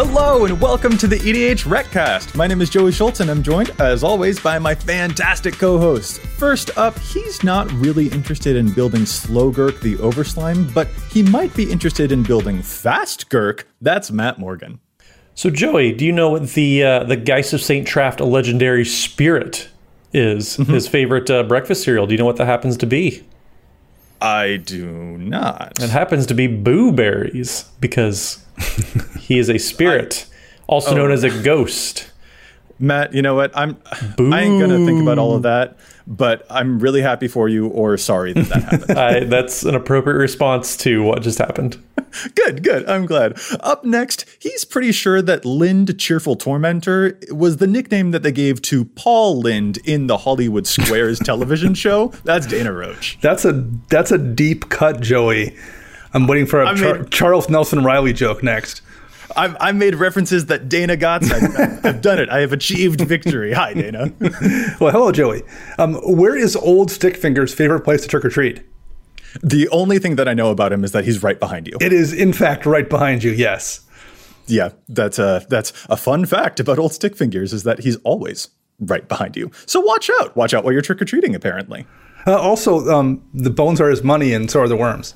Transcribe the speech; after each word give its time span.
Hello 0.00 0.44
and 0.44 0.60
welcome 0.60 0.96
to 0.96 1.08
the 1.08 1.16
EDH 1.16 1.68
Recast. 1.68 2.36
My 2.36 2.46
name 2.46 2.60
is 2.60 2.70
Joey 2.70 2.92
Schultz 2.92 3.18
and 3.18 3.28
I'm 3.28 3.42
joined, 3.42 3.72
as 3.80 4.04
always, 4.04 4.38
by 4.38 4.56
my 4.56 4.72
fantastic 4.72 5.54
co 5.54 5.76
host. 5.76 6.20
First 6.20 6.70
up, 6.78 6.96
he's 7.00 7.42
not 7.42 7.68
really 7.72 8.06
interested 8.06 8.54
in 8.54 8.72
building 8.72 9.00
Slogurk 9.00 9.80
the 9.80 9.96
Overslime, 9.96 10.72
but 10.72 10.86
he 11.10 11.24
might 11.24 11.52
be 11.56 11.68
interested 11.68 12.12
in 12.12 12.22
building 12.22 12.62
Fast 12.62 13.28
Gurk. 13.28 13.64
That's 13.82 14.12
Matt 14.12 14.38
Morgan. 14.38 14.78
So, 15.34 15.50
Joey, 15.50 15.92
do 15.92 16.06
you 16.06 16.12
know 16.12 16.30
what 16.30 16.50
the 16.50 16.84
uh, 16.84 17.02
the 17.02 17.16
Geist 17.16 17.52
of 17.52 17.60
Saint 17.60 17.88
Traft, 17.88 18.20
a 18.20 18.24
legendary 18.24 18.84
spirit, 18.84 19.68
is? 20.12 20.54
His 20.54 20.86
favorite 20.86 21.28
uh, 21.28 21.42
breakfast 21.42 21.82
cereal. 21.82 22.06
Do 22.06 22.14
you 22.14 22.18
know 22.18 22.24
what 22.24 22.36
that 22.36 22.46
happens 22.46 22.76
to 22.76 22.86
be? 22.86 23.26
I 24.20 24.58
do 24.58 25.18
not. 25.18 25.82
It 25.82 25.90
happens 25.90 26.26
to 26.26 26.34
be 26.34 26.46
Boo 26.46 26.92
Berries 26.92 27.64
because 27.80 28.44
he 29.18 29.38
is 29.38 29.48
a 29.48 29.58
spirit, 29.58 30.26
also 30.66 30.94
known 30.94 31.10
oh. 31.10 31.14
as 31.14 31.24
a 31.24 31.42
ghost. 31.42 32.10
Matt, 32.78 33.12
you 33.12 33.22
know 33.22 33.34
what? 33.34 33.50
I'm 33.56 33.76
I 33.86 34.42
ain't 34.42 34.60
gonna 34.60 34.84
think 34.86 35.02
about 35.02 35.18
all 35.18 35.34
of 35.34 35.42
that, 35.42 35.76
but 36.06 36.46
I'm 36.48 36.78
really 36.78 37.02
happy 37.02 37.26
for 37.26 37.48
you 37.48 37.66
or 37.68 37.96
sorry 37.96 38.32
that 38.32 38.48
that 38.48 38.62
happened. 38.62 38.98
I, 38.98 39.20
that's 39.24 39.64
an 39.64 39.74
appropriate 39.74 40.16
response 40.16 40.76
to 40.78 41.02
what 41.02 41.22
just 41.22 41.38
happened. 41.38 41.82
good, 42.34 42.62
good. 42.62 42.88
I'm 42.88 43.06
glad. 43.06 43.38
Up 43.60 43.84
next, 43.84 44.24
he's 44.38 44.64
pretty 44.64 44.92
sure 44.92 45.20
that 45.22 45.44
Lynde 45.44 45.98
Cheerful 45.98 46.36
Tormentor 46.36 47.18
was 47.30 47.56
the 47.56 47.66
nickname 47.66 48.12
that 48.12 48.22
they 48.22 48.32
gave 48.32 48.62
to 48.62 48.84
Paul 48.84 49.40
Lynde 49.40 49.78
in 49.84 50.06
the 50.06 50.18
Hollywood 50.18 50.66
Squares 50.66 51.18
television 51.18 51.74
show. 51.74 52.08
That's 52.24 52.46
Dana 52.46 52.72
Roach. 52.72 53.18
That's 53.20 53.44
a 53.44 53.52
that's 53.88 54.12
a 54.12 54.18
deep 54.18 54.68
cut, 54.68 55.00
Joey. 55.00 55.56
I'm 56.14 56.26
waiting 56.26 56.46
for 56.46 56.62
a 56.62 56.76
Char- 56.76 57.04
Charles 57.04 57.48
Nelson 57.48 57.84
Reilly 57.84 58.12
joke 58.12 58.42
next. 58.42 58.82
I've, 59.36 59.56
I've 59.60 59.76
made 59.76 59.94
references 59.94 60.46
that 60.46 60.68
Dana 60.68 60.96
got. 60.96 61.22
I've, 61.30 61.84
I've 61.84 62.00
done 62.00 62.18
it. 62.18 62.28
I 62.30 62.40
have 62.40 62.52
achieved 62.52 63.00
victory. 63.02 63.52
Hi, 63.52 63.74
Dana. 63.74 64.12
Well, 64.80 64.90
hello, 64.92 65.12
Joey. 65.12 65.42
Um, 65.78 65.94
where 65.96 66.36
is 66.36 66.54
Old 66.56 66.88
Stickfinger's 66.90 67.52
favorite 67.52 67.80
place 67.80 68.02
to 68.02 68.08
trick 68.08 68.24
or 68.24 68.30
treat? 68.30 68.62
The 69.42 69.68
only 69.68 69.98
thing 69.98 70.16
that 70.16 70.28
I 70.28 70.34
know 70.34 70.50
about 70.50 70.72
him 70.72 70.84
is 70.84 70.92
that 70.92 71.04
he's 71.04 71.22
right 71.22 71.38
behind 71.38 71.66
you. 71.66 71.76
It 71.80 71.92
is, 71.92 72.12
in 72.12 72.32
fact, 72.32 72.64
right 72.64 72.88
behind 72.88 73.22
you. 73.24 73.32
Yes. 73.32 73.80
Yeah, 74.46 74.70
that's 74.88 75.18
a 75.18 75.44
that's 75.50 75.72
a 75.90 75.96
fun 75.96 76.24
fact 76.24 76.58
about 76.58 76.78
old 76.78 76.92
stick 76.94 77.14
fingers 77.16 77.52
is 77.52 77.64
that 77.64 77.80
he's 77.80 77.96
always 77.96 78.48
right 78.80 79.06
behind 79.06 79.36
you. 79.36 79.50
So 79.66 79.80
watch 79.80 80.10
out. 80.20 80.34
Watch 80.36 80.54
out 80.54 80.64
while 80.64 80.72
you're 80.72 80.80
trick 80.80 81.02
or 81.02 81.04
treating. 81.04 81.34
Apparently. 81.34 81.86
Uh, 82.26 82.36
also, 82.38 82.88
um, 82.88 83.22
the 83.34 83.50
bones 83.50 83.80
are 83.80 83.90
his 83.90 84.02
money, 84.02 84.32
and 84.32 84.50
so 84.50 84.60
are 84.60 84.68
the 84.68 84.76
worms. 84.76 85.14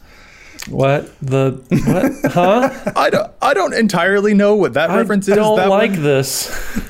What 0.68 1.10
the 1.20 1.60
what? 1.70 2.32
Huh? 2.32 2.92
I 2.96 3.10
don't 3.10 3.32
I 3.42 3.54
don't 3.54 3.74
entirely 3.74 4.34
know 4.34 4.54
what 4.54 4.74
that 4.74 4.90
reference 4.90 5.26
is. 5.28 5.32
I 5.32 5.36
don't 5.36 5.56
that 5.56 5.68
like 5.68 5.90
one, 5.92 6.02
this. 6.02 6.48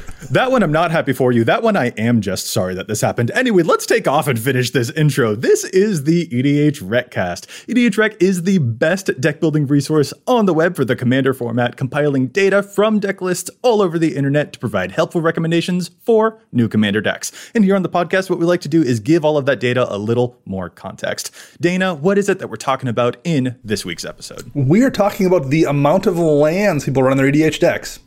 that 0.30 0.50
one 0.50 0.62
I'm 0.62 0.72
not 0.72 0.90
happy 0.90 1.12
for 1.12 1.32
you. 1.32 1.44
That 1.44 1.62
one 1.62 1.76
I 1.76 1.88
am 1.98 2.20
just 2.20 2.46
sorry 2.46 2.74
that 2.74 2.88
this 2.88 3.00
happened. 3.00 3.30
Anyway, 3.32 3.62
let's 3.62 3.86
take 3.86 4.06
off 4.06 4.28
and 4.28 4.38
finish 4.38 4.70
this 4.70 4.90
intro. 4.90 5.34
This 5.34 5.64
is 5.64 6.04
the 6.04 6.26
EDH 6.28 6.80
Recast. 6.82 7.48
EDH 7.68 7.98
Rec 7.98 8.22
is 8.22 8.44
the 8.44 8.58
best 8.58 9.20
deck 9.20 9.40
building 9.40 9.66
resource 9.66 10.12
on 10.26 10.46
the 10.46 10.54
web 10.54 10.76
for 10.76 10.84
the 10.84 10.94
commander 10.94 11.34
format, 11.34 11.76
compiling 11.76 12.28
data 12.28 12.62
from 12.62 13.00
deck 13.00 13.20
lists 13.20 13.50
all 13.62 13.82
over 13.82 13.98
the 13.98 14.16
internet 14.16 14.52
to 14.52 14.58
provide 14.58 14.92
helpful 14.92 15.20
recommendations 15.20 15.90
for 16.02 16.40
new 16.52 16.68
commander 16.68 17.00
decks. 17.00 17.32
And 17.54 17.64
here 17.64 17.74
on 17.74 17.82
the 17.82 17.88
podcast, 17.88 18.30
what 18.30 18.38
we 18.38 18.46
like 18.46 18.60
to 18.62 18.68
do 18.68 18.82
is 18.82 19.00
give 19.00 19.24
all 19.24 19.36
of 19.36 19.46
that 19.46 19.60
data 19.60 19.92
a 19.92 19.98
little 19.98 20.40
more 20.44 20.70
context. 20.70 21.30
Dana, 21.60 21.94
what 21.94 22.18
is 22.18 22.28
it 22.28 22.38
that 22.38 22.48
we're 22.48 22.56
talking 22.56 22.88
about 22.88 23.16
in 23.24 23.58
this 23.64 23.84
week's 23.84 24.04
episode? 24.04 24.50
We 24.54 24.82
are 24.84 24.90
talking 24.90 25.26
about 25.26 25.50
the 25.50 25.64
amount 25.64 26.06
of 26.06 26.18
lands 26.18 26.84
people 26.84 27.02
run 27.02 27.12
on 27.12 27.16
their 27.18 27.30
EDH 27.30 27.58
decks. 27.58 27.98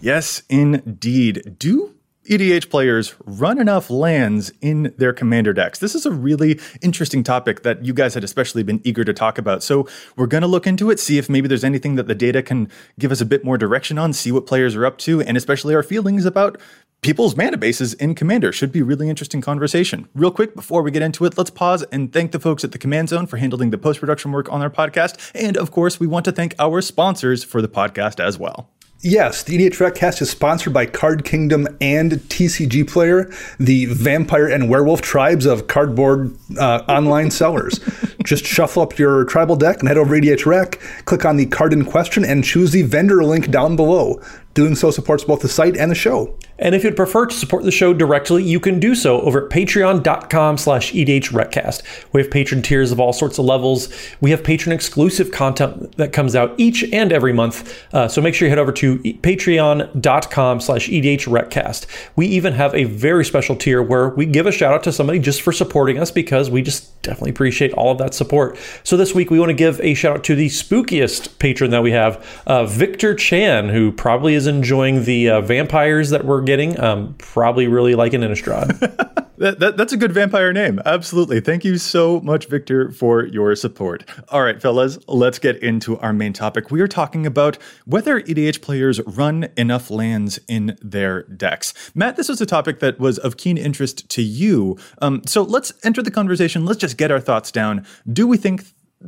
Yes, 0.00 0.42
indeed. 0.48 1.56
Do 1.58 1.94
EDH 2.28 2.70
players 2.70 3.16
run 3.24 3.58
enough 3.58 3.90
lands 3.90 4.52
in 4.60 4.94
their 4.96 5.12
commander 5.12 5.52
decks? 5.52 5.80
This 5.80 5.94
is 5.96 6.06
a 6.06 6.12
really 6.12 6.60
interesting 6.82 7.24
topic 7.24 7.62
that 7.64 7.84
you 7.84 7.92
guys 7.92 8.14
had 8.14 8.22
especially 8.22 8.62
been 8.62 8.80
eager 8.84 9.02
to 9.02 9.12
talk 9.12 9.38
about. 9.38 9.64
So, 9.64 9.88
we're 10.14 10.26
going 10.26 10.42
to 10.42 10.46
look 10.46 10.68
into 10.68 10.90
it, 10.90 11.00
see 11.00 11.18
if 11.18 11.28
maybe 11.28 11.48
there's 11.48 11.64
anything 11.64 11.96
that 11.96 12.06
the 12.06 12.14
data 12.14 12.42
can 12.42 12.70
give 12.98 13.10
us 13.10 13.20
a 13.20 13.26
bit 13.26 13.44
more 13.44 13.58
direction 13.58 13.98
on, 13.98 14.12
see 14.12 14.30
what 14.30 14.46
players 14.46 14.76
are 14.76 14.86
up 14.86 14.98
to, 14.98 15.20
and 15.20 15.36
especially 15.36 15.74
our 15.74 15.82
feelings 15.82 16.24
about 16.24 16.60
people's 17.00 17.36
mana 17.36 17.56
bases 17.56 17.94
in 17.94 18.14
Commander. 18.14 18.52
Should 18.52 18.70
be 18.70 18.82
really 18.82 19.08
interesting 19.08 19.40
conversation. 19.40 20.08
Real 20.14 20.30
quick, 20.30 20.54
before 20.54 20.82
we 20.82 20.92
get 20.92 21.02
into 21.02 21.24
it, 21.24 21.36
let's 21.36 21.50
pause 21.50 21.82
and 21.90 22.12
thank 22.12 22.30
the 22.30 22.40
folks 22.40 22.62
at 22.62 22.70
the 22.70 22.78
Command 22.78 23.08
Zone 23.08 23.26
for 23.26 23.38
handling 23.38 23.70
the 23.70 23.78
post 23.78 23.98
production 23.98 24.30
work 24.30 24.52
on 24.52 24.62
our 24.62 24.70
podcast. 24.70 25.32
And 25.34 25.56
of 25.56 25.72
course, 25.72 25.98
we 25.98 26.06
want 26.06 26.24
to 26.26 26.32
thank 26.32 26.54
our 26.60 26.82
sponsors 26.82 27.42
for 27.42 27.60
the 27.60 27.68
podcast 27.68 28.22
as 28.22 28.38
well. 28.38 28.70
Yes, 29.00 29.44
the 29.44 29.56
EDH 29.56 29.78
Recast 29.78 30.20
is 30.20 30.30
sponsored 30.30 30.72
by 30.72 30.84
Card 30.84 31.24
Kingdom 31.24 31.68
and 31.80 32.12
TCGplayer, 32.12 33.32
the 33.58 33.84
vampire 33.84 34.48
and 34.48 34.68
werewolf 34.68 35.02
tribes 35.02 35.46
of 35.46 35.68
cardboard 35.68 36.36
uh, 36.58 36.82
online 36.88 37.30
sellers. 37.30 37.78
Just 38.24 38.44
shuffle 38.44 38.82
up 38.82 38.98
your 38.98 39.24
tribal 39.26 39.54
deck 39.54 39.78
and 39.78 39.86
head 39.86 39.98
over 39.98 40.20
to 40.20 40.26
EDH 40.26 40.46
Rec, 40.46 40.80
click 41.04 41.24
on 41.24 41.36
the 41.36 41.46
card 41.46 41.72
in 41.72 41.84
question, 41.84 42.24
and 42.24 42.42
choose 42.42 42.72
the 42.72 42.82
vendor 42.82 43.22
link 43.22 43.52
down 43.52 43.76
below. 43.76 44.20
Doing 44.54 44.74
so 44.74 44.90
supports 44.90 45.22
both 45.22 45.42
the 45.42 45.48
site 45.48 45.76
and 45.76 45.92
the 45.92 45.94
show. 45.94 46.36
And 46.58 46.74
if 46.74 46.84
you'd 46.84 46.96
prefer 46.96 47.26
to 47.26 47.34
support 47.34 47.64
the 47.64 47.70
show 47.70 47.92
directly, 47.92 48.42
you 48.42 48.60
can 48.60 48.80
do 48.80 48.94
so 48.94 49.20
over 49.20 49.44
at 49.44 49.50
patreon.com 49.50 50.58
slash 50.58 50.94
E 50.94 51.04
edhrecast. 51.04 51.82
We 52.12 52.20
have 52.20 52.30
patron 52.30 52.62
tiers 52.62 52.90
of 52.90 52.98
all 52.98 53.12
sorts 53.12 53.38
of 53.38 53.44
levels. 53.44 53.88
We 54.20 54.30
have 54.30 54.42
patron 54.42 54.72
exclusive 54.72 55.30
content 55.30 55.96
that 55.96 56.12
comes 56.12 56.34
out 56.34 56.54
each 56.58 56.82
and 56.92 57.12
every 57.12 57.32
month. 57.32 57.84
Uh, 57.94 58.08
so 58.08 58.20
make 58.20 58.34
sure 58.34 58.46
you 58.46 58.50
head 58.50 58.58
over 58.58 58.72
to 58.72 58.98
patreon.com 58.98 60.60
slash 60.60 60.88
E 60.88 61.00
edhrecast. 61.00 61.86
We 62.16 62.26
even 62.26 62.54
have 62.54 62.74
a 62.74 62.84
very 62.84 63.24
special 63.24 63.56
tier 63.56 63.82
where 63.82 64.08
we 64.08 64.26
give 64.26 64.46
a 64.46 64.52
shout 64.52 64.74
out 64.74 64.82
to 64.84 64.92
somebody 64.92 65.18
just 65.18 65.42
for 65.42 65.52
supporting 65.52 65.98
us 65.98 66.10
because 66.10 66.50
we 66.50 66.62
just 66.62 67.00
definitely 67.02 67.30
appreciate 67.30 67.72
all 67.72 67.92
of 67.92 67.98
that 67.98 68.14
support. 68.14 68.58
So 68.82 68.96
this 68.96 69.14
week 69.14 69.30
we 69.30 69.38
want 69.38 69.50
to 69.50 69.54
give 69.54 69.80
a 69.80 69.94
shout 69.94 70.16
out 70.16 70.24
to 70.24 70.34
the 70.34 70.48
spookiest 70.48 71.38
patron 71.38 71.70
that 71.70 71.82
we 71.82 71.92
have, 71.92 72.42
uh, 72.46 72.66
Victor 72.66 73.14
Chan, 73.14 73.68
who 73.68 73.92
probably 73.92 74.34
is 74.34 74.46
enjoying 74.46 75.04
the 75.04 75.30
uh, 75.30 75.40
vampires 75.40 76.10
that 76.10 76.24
we're 76.24 76.42
getting. 76.48 76.80
Um, 76.80 77.14
probably 77.18 77.68
really 77.68 77.94
liking 77.94 78.22
Innistrad. 78.22 79.14
That, 79.38 79.60
that, 79.60 79.76
that's 79.76 79.92
a 79.92 79.96
good 79.96 80.10
vampire 80.12 80.52
name. 80.52 80.80
Absolutely. 80.84 81.40
Thank 81.40 81.64
you 81.64 81.78
so 81.78 82.20
much, 82.22 82.48
Victor, 82.48 82.90
for 82.90 83.24
your 83.24 83.54
support. 83.54 84.04
All 84.30 84.42
right, 84.42 84.60
fellas, 84.60 84.98
let's 85.06 85.38
get 85.38 85.62
into 85.62 85.96
our 86.00 86.12
main 86.12 86.32
topic. 86.32 86.72
We 86.72 86.80
are 86.80 86.88
talking 86.88 87.24
about 87.24 87.56
whether 87.84 88.20
EDH 88.20 88.62
players 88.62 89.00
run 89.06 89.48
enough 89.56 89.90
lands 89.90 90.40
in 90.48 90.76
their 90.82 91.22
decks. 91.22 91.72
Matt, 91.94 92.16
this 92.16 92.28
was 92.28 92.40
a 92.40 92.46
topic 92.46 92.80
that 92.80 92.98
was 92.98 93.18
of 93.18 93.36
keen 93.36 93.56
interest 93.56 94.08
to 94.10 94.22
you. 94.22 94.76
Um, 95.00 95.22
so 95.24 95.42
let's 95.42 95.72
enter 95.84 96.02
the 96.02 96.10
conversation. 96.10 96.64
Let's 96.64 96.80
just 96.80 96.96
get 96.96 97.12
our 97.12 97.20
thoughts 97.20 97.52
down. 97.52 97.86
Do 98.12 98.26
we 98.26 98.38
think, 98.38 98.64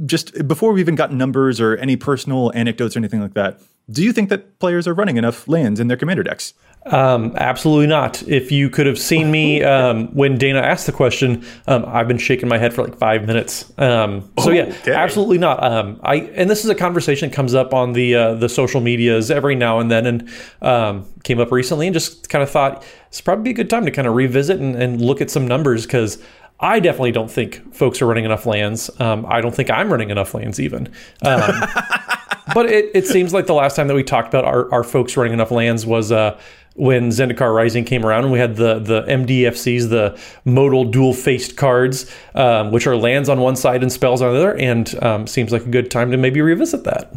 just 0.06 0.46
before 0.46 0.72
we 0.72 0.80
even 0.80 0.94
got 0.94 1.12
numbers 1.12 1.60
or 1.60 1.76
any 1.76 1.96
personal 1.96 2.52
anecdotes 2.54 2.94
or 2.96 3.00
anything 3.00 3.20
like 3.20 3.34
that, 3.34 3.60
do 3.90 4.04
you 4.04 4.12
think 4.12 4.28
that 4.28 4.58
players 4.60 4.86
are 4.86 4.94
running 4.94 5.16
enough 5.16 5.48
lands 5.48 5.80
in 5.80 5.88
their 5.88 5.96
commander 5.96 6.22
decks? 6.22 6.54
Um, 6.86 7.34
absolutely 7.36 7.88
not. 7.88 8.22
If 8.28 8.52
you 8.52 8.70
could 8.70 8.86
have 8.86 8.98
seen 8.98 9.30
me 9.32 9.62
um, 9.74 10.06
when 10.14 10.38
Dana 10.38 10.60
asked 10.60 10.86
the 10.86 10.92
question, 10.92 11.44
um, 11.66 11.84
I've 11.88 12.06
been 12.06 12.16
shaking 12.18 12.48
my 12.48 12.56
head 12.56 12.72
for 12.72 12.84
like 12.84 12.96
five 12.96 13.26
minutes. 13.26 13.70
Um, 13.78 14.30
so 14.38 14.50
yeah, 14.50 14.66
Okay. 14.82 14.92
absolutely 14.94 15.38
not. 15.38 15.62
Um, 15.64 15.98
I 16.04 16.16
and 16.36 16.48
this 16.48 16.62
is 16.64 16.70
a 16.70 16.74
conversation 16.74 17.30
that 17.30 17.34
comes 17.34 17.52
up 17.54 17.74
on 17.74 17.92
the 17.92 18.14
uh, 18.14 18.34
the 18.34 18.48
social 18.48 18.80
medias 18.80 19.30
every 19.30 19.56
now 19.56 19.80
and 19.80 19.90
then, 19.90 20.06
and 20.06 20.30
um, 20.62 21.06
came 21.24 21.40
up 21.40 21.50
recently, 21.50 21.86
and 21.88 21.92
just 21.94 22.28
kind 22.30 22.42
of 22.44 22.48
thought 22.50 22.84
it's 23.08 23.20
probably 23.20 23.50
a 23.50 23.54
good 23.54 23.68
time 23.68 23.84
to 23.84 23.90
kind 23.90 24.06
of 24.06 24.14
revisit 24.14 24.60
and, 24.60 24.76
and 24.76 25.00
look 25.02 25.20
at 25.20 25.30
some 25.30 25.48
numbers 25.48 25.84
because. 25.84 26.22
I 26.60 26.78
definitely 26.78 27.12
don't 27.12 27.30
think 27.30 27.74
folks 27.74 28.02
are 28.02 28.06
running 28.06 28.26
enough 28.26 28.44
lands. 28.44 28.90
Um, 29.00 29.24
I 29.26 29.40
don't 29.40 29.54
think 29.54 29.70
I'm 29.70 29.90
running 29.90 30.10
enough 30.10 30.34
lands 30.34 30.60
even. 30.60 30.88
Um, 31.22 31.40
but 32.54 32.66
it, 32.66 32.90
it 32.94 33.06
seems 33.06 33.32
like 33.32 33.46
the 33.46 33.54
last 33.54 33.76
time 33.76 33.88
that 33.88 33.94
we 33.94 34.02
talked 34.02 34.28
about 34.28 34.44
our, 34.44 34.70
our 34.72 34.84
folks 34.84 35.16
running 35.16 35.32
enough 35.32 35.50
lands 35.50 35.86
was 35.86 36.12
uh, 36.12 36.38
when 36.74 37.08
Zendikar 37.08 37.54
Rising 37.54 37.84
came 37.84 38.04
around, 38.04 38.24
and 38.24 38.32
we 38.32 38.38
had 38.38 38.56
the 38.56 38.78
the 38.78 39.02
MDFCs, 39.02 39.88
the 39.88 40.18
modal 40.44 40.84
dual 40.84 41.14
faced 41.14 41.56
cards, 41.56 42.10
um, 42.34 42.70
which 42.70 42.86
are 42.86 42.96
lands 42.96 43.28
on 43.28 43.40
one 43.40 43.56
side 43.56 43.82
and 43.82 43.90
spells 43.90 44.22
on 44.22 44.32
the 44.32 44.38
other, 44.38 44.56
and 44.56 45.02
um, 45.02 45.26
seems 45.26 45.52
like 45.52 45.62
a 45.66 45.70
good 45.70 45.90
time 45.90 46.10
to 46.10 46.16
maybe 46.16 46.40
revisit 46.40 46.84
that. 46.84 47.12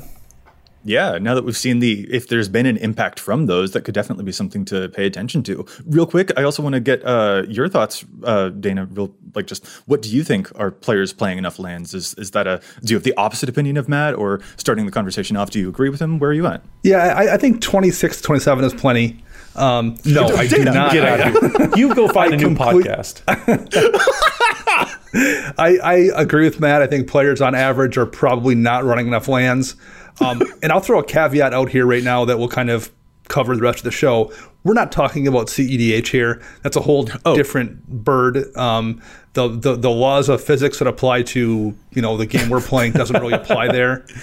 Yeah, 0.85 1.17
now 1.17 1.33
that 1.35 1.45
we've 1.45 1.55
seen 1.57 1.79
the 1.79 2.05
if 2.13 2.27
there's 2.27 2.49
been 2.49 2.65
an 2.65 2.77
impact 2.77 3.19
from 3.19 3.45
those, 3.45 3.71
that 3.71 3.81
could 3.81 3.93
definitely 3.93 4.25
be 4.25 4.31
something 4.31 4.65
to 4.65 4.89
pay 4.89 5.05
attention 5.05 5.41
to. 5.43 5.65
Real 5.85 6.05
quick, 6.05 6.31
I 6.37 6.43
also 6.43 6.61
want 6.61 6.73
to 6.73 6.81
get 6.81 7.03
uh, 7.05 7.43
your 7.47 7.69
thoughts, 7.69 8.03
uh, 8.23 8.49
Dana. 8.49 8.85
Real 8.91 9.13
like 9.35 9.47
just 9.47 9.65
what 9.87 10.01
do 10.01 10.09
you 10.09 10.23
think 10.23 10.51
are 10.59 10.71
players 10.71 11.13
playing 11.13 11.37
enough 11.37 11.57
lands? 11.57 11.93
Is 11.93 12.13
is 12.15 12.31
that 12.31 12.47
a 12.47 12.61
do 12.83 12.93
you 12.93 12.97
have 12.97 13.03
the 13.03 13.13
opposite 13.15 13.47
opinion 13.49 13.77
of 13.77 13.87
Matt, 13.87 14.13
or 14.15 14.41
starting 14.57 14.85
the 14.85 14.91
conversation 14.91 15.37
off? 15.37 15.49
Do 15.51 15.59
you 15.59 15.69
agree 15.69 15.89
with 15.89 16.01
him? 16.01 16.19
Where 16.19 16.31
are 16.31 16.33
you 16.33 16.47
at? 16.47 16.63
Yeah, 16.83 16.97
I, 16.97 17.35
I 17.35 17.37
think 17.37 17.61
26, 17.61 18.21
27 18.21 18.65
is 18.65 18.73
plenty. 18.73 19.23
Um, 19.55 19.97
no, 20.05 20.25
I 20.35 20.47
do 20.47 20.63
not. 20.65 20.91
Get 20.91 21.05
out 21.05 21.19
of 21.35 21.41
here. 21.55 21.69
You 21.77 21.95
go 21.95 22.07
find 22.09 22.33
a 22.33 22.37
new 22.37 22.55
complete- 22.55 22.85
podcast. 22.85 23.21
I, 25.15 25.77
I 25.83 25.93
agree 26.15 26.45
with 26.45 26.59
Matt. 26.59 26.81
I 26.81 26.87
think 26.87 27.07
players 27.07 27.39
on 27.41 27.53
average 27.55 27.97
are 27.97 28.05
probably 28.05 28.55
not 28.55 28.83
running 28.83 29.07
enough 29.07 29.27
lands. 29.27 29.75
Um, 30.21 30.41
and 30.61 30.71
I'll 30.71 30.79
throw 30.79 30.99
a 30.99 31.03
caveat 31.03 31.53
out 31.53 31.69
here 31.69 31.85
right 31.85 32.03
now 32.03 32.25
that 32.25 32.37
will 32.37 32.49
kind 32.49 32.69
of 32.69 32.91
cover 33.27 33.55
the 33.55 33.61
rest 33.61 33.79
of 33.79 33.83
the 33.85 33.91
show. 33.91 34.31
We're 34.63 34.73
not 34.73 34.91
talking 34.91 35.27
about 35.27 35.47
CEDH 35.47 36.07
here. 36.07 36.41
That's 36.61 36.77
a 36.77 36.81
whole 36.81 37.03
different 37.35 37.87
bird. 37.87 38.55
Um, 38.55 39.01
the, 39.33 39.47
the 39.47 39.75
the 39.75 39.89
laws 39.89 40.29
of 40.29 40.43
physics 40.43 40.79
that 40.79 40.87
apply 40.87 41.23
to 41.23 41.75
you 41.91 42.01
know 42.01 42.17
the 42.17 42.25
game 42.25 42.49
we're 42.49 42.61
playing 42.61 42.93
doesn't 42.93 43.19
really 43.19 43.33
apply 43.33 43.69
there. 43.69 44.05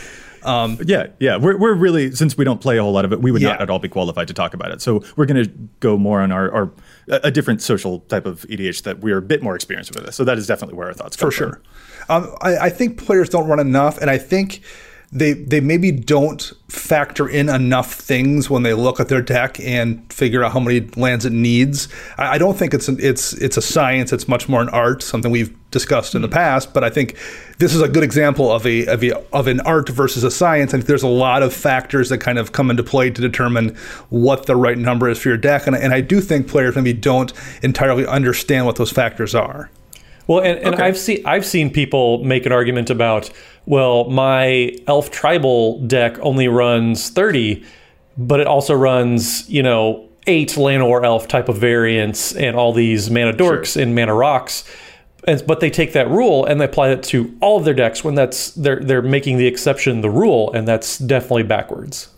Yeah, 0.43 1.09
yeah. 1.19 1.37
We're, 1.37 1.59
we're 1.59 1.75
really 1.75 2.13
since 2.13 2.37
we 2.37 2.45
don't 2.45 2.61
play 2.61 2.79
a 2.79 2.83
whole 2.83 2.93
lot 2.93 3.05
of 3.05 3.13
it, 3.13 3.21
we 3.21 3.31
would 3.31 3.43
not 3.43 3.61
at 3.61 3.71
all 3.71 3.79
be 3.79 3.89
qualified 3.89 4.29
to 4.29 4.35
talk 4.35 4.55
about 4.55 4.71
it. 4.71 4.81
So 4.81 5.03
we're 5.17 5.27
going 5.27 5.45
to 5.45 5.51
go 5.81 5.99
more 5.99 6.21
on 6.21 6.33
our, 6.33 6.51
our 6.51 6.73
a 7.09 7.31
different 7.31 7.61
social 7.61 8.01
type 8.01 8.27
of 8.27 8.43
EDH 8.43 8.83
that 8.85 9.01
we're 9.01 9.19
a 9.19 9.23
bit 9.23 9.43
more 9.43 9.55
experienced 9.55 9.95
with. 9.95 10.09
It. 10.09 10.13
So 10.13 10.25
that 10.25 10.39
is 10.39 10.47
definitely 10.47 10.77
where 10.77 10.89
our 10.89 10.95
thoughts 10.95 11.17
come 11.17 11.29
for 11.29 11.31
sure. 11.31 11.63
Um, 12.09 12.35
I, 12.41 12.57
I 12.57 12.71
think 12.71 12.99
players 12.99 13.29
don't 13.29 13.49
run 13.49 13.61
enough, 13.61 13.99
and 13.99 14.09
I 14.09 14.19
think 14.19 14.63
they 15.12 15.33
they 15.33 15.61
maybe 15.61 15.91
don't 15.91 16.53
factor 16.69 17.29
in 17.29 17.49
enough 17.49 17.95
things 17.95 18.49
when 18.49 18.62
they 18.62 18.75
look 18.75 19.01
at 19.01 19.09
their 19.09 19.21
deck 19.21 19.59
and 19.59 20.11
figure 20.12 20.45
out 20.45 20.53
how 20.53 20.61
many 20.61 20.81
lands 20.97 21.27
it 21.27 21.33
needs. 21.33 21.89
I, 22.17 22.35
I 22.35 22.39
don't 22.39 22.57
think 22.57 22.75
it's 22.75 22.87
an, 22.87 22.99
it's 23.01 23.33
it's 23.33 23.57
a 23.57 23.62
science. 23.62 24.12
It's 24.12 24.29
much 24.29 24.49
more 24.49 24.62
an 24.62 24.69
art, 24.69 25.03
something 25.03 25.33
we've 25.33 25.57
discussed 25.73 26.15
in 26.15 26.23
the 26.23 26.29
mm. 26.29 26.33
past. 26.33 26.73
But 26.73 26.85
I 26.85 26.91
think 26.91 27.17
this 27.59 27.75
is 27.75 27.81
a 27.81 27.89
good 27.89 28.05
example 28.05 28.53
of 28.53 28.65
a 28.65 28.87
of, 28.87 29.03
a, 29.03 29.15
of 29.35 29.49
an 29.49 29.61
art 29.62 29.89
versus 29.89 30.23
a 30.23 30.31
science. 30.31 30.73
And 30.73 30.85
there's 30.85 31.03
a 31.03 31.09
lot 31.09 31.43
of 31.43 31.53
factors 31.53 32.09
that 32.11 32.19
kind 32.19 32.39
of 32.39 32.53
come 32.53 32.71
into 32.71 32.85
play 32.85 33.11
to 33.11 33.21
determine 33.21 33.75
what 34.11 34.47
the 34.47 34.55
right 34.55 34.79
number 34.79 35.09
is 35.09 35.19
for 35.19 35.29
your 35.29 35.39
deck. 35.39 35.67
And, 35.67 35.75
and 35.75 35.93
I 35.93 36.03
do 36.03 36.21
think 36.21 36.47
players 36.47 36.77
maybe 36.77 36.93
don't 36.93 37.33
entirely 37.63 38.06
understand 38.06 38.67
what 38.67 38.77
those 38.77 38.93
factors 38.93 39.35
are. 39.35 39.71
Well, 40.31 40.44
and, 40.44 40.61
and 40.61 40.77
I've 40.77 40.97
seen 40.97 41.27
I've 41.27 41.44
seen 41.44 41.73
people 41.73 42.23
make 42.23 42.47
an 42.47 42.53
argument 42.53 42.88
about, 42.88 43.29
well, 43.67 44.09
my 44.09 44.77
elf 44.87 45.11
tribal 45.11 45.85
deck 45.88 46.21
only 46.21 46.47
runs 46.47 47.11
thirty, 47.11 47.65
but 48.17 48.38
it 48.38 48.47
also 48.47 48.73
runs, 48.75 49.50
you 49.50 49.65
know, 49.65 50.09
eight 50.29 50.50
Llanowar 50.50 51.05
elf 51.05 51.27
type 51.27 51.49
of 51.49 51.59
variants 51.59 52.32
and 52.32 52.55
all 52.55 52.73
these 52.73 53.11
mana 53.11 53.32
dorks 53.32 53.77
and 53.77 53.93
mana 53.93 54.15
rocks. 54.15 54.62
And, 55.25 55.44
but 55.49 55.59
they 55.59 55.69
take 55.69 55.94
that 55.94 56.09
rule 56.09 56.47
and 56.47 56.61
they 56.61 56.67
apply 56.67 56.91
it 56.91 57.03
to 57.03 57.37
all 57.41 57.59
of 57.59 57.65
their 57.65 57.75
decks 57.75 58.05
when 58.05 58.15
that's 58.15 58.53
they're 58.53 58.79
they're 58.79 59.03
making 59.03 59.38
the 59.38 59.49
exception 59.49 60.00
the 60.00 60.11
rule, 60.11 60.53
and 60.53 60.69
that's 60.69 60.97
definitely 60.99 61.43
backwards. 61.43 62.09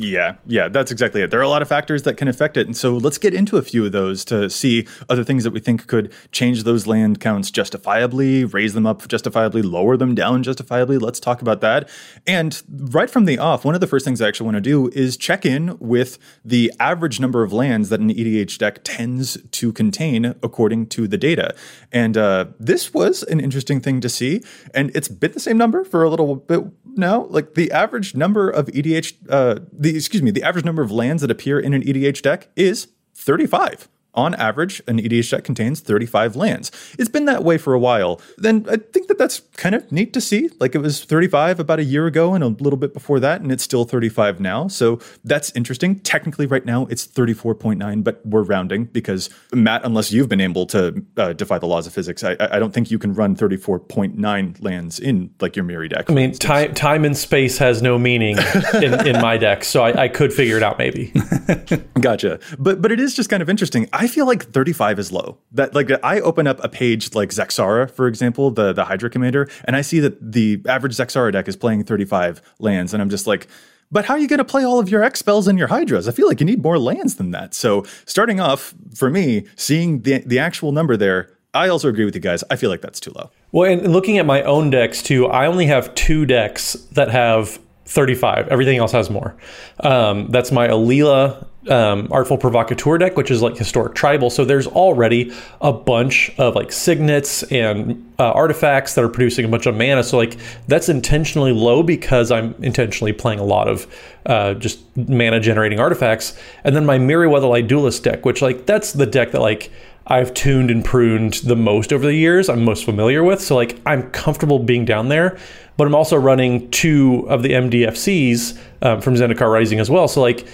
Yeah, 0.00 0.36
yeah, 0.46 0.68
that's 0.68 0.92
exactly 0.92 1.22
it. 1.22 1.32
There 1.32 1.40
are 1.40 1.42
a 1.42 1.48
lot 1.48 1.60
of 1.60 1.66
factors 1.66 2.04
that 2.04 2.16
can 2.16 2.28
affect 2.28 2.56
it. 2.56 2.68
And 2.68 2.76
so 2.76 2.96
let's 2.96 3.18
get 3.18 3.34
into 3.34 3.56
a 3.56 3.62
few 3.62 3.84
of 3.84 3.90
those 3.90 4.24
to 4.26 4.48
see 4.48 4.86
other 5.08 5.24
things 5.24 5.42
that 5.42 5.50
we 5.50 5.58
think 5.58 5.88
could 5.88 6.12
change 6.30 6.62
those 6.62 6.86
land 6.86 7.18
counts 7.18 7.50
justifiably, 7.50 8.44
raise 8.44 8.74
them 8.74 8.86
up 8.86 9.08
justifiably, 9.08 9.60
lower 9.60 9.96
them 9.96 10.14
down 10.14 10.44
justifiably. 10.44 10.98
Let's 10.98 11.18
talk 11.18 11.42
about 11.42 11.62
that. 11.62 11.88
And 12.28 12.62
right 12.68 13.10
from 13.10 13.24
the 13.24 13.40
off, 13.40 13.64
one 13.64 13.74
of 13.74 13.80
the 13.80 13.88
first 13.88 14.04
things 14.04 14.22
I 14.22 14.28
actually 14.28 14.44
want 14.44 14.54
to 14.54 14.60
do 14.60 14.88
is 14.90 15.16
check 15.16 15.44
in 15.44 15.76
with 15.80 16.16
the 16.44 16.72
average 16.78 17.18
number 17.18 17.42
of 17.42 17.52
lands 17.52 17.88
that 17.88 17.98
an 17.98 18.10
EDH 18.10 18.56
deck 18.58 18.84
tends 18.84 19.36
to 19.50 19.72
contain 19.72 20.26
according 20.44 20.86
to 20.90 21.08
the 21.08 21.18
data. 21.18 21.56
And 21.90 22.16
uh, 22.16 22.44
this 22.60 22.94
was 22.94 23.24
an 23.24 23.40
interesting 23.40 23.80
thing 23.80 24.00
to 24.02 24.08
see. 24.08 24.44
And 24.72 24.92
it's 24.94 25.08
been 25.08 25.32
the 25.32 25.40
same 25.40 25.58
number 25.58 25.82
for 25.82 26.04
a 26.04 26.08
little 26.08 26.36
bit 26.36 26.60
now. 26.84 27.24
Like 27.24 27.54
the 27.54 27.72
average 27.72 28.14
number 28.14 28.48
of 28.48 28.66
EDH, 28.66 29.14
uh, 29.28 29.58
the 29.72 29.87
excuse 29.96 30.22
me, 30.22 30.30
the 30.30 30.42
average 30.42 30.64
number 30.64 30.82
of 30.82 30.90
lands 30.90 31.22
that 31.22 31.30
appear 31.30 31.58
in 31.58 31.74
an 31.74 31.82
EDH 31.82 32.22
deck 32.22 32.48
is 32.56 32.88
35. 33.14 33.88
On 34.18 34.34
average, 34.34 34.82
an 34.88 34.98
EDH 34.98 35.30
deck 35.30 35.44
contains 35.44 35.78
35 35.78 36.34
lands. 36.34 36.72
It's 36.98 37.08
been 37.08 37.26
that 37.26 37.44
way 37.44 37.56
for 37.56 37.72
a 37.72 37.78
while. 37.78 38.20
Then 38.36 38.66
I 38.68 38.76
think 38.76 39.06
that 39.06 39.16
that's 39.16 39.42
kind 39.56 39.76
of 39.76 39.92
neat 39.92 40.12
to 40.12 40.20
see. 40.20 40.50
Like 40.58 40.74
it 40.74 40.78
was 40.78 41.04
35 41.04 41.60
about 41.60 41.78
a 41.78 41.84
year 41.84 42.08
ago 42.08 42.34
and 42.34 42.42
a 42.42 42.48
little 42.48 42.76
bit 42.76 42.92
before 42.92 43.20
that, 43.20 43.40
and 43.42 43.52
it's 43.52 43.62
still 43.62 43.84
35 43.84 44.40
now. 44.40 44.66
So 44.66 44.98
that's 45.22 45.52
interesting. 45.52 46.00
Technically, 46.00 46.46
right 46.46 46.66
now 46.66 46.86
it's 46.86 47.06
34.9, 47.06 48.02
but 48.02 48.20
we're 48.26 48.42
rounding 48.42 48.86
because 48.86 49.30
Matt, 49.52 49.84
unless 49.84 50.10
you've 50.10 50.28
been 50.28 50.40
able 50.40 50.66
to 50.66 51.00
uh, 51.16 51.32
defy 51.32 51.60
the 51.60 51.66
laws 51.66 51.86
of 51.86 51.92
physics, 51.92 52.24
I, 52.24 52.36
I 52.40 52.58
don't 52.58 52.74
think 52.74 52.90
you 52.90 52.98
can 52.98 53.14
run 53.14 53.36
34.9 53.36 54.64
lands 54.64 54.98
in 54.98 55.32
like 55.40 55.54
your 55.54 55.64
Mirri 55.64 55.90
deck. 55.90 56.10
I 56.10 56.12
mean, 56.12 56.32
time 56.32 56.74
time 56.74 57.04
and 57.04 57.16
space 57.16 57.56
has 57.58 57.82
no 57.82 58.00
meaning 58.00 58.36
in, 58.74 59.06
in 59.06 59.22
my 59.22 59.36
deck, 59.36 59.62
so 59.62 59.84
I, 59.84 60.02
I 60.02 60.08
could 60.08 60.32
figure 60.32 60.56
it 60.56 60.64
out 60.64 60.76
maybe. 60.76 61.12
Gotcha. 62.00 62.40
But 62.58 62.82
but 62.82 62.90
it 62.90 62.98
is 62.98 63.14
just 63.14 63.30
kind 63.30 63.44
of 63.44 63.48
interesting. 63.48 63.88
I 63.92 64.07
feel 64.08 64.26
like 64.26 64.42
35 64.42 64.98
is 64.98 65.12
low. 65.12 65.38
That 65.52 65.74
like 65.74 65.90
I 66.02 66.20
open 66.20 66.46
up 66.46 66.62
a 66.64 66.68
page 66.68 67.14
like 67.14 67.30
Zaxara, 67.30 67.90
for 67.90 68.08
example, 68.08 68.50
the 68.50 68.72
the 68.72 68.84
Hydra 68.84 69.08
commander, 69.08 69.48
and 69.64 69.76
I 69.76 69.82
see 69.82 70.00
that 70.00 70.32
the 70.32 70.60
average 70.66 70.96
Zaxara 70.96 71.32
deck 71.32 71.46
is 71.46 71.56
playing 71.56 71.84
35 71.84 72.42
lands, 72.58 72.92
and 72.92 73.00
I'm 73.00 73.10
just 73.10 73.26
like, 73.26 73.46
but 73.90 74.04
how 74.04 74.14
are 74.14 74.18
you 74.18 74.28
going 74.28 74.38
to 74.38 74.44
play 74.44 74.64
all 74.64 74.78
of 74.78 74.88
your 74.88 75.02
X 75.02 75.20
spells 75.20 75.48
and 75.48 75.58
your 75.58 75.68
Hydras? 75.68 76.08
I 76.08 76.12
feel 76.12 76.28
like 76.28 76.40
you 76.40 76.46
need 76.46 76.62
more 76.62 76.78
lands 76.78 77.16
than 77.16 77.30
that. 77.30 77.54
So 77.54 77.84
starting 78.04 78.40
off 78.40 78.74
for 78.94 79.10
me, 79.10 79.46
seeing 79.56 80.02
the 80.02 80.18
the 80.18 80.38
actual 80.38 80.72
number 80.72 80.96
there, 80.96 81.30
I 81.54 81.68
also 81.68 81.88
agree 81.88 82.04
with 82.04 82.14
you 82.14 82.20
guys. 82.20 82.44
I 82.50 82.56
feel 82.56 82.70
like 82.70 82.80
that's 82.80 83.00
too 83.00 83.12
low. 83.14 83.30
Well, 83.52 83.70
and 83.70 83.92
looking 83.92 84.18
at 84.18 84.26
my 84.26 84.42
own 84.42 84.70
decks 84.70 85.02
too, 85.02 85.26
I 85.26 85.46
only 85.46 85.66
have 85.66 85.94
two 85.94 86.26
decks 86.26 86.74
that 86.92 87.08
have 87.10 87.58
35. 87.86 88.48
Everything 88.48 88.78
else 88.78 88.92
has 88.92 89.08
more. 89.08 89.34
Um, 89.80 90.28
that's 90.30 90.52
my 90.52 90.68
Alela 90.68 91.47
um, 91.66 92.08
Artful 92.10 92.38
Provocateur 92.38 92.98
deck, 92.98 93.16
which 93.16 93.30
is 93.30 93.42
like 93.42 93.56
historic 93.56 93.94
tribal. 93.94 94.30
So 94.30 94.44
there's 94.44 94.66
already 94.66 95.32
a 95.60 95.72
bunch 95.72 96.30
of 96.38 96.54
like 96.54 96.70
signets 96.70 97.42
and 97.44 98.12
uh, 98.18 98.30
artifacts 98.32 98.94
that 98.94 99.04
are 99.04 99.08
producing 99.08 99.44
a 99.44 99.48
bunch 99.48 99.66
of 99.66 99.76
mana. 99.76 100.04
So 100.04 100.16
like 100.16 100.36
that's 100.68 100.88
intentionally 100.88 101.52
low 101.52 101.82
because 101.82 102.30
I'm 102.30 102.54
intentionally 102.62 103.12
playing 103.12 103.40
a 103.40 103.44
lot 103.44 103.68
of 103.68 103.86
uh, 104.26 104.54
just 104.54 104.80
mana 104.96 105.40
generating 105.40 105.80
artifacts. 105.80 106.38
And 106.64 106.76
then 106.76 106.86
my 106.86 106.98
Meriwether 106.98 107.66
Duelist 107.66 108.04
deck, 108.04 108.24
which 108.24 108.40
like 108.40 108.66
that's 108.66 108.92
the 108.92 109.06
deck 109.06 109.32
that 109.32 109.40
like 109.40 109.70
I've 110.06 110.32
tuned 110.32 110.70
and 110.70 110.82
pruned 110.84 111.34
the 111.44 111.56
most 111.56 111.92
over 111.92 112.06
the 112.06 112.14
years. 112.14 112.48
I'm 112.48 112.64
most 112.64 112.84
familiar 112.84 113.22
with. 113.22 113.42
So 113.42 113.54
like 113.54 113.78
I'm 113.84 114.10
comfortable 114.10 114.58
being 114.58 114.86
down 114.86 115.08
there, 115.08 115.38
but 115.76 115.86
I'm 115.86 115.94
also 115.94 116.16
running 116.16 116.70
two 116.70 117.26
of 117.28 117.42
the 117.42 117.50
MDFCs 117.50 118.58
um, 118.80 119.00
from 119.02 119.16
Zendikar 119.16 119.52
Rising 119.52 119.80
as 119.80 119.90
well. 119.90 120.08
So 120.08 120.22
like 120.22 120.46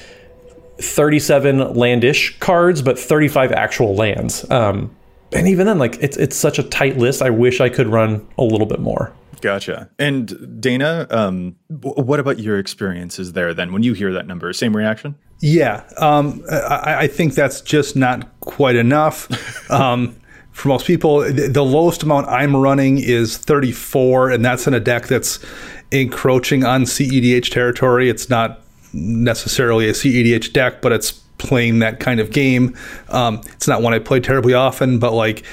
37 0.79 1.59
landish 1.59 2.39
cards, 2.41 2.83
but 2.83 2.99
35 2.99 3.53
actual 3.53 3.95
lands. 3.95 4.49
Um, 4.51 4.95
and 5.33 5.49
even 5.49 5.67
then, 5.67 5.79
like 5.79 5.97
it's 6.01 6.17
it's 6.17 6.37
such 6.37 6.59
a 6.59 6.63
tight 6.63 6.97
list. 6.97 7.23
I 7.23 7.31
wish 7.31 7.61
I 7.61 7.69
could 7.69 7.89
run 7.89 8.27
a 8.39 8.45
little 8.45 8.67
bit 8.67 8.81
more. 8.81 9.13
Gotcha. 9.41 9.91
And 9.99 10.61
Dana, 10.61 11.07
um, 11.11 11.57
what 11.69 12.19
about 12.19 12.39
your 12.39 12.59
experiences 12.59 13.35
there 13.35 13.53
then? 13.53 13.73
When 13.73 13.83
you 13.83 13.93
hear 13.93 14.13
that 14.13 14.27
number, 14.27 14.51
same 14.55 14.75
reaction? 14.75 15.17
Yeah, 15.41 15.85
um, 15.99 16.43
I, 16.51 16.97
I 17.01 17.07
think 17.09 17.35
that's 17.35 17.61
just 17.61 17.95
not 17.97 18.41
quite 18.41 18.77
enough. 18.77 19.29
Um, 19.71 20.17
for 20.53 20.69
most 20.69 20.87
people, 20.87 21.21
the, 21.21 21.49
the 21.49 21.65
lowest 21.65 22.05
amount 22.05 22.29
I'm 22.29 22.55
running 22.55 22.99
is 22.99 23.37
34, 23.39 24.31
and 24.31 24.45
that's 24.45 24.69
in 24.69 24.75
a 24.75 24.79
deck 24.79 25.09
that's 25.09 25.45
encroaching 25.91 26.65
on 26.65 26.83
CEDH 26.85 27.51
territory. 27.51 28.09
It's 28.09 28.31
not 28.31 28.64
necessarily 28.95 29.89
a 29.89 29.93
CEDH 29.93 30.53
deck, 30.53 30.81
but 30.81 30.93
it's 30.93 31.13
playing 31.39 31.81
that 31.81 32.01
kind 32.01 32.21
of 32.21 32.31
game. 32.31 32.77
Um, 33.09 33.41
it's 33.53 33.69
not 33.69 33.83
one 33.83 33.93
I 33.93 33.99
play 33.99 34.21
terribly 34.21 34.55
often, 34.55 34.99
but 34.99 35.13
like 35.13 35.45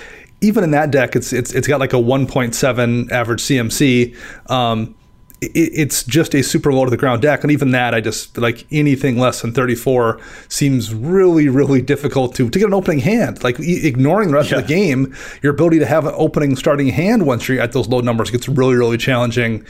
even 0.42 0.64
in 0.64 0.72
that 0.72 0.92
deck, 0.92 1.16
it's 1.16 1.34
it's 1.34 1.54
it's 1.54 1.68
got 1.68 1.80
like 1.80 1.94
a 1.94 1.98
1.7 1.98 3.12
average 3.12 3.42
CMC. 3.42 4.16
Um, 4.50 4.96
it's 5.42 6.04
just 6.04 6.36
a 6.36 6.44
super 6.44 6.72
low 6.72 6.86
to 6.86 6.92
the 6.92 6.98
ground 6.98 7.24
deck, 7.24 7.44
and 7.44 7.52
even 7.52 7.72
that, 7.72 7.96
I 7.96 8.02
just 8.02 8.38
like 8.38 8.68
anything 8.72 9.18
less 9.18 9.42
than 9.42 9.54
34 9.54 10.22
seems 10.50 10.94
really, 10.94 11.50
really 11.50 11.82
difficult 11.82 12.36
to 12.36 12.48
to 12.48 12.60
get 12.60 12.68
an 12.68 12.76
opening 12.76 13.00
hand. 13.00 13.44
Like 13.44 13.60
ignoring 13.60 14.28
the 14.28 14.36
rest 14.36 14.52
yeah. 14.52 14.60
of 14.60 14.68
the 14.68 14.74
game, 14.74 15.16
your 15.42 15.54
ability 15.54 15.80
to 15.80 15.88
have 15.88 16.06
an 16.06 16.14
opening 16.16 16.56
starting 16.56 16.90
hand 16.90 17.26
once 17.26 17.48
you're 17.48 17.60
at 17.60 17.72
those 17.72 17.88
low 17.88 18.02
numbers 18.02 18.30
gets 18.30 18.48
really, 18.48 18.76
really 18.76 18.98
challenging, 18.98 19.66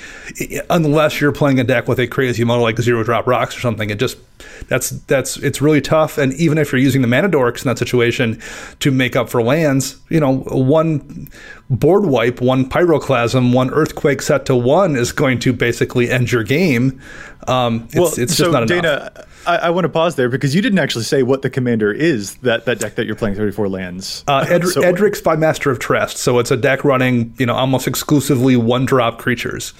unless 0.69 1.21
you're 1.21 1.31
playing 1.31 1.57
a 1.59 1.63
deck 1.63 1.87
with 1.87 1.99
a 1.99 2.07
crazy 2.07 2.43
model 2.43 2.63
like 2.63 2.77
zero 2.79 3.01
drop 3.03 3.25
rocks 3.25 3.57
or 3.57 3.61
something. 3.61 3.89
It 3.89 3.97
just 3.97 4.17
that's 4.67 4.89
that's 4.89 5.37
it's 5.37 5.61
really 5.61 5.81
tough. 5.81 6.17
And 6.17 6.33
even 6.33 6.57
if 6.57 6.73
you're 6.73 6.81
using 6.81 7.01
the 7.01 7.07
mana 7.07 7.29
dorks 7.29 7.63
in 7.63 7.69
that 7.69 7.77
situation 7.77 8.41
to 8.79 8.91
make 8.91 9.15
up 9.15 9.29
for 9.29 9.41
lands, 9.41 10.01
you 10.09 10.19
know, 10.19 10.39
one 10.39 11.29
board 11.71 12.05
wipe, 12.05 12.41
one 12.41 12.69
pyroclasm, 12.69 13.53
one 13.53 13.71
earthquake 13.71 14.21
set 14.21 14.45
to 14.45 14.55
one 14.55 14.95
is 14.95 15.11
going 15.11 15.39
to 15.39 15.53
basically 15.53 16.09
end 16.09 16.31
your 16.31 16.43
game. 16.43 17.01
Um, 17.47 17.85
it's, 17.85 17.95
well, 17.95 18.07
it's 18.07 18.17
just 18.17 18.37
so 18.37 18.51
not 18.51 18.67
Dana, 18.67 18.87
enough. 18.87 19.43
I, 19.47 19.57
I, 19.57 19.69
want 19.71 19.85
to 19.85 19.89
pause 19.89 20.15
there 20.15 20.29
because 20.29 20.53
you 20.53 20.61
didn't 20.61 20.77
actually 20.77 21.05
say 21.05 21.23
what 21.23 21.41
the 21.41 21.49
commander 21.49 21.91
is 21.91 22.35
that 22.37 22.65
that 22.65 22.79
deck 22.79 22.95
that 22.95 23.07
you're 23.07 23.15
playing 23.15 23.35
34 23.35 23.69
lands. 23.69 24.23
Uh, 24.27 24.45
Ed- 24.47 24.67
so, 24.67 24.81
Edric 24.81 25.13
Spymaster 25.13 25.71
of 25.71 25.79
Trest. 25.79 26.17
So 26.17 26.37
it's 26.37 26.51
a 26.51 26.57
deck 26.57 26.83
running, 26.83 27.33
you 27.39 27.47
know, 27.47 27.55
almost 27.55 27.87
exclusively 27.87 28.55
one 28.57 28.85
drop 28.85 29.17
creatures. 29.17 29.73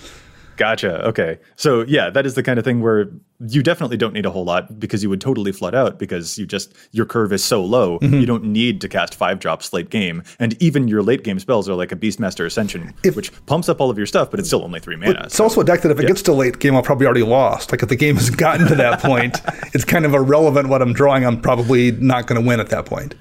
Gotcha. 0.62 1.04
Okay. 1.08 1.40
So 1.56 1.82
yeah, 1.88 2.12
that 2.12 2.28
is 2.28 2.36
the 2.36 2.44
kind 2.44 2.60
of 2.60 2.64
thing 2.64 2.82
where 2.82 3.10
you 3.48 3.64
definitely 3.64 3.98
don't 3.98 4.14
need 4.14 4.28
a 4.28 4.30
whole 4.30 4.44
lot 4.44 4.80
because 4.80 5.02
you 5.02 5.10
would 5.10 5.20
totally 5.20 5.52
flood 5.52 5.74
out 5.74 5.98
because 5.98 6.38
you 6.38 6.46
just 6.46 6.72
your 6.92 7.08
curve 7.08 7.34
is 7.34 7.44
so 7.44 7.66
low. 7.66 7.98
Mm-hmm. 7.98 8.14
You 8.14 8.28
don't 8.28 8.44
need 8.44 8.80
to 8.82 8.88
cast 8.88 9.16
five 9.16 9.40
drops 9.40 9.74
late 9.74 9.90
game, 9.90 10.22
and 10.38 10.62
even 10.62 10.88
your 10.88 11.02
late 11.02 11.24
game 11.24 11.40
spells 11.40 11.68
are 11.68 11.74
like 11.74 11.92
a 11.92 11.96
Beastmaster 11.96 12.46
Ascension, 12.46 12.94
if, 13.04 13.16
which 13.16 13.32
pumps 13.48 13.70
up 13.70 13.82
all 13.82 13.90
of 13.90 13.98
your 13.98 14.06
stuff, 14.06 14.30
but 14.30 14.40
it's 14.40 14.50
still 14.50 14.64
only 14.64 14.80
three 14.80 14.98
mana. 14.98 15.24
It's 15.24 15.36
so, 15.36 15.46
also 15.46 15.62
a 15.62 15.64
deck 15.64 15.82
that 15.82 15.90
if 15.90 15.98
it 15.98 16.04
yeah. 16.04 16.10
gets 16.10 16.22
to 16.22 16.32
late 16.32 16.60
game, 16.60 16.76
I'll 16.76 16.84
probably 16.84 17.08
already 17.08 17.24
lost. 17.24 17.72
Like 17.72 17.82
if 17.82 17.90
the 17.90 17.96
game 17.96 18.18
has 18.18 18.30
gotten 18.30 18.68
to 18.68 18.76
that 18.76 19.02
point, 19.02 19.42
it's 19.74 19.84
kind 19.84 20.06
of 20.06 20.14
irrelevant 20.14 20.70
what 20.70 20.84
I'm 20.84 20.94
drawing. 20.94 21.26
I'm 21.26 21.42
probably 21.42 21.90
not 21.94 22.28
going 22.28 22.40
to 22.40 22.48
win 22.48 22.60
at 22.60 22.70
that 22.70 22.86
point. 22.86 23.16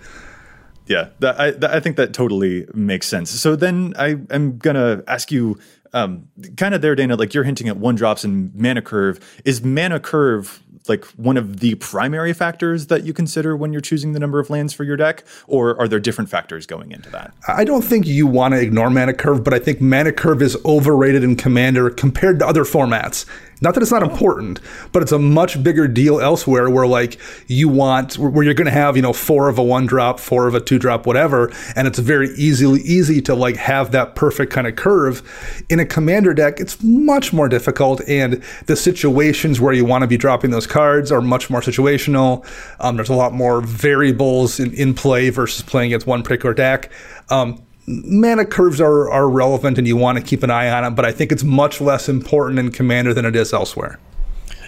Yeah, 0.91 1.11
that, 1.21 1.41
I, 1.41 1.51
that, 1.53 1.71
I 1.71 1.79
think 1.79 1.97
that 1.99 2.13
totally 2.13 2.67
makes 2.75 3.07
sense. 3.07 3.31
So 3.31 3.55
then 3.55 3.95
I 3.97 4.17
am 4.29 4.59
gonna 4.59 5.05
ask 5.07 5.31
you 5.31 5.57
um, 5.93 6.29
kind 6.57 6.75
of 6.75 6.83
there, 6.83 6.95
Dana, 6.95 7.17
like 7.17 7.35
you're 7.35 7.45
hinting 7.45 7.69
at 7.69 7.77
one 7.77 7.95
drops 7.95 8.25
and 8.25 8.55
mana 8.55 8.83
curve. 8.83 9.21
Is 9.45 9.63
mana 9.63 10.01
curve 10.01 10.63
like 10.89 11.05
one 11.17 11.37
of 11.37 11.61
the 11.61 11.75
primary 11.77 12.33
factors 12.33 12.87
that 12.87 13.05
you 13.05 13.13
consider 13.13 13.57
when 13.57 13.73
you're 13.73 13.81
choosing 13.81 14.13
the 14.13 14.19
number 14.19 14.41
of 14.41 14.51
lands 14.51 14.73
for 14.73 14.85
your 14.85 14.97
deck, 14.97 15.25
or 15.47 15.79
are 15.81 15.87
there 15.87 16.01
different 16.01 16.31
factors 16.31 16.67
going 16.67 16.91
into 16.91 17.11
that? 17.11 17.35
I 17.47 17.65
don't 17.65 17.83
think 17.83 18.07
you 18.07 18.27
want 18.27 18.55
to 18.55 18.61
ignore 18.61 18.91
mana 18.91 19.15
curve, 19.15 19.45
but 19.45 19.53
I 19.53 19.59
think 19.59 19.81
mana 19.81 20.13
curve 20.13 20.43
is 20.43 20.57
overrated 20.65 21.23
in 21.23 21.37
Commander 21.37 21.91
compared 21.91 22.39
to 22.41 22.47
other 22.47 22.65
formats. 22.65 23.27
Not 23.61 23.75
that 23.75 23.83
it's 23.83 23.93
not 23.93 24.03
important, 24.03 24.59
but 24.93 25.03
it's 25.03 25.13
a 25.13 25.19
much 25.19 25.63
bigger 25.63 25.87
deal 25.87 26.21
elsewhere 26.21 26.71
where 26.71 26.87
like 26.87 27.19
you 27.47 27.69
want 27.69 28.17
where 28.19 28.43
you're 28.43 28.55
going 28.55 28.67
to 28.67 28.71
have, 28.73 28.97
you 28.97 29.03
know, 29.03 29.13
four 29.13 29.49
of 29.49 29.59
a 29.59 29.63
one 29.63 29.87
drop, 29.87 30.19
four 30.19 30.47
of 30.47 30.55
a 30.55 30.61
two 30.61 30.79
drop, 30.79 31.07
whatever, 31.07 31.53
and 31.77 31.87
it's 31.87 31.99
very 31.99 32.31
easily 32.31 32.81
easy 32.81 33.21
to 33.23 33.35
like 33.35 33.57
have 33.57 33.93
that 33.93 34.15
perfect 34.15 34.53
kind 34.53 34.67
of 34.67 34.77
curve. 34.77 35.23
In 35.69 35.79
a 35.79 35.85
commander 35.85 36.33
deck, 36.33 36.59
it's 36.59 36.83
much 36.83 37.33
more 37.33 37.49
difficult 37.49 38.01
and 38.09 38.43
the 38.67 38.77
situations 38.77 39.61
where 39.61 39.73
you 39.73 39.85
want 39.85 40.03
to 40.03 40.09
be 40.09 40.17
dropping 40.17 40.51
those 40.51 40.67
cards 40.67 41.13
are 41.13 41.21
much 41.21 41.51
more 41.51 41.61
situational. 41.61 42.47
Um, 42.81 42.97
there's 42.97 43.11
a 43.11 43.15
lot 43.15 43.33
more 43.33 43.61
variables 43.61 44.59
in, 44.59 44.73
in 44.75 44.95
play 44.95 45.31
versus 45.31 45.63
playing 45.63 45.89
against 45.89 46.07
one 46.07 46.23
particular 46.23 46.55
deck. 46.55 46.91
Um, 47.29 47.63
mana 47.91 48.45
curves 48.45 48.81
are, 48.81 49.11
are 49.11 49.29
relevant 49.29 49.79
and 49.79 49.87
you 49.87 49.97
want 49.97 50.19
to 50.19 50.25
keep 50.25 50.43
an 50.43 50.51
eye 50.51 50.71
on 50.71 50.85
them, 50.85 50.95
but 50.95 51.05
I 51.05 51.13
think 51.13 51.33
it's 51.33 51.45
much 51.45 51.81
less 51.81 52.09
important 52.09 52.59
in 52.59 52.71
Commander 52.71 53.13
than 53.13 53.25
it 53.25 53.37
is 53.37 53.53
elsewhere. 53.53 53.99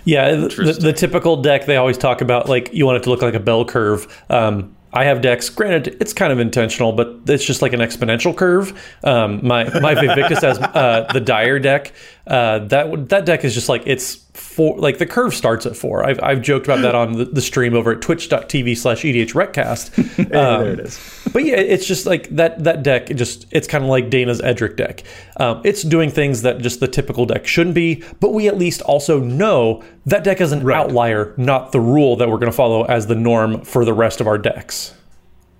Yeah, 0.04 0.32
the, 0.34 0.78
the, 0.80 0.92
typical 0.92 1.40
deck 1.40 1.66
they 1.66 1.76
always 1.76 1.96
talk 1.96 2.20
about, 2.20 2.48
like 2.48 2.72
you 2.72 2.84
want 2.84 2.96
it 2.96 3.04
to 3.04 3.10
look 3.10 3.22
like 3.22 3.34
a 3.34 3.40
bell 3.40 3.64
curve. 3.64 4.24
Um, 4.28 4.74
I 4.94 5.04
have 5.04 5.22
decks. 5.22 5.48
Granted, 5.48 5.96
it's 6.00 6.12
kind 6.12 6.32
of 6.32 6.38
intentional, 6.38 6.92
but 6.92 7.20
it's 7.26 7.44
just 7.44 7.62
like 7.62 7.72
an 7.72 7.80
exponential 7.80 8.36
curve. 8.36 8.78
Um, 9.04 9.40
my 9.46 9.64
my 9.80 9.94
Vaevictis 9.94 10.42
has 10.42 10.58
uh, 10.58 11.08
the 11.12 11.20
Dire 11.20 11.58
deck. 11.58 11.92
Uh, 12.26 12.60
that 12.60 13.08
that 13.08 13.26
deck 13.26 13.44
is 13.44 13.52
just 13.52 13.68
like 13.68 13.82
it's 13.84 14.14
four. 14.34 14.78
Like 14.78 14.98
the 14.98 15.06
curve 15.06 15.34
starts 15.34 15.66
at 15.66 15.76
four. 15.76 16.06
I've, 16.06 16.20
I've 16.22 16.40
joked 16.40 16.66
about 16.66 16.82
that 16.82 16.94
on 16.94 17.14
the, 17.14 17.24
the 17.24 17.40
stream 17.40 17.74
over 17.74 17.92
at 17.92 18.00
twitch.tv 18.00 18.76
slash 18.76 19.02
edhrecast. 19.02 20.20
Um, 20.32 20.64
there 20.64 20.72
it 20.72 20.80
is. 20.80 21.28
but 21.32 21.44
yeah, 21.44 21.56
it's 21.56 21.86
just 21.86 22.06
like 22.06 22.28
that 22.30 22.62
that 22.64 22.82
deck. 22.82 23.06
Just 23.08 23.46
it's 23.50 23.66
kind 23.66 23.84
of 23.84 23.90
like 23.90 24.08
Dana's 24.08 24.40
Edric 24.40 24.76
deck. 24.76 25.02
Um, 25.36 25.60
it's 25.64 25.82
doing 25.82 26.10
things 26.10 26.42
that 26.42 26.58
just 26.58 26.80
the 26.80 26.88
typical 26.88 27.26
deck 27.26 27.46
shouldn't 27.46 27.74
be. 27.74 28.04
But 28.20 28.32
we 28.32 28.48
at 28.48 28.56
least 28.56 28.82
also 28.82 29.18
know 29.18 29.82
that 30.06 30.24
deck 30.24 30.40
is 30.40 30.52
an 30.52 30.62
right. 30.62 30.78
outlier, 30.78 31.34
not 31.36 31.72
the 31.72 31.80
rule 31.80 32.16
that 32.16 32.28
we're 32.28 32.38
going 32.38 32.50
to 32.50 32.56
follow 32.56 32.84
as 32.84 33.08
the 33.08 33.14
norm 33.14 33.62
for 33.62 33.84
the 33.84 33.92
rest 33.92 34.20
of 34.20 34.26
our 34.26 34.38
decks. 34.38 34.94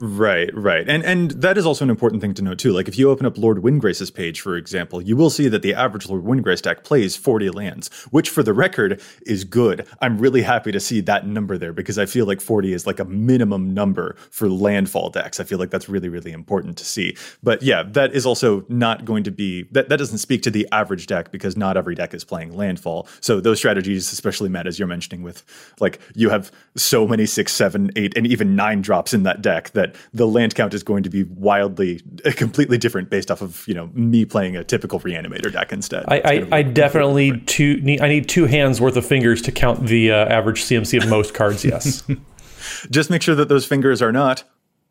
Right, 0.05 0.51
right. 0.53 0.89
And 0.89 1.05
and 1.05 1.31
that 1.31 1.57
is 1.57 1.65
also 1.65 1.85
an 1.85 1.91
important 1.91 2.23
thing 2.23 2.35
to 2.35 2.43
note 2.43 2.59
too. 2.59 2.73
Like 2.73 2.89
if 2.89 2.99
you 2.99 3.09
open 3.09 3.25
up 3.25 3.39
Lord 3.39 3.59
Windgrace's 3.59 4.11
page, 4.11 4.41
for 4.41 4.57
example, 4.57 5.01
you 5.01 5.17
will 5.17 5.31
see 5.31 5.47
that 5.47 5.63
the 5.63 5.75
average 5.75 6.09
Lord 6.09 6.25
Windgrace 6.25 6.61
deck 6.61 6.83
plays 6.83 7.15
40 7.15 7.51
lands, 7.51 7.89
which 8.11 8.29
for 8.29 8.43
the 8.43 8.53
record 8.53 9.01
is 9.27 9.45
good. 9.45 9.87
I'm 10.01 10.19
really 10.19 10.43
happy 10.43 10.73
to 10.73 10.81
see 10.81 11.03
that 11.03 11.29
number 11.29 11.57
there 11.57 11.73
because 11.73 12.01
I 12.01 12.07
feel 12.07 12.27
like 12.27 12.41
40 12.41 12.73
is 12.73 12.85
like 12.85 12.99
a 12.99 13.05
minimum 13.05 13.75
number 13.75 14.17
for 14.33 14.49
landfall 14.49 15.09
decks. 15.09 15.39
I 15.39 15.45
feel 15.45 15.61
like 15.61 15.71
that's 15.71 15.89
really, 15.89 16.09
really 16.09 16.33
important 16.33 16.79
to 16.79 16.85
see. 16.85 17.17
But 17.41 17.63
yeah, 17.63 17.85
that 17.85 18.13
is 18.13 18.27
also 18.27 18.65
not 18.69 19.05
going 19.05 19.23
to 19.23 19.31
be 19.31 19.69
that 19.71 19.89
that 19.89 19.99
doesn't 19.99 20.19
speak 20.19 20.43
to 20.43 20.51
the 20.51 20.67
average 20.73 21.07
deck 21.07 21.31
because 21.31 21.57
not 21.57 21.77
every 21.77 21.95
deck 21.95 22.13
is 22.13 22.25
playing 22.25 22.57
landfall. 22.57 23.07
So 23.21 23.41
those 23.41 23.59
strategies, 23.59 24.11
especially 24.13 24.49
Matt, 24.49 24.67
as 24.67 24.81
you're 24.81 24.89
mentioning 24.89 25.23
with 25.23 25.45
like 25.79 26.01
you 26.17 26.29
have 26.31 26.51
so 26.75 27.07
many 27.07 27.25
six, 27.25 27.53
seven, 27.53 27.93
eight, 27.95 28.17
and 28.17 28.27
even 28.27 28.57
nine 28.57 28.83
drops 28.83 29.15
in 29.15 29.23
that 29.23 29.43
deck 29.43 29.71
that 29.71 29.92
the 30.13 30.27
land 30.27 30.55
count 30.55 30.75
is 30.75 30.83
going 30.83 31.03
to 31.03 31.11
be 31.11 31.25
wildly, 31.25 32.01
completely 32.37 32.79
different 32.79 33.11
based 33.11 33.31
off 33.31 33.43
of 33.43 33.67
you 33.67 33.75
know 33.75 33.91
me 33.95 34.25
playing 34.25 34.57
a 34.57 34.65
typical 34.65 35.01
reanimator 35.01 35.53
deck 35.53 35.73
instead. 35.73 36.05
I, 36.09 36.21
I, 36.25 36.49
I 36.59 36.63
definitely 36.63 37.41
two 37.47 37.81
need, 37.81 38.01
I 38.01 38.09
need 38.09 38.29
two 38.29 38.47
hands 38.47 38.81
worth 38.81 38.97
of 38.97 39.07
fingers 39.07 39.43
to 39.43 39.53
count 39.53 39.87
the 39.87 40.13
uh, 40.13 40.27
average 40.27 40.63
CMC 40.63 41.03
of 41.03 41.09
most 41.09 41.35
cards. 41.35 41.65
Yes. 41.65 42.03
Just 42.91 43.11
make 43.11 43.23
sure 43.23 43.35
that 43.35 43.49
those 43.49 43.67
fingers 43.67 44.01
are 44.01 44.13
not 44.13 44.45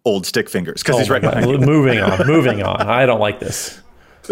old 0.04 0.26
stick 0.26 0.50
fingers 0.50 0.82
because 0.82 0.96
oh 0.96 1.00
he's 1.00 1.10
right 1.10 1.22
behind 1.22 1.46
moving 1.46 2.00
on, 2.00 2.28
moving 2.28 2.64
on. 2.64 2.82
I 2.82 3.06
don't 3.06 3.20
like 3.20 3.40
this. 3.40 3.80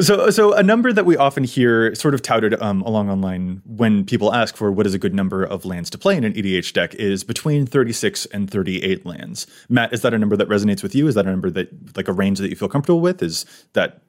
So, 0.01 0.29
so 0.29 0.53
a 0.53 0.63
number 0.63 0.93
that 0.93 1.05
we 1.05 1.17
often 1.17 1.43
hear 1.43 1.93
sort 1.95 2.13
of 2.13 2.21
touted 2.21 2.59
um, 2.61 2.81
along 2.83 3.09
online 3.09 3.61
when 3.65 4.05
people 4.05 4.33
ask 4.33 4.55
for 4.55 4.71
what 4.71 4.85
is 4.85 4.93
a 4.93 4.99
good 4.99 5.13
number 5.13 5.43
of 5.43 5.65
lands 5.65 5.89
to 5.91 5.97
play 5.97 6.15
in 6.15 6.23
an 6.23 6.33
EDH 6.33 6.73
deck 6.73 6.95
is 6.95 7.23
between 7.23 7.65
36 7.65 8.25
and 8.27 8.49
38 8.49 9.05
lands. 9.05 9.47
Matt, 9.67 9.91
is 9.93 10.01
that 10.01 10.13
a 10.13 10.17
number 10.17 10.37
that 10.37 10.47
resonates 10.47 10.83
with 10.83 10.95
you? 10.95 11.07
Is 11.07 11.15
that 11.15 11.25
a 11.25 11.29
number 11.29 11.49
that 11.49 11.97
like 11.97 12.07
a 12.07 12.13
range 12.13 12.39
that 12.39 12.49
you 12.49 12.55
feel 12.55 12.69
comfortable 12.69 13.01
with? 13.01 13.21
Is 13.21 13.45
that 13.73 14.01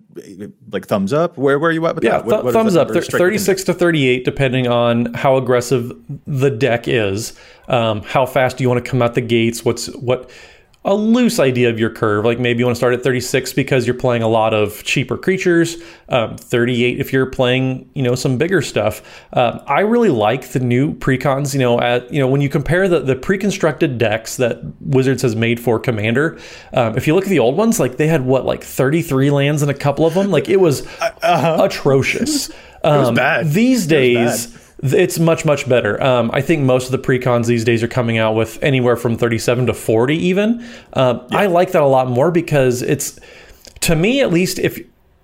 like 0.70 0.86
thumbs 0.86 1.12
up? 1.12 1.36
Where 1.36 1.58
where 1.58 1.70
are 1.70 1.72
you 1.72 1.86
at 1.86 1.94
with 1.94 2.04
yeah, 2.04 2.18
that? 2.18 2.24
What, 2.24 2.44
what 2.44 2.52
thumbs 2.52 2.76
up. 2.76 2.92
Th- 2.92 3.06
36 3.06 3.64
to 3.64 3.74
38, 3.74 4.24
depending 4.24 4.66
on 4.66 5.12
how 5.14 5.36
aggressive 5.36 5.92
the 6.26 6.50
deck 6.50 6.88
is. 6.88 7.38
Um, 7.68 8.02
how 8.02 8.26
fast 8.26 8.56
do 8.56 8.64
you 8.64 8.68
want 8.68 8.84
to 8.84 8.90
come 8.90 9.02
out 9.02 9.14
the 9.14 9.20
gates? 9.20 9.64
What's 9.64 9.86
what 9.96 10.30
a 10.82 10.94
loose 10.94 11.38
idea 11.38 11.68
of 11.68 11.78
your 11.78 11.90
curve. 11.90 12.24
Like 12.24 12.38
maybe 12.38 12.60
you 12.60 12.64
want 12.64 12.74
to 12.74 12.78
start 12.78 12.94
at 12.94 13.02
36 13.02 13.52
because 13.52 13.86
you're 13.86 13.94
playing 13.94 14.22
a 14.22 14.28
lot 14.28 14.54
of 14.54 14.82
cheaper 14.82 15.18
creatures. 15.18 15.76
Um, 16.08 16.38
38 16.38 16.98
if 16.98 17.12
you're 17.12 17.26
playing, 17.26 17.90
you 17.94 18.02
know, 18.02 18.14
some 18.14 18.38
bigger 18.38 18.62
stuff. 18.62 19.02
Uh, 19.32 19.62
I 19.66 19.80
really 19.80 20.08
like 20.08 20.48
the 20.48 20.60
new 20.60 20.94
precons. 20.94 21.52
You 21.52 21.60
know, 21.60 21.80
at 21.80 22.10
you 22.12 22.18
know 22.18 22.28
when 22.28 22.40
you 22.40 22.48
compare 22.48 22.88
the 22.88 23.00
the 23.00 23.14
pre-constructed 23.14 23.98
decks 23.98 24.36
that 24.38 24.60
Wizards 24.80 25.22
has 25.22 25.36
made 25.36 25.60
for 25.60 25.78
Commander. 25.78 26.38
Um, 26.72 26.96
if 26.96 27.06
you 27.06 27.14
look 27.14 27.24
at 27.24 27.30
the 27.30 27.40
old 27.40 27.56
ones, 27.56 27.78
like 27.78 27.98
they 27.98 28.06
had 28.06 28.24
what 28.24 28.46
like 28.46 28.64
33 28.64 29.30
lands 29.30 29.62
in 29.62 29.68
a 29.68 29.74
couple 29.74 30.06
of 30.06 30.14
them. 30.14 30.30
Like 30.30 30.48
it 30.48 30.60
was 30.60 30.86
uh-huh. 31.00 31.58
atrocious. 31.60 32.50
Um, 32.82 32.94
it 32.94 32.98
was 33.00 33.10
bad. 33.10 33.46
These 33.50 33.86
days 33.86 34.56
it's 34.82 35.18
much 35.18 35.44
much 35.44 35.68
better. 35.68 36.02
Um, 36.02 36.30
I 36.32 36.40
think 36.40 36.62
most 36.62 36.86
of 36.86 36.92
the 36.92 36.98
precons 36.98 37.46
these 37.46 37.64
days 37.64 37.82
are 37.82 37.88
coming 37.88 38.18
out 38.18 38.34
with 38.34 38.62
anywhere 38.62 38.96
from 38.96 39.16
37 39.16 39.66
to 39.66 39.74
40 39.74 40.16
even. 40.16 40.66
Um, 40.94 41.26
yeah. 41.30 41.38
I 41.38 41.46
like 41.46 41.72
that 41.72 41.82
a 41.82 41.86
lot 41.86 42.08
more 42.08 42.30
because 42.30 42.82
it's 42.82 43.18
to 43.80 43.96
me 43.96 44.20
at 44.20 44.32
least 44.32 44.58
if 44.58 44.80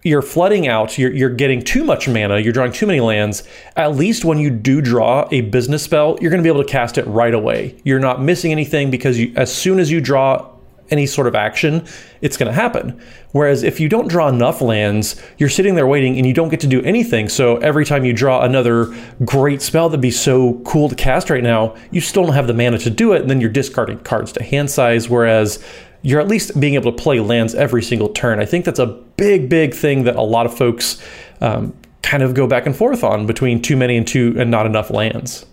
you're 0.06 0.22
flooding 0.22 0.68
out, 0.68 0.96
you're, 0.98 1.12
you're 1.12 1.30
getting 1.30 1.60
too 1.60 1.82
much 1.82 2.06
mana, 2.06 2.38
you're 2.38 2.52
drawing 2.52 2.70
too 2.70 2.86
many 2.86 3.00
lands. 3.00 3.42
At 3.74 3.96
least 3.96 4.24
when 4.24 4.38
you 4.38 4.50
do 4.50 4.80
draw 4.80 5.26
a 5.32 5.40
business 5.40 5.82
spell, 5.82 6.16
you're 6.20 6.30
going 6.30 6.42
to 6.42 6.46
be 6.46 6.52
able 6.52 6.62
to 6.62 6.70
cast 6.70 6.96
it 6.96 7.04
right 7.06 7.34
away. 7.34 7.76
You're 7.84 7.98
not 7.98 8.22
missing 8.22 8.52
anything 8.52 8.90
because 8.90 9.18
you, 9.18 9.32
as 9.34 9.52
soon 9.52 9.80
as 9.80 9.90
you 9.90 10.00
draw 10.00 10.48
any 10.90 11.06
sort 11.06 11.26
of 11.26 11.34
action, 11.34 11.86
it's 12.20 12.36
going 12.36 12.48
to 12.48 12.54
happen. 12.54 13.00
Whereas 13.32 13.62
if 13.62 13.80
you 13.80 13.88
don't 13.88 14.08
draw 14.08 14.28
enough 14.28 14.60
lands, 14.60 15.20
you're 15.38 15.48
sitting 15.48 15.74
there 15.74 15.86
waiting 15.86 16.16
and 16.16 16.26
you 16.26 16.32
don't 16.32 16.48
get 16.48 16.60
to 16.60 16.66
do 16.66 16.82
anything. 16.82 17.28
So 17.28 17.56
every 17.58 17.84
time 17.84 18.04
you 18.04 18.12
draw 18.12 18.42
another 18.42 18.94
great 19.24 19.62
spell 19.62 19.88
that'd 19.88 20.00
be 20.00 20.10
so 20.10 20.54
cool 20.64 20.88
to 20.88 20.94
cast 20.94 21.30
right 21.30 21.42
now, 21.42 21.74
you 21.90 22.00
still 22.00 22.24
don't 22.24 22.34
have 22.34 22.46
the 22.46 22.54
mana 22.54 22.78
to 22.78 22.90
do 22.90 23.12
it. 23.12 23.20
And 23.20 23.30
then 23.30 23.40
you're 23.40 23.50
discarding 23.50 23.98
cards 24.00 24.32
to 24.32 24.42
hand 24.42 24.70
size. 24.70 25.08
Whereas 25.08 25.62
you're 26.02 26.20
at 26.20 26.28
least 26.28 26.58
being 26.60 26.74
able 26.74 26.92
to 26.92 27.02
play 27.02 27.20
lands 27.20 27.54
every 27.54 27.82
single 27.82 28.08
turn. 28.10 28.38
I 28.38 28.44
think 28.44 28.64
that's 28.64 28.78
a 28.78 28.86
big, 28.86 29.48
big 29.48 29.74
thing 29.74 30.04
that 30.04 30.16
a 30.16 30.22
lot 30.22 30.46
of 30.46 30.56
folks 30.56 31.02
um, 31.40 31.74
kind 32.02 32.22
of 32.22 32.34
go 32.34 32.46
back 32.46 32.66
and 32.66 32.76
forth 32.76 33.02
on 33.02 33.26
between 33.26 33.60
too 33.60 33.76
many 33.76 33.96
and 33.96 34.06
too 34.06 34.34
and 34.38 34.50
not 34.50 34.66
enough 34.66 34.90
lands. 34.90 35.44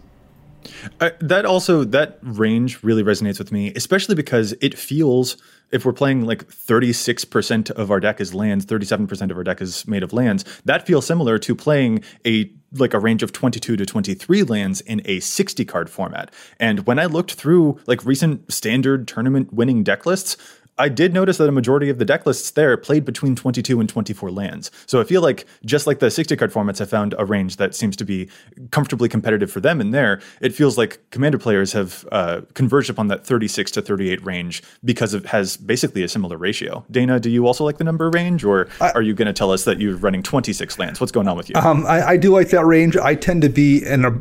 Uh, 1.00 1.12
that 1.20 1.46
also 1.46 1.84
that 1.84 2.20
range 2.22 2.84
really 2.84 3.04
resonates 3.04 3.40
with 3.40 3.52
me, 3.52 3.72
especially 3.76 4.16
because 4.16 4.54
it 4.62 4.78
feels 4.78 5.38
if 5.72 5.86
we're 5.86 5.94
playing 5.94 6.24
like 6.26 6.48
36% 6.48 7.72
of 7.72 7.90
our 7.90 8.00
deck 8.00 8.22
is 8.22 8.34
lands, 8.34 8.66
37% 8.66 9.32
of 9.32 9.38
our 9.38 9.44
deck 9.44 9.60
is 9.60 9.88
made 9.88 10.04
of 10.04 10.14
lands, 10.14 10.46
that 10.66 10.86
feels 10.86 11.06
similar 11.06 11.40
to 11.40 11.56
playing 11.56 12.04
a 12.26 12.50
like 12.76 12.94
a 12.94 13.00
range 13.00 13.22
of 13.22 13.32
22 13.32 13.76
to 13.76 13.86
23 13.86 14.44
lands 14.44 14.82
in 14.82 15.02
a 15.06 15.20
60 15.20 15.66
card 15.66 15.90
format. 15.90 16.34
And 16.60 16.88
when 16.88 16.98
I 17.00 17.06
looked 17.06 17.34
through 17.34 17.80
like 17.86 18.06
recent 18.06 18.52
standard 18.52 19.08
tournament 19.08 19.54
winning 19.54 19.84
deck 19.84 20.06
lists, 20.06 20.38
I 20.78 20.90
did 20.90 21.14
notice 21.14 21.38
that 21.38 21.48
a 21.48 21.52
majority 21.52 21.90
of 21.90 22.00
the 22.00 22.06
deck 22.06 22.26
lists 22.26 22.52
there 22.52 22.76
played 22.78 23.06
between 23.06 23.36
22 23.36 23.80
and 23.80 23.88
24 23.88 24.32
lands. 24.32 24.72
So 24.86 25.00
I 25.00 25.04
feel 25.04 25.22
like 25.22 25.46
just 25.66 25.86
like 25.86 26.00
the 26.00 26.10
60 26.10 26.36
card 26.36 26.52
formats 26.52 26.80
have 26.80 26.90
found 26.90 27.14
a 27.20 27.26
range 27.26 27.58
that 27.58 27.76
seems 27.76 27.96
to 27.98 28.06
be 28.06 28.30
comfortably 28.72 29.08
competitive 29.08 29.52
for 29.52 29.60
them 29.60 29.80
in 29.80 29.92
there, 29.92 30.22
it 30.42 30.54
feels 30.54 30.78
like 30.78 31.00
commander 31.12 31.38
players 31.38 31.74
have 31.74 32.08
uh, 32.12 32.42
converged 32.54 32.90
upon 32.90 33.08
that 33.08 33.26
36 33.26 33.72
to 33.72 33.82
38 33.82 34.24
range 34.26 34.64
because 34.84 35.14
it 35.14 35.28
has 35.28 35.58
basically 35.58 36.04
a 36.04 36.08
similar 36.08 36.38
ratio. 36.38 36.84
Dana, 36.90 37.20
do 37.20 37.30
you 37.30 37.46
also 37.46 37.64
like 37.64 37.78
the 37.78 37.84
number 37.84 38.10
range 38.10 38.44
or 38.44 38.68
I, 38.82 38.92
are 38.92 39.02
you 39.02 39.14
going 39.14 39.28
to 39.28 39.34
tell 39.34 39.52
us 39.52 39.66
that 39.66 39.80
you're 39.80 39.98
running 39.98 40.24
26 40.24 40.80
lands? 40.80 41.00
What's 41.00 41.12
going 41.12 41.28
on 41.28 41.38
with 41.38 41.50
you? 41.50 41.56
Um, 41.56 41.86
I, 41.86 42.10
I, 42.10 42.18
do 42.18 42.32
like 42.32 42.50
that 42.50 42.66
range. 42.66 42.98
I 42.98 43.16
tend 43.16 43.44
to 43.44 43.50
be 43.50 43.86
in 43.86 44.06
a, 44.06 44.12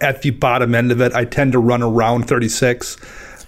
at 0.00 0.22
the 0.22 0.30
bottom 0.30 0.74
end 0.74 0.92
of 0.92 1.00
it. 1.00 1.12
I 1.12 1.24
tend 1.24 1.52
to 1.52 1.58
run 1.58 1.82
around 1.82 2.24
36. 2.24 2.96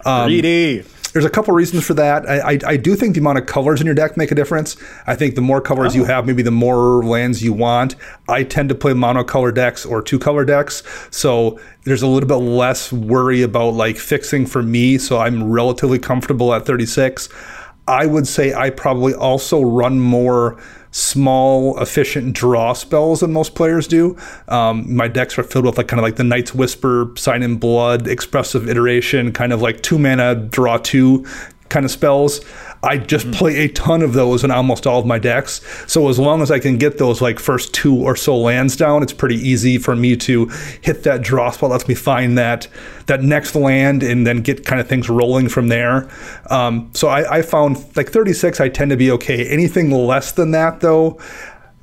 Um, 0.04 0.28
Greedy. 0.28 0.84
There's 1.12 1.24
a 1.24 1.30
couple 1.30 1.52
reasons 1.52 1.86
for 1.86 1.94
that. 1.94 2.28
I, 2.28 2.52
I, 2.52 2.58
I, 2.66 2.76
do 2.76 2.96
think 2.96 3.14
the 3.14 3.20
amount 3.20 3.38
of 3.38 3.46
colors 3.46 3.80
in 3.80 3.86
your 3.86 3.94
deck 3.94 4.16
make 4.16 4.30
a 4.30 4.34
difference. 4.34 4.76
I 5.06 5.14
think 5.14 5.34
the 5.34 5.42
more 5.42 5.60
colors 5.60 5.92
oh. 5.92 5.98
you 5.98 6.04
have, 6.04 6.26
maybe 6.26 6.42
the 6.42 6.50
more 6.50 7.04
lands 7.04 7.42
you 7.42 7.52
want. 7.52 7.96
I 8.28 8.44
tend 8.44 8.70
to 8.70 8.74
play 8.74 8.92
monocolor 8.92 9.54
decks 9.54 9.84
or 9.84 10.00
two 10.02 10.18
color 10.18 10.44
decks, 10.44 10.82
so 11.10 11.60
there's 11.84 12.02
a 12.02 12.06
little 12.06 12.28
bit 12.28 12.36
less 12.36 12.92
worry 12.92 13.42
about 13.42 13.74
like 13.74 13.98
fixing 13.98 14.46
for 14.46 14.62
me. 14.62 14.96
So 14.96 15.18
I'm 15.18 15.50
relatively 15.50 15.98
comfortable 15.98 16.54
at 16.54 16.64
36. 16.64 17.28
I 17.86 18.06
would 18.06 18.26
say 18.26 18.54
I 18.54 18.70
probably 18.70 19.14
also 19.14 19.60
run 19.60 19.98
more 20.00 20.60
small, 20.92 21.80
efficient 21.80 22.34
draw 22.34 22.74
spells 22.74 23.20
than 23.20 23.32
most 23.32 23.54
players 23.54 23.88
do. 23.88 24.16
Um, 24.48 24.94
my 24.94 25.08
decks 25.08 25.38
are 25.38 25.42
filled 25.42 25.64
with 25.64 25.78
like 25.78 25.88
kind 25.88 25.98
of 25.98 26.04
like 26.04 26.16
the 26.16 26.24
Night's 26.24 26.54
Whisper, 26.54 27.12
Sign 27.16 27.42
in 27.42 27.56
Blood, 27.56 28.06
Expressive 28.06 28.68
Iteration, 28.68 29.32
kind 29.32 29.52
of 29.52 29.62
like 29.62 29.82
two 29.82 29.98
mana 29.98 30.34
draw 30.34 30.76
two 30.76 31.26
kind 31.70 31.84
of 31.84 31.90
spells. 31.90 32.40
I 32.84 32.98
just 32.98 33.26
mm-hmm. 33.26 33.34
play 33.34 33.56
a 33.58 33.68
ton 33.68 34.02
of 34.02 34.12
those 34.12 34.42
in 34.42 34.50
almost 34.50 34.86
all 34.86 34.98
of 34.98 35.06
my 35.06 35.18
decks. 35.18 35.60
So 35.86 36.08
as 36.08 36.18
long 36.18 36.42
as 36.42 36.50
I 36.50 36.58
can 36.58 36.78
get 36.78 36.98
those 36.98 37.20
like 37.20 37.38
first 37.38 37.72
two 37.72 37.94
or 37.94 38.16
so 38.16 38.36
lands 38.36 38.76
down, 38.76 39.02
it's 39.02 39.12
pretty 39.12 39.36
easy 39.36 39.78
for 39.78 39.94
me 39.94 40.16
to 40.16 40.46
hit 40.80 41.04
that 41.04 41.22
draw 41.22 41.50
spot. 41.50 41.70
Lets 41.70 41.86
me 41.86 41.94
find 41.94 42.36
that 42.38 42.66
that 43.06 43.22
next 43.22 43.54
land 43.54 44.02
and 44.02 44.26
then 44.26 44.42
get 44.42 44.66
kind 44.66 44.80
of 44.80 44.88
things 44.88 45.08
rolling 45.08 45.48
from 45.48 45.68
there. 45.68 46.10
Um, 46.50 46.90
so 46.92 47.08
I, 47.08 47.38
I 47.38 47.42
found 47.42 47.96
like 47.96 48.10
36, 48.10 48.60
I 48.60 48.68
tend 48.68 48.90
to 48.90 48.96
be 48.96 49.10
okay. 49.12 49.46
Anything 49.46 49.90
less 49.90 50.32
than 50.32 50.50
that, 50.52 50.80
though, 50.80 51.20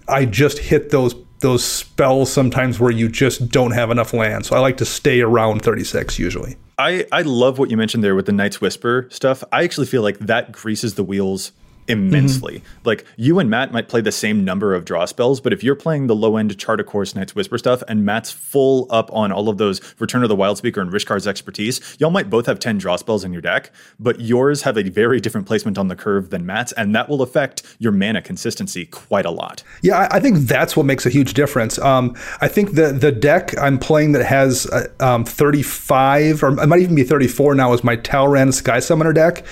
I 0.07 0.25
just 0.25 0.59
hit 0.59 0.89
those 0.89 1.15
those 1.39 1.63
spells 1.63 2.31
sometimes 2.31 2.79
where 2.79 2.91
you 2.91 3.09
just 3.09 3.49
don't 3.49 3.71
have 3.71 3.91
enough 3.91 4.13
land. 4.13 4.45
So 4.45 4.55
I 4.55 4.59
like 4.59 4.77
to 4.77 4.85
stay 4.85 5.21
around 5.21 5.61
36 5.61 6.19
usually. 6.19 6.57
I, 6.77 7.05
I 7.11 7.23
love 7.23 7.59
what 7.59 7.69
you 7.69 7.77
mentioned 7.77 8.03
there 8.03 8.15
with 8.15 8.25
the 8.25 8.31
Night's 8.31 8.61
Whisper 8.61 9.07
stuff. 9.11 9.43
I 9.51 9.63
actually 9.63 9.87
feel 9.87 10.01
like 10.01 10.19
that 10.19 10.51
greases 10.51 10.95
the 10.95 11.03
wheels 11.03 11.51
immensely. 11.89 12.59
Mm-hmm. 12.59 12.79
Like 12.85 13.05
you 13.17 13.39
and 13.39 13.49
Matt 13.49 13.71
might 13.71 13.89
play 13.89 14.01
the 14.01 14.11
same 14.11 14.45
number 14.45 14.73
of 14.73 14.85
draw 14.85 15.05
spells, 15.05 15.41
but 15.41 15.51
if 15.51 15.63
you're 15.63 15.75
playing 15.75 16.07
the 16.07 16.15
low 16.15 16.37
end 16.37 16.57
Chart 16.57 16.79
a 16.79 16.83
Course 16.83 17.15
Night's 17.15 17.35
Whisper 17.35 17.57
stuff 17.57 17.83
and 17.87 18.05
Matt's 18.05 18.31
full 18.31 18.87
up 18.89 19.11
on 19.11 19.31
all 19.31 19.49
of 19.49 19.57
those 19.57 19.81
Return 19.99 20.23
of 20.23 20.29
the 20.29 20.35
Wildspeaker 20.35 20.81
and 20.81 20.91
Rishkar's 20.91 21.27
expertise, 21.27 21.81
y'all 21.99 22.11
might 22.11 22.29
both 22.29 22.45
have 22.45 22.59
10 22.59 22.77
draw 22.77 22.95
spells 22.95 23.23
in 23.23 23.33
your 23.33 23.41
deck, 23.41 23.71
but 23.99 24.21
yours 24.21 24.61
have 24.61 24.77
a 24.77 24.83
very 24.83 25.19
different 25.19 25.47
placement 25.47 25.77
on 25.77 25.87
the 25.87 25.95
curve 25.95 26.29
than 26.29 26.45
Matt's, 26.45 26.71
and 26.73 26.95
that 26.95 27.09
will 27.09 27.21
affect 27.21 27.63
your 27.79 27.91
mana 27.91 28.21
consistency 28.21 28.85
quite 28.85 29.25
a 29.25 29.31
lot. 29.31 29.63
Yeah, 29.81 30.07
I 30.11 30.19
think 30.19 30.37
that's 30.39 30.77
what 30.77 30.85
makes 30.85 31.05
a 31.05 31.09
huge 31.09 31.33
difference. 31.33 31.79
Um, 31.79 32.15
I 32.41 32.47
think 32.47 32.75
the 32.75 32.91
the 32.91 33.11
deck 33.11 33.57
I'm 33.57 33.79
playing 33.79 34.11
that 34.13 34.25
has 34.25 34.67
uh, 34.67 34.87
um, 34.99 35.25
35 35.25 36.43
or 36.43 36.59
it 36.59 36.67
might 36.67 36.81
even 36.81 36.95
be 36.95 37.03
34 37.03 37.55
now 37.55 37.73
is 37.73 37.83
my 37.83 37.95
Talrand 37.97 38.53
Sky 38.53 38.79
Summoner 38.79 39.13
deck 39.13 39.45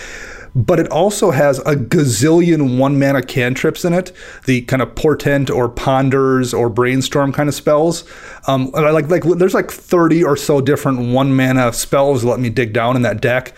but 0.57 0.79
it 0.79 0.87
also 0.89 1.29
has 1.29 1.59
a 1.59 1.75
gazillion 1.75 2.79
one 2.79 2.97
mana 2.97 3.21
cantrips 3.21 3.85
in 3.85 3.93
it, 3.93 4.11
the 4.45 4.61
kind 4.63 4.81
of 4.81 4.95
portent 4.95 5.51
or 5.51 5.69
ponders 5.69 6.51
or 6.51 6.67
brainstorm 6.67 7.31
kind 7.31 7.47
of 7.47 7.53
spells. 7.53 8.03
Um, 8.47 8.71
like 8.71 9.07
like 9.07 9.23
there's 9.23 9.53
like 9.53 9.69
30 9.69 10.23
or 10.23 10.35
so 10.35 10.59
different 10.59 11.13
one 11.13 11.35
mana 11.35 11.71
spells 11.73 12.23
let 12.23 12.39
me 12.39 12.49
dig 12.49 12.73
down 12.73 12.95
in 12.95 13.03
that 13.03 13.21
deck 13.21 13.53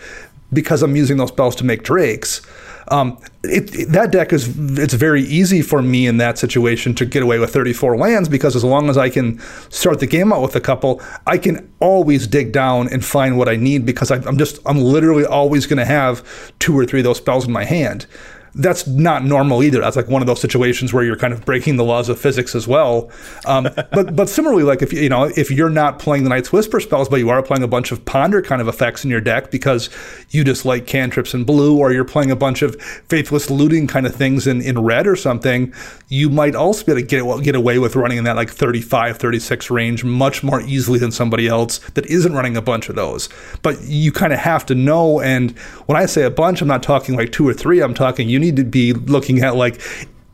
because 0.52 0.82
I'm 0.82 0.94
using 0.94 1.16
those 1.16 1.30
spells 1.30 1.56
to 1.56 1.64
make 1.64 1.84
drakes. 1.84 2.42
Um, 2.90 3.18
it, 3.44 3.74
it, 3.74 3.88
that 3.90 4.10
deck 4.10 4.32
is 4.32 4.48
it's 4.78 4.94
very 4.94 5.22
easy 5.22 5.62
for 5.62 5.80
me 5.80 6.08
in 6.08 6.16
that 6.16 6.38
situation 6.38 6.92
to 6.96 7.06
get 7.06 7.22
away 7.22 7.38
with 7.38 7.52
34 7.52 7.96
lands 7.96 8.28
because 8.28 8.56
as 8.56 8.64
long 8.64 8.90
as 8.90 8.98
I 8.98 9.08
can 9.08 9.38
start 9.70 10.00
the 10.00 10.06
game 10.06 10.32
out 10.32 10.42
with 10.42 10.56
a 10.56 10.60
couple, 10.60 11.00
I 11.26 11.38
can 11.38 11.72
always 11.78 12.26
dig 12.26 12.52
down 12.52 12.88
and 12.88 13.04
find 13.04 13.38
what 13.38 13.48
I 13.48 13.54
need 13.54 13.86
because 13.86 14.10
I, 14.10 14.16
I'm 14.26 14.36
just 14.36 14.58
I'm 14.66 14.78
literally 14.78 15.24
always 15.24 15.66
going 15.66 15.78
to 15.78 15.84
have 15.84 16.24
two 16.58 16.76
or 16.76 16.84
three 16.84 17.00
of 17.00 17.04
those 17.04 17.18
spells 17.18 17.46
in 17.46 17.52
my 17.52 17.64
hand 17.64 18.06
that's 18.54 18.86
not 18.86 19.24
normal 19.24 19.62
either. 19.62 19.80
That's 19.80 19.96
like 19.96 20.08
one 20.08 20.22
of 20.22 20.26
those 20.26 20.40
situations 20.40 20.92
where 20.92 21.04
you're 21.04 21.16
kind 21.16 21.32
of 21.32 21.44
breaking 21.44 21.76
the 21.76 21.84
laws 21.84 22.08
of 22.08 22.18
physics 22.18 22.54
as 22.54 22.66
well. 22.66 23.10
Um, 23.46 23.68
but 23.92 24.16
but 24.16 24.28
similarly, 24.28 24.62
like 24.62 24.82
if 24.82 24.92
you 24.92 25.08
know 25.08 25.24
if 25.36 25.50
you're 25.50 25.70
not 25.70 25.98
playing 25.98 26.24
the 26.24 26.30
Night's 26.30 26.52
Whisper 26.52 26.80
spells, 26.80 27.08
but 27.08 27.16
you 27.16 27.30
are 27.30 27.42
playing 27.42 27.62
a 27.62 27.68
bunch 27.68 27.92
of 27.92 28.04
Ponder 28.04 28.42
kind 28.42 28.60
of 28.60 28.68
effects 28.68 29.04
in 29.04 29.10
your 29.10 29.20
deck 29.20 29.50
because 29.50 29.90
you 30.30 30.44
just 30.44 30.64
like 30.64 30.86
cantrips 30.86 31.34
in 31.34 31.44
blue, 31.44 31.78
or 31.78 31.92
you're 31.92 32.04
playing 32.04 32.30
a 32.30 32.36
bunch 32.36 32.62
of 32.62 32.80
Faithless 33.08 33.50
Looting 33.50 33.86
kind 33.86 34.06
of 34.06 34.14
things 34.14 34.46
in, 34.46 34.60
in 34.60 34.78
red 34.78 35.06
or 35.06 35.16
something, 35.16 35.72
you 36.08 36.28
might 36.28 36.54
also 36.54 36.84
be 36.84 36.92
able 36.92 37.00
to 37.00 37.06
get 37.06 37.44
get 37.44 37.54
away 37.54 37.78
with 37.78 37.96
running 37.96 38.18
in 38.18 38.24
that 38.24 38.36
like 38.36 38.50
35, 38.50 39.18
36 39.18 39.70
range 39.70 40.04
much 40.04 40.42
more 40.42 40.60
easily 40.62 40.98
than 40.98 41.12
somebody 41.12 41.46
else 41.46 41.78
that 41.90 42.06
isn't 42.06 42.32
running 42.32 42.56
a 42.56 42.62
bunch 42.62 42.88
of 42.88 42.96
those. 42.96 43.28
But 43.62 43.82
you 43.82 44.12
kind 44.12 44.32
of 44.32 44.38
have 44.40 44.66
to 44.66 44.74
know. 44.74 45.20
And 45.20 45.56
when 45.86 45.96
I 45.96 46.06
say 46.06 46.24
a 46.24 46.30
bunch, 46.30 46.60
I'm 46.60 46.68
not 46.68 46.82
talking 46.82 47.16
like 47.16 47.32
two 47.32 47.48
or 47.48 47.54
three. 47.54 47.80
I'm 47.80 47.94
talking 47.94 48.28
you 48.28 48.39
need 48.40 48.56
to 48.56 48.64
be 48.64 48.92
looking 48.92 49.42
at 49.42 49.54
like 49.54 49.80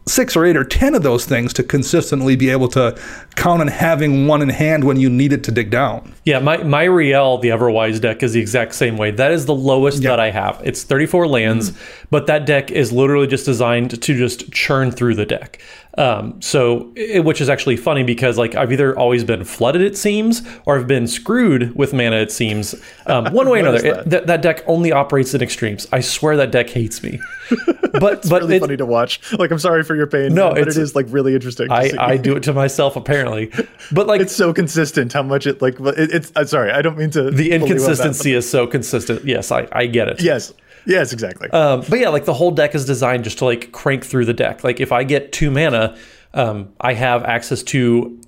six 0.09 0.37
or 0.37 0.45
eight 0.45 0.57
or 0.57 0.65
ten 0.65 0.95
of 0.95 1.03
those 1.03 1.25
things 1.25 1.53
to 1.53 1.63
consistently 1.65 2.37
be 2.37 2.49
able 2.49 2.69
to 2.69 2.97
count 3.35 3.61
on 3.61 3.67
having 3.67 4.27
one 4.27 4.41
in 4.41 4.49
hand 4.49 4.85
when 4.85 4.97
you 4.97 5.11
need 5.11 5.33
it 5.33 5.43
to 5.45 5.51
dig 5.51 5.71
down. 5.71 6.15
Yeah, 6.25 6.39
my 6.39 6.59
my 6.59 6.87
Rielle, 6.87 7.41
the 7.41 7.49
Everwise 7.49 8.01
deck, 8.01 8.23
is 8.23 8.33
the 8.33 8.41
exact 8.41 8.75
same 8.75 8.97
way. 8.97 9.11
That 9.11 9.33
is 9.33 9.47
the 9.47 9.55
lowest 9.55 10.03
that 10.05 10.21
I 10.21 10.31
have. 10.31 10.61
It's 10.65 10.85
34 10.85 11.27
lands, 11.27 11.71
mm-hmm. 11.71 12.07
but 12.11 12.27
that 12.29 12.47
deck 12.47 12.71
is 12.71 12.93
literally 12.93 13.27
just 13.27 13.45
designed 13.45 13.91
to 13.91 14.17
just 14.17 14.53
churn 14.53 14.93
through 14.93 15.17
the 15.17 15.27
deck. 15.27 15.61
Um, 15.97 16.41
so, 16.43 16.93
it, 16.95 17.25
which 17.25 17.41
is 17.41 17.49
actually 17.49 17.77
funny 17.77 18.03
because 18.03 18.37
like 18.37 18.55
I've 18.55 18.73
either 18.73 18.97
always 18.99 19.25
been 19.25 19.45
flooded, 19.45 19.83
it 19.83 19.97
seems, 19.97 20.43
or 20.67 20.79
I've 20.79 20.87
been 20.87 21.07
screwed 21.07 21.75
with 21.75 21.93
mana, 21.93 22.17
it 22.17 22.31
seems. 22.31 22.75
Um, 23.07 23.25
one 23.33 23.49
way 23.49 23.59
or 23.59 23.63
another, 23.63 23.81
that? 23.81 24.07
It, 24.07 24.11
th- 24.11 24.25
that 24.25 24.43
deck 24.43 24.63
only 24.67 24.93
operates 24.93 25.35
in 25.35 25.43
extremes. 25.43 25.87
I 25.93 26.01
swear 26.01 26.37
that 26.37 26.51
deck 26.51 26.71
hates 26.71 27.03
me. 27.03 27.21
But 28.01 28.15
it's 28.15 28.29
but 28.29 28.43
really 28.43 28.57
it, 28.57 28.61
funny 28.61 28.77
to 28.77 28.87
watch. 28.87 29.33
Like 29.33 29.51
I'm 29.51 29.59
sorry 29.59 29.83
for 29.83 29.95
your 29.97 30.07
pain. 30.07 30.35
No, 30.35 30.51
but 30.51 30.69
it 30.69 30.77
is 30.77 30.95
like 30.95 31.07
really 31.09 31.35
interesting. 31.35 31.71
I, 31.71 31.93
I 31.99 32.17
do 32.17 32.37
it 32.37 32.43
to 32.45 32.53
myself 32.53 32.97
apparently, 32.97 33.51
but 33.93 34.07
like 34.07 34.21
it's 34.21 34.35
so 34.35 34.53
consistent 34.53 35.13
how 35.13 35.23
much 35.23 35.47
it 35.47 35.63
like 35.63 35.79
it, 35.81 36.13
it's. 36.13 36.33
I'm 36.37 36.47
sorry, 36.47 36.73
I 36.73 36.83
don't 36.83 36.99
mean 36.99 37.11
to. 37.13 37.31
The 37.31 37.53
inconsistency 37.53 38.33
is 38.33 38.49
so 38.49 38.67
consistent. 38.67 39.25
Yes, 39.25 39.51
I 39.51 39.67
I 39.73 39.87
get 39.87 40.09
it. 40.09 40.21
Yes, 40.21 40.53
Yes, 40.87 41.13
exactly. 41.13 41.51
Um, 41.51 41.83
but 41.89 41.99
yeah, 41.99 42.09
like 42.09 42.25
the 42.25 42.35
whole 42.35 42.53
deck 42.53 42.75
is 42.75 42.85
designed 42.85 43.25
just 43.25 43.39
to 43.39 43.45
like 43.45 43.73
crank 43.73 44.05
through 44.05 44.25
the 44.25 44.33
deck. 44.33 44.65
Like 44.65 44.81
if 44.81 44.93
I 44.93 45.05
get 45.05 45.33
two 45.33 45.51
mana, 45.51 45.97
um, 46.33 46.73
I 46.81 46.93
have 46.93 47.25
access 47.25 47.63
to 47.65 48.21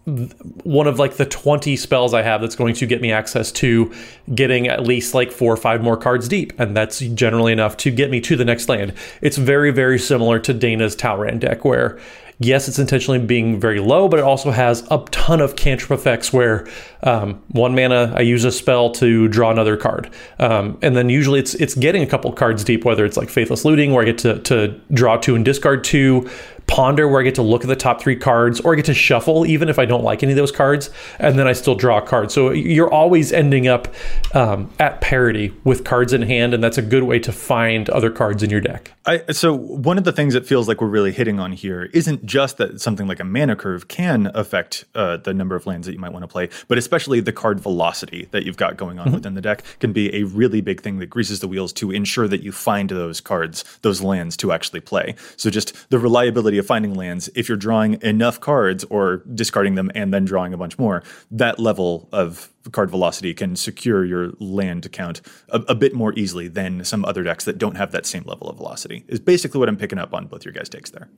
one 0.64 0.86
of 0.86 0.98
like 0.98 1.18
the 1.18 1.26
20 1.26 1.76
spells 1.76 2.14
I 2.14 2.22
have 2.22 2.40
that's 2.40 2.56
going 2.56 2.74
to 2.74 2.86
get 2.86 3.00
me 3.00 3.12
access 3.12 3.52
to 3.52 3.92
getting 4.34 4.66
at 4.66 4.82
least 4.82 5.14
like 5.14 5.30
four 5.30 5.52
or 5.52 5.56
five 5.56 5.82
more 5.82 5.96
cards 5.96 6.26
deep. 6.26 6.58
And 6.58 6.76
that's 6.76 7.00
generally 7.00 7.52
enough 7.52 7.76
to 7.78 7.90
get 7.90 8.10
me 8.10 8.20
to 8.22 8.34
the 8.34 8.44
next 8.44 8.68
land. 8.68 8.94
It's 9.20 9.36
very, 9.36 9.70
very 9.70 9.98
similar 9.98 10.38
to 10.40 10.54
Dana's 10.54 10.96
Talrand 10.96 11.40
deck, 11.40 11.64
where 11.64 11.98
yes, 12.38 12.68
it's 12.68 12.79
intentionally 12.79 13.18
being 13.18 13.61
very 13.61 13.81
low, 13.81 14.09
but 14.09 14.18
it 14.18 14.24
also 14.24 14.51
has 14.51 14.87
a 14.90 14.98
ton 15.11 15.40
of 15.40 15.57
cantrip 15.57 15.98
effects 15.98 16.33
where 16.33 16.68
um, 17.03 17.42
one 17.48 17.74
mana 17.74 18.12
I 18.16 18.20
use 18.20 18.44
a 18.44 18.53
spell 18.53 18.90
to 18.92 19.29
draw 19.29 19.51
another 19.51 19.77
card, 19.77 20.11
um, 20.38 20.79
and 20.83 20.96
then 20.96 21.09
usually 21.09 21.40
it's 21.40 21.55
it's 21.55 21.74
getting 21.74 22.03
a 22.03 22.07
couple 22.07 22.33
cards 22.33 22.64
deep, 22.64 22.85
whether 22.85 23.05
it's 23.05 23.16
like 23.16 23.29
Faithless 23.29 23.64
Looting 23.64 23.92
where 23.92 24.03
I 24.03 24.07
get 24.07 24.18
to 24.18 24.38
to 24.40 24.81
draw 24.92 25.16
two 25.16 25.35
and 25.35 25.44
discard 25.44 25.85
two. 25.85 26.29
Ponder 26.68 27.09
where 27.09 27.20
I 27.20 27.24
get 27.24 27.35
to 27.37 27.42
look 27.42 27.62
at 27.62 27.68
the 27.68 27.74
top 27.74 28.00
three 28.00 28.14
cards 28.14 28.61
or 28.61 28.74
I 28.74 28.76
get 28.76 28.85
to 28.85 28.94
shuffle 28.94 29.46
even 29.46 29.68
if 29.68 29.78
I 29.78 29.87
don't 29.87 30.04
like 30.04 30.22
any 30.22 30.33
of 30.33 30.37
those 30.37 30.52
cards 30.52 30.90
and 31.18 31.38
then 31.38 31.48
I 31.48 31.52
still 31.54 31.74
draw 31.74 31.98
a 31.98 32.02
card. 32.02 32.31
So 32.31 32.50
you're 32.50 32.92
always 32.92 33.33
ending 33.33 33.66
up 33.66 33.92
um, 34.35 34.70
at 34.78 35.00
parity 35.00 35.52
with 35.64 35.85
cards 35.85 36.12
in 36.12 36.22
hand 36.22 36.54
and 36.54 36.62
that's 36.62 36.78
a 36.78 36.83
good 36.83 37.02
way 37.02 37.18
to 37.20 37.33
find 37.33 37.88
other 37.90 38.11
cards 38.11 38.42
in 38.42 38.50
your 38.50 38.61
deck. 38.61 38.92
I, 39.07 39.22
so 39.33 39.54
one 39.54 39.96
of 39.96 40.04
the 40.04 40.12
things 40.12 40.35
that 40.35 40.46
feels 40.46 40.68
like 40.68 40.83
we're 40.83 40.88
really 40.88 41.12
hitting 41.12 41.40
on 41.40 41.52
here 41.52 41.85
isn't 41.94 42.26
just 42.26 42.59
that 42.59 42.81
something 42.81 43.09
like 43.09 43.20
a 43.20 43.24
mana 43.24 43.57
curve 43.57 43.88
can 43.88 44.31
affect 44.35 44.85
uh, 44.94 45.16
the 45.16 45.33
number 45.33 45.57
of 45.57 45.66
lands 45.66 45.87
that 45.87 45.94
you 45.94 45.98
might 45.98 46.12
want 46.12 46.22
to 46.22 46.28
play, 46.28 46.50
but 46.68 46.76
especially 46.76 47.20
the 47.20 47.33
card 47.33 47.59
velocity 47.59 48.28
that 48.33 48.44
you've 48.44 48.59
got 48.59 48.76
going 48.76 48.98
on 48.98 49.07
mm-hmm. 49.07 49.14
within 49.14 49.33
the 49.33 49.40
deck 49.40 49.62
can 49.81 49.94
be 49.94 50.14
a 50.14 50.24
really 50.24 50.61
big 50.61 50.83
thing 50.83 50.98
that 50.98 51.07
greases 51.07 51.40
the 51.40 51.48
wheels 51.48 51.72
to 51.72 51.90
ensure 51.90 52.28
that 52.28 52.42
you 52.42 52.52
find 52.52 52.90
those 52.90 53.22
cards, 53.22 53.64
those 53.81 54.02
lands 54.02 54.37
to 54.37 54.52
actually 54.52 54.81
play. 54.81 55.14
So 55.38 55.48
just 55.48 55.88
the 55.88 55.98
reliability 55.98 56.57
of 56.58 56.66
finding 56.66 56.94
lands, 56.94 57.28
if 57.34 57.48
you're 57.48 57.58
drawing 57.58 58.00
enough 58.02 58.40
cards 58.40 58.84
or 58.84 59.22
discarding 59.34 59.74
them 59.74 59.90
and 59.94 60.12
then 60.12 60.24
drawing 60.24 60.52
a 60.52 60.56
bunch 60.56 60.78
more, 60.78 61.02
that 61.30 61.58
level 61.58 62.08
of 62.12 62.52
card 62.72 62.90
velocity 62.90 63.32
can 63.32 63.56
secure 63.56 64.04
your 64.04 64.32
land 64.38 64.90
count 64.92 65.20
a, 65.48 65.60
a, 65.68 65.74
bit 65.74 65.94
more 65.94 66.12
easily 66.14 66.48
than 66.48 66.84
some 66.84 67.04
other 67.04 67.22
decks 67.22 67.44
that 67.44 67.56
don't 67.56 67.76
have 67.76 67.92
that 67.92 68.04
same 68.04 68.24
level 68.24 68.48
of 68.48 68.56
velocity. 68.56 69.04
Is 69.08 69.20
basically 69.20 69.58
what 69.58 69.68
I'm 69.68 69.76
picking 69.76 69.98
up 69.98 70.12
on 70.12 70.26
both 70.26 70.44
your 70.44 70.52
guys' 70.52 70.68
takes 70.68 70.90
there. 70.90 71.08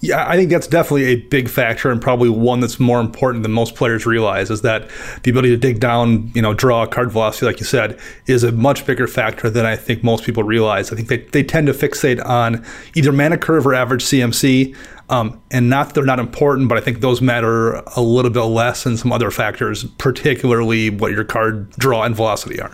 Yeah, 0.00 0.28
I 0.28 0.36
think 0.36 0.50
that's 0.50 0.66
definitely 0.66 1.04
a 1.04 1.16
big 1.16 1.48
factor 1.48 1.90
and 1.90 2.02
probably 2.02 2.28
one 2.28 2.60
that's 2.60 2.78
more 2.78 3.00
important 3.00 3.42
than 3.42 3.52
most 3.52 3.74
players 3.74 4.04
realize 4.04 4.50
is 4.50 4.62
that 4.62 4.88
the 5.22 5.30
ability 5.30 5.50
to 5.50 5.56
dig 5.56 5.80
down, 5.80 6.30
you 6.34 6.42
know, 6.42 6.52
draw 6.52 6.86
card 6.86 7.10
velocity, 7.10 7.46
like 7.46 7.60
you 7.60 7.66
said, 7.66 7.98
is 8.26 8.44
a 8.44 8.52
much 8.52 8.84
bigger 8.84 9.06
factor 9.06 9.48
than 9.48 9.64
I 9.64 9.74
think 9.76 10.04
most 10.04 10.24
people 10.24 10.42
realize. 10.42 10.92
I 10.92 10.96
think 10.96 11.08
they, 11.08 11.18
they 11.18 11.42
tend 11.42 11.68
to 11.68 11.72
fixate 11.72 12.24
on 12.24 12.64
either 12.94 13.10
mana 13.10 13.38
curve 13.38 13.66
or 13.66 13.74
average 13.74 14.04
CMC. 14.04 14.76
Um, 15.08 15.40
and 15.52 15.70
not 15.70 15.88
that 15.88 15.94
they're 15.94 16.04
not 16.04 16.18
important, 16.18 16.68
but 16.68 16.76
I 16.76 16.80
think 16.80 17.00
those 17.00 17.22
matter 17.22 17.74
a 17.96 18.00
little 18.00 18.30
bit 18.30 18.42
less 18.42 18.84
than 18.84 18.96
some 18.96 19.12
other 19.12 19.30
factors, 19.30 19.84
particularly 19.98 20.90
what 20.90 21.12
your 21.12 21.24
card 21.24 21.70
draw 21.70 22.02
and 22.02 22.14
velocity 22.14 22.60
are. 22.60 22.72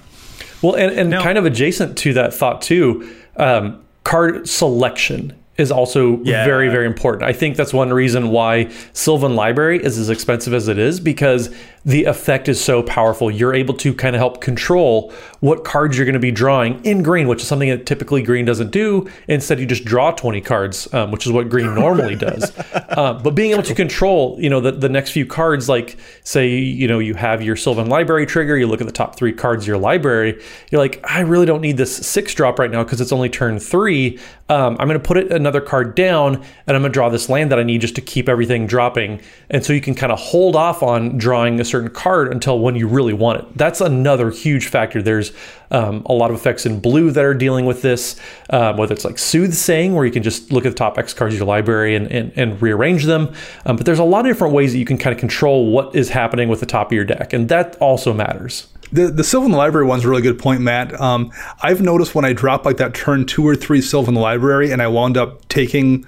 Well, 0.62 0.74
and, 0.74 0.98
and 0.98 1.10
now, 1.10 1.22
kind 1.22 1.36
of 1.36 1.44
adjacent 1.44 1.98
to 1.98 2.14
that 2.14 2.32
thought 2.32 2.62
too, 2.62 3.08
um, 3.36 3.84
card 4.04 4.48
selection 4.48 5.36
is 5.58 5.70
also 5.70 6.18
yeah. 6.22 6.44
very 6.44 6.68
very 6.68 6.86
important. 6.86 7.24
I 7.24 7.32
think 7.32 7.56
that's 7.56 7.72
one 7.72 7.92
reason 7.92 8.28
why 8.28 8.70
Sylvan 8.92 9.36
Library 9.36 9.82
is 9.82 9.98
as 9.98 10.10
expensive 10.10 10.54
as 10.54 10.68
it 10.68 10.78
is 10.78 11.00
because 11.00 11.54
the 11.84 12.04
effect 12.04 12.48
is 12.48 12.62
so 12.62 12.82
powerful. 12.82 13.30
You're 13.30 13.54
able 13.54 13.74
to 13.74 13.92
kind 13.92 14.14
of 14.14 14.20
help 14.20 14.40
control 14.40 15.12
what 15.40 15.64
cards 15.64 15.96
you're 15.96 16.06
going 16.06 16.14
to 16.14 16.20
be 16.20 16.30
drawing 16.30 16.84
in 16.84 17.02
green, 17.02 17.26
which 17.26 17.42
is 17.42 17.48
something 17.48 17.68
that 17.70 17.86
typically 17.86 18.22
green 18.22 18.44
doesn't 18.44 18.70
do. 18.70 19.10
Instead, 19.26 19.58
you 19.58 19.66
just 19.66 19.84
draw 19.84 20.12
20 20.12 20.40
cards, 20.42 20.92
um, 20.94 21.10
which 21.10 21.26
is 21.26 21.32
what 21.32 21.48
green 21.48 21.74
normally 21.74 22.14
does. 22.14 22.52
Uh, 22.72 23.18
but 23.22 23.34
being 23.34 23.50
able 23.50 23.64
to 23.64 23.74
control, 23.74 24.36
you 24.38 24.48
know, 24.48 24.60
the, 24.60 24.72
the 24.72 24.88
next 24.88 25.10
few 25.10 25.26
cards, 25.26 25.68
like 25.68 25.96
say, 26.22 26.48
you 26.50 26.86
know, 26.86 27.00
you 27.00 27.14
have 27.14 27.42
your 27.42 27.56
Sylvan 27.56 27.88
Library 27.88 28.26
trigger, 28.26 28.56
you 28.56 28.68
look 28.68 28.80
at 28.80 28.86
the 28.86 28.92
top 28.92 29.16
three 29.16 29.32
cards 29.32 29.64
of 29.64 29.68
your 29.68 29.78
library, 29.78 30.40
you're 30.70 30.80
like, 30.80 31.04
I 31.04 31.20
really 31.20 31.46
don't 31.46 31.60
need 31.60 31.76
this 31.76 31.94
six 31.94 32.34
drop 32.34 32.60
right 32.60 32.70
now 32.70 32.84
because 32.84 33.00
it's 33.00 33.12
only 33.12 33.28
turn 33.28 33.58
three. 33.58 34.20
Um, 34.48 34.76
I'm 34.78 34.86
going 34.86 35.00
to 35.00 35.06
put 35.06 35.16
it 35.16 35.32
another 35.32 35.60
card 35.60 35.94
down 35.94 36.36
and 36.36 36.76
I'm 36.76 36.82
going 36.82 36.84
to 36.84 36.90
draw 36.90 37.08
this 37.08 37.28
land 37.28 37.50
that 37.50 37.58
I 37.58 37.62
need 37.62 37.80
just 37.80 37.94
to 37.96 38.00
keep 38.00 38.28
everything 38.28 38.66
dropping. 38.66 39.20
And 39.50 39.64
so 39.64 39.72
you 39.72 39.80
can 39.80 39.94
kind 39.94 40.12
of 40.12 40.20
hold 40.20 40.54
off 40.54 40.82
on 40.82 41.16
drawing 41.16 41.58
a 41.58 41.64
certain 41.72 41.90
card 41.90 42.30
until 42.32 42.60
when 42.60 42.76
you 42.76 42.86
really 42.86 43.12
want 43.12 43.40
it. 43.40 43.58
That's 43.58 43.80
another 43.80 44.30
huge 44.30 44.68
factor. 44.68 45.02
There's 45.02 45.32
um, 45.72 46.02
a 46.06 46.12
lot 46.12 46.30
of 46.30 46.36
effects 46.36 46.66
in 46.66 46.80
blue 46.80 47.10
that 47.10 47.24
are 47.24 47.34
dealing 47.34 47.66
with 47.66 47.82
this, 47.82 48.20
um, 48.50 48.76
whether 48.76 48.94
it's 48.94 49.04
like 49.04 49.18
soothsaying, 49.18 49.94
where 49.94 50.04
you 50.04 50.12
can 50.12 50.22
just 50.22 50.52
look 50.52 50.66
at 50.66 50.68
the 50.68 50.76
top 50.76 50.98
X 50.98 51.14
cards 51.14 51.34
of 51.34 51.38
your 51.38 51.48
library 51.48 51.96
and, 51.96 52.06
and, 52.12 52.32
and 52.36 52.62
rearrange 52.62 53.04
them. 53.06 53.32
Um, 53.66 53.76
but 53.76 53.86
there's 53.86 53.98
a 53.98 54.04
lot 54.04 54.20
of 54.20 54.26
different 54.26 54.54
ways 54.54 54.72
that 54.72 54.78
you 54.78 54.84
can 54.84 54.98
kind 54.98 55.12
of 55.14 55.18
control 55.18 55.72
what 55.72 55.96
is 55.96 56.10
happening 56.10 56.48
with 56.48 56.60
the 56.60 56.66
top 56.66 56.88
of 56.88 56.92
your 56.92 57.04
deck, 57.04 57.32
and 57.32 57.48
that 57.48 57.76
also 57.80 58.12
matters. 58.12 58.68
The 58.92 59.06
the 59.06 59.24
Sylvan 59.24 59.52
Library 59.52 59.86
one's 59.86 60.04
a 60.04 60.08
really 60.08 60.20
good 60.20 60.38
point, 60.38 60.60
Matt. 60.60 61.00
Um, 61.00 61.32
I've 61.62 61.80
noticed 61.80 62.14
when 62.14 62.26
I 62.26 62.34
drop 62.34 62.66
like 62.66 62.76
that 62.76 62.92
turn 62.92 63.24
two 63.24 63.46
or 63.48 63.56
three 63.56 63.80
Sylvan 63.80 64.14
Library, 64.14 64.70
and 64.70 64.82
I 64.82 64.88
wound 64.88 65.16
up 65.16 65.48
taking 65.48 66.04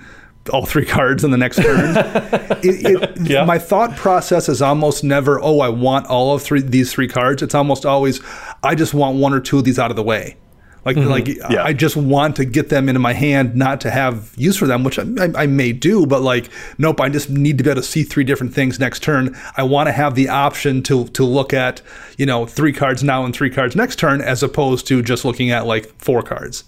all 0.53 0.67
three 0.67 0.85
cards 0.85 1.25
in 1.25 1.31
the 1.31 1.39
next 1.39 1.57
turn. 1.57 1.97
it, 2.63 3.03
it, 3.03 3.21
yeah. 3.29 3.45
My 3.45 3.59
thought 3.59 3.97
process 3.97 4.49
is 4.49 4.61
almost 4.61 5.03
never, 5.03 5.41
oh, 5.41 5.61
I 5.61 5.69
want 5.69 6.07
all 6.07 6.35
of 6.35 6.43
three 6.43 6.61
these 6.61 6.93
three 6.93 7.09
cards. 7.09 7.43
It's 7.43 7.55
almost 7.55 7.87
always, 7.87 8.21
I 8.63 8.75
just 8.75 8.95
want 8.95 9.19
one 9.19 9.33
or 9.33 9.41
two 9.41 9.59
of 9.59 9.65
these 9.65 9.79
out 9.79 9.91
of 9.91 9.97
the 9.97 10.03
way. 10.03 10.37
Like, 10.85 10.97
mm-hmm. 10.97 11.09
like 11.09 11.29
yeah. 11.29 11.65
I 11.65 11.73
just 11.73 11.97
want 11.97 12.37
to 12.37 12.45
get 12.45 12.69
them 12.69 12.89
into 12.91 12.99
my 12.99 13.15
hand, 13.15 13.57
not 13.57 13.81
to 13.83 13.91
have 13.91 14.35
use 14.37 14.57
for 14.57 14.67
them, 14.67 14.85
which 14.85 14.99
I, 14.99 15.05
I, 15.19 15.43
I, 15.43 15.47
may 15.47 15.73
do, 15.73 16.05
but 16.05 16.21
like, 16.21 16.51
nope, 16.77 17.01
I 17.01 17.09
just 17.09 17.31
need 17.31 17.57
to 17.57 17.65
be 17.65 17.71
able 17.71 17.81
to 17.81 17.87
see 17.87 18.03
three 18.03 18.25
different 18.25 18.53
things 18.53 18.79
next 18.79 19.03
turn. 19.03 19.35
I 19.57 19.63
want 19.63 19.87
to 19.87 19.93
have 19.93 20.15
the 20.15 20.29
option 20.29 20.83
to 20.85 21.07
to 21.09 21.25
look 21.25 21.55
at, 21.55 21.81
you 22.19 22.27
know, 22.27 22.45
three 22.45 22.73
cards 22.73 23.03
now 23.03 23.25
and 23.25 23.35
three 23.35 23.51
cards 23.51 23.75
next 23.75 23.99
turn, 23.99 24.21
as 24.21 24.43
opposed 24.43 24.87
to 24.89 25.01
just 25.01 25.25
looking 25.25 25.51
at 25.51 25.67
like 25.67 25.87
four 25.99 26.23
cards. 26.23 26.65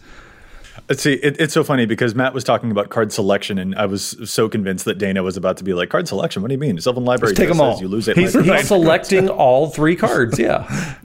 See, 0.92 1.14
it, 1.14 1.40
it's 1.40 1.52
so 1.52 1.64
funny 1.64 1.84
because 1.84 2.14
Matt 2.14 2.32
was 2.32 2.44
talking 2.44 2.70
about 2.70 2.90
card 2.90 3.12
selection, 3.12 3.58
and 3.58 3.74
I 3.74 3.86
was 3.86 4.16
so 4.30 4.48
convinced 4.48 4.84
that 4.84 4.98
Dana 4.98 5.22
was 5.22 5.36
about 5.36 5.56
to 5.56 5.64
be 5.64 5.74
like, 5.74 5.90
"Card 5.90 6.06
selection? 6.06 6.42
What 6.42 6.48
do 6.48 6.54
you 6.54 6.60
mean? 6.60 6.80
Sylvan 6.80 7.04
Library 7.04 7.32
Just 7.32 7.40
take 7.40 7.48
them 7.48 7.60
all. 7.60 7.80
You 7.80 7.88
lose 7.88 8.06
it. 8.06 8.16
He's, 8.16 8.34
he's 8.34 8.68
selecting 8.68 9.28
all 9.28 9.68
three 9.68 9.96
cards. 9.96 10.38
Yeah. 10.38 10.64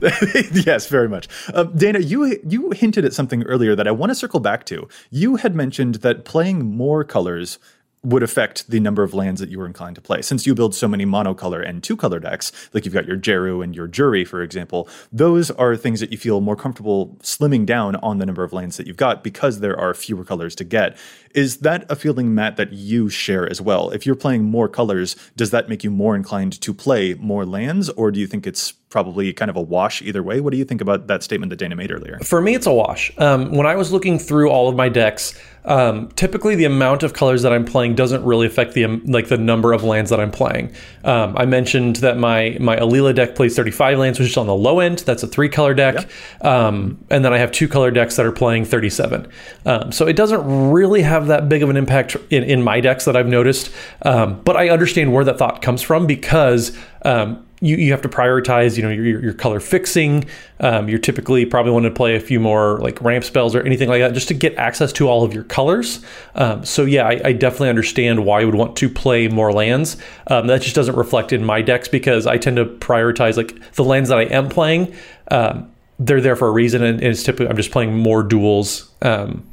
yes, 0.52 0.86
very 0.86 1.08
much. 1.08 1.26
Um, 1.52 1.76
Dana, 1.76 1.98
you 1.98 2.38
you 2.46 2.70
hinted 2.70 3.04
at 3.04 3.12
something 3.12 3.42
earlier 3.44 3.74
that 3.74 3.88
I 3.88 3.90
want 3.90 4.10
to 4.10 4.14
circle 4.14 4.38
back 4.38 4.64
to. 4.66 4.88
You 5.10 5.36
had 5.36 5.56
mentioned 5.56 5.96
that 5.96 6.24
playing 6.24 6.64
more 6.64 7.02
colors 7.02 7.58
would 8.04 8.22
affect 8.22 8.68
the 8.68 8.80
number 8.80 9.02
of 9.02 9.14
lands 9.14 9.40
that 9.40 9.48
you 9.48 9.58
were 9.58 9.66
inclined 9.66 9.94
to 9.94 10.00
play. 10.00 10.22
Since 10.22 10.46
you 10.46 10.54
build 10.54 10.74
so 10.74 10.88
many 10.88 11.06
monocolor 11.06 11.66
and 11.66 11.82
two 11.82 11.96
color 11.96 12.18
decks, 12.18 12.50
like 12.72 12.84
you've 12.84 12.94
got 12.94 13.06
your 13.06 13.16
Jeru 13.16 13.62
and 13.62 13.76
your 13.76 13.86
Jury, 13.86 14.24
for 14.24 14.42
example, 14.42 14.88
those 15.12 15.50
are 15.52 15.76
things 15.76 16.00
that 16.00 16.10
you 16.10 16.18
feel 16.18 16.40
more 16.40 16.56
comfortable 16.56 17.16
slimming 17.22 17.64
down 17.64 17.96
on 17.96 18.18
the 18.18 18.26
number 18.26 18.42
of 18.42 18.52
lands 18.52 18.76
that 18.76 18.86
you've 18.86 18.96
got 18.96 19.22
because 19.22 19.60
there 19.60 19.78
are 19.78 19.94
fewer 19.94 20.24
colors 20.24 20.54
to 20.56 20.64
get. 20.64 20.96
Is 21.34 21.58
that 21.58 21.90
a 21.90 21.96
feeling, 21.96 22.34
Matt, 22.34 22.56
that 22.56 22.72
you 22.72 23.08
share 23.08 23.48
as 23.48 23.60
well? 23.60 23.90
If 23.90 24.04
you're 24.04 24.16
playing 24.16 24.44
more 24.44 24.68
colors, 24.68 25.14
does 25.36 25.50
that 25.52 25.68
make 25.68 25.84
you 25.84 25.90
more 25.90 26.16
inclined 26.16 26.60
to 26.60 26.74
play 26.74 27.14
more 27.14 27.46
lands, 27.46 27.88
or 27.90 28.10
do 28.10 28.18
you 28.18 28.26
think 28.26 28.46
it's 28.46 28.74
probably 28.92 29.32
kind 29.32 29.50
of 29.50 29.56
a 29.56 29.60
wash 29.60 30.02
either 30.02 30.22
way? 30.22 30.40
What 30.40 30.52
do 30.52 30.58
you 30.58 30.66
think 30.66 30.82
about 30.82 31.06
that 31.06 31.22
statement 31.22 31.48
that 31.50 31.56
Dana 31.56 31.74
made 31.74 31.90
earlier? 31.90 32.18
For 32.22 32.42
me, 32.42 32.54
it's 32.54 32.66
a 32.66 32.72
wash. 32.72 33.10
Um, 33.16 33.50
when 33.52 33.66
I 33.66 33.74
was 33.74 33.90
looking 33.90 34.18
through 34.18 34.50
all 34.50 34.68
of 34.68 34.76
my 34.76 34.90
decks, 34.90 35.36
um, 35.64 36.08
typically 36.10 36.56
the 36.56 36.66
amount 36.66 37.02
of 37.02 37.14
colors 37.14 37.40
that 37.42 37.52
I'm 37.52 37.64
playing 37.64 37.94
doesn't 37.94 38.22
really 38.22 38.46
affect 38.46 38.74
the 38.74 38.84
um, 38.84 39.02
like 39.06 39.28
the 39.28 39.38
number 39.38 39.72
of 39.72 39.82
lands 39.82 40.10
that 40.10 40.20
I'm 40.20 40.30
playing. 40.30 40.74
Um, 41.04 41.34
I 41.38 41.46
mentioned 41.46 41.96
that 41.96 42.18
my 42.18 42.58
my 42.60 42.76
Alela 42.76 43.14
deck 43.14 43.34
plays 43.34 43.56
35 43.56 43.98
lands, 43.98 44.18
which 44.18 44.28
is 44.28 44.36
on 44.36 44.46
the 44.46 44.54
low 44.54 44.80
end. 44.80 44.98
That's 44.98 45.22
a 45.22 45.26
three 45.26 45.48
color 45.48 45.72
deck, 45.72 46.06
um, 46.42 47.02
and 47.08 47.24
then 47.24 47.32
I 47.32 47.38
have 47.38 47.50
two 47.50 47.68
color 47.68 47.90
decks 47.90 48.16
that 48.16 48.26
are 48.26 48.32
playing 48.32 48.66
37. 48.66 49.26
Um, 49.64 49.90
so 49.90 50.06
it 50.06 50.16
doesn't 50.16 50.70
really 50.70 51.00
have 51.02 51.28
that 51.28 51.48
big 51.48 51.62
of 51.62 51.70
an 51.70 51.78
impact 51.78 52.16
in, 52.28 52.42
in 52.42 52.62
my 52.62 52.80
decks 52.80 53.06
that 53.06 53.16
I've 53.16 53.28
noticed. 53.28 53.72
but 54.02 54.56
I 54.56 54.68
understand 54.68 55.14
where 55.14 55.24
that 55.24 55.38
thought 55.38 55.62
comes 55.62 55.80
from 55.80 56.06
because 56.06 56.76
um, 57.04 57.46
you, 57.62 57.76
you 57.76 57.92
have 57.92 58.02
to 58.02 58.08
prioritize, 58.08 58.76
you 58.76 58.82
know, 58.82 58.90
your, 58.90 59.22
your 59.22 59.32
color 59.32 59.60
fixing. 59.60 60.24
Um, 60.58 60.88
you're 60.88 60.98
typically 60.98 61.46
probably 61.46 61.70
want 61.70 61.84
to 61.84 61.92
play 61.92 62.16
a 62.16 62.20
few 62.20 62.40
more 62.40 62.80
like 62.80 63.00
ramp 63.00 63.24
spells 63.24 63.54
or 63.54 63.62
anything 63.62 63.88
like 63.88 64.00
that 64.00 64.14
just 64.14 64.28
to 64.28 64.34
get 64.34 64.56
access 64.56 64.92
to 64.94 65.08
all 65.08 65.22
of 65.22 65.32
your 65.32 65.44
colors. 65.44 66.04
Um, 66.34 66.64
so 66.64 66.84
yeah, 66.84 67.06
I, 67.06 67.20
I, 67.24 67.32
definitely 67.32 67.68
understand 67.68 68.24
why 68.24 68.40
you 68.40 68.46
would 68.46 68.56
want 68.56 68.76
to 68.76 68.88
play 68.88 69.28
more 69.28 69.52
lands. 69.52 69.96
Um, 70.26 70.48
that 70.48 70.62
just 70.62 70.74
doesn't 70.74 70.96
reflect 70.96 71.32
in 71.32 71.44
my 71.44 71.62
decks 71.62 71.86
because 71.86 72.26
I 72.26 72.36
tend 72.36 72.56
to 72.56 72.64
prioritize 72.64 73.36
like 73.36 73.72
the 73.74 73.84
lands 73.84 74.08
that 74.08 74.18
I 74.18 74.24
am 74.24 74.48
playing. 74.48 74.94
Um, 75.30 75.70
they're 76.00 76.20
there 76.20 76.34
for 76.34 76.48
a 76.48 76.50
reason, 76.50 76.82
and, 76.82 76.98
and, 76.98 77.08
it's 77.12 77.22
typically 77.22 77.46
I'm 77.48 77.56
just 77.56 77.70
playing 77.70 77.96
more 77.96 78.24
duels 78.24 78.90
um, 79.02 79.44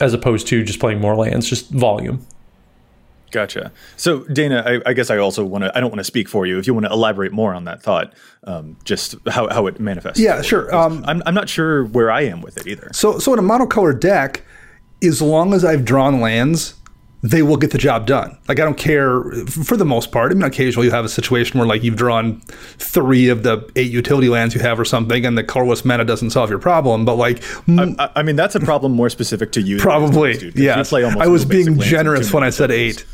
as 0.00 0.14
opposed 0.14 0.46
to 0.48 0.64
just 0.64 0.80
playing 0.80 1.00
more 1.02 1.14
lands, 1.14 1.46
just 1.46 1.70
volume. 1.70 2.26
Gotcha. 3.30 3.72
So, 3.96 4.24
Dana, 4.24 4.62
I, 4.66 4.90
I 4.90 4.92
guess 4.92 5.10
I 5.10 5.18
also 5.18 5.44
want 5.44 5.64
to, 5.64 5.76
I 5.76 5.80
don't 5.80 5.90
want 5.90 5.98
to 5.98 6.04
speak 6.04 6.28
for 6.28 6.46
you. 6.46 6.58
If 6.58 6.66
you 6.66 6.74
want 6.74 6.86
to 6.86 6.92
elaborate 6.92 7.32
more 7.32 7.54
on 7.54 7.64
that 7.64 7.82
thought, 7.82 8.14
um, 8.44 8.76
just 8.84 9.16
how, 9.28 9.48
how 9.48 9.66
it 9.66 9.80
manifests. 9.80 10.20
Yeah, 10.20 10.42
sure. 10.42 10.74
Um, 10.74 11.04
I'm, 11.06 11.22
I'm 11.26 11.34
not 11.34 11.48
sure 11.48 11.84
where 11.84 12.10
I 12.10 12.22
am 12.22 12.40
with 12.40 12.56
it 12.56 12.66
either. 12.66 12.90
So, 12.92 13.18
so 13.18 13.32
in 13.32 13.38
a 13.38 13.42
monocolor 13.42 13.98
deck, 13.98 14.42
as 15.02 15.20
long 15.20 15.52
as 15.52 15.64
I've 15.64 15.84
drawn 15.84 16.20
lands, 16.20 16.74
they 17.30 17.42
will 17.42 17.56
get 17.56 17.70
the 17.70 17.78
job 17.78 18.06
done. 18.06 18.36
Like 18.48 18.60
I 18.60 18.64
don't 18.64 18.76
care 18.78 19.22
for 19.46 19.76
the 19.76 19.84
most 19.84 20.12
part. 20.12 20.30
I 20.30 20.34
mean, 20.34 20.44
occasionally 20.44 20.86
you 20.86 20.92
have 20.92 21.04
a 21.04 21.08
situation 21.08 21.58
where 21.58 21.66
like 21.66 21.82
you've 21.82 21.96
drawn 21.96 22.40
three 22.78 23.28
of 23.28 23.42
the 23.42 23.68
eight 23.76 23.90
utility 23.90 24.28
lands 24.28 24.54
you 24.54 24.60
have 24.60 24.78
or 24.78 24.84
something, 24.84 25.24
and 25.26 25.36
the 25.36 25.44
colorless 25.44 25.84
mana 25.84 26.04
doesn't 26.04 26.30
solve 26.30 26.50
your 26.50 26.58
problem. 26.58 27.04
But 27.04 27.16
like, 27.16 27.42
I, 27.98 28.10
I 28.16 28.22
mean, 28.22 28.36
that's 28.36 28.54
a 28.54 28.60
problem 28.60 28.92
more 28.92 29.10
specific 29.10 29.52
to 29.52 29.60
you. 29.62 29.78
Probably, 29.78 30.52
yeah. 30.54 30.82
I 31.18 31.26
was 31.26 31.44
being 31.44 31.78
generous 31.80 32.32
when 32.32 32.44
I 32.44 32.50
said 32.50 32.70
eight. 32.70 33.04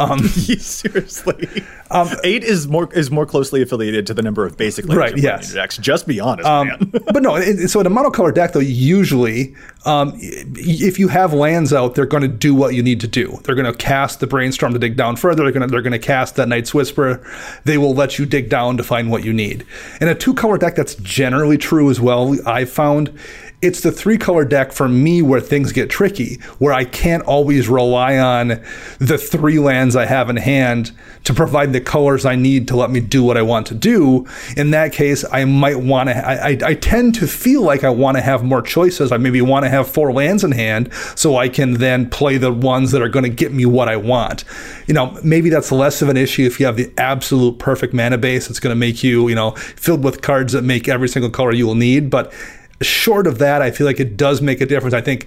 Um, 0.00 0.18
Seriously, 0.58 1.64
um, 1.90 2.08
eight 2.24 2.42
is 2.42 2.66
more 2.68 2.92
is 2.94 3.10
more 3.10 3.26
closely 3.26 3.60
affiliated 3.62 4.06
to 4.06 4.14
the 4.14 4.22
number 4.22 4.46
of 4.46 4.56
basic 4.56 4.86
lands 4.86 4.98
Right, 4.98 5.16
yes. 5.16 5.52
decks. 5.52 5.76
Just 5.78 6.06
be 6.06 6.20
honest, 6.20 6.46
man. 6.46 6.90
but 7.12 7.22
no, 7.22 7.36
it, 7.36 7.68
so 7.68 7.80
in 7.80 7.86
a 7.86 7.90
monocolor 7.90 8.34
deck, 8.34 8.52
though, 8.52 8.60
usually, 8.60 9.54
um, 9.84 10.12
if 10.16 10.98
you 10.98 11.08
have 11.08 11.32
lands 11.32 11.72
out, 11.72 11.94
they're 11.94 12.06
going 12.06 12.22
to 12.22 12.28
do 12.28 12.54
what 12.54 12.74
you 12.74 12.82
need 12.82 13.00
to 13.00 13.08
do. 13.08 13.38
They're 13.44 13.54
going 13.54 13.70
to 13.70 13.76
cast 13.76 14.20
the 14.20 14.26
brainstorm 14.26 14.72
to 14.72 14.78
dig 14.78 14.96
down 14.96 15.16
further. 15.16 15.42
They're 15.42 15.52
going 15.52 15.68
to 15.68 15.70
they're 15.70 15.82
going 15.82 15.92
to 15.92 15.98
cast 15.98 16.36
that 16.36 16.48
Night's 16.48 16.72
Whisper. 16.72 17.22
They 17.64 17.76
will 17.78 17.94
let 17.94 18.18
you 18.18 18.26
dig 18.26 18.48
down 18.48 18.76
to 18.78 18.82
find 18.82 19.10
what 19.10 19.24
you 19.24 19.32
need. 19.32 19.66
In 20.00 20.08
a 20.08 20.14
two 20.14 20.34
color 20.34 20.58
deck, 20.58 20.76
that's 20.76 20.94
generally 20.96 21.58
true 21.58 21.90
as 21.90 22.00
well. 22.00 22.36
I've 22.48 22.70
found. 22.70 23.18
It's 23.62 23.82
the 23.82 23.92
three 23.92 24.16
color 24.16 24.46
deck 24.46 24.72
for 24.72 24.88
me 24.88 25.20
where 25.20 25.40
things 25.40 25.72
get 25.72 25.90
tricky, 25.90 26.36
where 26.58 26.72
I 26.72 26.84
can't 26.84 27.22
always 27.24 27.68
rely 27.68 28.16
on 28.18 28.62
the 28.98 29.18
three 29.18 29.58
lands 29.58 29.96
I 29.96 30.06
have 30.06 30.30
in 30.30 30.36
hand 30.36 30.92
to 31.24 31.34
provide 31.34 31.74
the 31.74 31.80
colors 31.80 32.24
I 32.24 32.36
need 32.36 32.68
to 32.68 32.76
let 32.76 32.90
me 32.90 33.00
do 33.00 33.22
what 33.22 33.36
I 33.36 33.42
want 33.42 33.66
to 33.66 33.74
do. 33.74 34.26
In 34.56 34.70
that 34.70 34.94
case, 34.94 35.26
I 35.30 35.44
might 35.44 35.76
want 35.76 36.08
to, 36.08 36.16
I, 36.16 36.48
I, 36.48 36.58
I 36.64 36.74
tend 36.74 37.16
to 37.16 37.26
feel 37.26 37.60
like 37.60 37.84
I 37.84 37.90
want 37.90 38.16
to 38.16 38.22
have 38.22 38.42
more 38.42 38.62
choices. 38.62 39.12
I 39.12 39.18
maybe 39.18 39.42
want 39.42 39.66
to 39.66 39.68
have 39.68 39.86
four 39.86 40.10
lands 40.10 40.42
in 40.42 40.52
hand 40.52 40.90
so 41.14 41.36
I 41.36 41.50
can 41.50 41.74
then 41.74 42.08
play 42.08 42.38
the 42.38 42.52
ones 42.52 42.92
that 42.92 43.02
are 43.02 43.10
going 43.10 43.24
to 43.24 43.30
get 43.30 43.52
me 43.52 43.66
what 43.66 43.88
I 43.88 43.96
want. 43.96 44.44
You 44.86 44.94
know, 44.94 45.18
maybe 45.22 45.50
that's 45.50 45.70
less 45.70 46.00
of 46.00 46.08
an 46.08 46.16
issue 46.16 46.46
if 46.46 46.60
you 46.60 46.64
have 46.64 46.78
the 46.78 46.90
absolute 46.96 47.58
perfect 47.58 47.92
mana 47.92 48.16
base. 48.16 48.48
that's 48.48 48.60
going 48.60 48.74
to 48.74 48.78
make 48.78 49.04
you, 49.04 49.28
you 49.28 49.34
know, 49.34 49.50
filled 49.50 50.02
with 50.02 50.22
cards 50.22 50.54
that 50.54 50.62
make 50.62 50.88
every 50.88 51.08
single 51.08 51.30
color 51.30 51.52
you 51.52 51.66
will 51.66 51.74
need. 51.74 52.08
But 52.08 52.32
short 52.82 53.26
of 53.26 53.38
that, 53.38 53.62
I 53.62 53.70
feel 53.70 53.86
like 53.86 54.00
it 54.00 54.16
does 54.16 54.40
make 54.40 54.60
a 54.60 54.66
difference. 54.66 54.94
I 54.94 55.00
think 55.00 55.26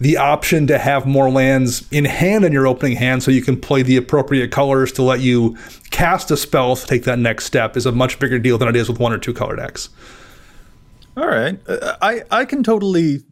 the 0.00 0.16
option 0.16 0.66
to 0.66 0.78
have 0.78 1.06
more 1.06 1.30
lands 1.30 1.86
in 1.90 2.04
hand 2.04 2.44
in 2.44 2.52
your 2.52 2.66
opening 2.66 2.96
hand 2.96 3.22
so 3.22 3.30
you 3.30 3.42
can 3.42 3.60
play 3.60 3.82
the 3.82 3.96
appropriate 3.96 4.50
colors 4.50 4.90
to 4.92 5.02
let 5.02 5.20
you 5.20 5.56
cast 5.90 6.30
a 6.30 6.36
spell 6.36 6.76
to 6.76 6.86
take 6.86 7.04
that 7.04 7.18
next 7.18 7.44
step 7.44 7.76
is 7.76 7.86
a 7.86 7.92
much 7.92 8.18
bigger 8.18 8.38
deal 8.38 8.58
than 8.58 8.68
it 8.68 8.76
is 8.76 8.88
with 8.88 8.98
one 8.98 9.12
or 9.12 9.18
two 9.18 9.32
color 9.32 9.56
decks. 9.56 9.88
All 11.16 11.28
right, 11.28 11.58
uh, 11.68 11.96
I 12.02 12.22
I 12.30 12.44
can 12.44 12.62
totally. 12.62 13.22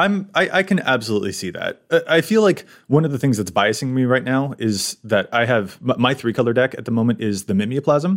I'm 0.00 0.30
I, 0.34 0.48
I 0.60 0.62
can 0.62 0.80
absolutely 0.80 1.32
see 1.32 1.50
that. 1.50 1.82
I 2.08 2.20
feel 2.22 2.40
like 2.42 2.64
one 2.88 3.04
of 3.04 3.12
the 3.12 3.18
things 3.18 3.36
that's 3.36 3.50
biasing 3.50 3.88
me 3.88 4.04
right 4.04 4.24
now 4.24 4.54
is 4.58 4.96
that 5.04 5.28
I 5.32 5.44
have 5.44 5.78
my 5.82 6.14
three 6.14 6.32
color 6.32 6.52
deck 6.54 6.74
at 6.78 6.86
the 6.86 6.90
moment 6.90 7.20
is 7.20 7.44
the 7.44 7.52
Mimeoplasm, 7.52 8.12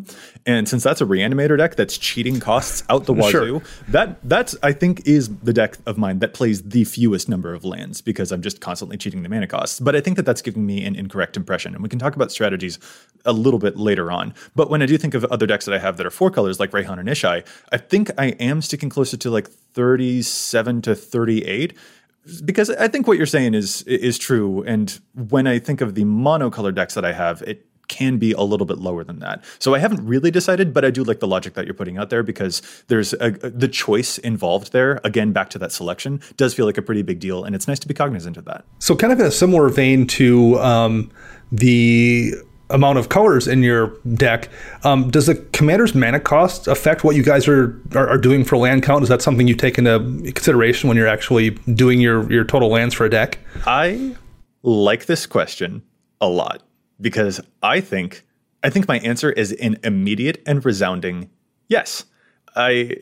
and 0.45 0.67
since 0.69 0.81
that's 0.83 1.01
a 1.01 1.05
reanimator 1.05 1.57
deck 1.57 1.75
that's 1.75 1.97
cheating 1.97 2.39
costs 2.39 2.83
out 2.89 3.05
the 3.05 3.13
wazoo, 3.21 3.31
Sure. 3.31 3.61
that 3.89 4.17
that's 4.23 4.55
I 4.63 4.71
think 4.71 5.05
is 5.05 5.35
the 5.39 5.51
deck 5.53 5.77
of 5.85 5.97
mine 5.97 6.19
that 6.19 6.33
plays 6.33 6.63
the 6.63 6.85
fewest 6.85 7.27
number 7.27 7.53
of 7.53 7.65
lands 7.65 8.01
because 8.01 8.31
I'm 8.31 8.41
just 8.41 8.61
constantly 8.61 8.97
cheating 8.97 9.23
the 9.23 9.29
mana 9.29 9.47
costs. 9.47 9.79
But 9.79 9.95
I 9.95 10.01
think 10.01 10.15
that 10.17 10.25
that's 10.25 10.41
giving 10.41 10.65
me 10.65 10.85
an 10.85 10.95
incorrect 10.95 11.35
impression, 11.35 11.73
and 11.73 11.83
we 11.83 11.89
can 11.89 11.99
talk 11.99 12.15
about 12.15 12.31
strategies 12.31 12.79
a 13.25 13.33
little 13.33 13.59
bit 13.59 13.75
later 13.77 14.09
on. 14.11 14.33
But 14.55 14.69
when 14.69 14.81
I 14.81 14.85
do 14.85 14.97
think 14.97 15.13
of 15.15 15.25
other 15.25 15.45
decks 15.45 15.65
that 15.65 15.73
I 15.73 15.79
have 15.79 15.97
that 15.97 16.05
are 16.05 16.11
four 16.11 16.31
colors 16.31 16.59
like 16.59 16.71
Reyhan 16.71 16.97
and 16.99 17.09
Ishai, 17.09 17.45
I 17.71 17.77
think 17.77 18.09
I 18.17 18.27
am 18.39 18.61
sticking 18.61 18.89
closer 18.89 19.17
to 19.17 19.29
like 19.29 19.49
37 19.73 20.81
to 20.83 20.95
38 20.95 21.77
because 22.45 22.69
I 22.69 22.87
think 22.87 23.07
what 23.07 23.17
you're 23.17 23.25
saying 23.25 23.53
is 23.53 23.81
is 23.83 24.17
true. 24.17 24.63
And 24.63 24.99
when 25.13 25.45
I 25.45 25.59
think 25.59 25.81
of 25.81 25.95
the 25.95 26.05
monocolor 26.05 26.73
decks 26.73 26.93
that 26.93 27.03
I 27.03 27.11
have, 27.11 27.41
it 27.41 27.65
can 27.89 28.17
be 28.17 28.31
a 28.31 28.41
little 28.41 28.65
bit 28.65 28.77
lower 28.77 29.03
than 29.03 29.19
that. 29.19 29.43
So 29.59 29.75
I 29.75 29.79
haven't 29.79 30.05
really 30.05 30.31
decided, 30.31 30.73
but 30.73 30.85
I 30.85 30.89
do 30.89 31.03
like 31.03 31.19
the 31.19 31.27
logic 31.27 31.53
that 31.55 31.65
you're 31.65 31.73
putting 31.73 31.97
out 31.97 32.09
there 32.09 32.23
because 32.23 32.61
there's 32.87 33.13
a, 33.13 33.31
the 33.31 33.67
choice 33.67 34.17
involved 34.19 34.71
there. 34.71 35.01
Again, 35.03 35.33
back 35.33 35.49
to 35.51 35.59
that 35.59 35.71
selection 35.71 36.21
does 36.37 36.53
feel 36.53 36.65
like 36.65 36.77
a 36.77 36.81
pretty 36.81 37.01
big 37.01 37.19
deal, 37.19 37.43
and 37.43 37.55
it's 37.55 37.67
nice 37.67 37.79
to 37.79 37.87
be 37.87 37.93
cognizant 37.93 38.37
of 38.37 38.45
that. 38.45 38.65
So, 38.79 38.95
kind 38.95 39.11
of 39.11 39.19
in 39.19 39.25
a 39.25 39.31
similar 39.31 39.69
vein 39.69 40.07
to 40.07 40.59
um, 40.59 41.11
the 41.51 42.33
amount 42.69 42.97
of 42.97 43.09
colors 43.09 43.47
in 43.47 43.63
your 43.63 43.97
deck, 44.15 44.49
um, 44.83 45.09
does 45.09 45.27
the 45.27 45.35
commander's 45.53 45.93
mana 45.93 46.19
cost 46.19 46.67
affect 46.67 47.03
what 47.03 47.15
you 47.15 47.23
guys 47.23 47.47
are, 47.47 47.79
are 47.95 48.07
are 48.07 48.17
doing 48.17 48.43
for 48.43 48.57
land 48.57 48.83
count? 48.83 49.03
Is 49.03 49.09
that 49.09 49.21
something 49.21 49.47
you 49.47 49.55
take 49.55 49.77
into 49.77 49.99
consideration 50.33 50.87
when 50.87 50.97
you're 50.97 51.07
actually 51.07 51.51
doing 51.51 52.01
your 52.01 52.31
your 52.31 52.43
total 52.43 52.69
lands 52.69 52.93
for 52.95 53.05
a 53.05 53.09
deck? 53.09 53.39
I 53.65 54.15
like 54.63 55.05
this 55.05 55.25
question 55.25 55.83
a 56.21 56.27
lot 56.27 56.63
because 56.99 57.41
I 57.61 57.81
think 57.81 58.23
I 58.63 58.69
think 58.69 58.87
my 58.87 58.99
answer 58.99 59.31
is 59.31 59.51
an 59.53 59.77
immediate 59.83 60.41
and 60.45 60.63
resounding 60.63 61.29
yes. 61.67 62.05
I 62.55 62.97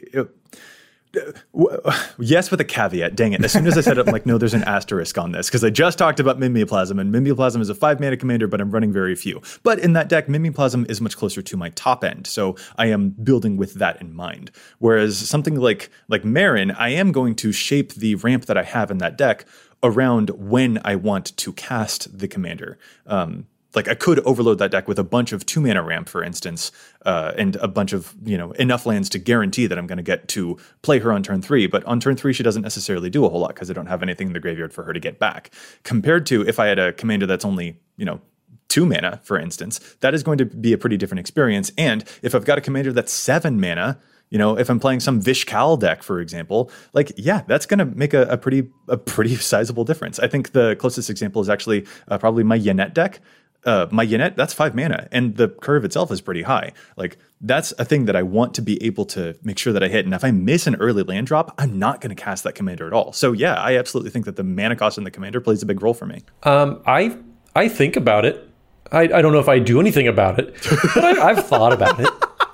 yes 2.20 2.52
with 2.52 2.62
a 2.62 2.66
caveat. 2.66 3.16
Dang 3.16 3.34
it! 3.34 3.44
As 3.44 3.52
soon 3.52 3.68
as 3.68 3.78
I 3.78 3.82
said 3.82 3.98
it, 3.98 4.08
I'm 4.08 4.14
like, 4.14 4.26
no, 4.26 4.38
there's 4.38 4.54
an 4.54 4.64
asterisk 4.64 5.18
on 5.18 5.32
this 5.32 5.48
because 5.48 5.64
I 5.64 5.70
just 5.70 5.98
talked 5.98 6.20
about 6.20 6.40
Mimeoplasm, 6.40 7.00
and 7.00 7.14
Mimeoplasm 7.14 7.60
is 7.62 7.70
a 7.70 7.76
five 7.76 8.00
mana 8.00 8.18
commander, 8.18 8.48
but 8.48 8.62
I'm 8.62 8.72
running 8.72 8.94
very 8.94 9.16
few. 9.16 9.42
But 9.64 9.80
in 9.80 9.94
that 9.94 10.10
deck, 10.10 10.28
Mimeoplasm 10.28 10.90
is 10.90 11.02
much 11.02 11.18
closer 11.18 11.42
to 11.42 11.58
my 11.58 11.70
top 11.70 12.04
end, 12.04 12.28
so 12.28 12.56
I 12.78 12.88
am 12.88 13.10
building 13.10 13.58
with 13.58 13.76
that 13.76 14.02
in 14.02 14.14
mind. 14.14 14.52
Whereas 14.80 15.18
something 15.18 15.56
like 15.56 15.90
like 16.08 16.24
Marin, 16.24 16.72
I 16.72 16.90
am 16.90 17.12
going 17.12 17.36
to 17.36 17.52
shape 17.52 17.94
the 17.94 18.16
ramp 18.16 18.46
that 18.46 18.58
I 18.58 18.64
have 18.64 18.92
in 18.92 19.00
that 19.00 19.18
deck 19.18 19.46
around 19.84 20.30
when 20.32 20.80
I 20.86 20.96
want 20.96 21.36
to 21.38 21.54
cast 21.54 22.18
the 22.18 22.28
commander. 22.28 22.78
Um, 23.06 23.48
like 23.76 23.88
I 23.88 23.96
could 23.96 24.20
overload 24.20 24.60
that 24.60 24.72
deck 24.72 24.88
with 24.88 25.00
a 25.00 25.04
bunch 25.04 25.32
of 25.32 25.46
two 25.46 25.62
mana 25.62 25.82
ramp, 25.82 26.10
for 26.10 26.24
instance, 26.24 26.72
uh, 27.06 27.34
and 27.38 27.56
a 27.58 27.68
bunch 27.68 27.94
of 27.94 28.14
you 28.24 28.38
know 28.38 28.52
enough 28.54 28.86
lands 28.86 29.10
to 29.10 29.20
guarantee 29.20 29.68
that 29.68 29.78
I'm 29.78 29.88
going 29.88 29.98
to 29.98 30.04
get 30.04 30.28
to 30.30 30.58
play 30.82 31.00
her 31.00 31.12
on 31.12 31.24
turn 31.24 31.42
three. 31.42 31.68
But 31.68 31.84
on 31.86 32.00
turn 32.00 32.16
three, 32.16 32.34
she 32.34 32.44
doesn't 32.44 32.62
necessarily 32.62 33.10
do 33.10 33.26
a 33.26 33.30
whole 33.30 33.40
lot 33.40 33.56
because 33.56 33.70
I 33.70 33.74
don't 33.74 33.88
have 33.88 34.04
anything 34.04 34.28
in 34.28 34.34
the 34.34 34.40
graveyard 34.40 34.74
for 34.74 34.84
her 34.84 34.94
to 34.94 35.00
get 35.00 35.20
back. 35.20 35.52
Compared 35.84 36.26
to 36.28 36.48
if 36.48 36.60
I 36.60 36.68
had 36.68 36.80
a 36.80 36.94
commander 36.94 37.26
that's 37.26 37.46
only 37.46 37.80
you 37.98 38.06
know 38.06 38.22
two 38.68 38.86
mana, 38.86 39.20
for 39.24 39.38
instance, 39.38 39.80
that 40.00 40.14
is 40.14 40.24
going 40.24 40.38
to 40.38 40.46
be 40.46 40.72
a 40.74 40.78
pretty 40.78 40.98
different 40.98 41.20
experience. 41.20 41.72
And 41.78 42.06
if 42.22 42.34
I've 42.34 42.46
got 42.46 42.58
a 42.58 42.62
commander 42.62 42.94
that's 42.94 43.12
seven 43.12 43.60
mana, 43.60 44.00
you 44.32 44.38
know, 44.38 44.58
if 44.58 44.70
I'm 44.70 44.80
playing 44.80 45.02
some 45.02 45.20
Vish 45.20 45.44
Kal 45.44 45.76
deck, 45.76 46.02
for 46.02 46.22
example, 46.22 46.72
like 46.94 47.12
yeah, 47.18 47.42
that's 47.48 47.66
going 47.66 47.80
to 47.80 47.86
make 47.86 48.14
a, 48.14 48.24
a 48.24 48.38
pretty 48.38 48.70
a 48.88 48.98
pretty 48.98 49.36
sizable 49.52 49.84
difference. 49.84 50.20
I 50.20 50.28
think 50.28 50.54
the 50.54 50.76
closest 50.78 51.10
example 51.10 51.42
is 51.42 51.50
actually 51.50 51.86
uh, 52.08 52.18
probably 52.18 52.44
my 52.44 52.58
Yennett 52.58 52.94
deck. 52.94 53.20
Uh, 53.64 53.88
my 53.92 54.06
Yennett, 54.06 54.36
that's 54.36 54.54
five 54.54 54.74
mana, 54.74 55.08
and 55.12 55.36
the 55.38 55.48
curve 55.48 55.86
itself 55.86 56.12
is 56.12 56.20
pretty 56.20 56.42
high. 56.42 56.72
Like 56.98 57.18
that's 57.40 57.72
a 57.74 57.86
thing 57.86 58.06
that 58.06 58.16
I 58.16 58.24
want 58.24 58.56
to 58.56 58.62
be 58.62 58.82
able 58.84 59.06
to 59.06 59.36
make 59.44 59.60
sure 59.60 59.72
that 59.74 59.84
I 59.84 59.88
hit. 59.88 60.06
And 60.06 60.14
if 60.14 60.24
I 60.24 60.32
miss 60.32 60.66
an 60.66 60.76
early 60.76 61.04
land 61.04 61.28
drop, 61.28 61.54
I'm 61.58 61.78
not 61.78 62.02
going 62.02 62.16
to 62.16 62.22
cast 62.22 62.44
that 62.44 62.54
commander 62.54 62.88
at 62.88 62.94
all. 62.94 63.14
So 63.14 63.34
yeah, 63.34 63.56
I 63.56 63.78
absolutely 63.78 64.10
think 64.12 64.26
that 64.26 64.36
the 64.36 64.44
mana 64.44 64.76
cost 64.76 64.98
in 64.98 65.04
the 65.04 65.12
commander 65.12 65.42
plays 65.42 65.62
a 65.62 65.66
big 65.66 65.82
role 65.82 65.94
for 65.94 66.06
me. 66.06 66.24
Um, 66.44 66.82
I 66.86 67.18
I 67.56 67.68
think 67.68 67.96
about 67.96 68.26
it. 68.26 68.48
I, 68.92 69.02
I 69.02 69.22
don't 69.22 69.32
know 69.32 69.40
if 69.40 69.50
I 69.50 69.60
do 69.60 69.80
anything 69.80 70.08
about 70.08 70.40
it, 70.40 70.54
but 70.96 71.04
I, 71.04 71.30
I've 71.30 71.46
thought 71.46 71.72
about 71.72 72.00
it 72.00 72.10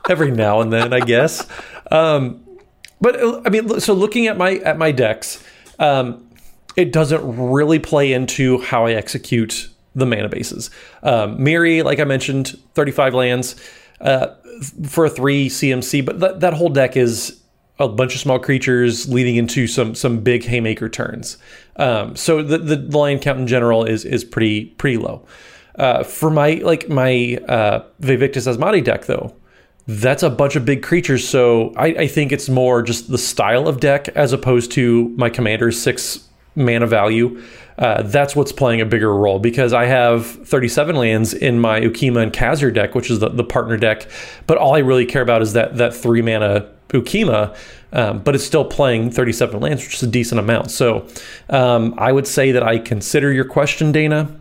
every 0.09 0.31
now 0.31 0.61
and 0.61 0.71
then, 0.71 0.93
I 0.93 0.99
guess. 0.99 1.47
Um, 1.91 2.43
but 2.99 3.17
I 3.45 3.49
mean, 3.49 3.79
so 3.79 3.93
looking 3.93 4.27
at 4.27 4.37
my 4.37 4.55
at 4.55 4.77
my 4.77 4.91
decks, 4.91 5.43
um, 5.79 6.27
it 6.75 6.91
doesn't 6.91 7.37
really 7.37 7.79
play 7.79 8.13
into 8.13 8.59
how 8.59 8.85
I 8.85 8.93
execute 8.93 9.69
the 9.97 10.05
mana 10.05 10.29
bases. 10.29 10.69
Um, 11.03 11.37
Mirri, 11.37 11.83
like 11.83 11.99
I 11.99 12.03
mentioned, 12.03 12.57
35 12.75 13.13
lands 13.13 13.55
uh, 13.99 14.27
for 14.85 15.05
a 15.05 15.09
three 15.09 15.49
CMC, 15.49 16.05
but 16.05 16.19
that, 16.19 16.39
that 16.41 16.53
whole 16.53 16.69
deck 16.69 16.95
is 16.95 17.41
a 17.79 17.87
bunch 17.87 18.15
of 18.15 18.21
small 18.21 18.39
creatures 18.39 19.07
leading 19.07 19.35
into 19.35 19.67
some 19.67 19.93
some 19.93 20.19
big 20.19 20.43
haymaker 20.43 20.89
turns. 20.89 21.37
Um, 21.75 22.15
so 22.15 22.41
the, 22.41 22.57
the 22.57 22.97
land 22.97 23.21
count 23.21 23.39
in 23.39 23.47
general 23.47 23.83
is 23.83 24.05
is 24.05 24.23
pretty 24.23 24.65
pretty 24.65 24.97
low. 24.97 25.25
Uh, 25.75 26.03
for 26.03 26.29
my 26.29 26.53
like 26.63 26.89
my 26.89 27.37
uh, 27.47 27.83
Vaevictis 28.01 28.51
Asmadi 28.51 28.83
deck 28.83 29.05
though, 29.05 29.35
that's 29.87 30.23
a 30.23 30.29
bunch 30.29 30.55
of 30.55 30.65
big 30.65 30.81
creatures. 30.81 31.27
So 31.27 31.73
I, 31.75 31.87
I 31.87 32.07
think 32.07 32.31
it's 32.31 32.49
more 32.49 32.81
just 32.81 33.09
the 33.09 33.17
style 33.17 33.67
of 33.67 33.79
deck 33.79 34.09
as 34.09 34.33
opposed 34.33 34.71
to 34.73 35.09
my 35.09 35.29
commander's 35.29 35.79
six 35.79 36.27
mana 36.55 36.87
value. 36.87 37.41
Uh, 37.77 38.01
that's 38.01 38.35
what's 38.35 38.51
playing 38.51 38.81
a 38.81 38.85
bigger 38.85 39.13
role 39.13 39.37
because 39.37 39.71
I 39.71 39.85
have 39.85 40.25
37 40.25 40.95
lands 40.95 41.33
in 41.33 41.59
my 41.59 41.79
Ukkima 41.79 42.23
and 42.23 42.33
Cazur 42.33 42.73
deck, 42.73 42.95
which 42.95 43.11
is 43.11 43.19
the, 43.19 43.29
the 43.29 43.43
partner 43.43 43.77
deck. 43.77 44.07
But 44.47 44.57
all 44.57 44.75
I 44.75 44.79
really 44.79 45.05
care 45.05 45.21
about 45.21 45.41
is 45.41 45.53
that 45.53 45.77
that 45.77 45.95
three 45.95 46.21
mana 46.23 46.67
Ukkima, 46.89 47.55
um, 47.93 48.19
but 48.19 48.33
it's 48.35 48.43
still 48.43 48.65
playing 48.65 49.11
37 49.11 49.59
lands, 49.59 49.83
which 49.83 49.95
is 49.95 50.03
a 50.03 50.07
decent 50.07 50.39
amount. 50.39 50.71
So 50.71 51.07
um, 51.49 51.93
I 51.97 52.11
would 52.11 52.27
say 52.27 52.51
that 52.51 52.63
I 52.63 52.79
consider 52.79 53.31
your 53.31 53.45
question, 53.45 53.91
Dana. 53.91 54.36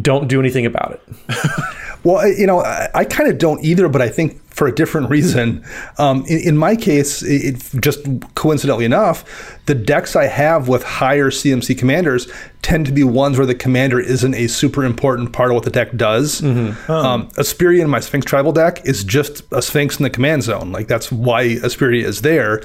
Don't 0.00 0.28
do 0.28 0.40
anything 0.40 0.66
about 0.66 0.92
it. 0.92 1.16
Well, 2.04 2.26
you 2.26 2.46
know, 2.46 2.60
I, 2.60 2.88
I 2.94 3.04
kind 3.04 3.30
of 3.30 3.38
don't 3.38 3.62
either, 3.64 3.88
but 3.88 4.02
I 4.02 4.08
think 4.08 4.42
for 4.52 4.66
a 4.66 4.74
different 4.74 5.08
reason. 5.08 5.64
Um, 5.98 6.24
in, 6.26 6.40
in 6.40 6.56
my 6.56 6.74
case, 6.74 7.22
it, 7.22 7.44
it 7.44 7.80
just 7.80 8.00
coincidentally 8.34 8.84
enough, 8.84 9.24
the 9.66 9.74
decks 9.74 10.16
I 10.16 10.26
have 10.26 10.68
with 10.68 10.82
higher 10.82 11.30
CMC 11.30 11.78
commanders 11.78 12.30
tend 12.60 12.86
to 12.86 12.92
be 12.92 13.04
ones 13.04 13.38
where 13.38 13.46
the 13.46 13.54
commander 13.54 14.00
isn't 14.00 14.34
a 14.34 14.48
super 14.48 14.84
important 14.84 15.32
part 15.32 15.50
of 15.50 15.54
what 15.54 15.64
the 15.64 15.70
deck 15.70 15.96
does. 15.96 16.42
Um, 16.88 17.28
Asperia 17.38 17.82
in 17.82 17.90
my 17.90 18.00
Sphinx 18.00 18.26
tribal 18.26 18.52
deck 18.52 18.84
is 18.84 19.04
just 19.04 19.42
a 19.52 19.62
Sphinx 19.62 19.98
in 19.98 20.02
the 20.02 20.10
command 20.10 20.42
zone. 20.42 20.72
Like 20.72 20.88
that's 20.88 21.12
why 21.12 21.44
Asperia 21.44 22.04
is 22.04 22.22
there. 22.22 22.62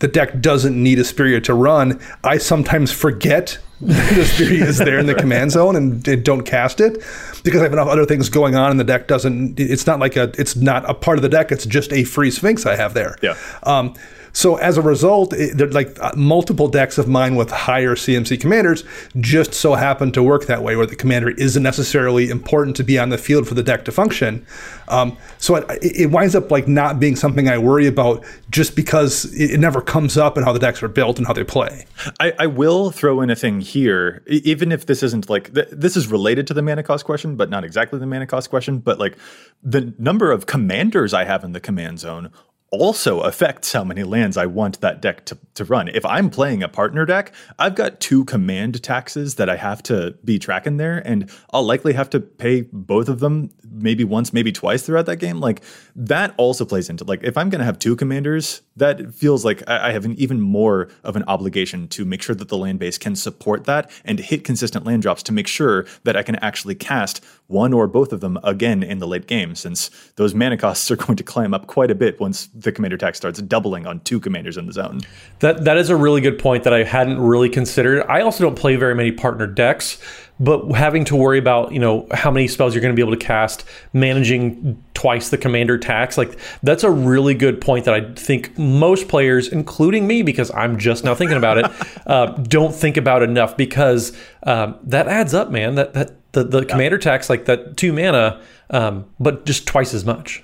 The 0.00 0.08
deck 0.08 0.40
doesn't 0.40 0.80
need 0.80 0.98
Asperia 0.98 1.42
to 1.44 1.54
run. 1.54 2.00
I 2.24 2.38
sometimes 2.38 2.90
forget 2.90 3.58
this 3.80 4.36
theory 4.36 4.58
is 4.58 4.78
there 4.78 4.98
in 4.98 5.06
the 5.06 5.14
command 5.14 5.52
zone 5.52 5.74
and 5.74 6.02
don't 6.24 6.42
cast 6.42 6.80
it 6.80 7.02
because 7.42 7.60
I 7.60 7.64
have 7.64 7.72
enough 7.72 7.88
other 7.88 8.06
things 8.06 8.28
going 8.28 8.54
on 8.54 8.70
and 8.70 8.78
the 8.78 8.84
deck 8.84 9.08
doesn't. 9.08 9.58
It's 9.58 9.86
not 9.86 10.00
like 10.00 10.16
a. 10.16 10.32
It's 10.38 10.56
not 10.56 10.88
a 10.88 10.94
part 10.94 11.18
of 11.18 11.22
the 11.22 11.28
deck. 11.28 11.52
It's 11.52 11.66
just 11.66 11.92
a 11.92 12.04
free 12.04 12.30
Sphinx 12.30 12.66
I 12.66 12.76
have 12.76 12.94
there. 12.94 13.16
Yeah. 13.22 13.36
Um, 13.62 13.94
so 14.32 14.56
as 14.56 14.76
a 14.76 14.82
result, 14.82 15.32
it, 15.32 15.72
like 15.72 15.98
uh, 16.00 16.12
multiple 16.16 16.68
decks 16.68 16.98
of 16.98 17.08
mine 17.08 17.36
with 17.36 17.50
higher 17.50 17.94
CMC 17.94 18.40
commanders 18.40 18.84
just 19.18 19.54
so 19.54 19.74
happen 19.74 20.12
to 20.12 20.22
work 20.22 20.46
that 20.46 20.62
way, 20.62 20.76
where 20.76 20.86
the 20.86 20.96
commander 20.96 21.30
isn't 21.30 21.62
necessarily 21.62 22.30
important 22.30 22.76
to 22.76 22.84
be 22.84 22.98
on 22.98 23.08
the 23.08 23.18
field 23.18 23.48
for 23.48 23.54
the 23.54 23.62
deck 23.62 23.84
to 23.86 23.92
function. 23.92 24.46
Um, 24.88 25.16
so 25.38 25.56
it, 25.56 25.66
it, 25.82 26.10
winds 26.10 26.34
up 26.34 26.50
like 26.50 26.66
not 26.66 26.98
being 26.98 27.14
something 27.14 27.48
I 27.48 27.58
worry 27.58 27.86
about 27.86 28.24
just 28.50 28.74
because 28.74 29.24
it, 29.34 29.52
it, 29.52 29.60
never 29.60 29.80
comes 29.80 30.16
up 30.16 30.36
in 30.36 30.42
how 30.42 30.52
the 30.52 30.58
decks 30.58 30.82
are 30.82 30.88
built 30.88 31.18
and 31.18 31.28
how 31.28 31.32
they 31.32 31.44
play. 31.44 31.86
I, 32.18 32.32
I 32.40 32.46
will 32.48 32.90
throw 32.90 33.20
in 33.20 33.30
a 33.30 33.36
thing 33.36 33.60
here, 33.60 34.22
even 34.26 34.72
if 34.72 34.86
this 34.86 35.04
isn't 35.04 35.30
like 35.30 35.54
th- 35.54 35.68
this 35.70 35.96
is 35.96 36.08
related 36.08 36.48
to 36.48 36.54
the 36.54 36.62
mana 36.62 36.82
cost 36.82 37.04
question, 37.04 37.29
but 37.36 37.50
not 37.50 37.64
exactly 37.64 37.98
the 37.98 38.06
mana 38.06 38.26
cost 38.26 38.50
question. 38.50 38.78
But 38.78 38.98
like 38.98 39.16
the 39.62 39.94
number 39.98 40.32
of 40.32 40.46
commanders 40.46 41.14
I 41.14 41.24
have 41.24 41.44
in 41.44 41.52
the 41.52 41.60
command 41.60 42.00
zone 42.00 42.30
also 42.70 43.20
affects 43.20 43.72
how 43.72 43.82
many 43.82 44.04
lands 44.04 44.36
I 44.36 44.46
want 44.46 44.80
that 44.80 45.02
deck 45.02 45.24
to, 45.26 45.38
to 45.54 45.64
run. 45.64 45.88
If 45.88 46.04
I'm 46.04 46.30
playing 46.30 46.62
a 46.62 46.68
partner 46.68 47.04
deck, 47.04 47.32
I've 47.58 47.74
got 47.74 48.00
two 48.00 48.24
command 48.24 48.82
taxes 48.82 49.34
that 49.36 49.48
I 49.48 49.56
have 49.56 49.82
to 49.84 50.16
be 50.24 50.38
tracking 50.38 50.76
there, 50.76 50.98
and 51.04 51.30
I'll 51.52 51.64
likely 51.64 51.92
have 51.94 52.10
to 52.10 52.20
pay 52.20 52.62
both 52.72 53.08
of 53.08 53.20
them 53.20 53.50
maybe 53.72 54.04
once, 54.04 54.32
maybe 54.32 54.52
twice 54.52 54.82
throughout 54.82 55.06
that 55.06 55.16
game. 55.16 55.40
Like 55.40 55.62
that 55.96 56.34
also 56.36 56.64
plays 56.64 56.88
into 56.88 57.04
like 57.04 57.22
if 57.22 57.36
I'm 57.36 57.50
gonna 57.50 57.64
have 57.64 57.78
two 57.78 57.96
commanders, 57.96 58.62
that 58.76 59.14
feels 59.14 59.44
like 59.44 59.68
I, 59.68 59.88
I 59.88 59.92
have 59.92 60.04
an 60.04 60.14
even 60.14 60.40
more 60.40 60.88
of 61.02 61.16
an 61.16 61.24
obligation 61.26 61.88
to 61.88 62.04
make 62.04 62.22
sure 62.22 62.34
that 62.34 62.48
the 62.48 62.58
land 62.58 62.78
base 62.78 62.98
can 62.98 63.16
support 63.16 63.64
that 63.64 63.90
and 64.04 64.18
hit 64.18 64.44
consistent 64.44 64.84
land 64.84 65.02
drops 65.02 65.22
to 65.24 65.32
make 65.32 65.46
sure 65.46 65.86
that 66.04 66.16
I 66.16 66.22
can 66.22 66.36
actually 66.36 66.74
cast 66.74 67.24
one 67.50 67.72
or 67.72 67.86
both 67.86 68.12
of 68.12 68.20
them 68.20 68.38
again 68.44 68.82
in 68.82 68.98
the 68.98 69.06
late 69.06 69.26
game, 69.26 69.54
since 69.54 69.90
those 70.16 70.34
mana 70.34 70.56
costs 70.56 70.90
are 70.90 70.96
going 71.04 71.16
to 71.16 71.24
climb 71.24 71.52
up 71.52 71.66
quite 71.66 71.90
a 71.90 71.94
bit 71.94 72.20
once 72.20 72.46
the 72.54 72.72
commander 72.72 72.96
tax 72.96 73.18
starts 73.18 73.40
doubling 73.42 73.86
on 73.86 74.00
two 74.00 74.20
commanders 74.20 74.56
in 74.56 74.66
the 74.66 74.72
zone. 74.72 75.00
That 75.40 75.64
that 75.64 75.76
is 75.76 75.90
a 75.90 75.96
really 75.96 76.20
good 76.20 76.38
point 76.38 76.64
that 76.64 76.72
I 76.72 76.84
hadn't 76.84 77.18
really 77.18 77.48
considered. 77.48 78.04
I 78.08 78.20
also 78.22 78.44
don't 78.44 78.56
play 78.56 78.76
very 78.76 78.94
many 78.94 79.12
partner 79.12 79.46
decks, 79.46 79.98
but 80.40 80.66
having 80.72 81.04
to 81.04 81.16
worry 81.16 81.38
about 81.38 81.72
you 81.72 81.78
know 81.78 82.06
how 82.12 82.30
many 82.30 82.48
spells 82.48 82.74
you're 82.74 82.80
going 82.80 82.94
to 82.94 82.96
be 82.96 83.06
able 83.06 83.16
to 83.16 83.24
cast, 83.24 83.64
managing 83.92 84.82
twice 84.94 85.28
the 85.28 85.38
commander 85.38 85.78
tax, 85.78 86.18
like 86.18 86.36
that's 86.62 86.82
a 86.82 86.90
really 86.90 87.34
good 87.34 87.60
point 87.60 87.84
that 87.84 87.94
I 87.94 88.12
think 88.14 88.58
most 88.58 89.06
players, 89.06 89.48
including 89.48 90.06
me, 90.06 90.22
because 90.22 90.50
I'm 90.52 90.78
just 90.78 91.04
now 91.04 91.14
thinking 91.14 91.36
about 91.36 91.58
it, 91.58 91.66
uh, 92.06 92.26
don't 92.42 92.74
think 92.74 92.96
about 92.96 93.22
enough 93.22 93.56
because 93.56 94.16
um, 94.42 94.78
that 94.84 95.06
adds 95.06 95.34
up, 95.34 95.50
man. 95.50 95.74
That 95.76 95.92
that 95.92 96.32
the, 96.32 96.44
the 96.44 96.60
yeah. 96.60 96.64
commander 96.64 96.98
tax 96.98 97.28
like 97.28 97.44
that 97.44 97.76
two 97.76 97.92
mana, 97.92 98.40
um, 98.70 99.06
but 99.20 99.44
just 99.44 99.66
twice 99.66 99.92
as 99.94 100.04
much. 100.04 100.42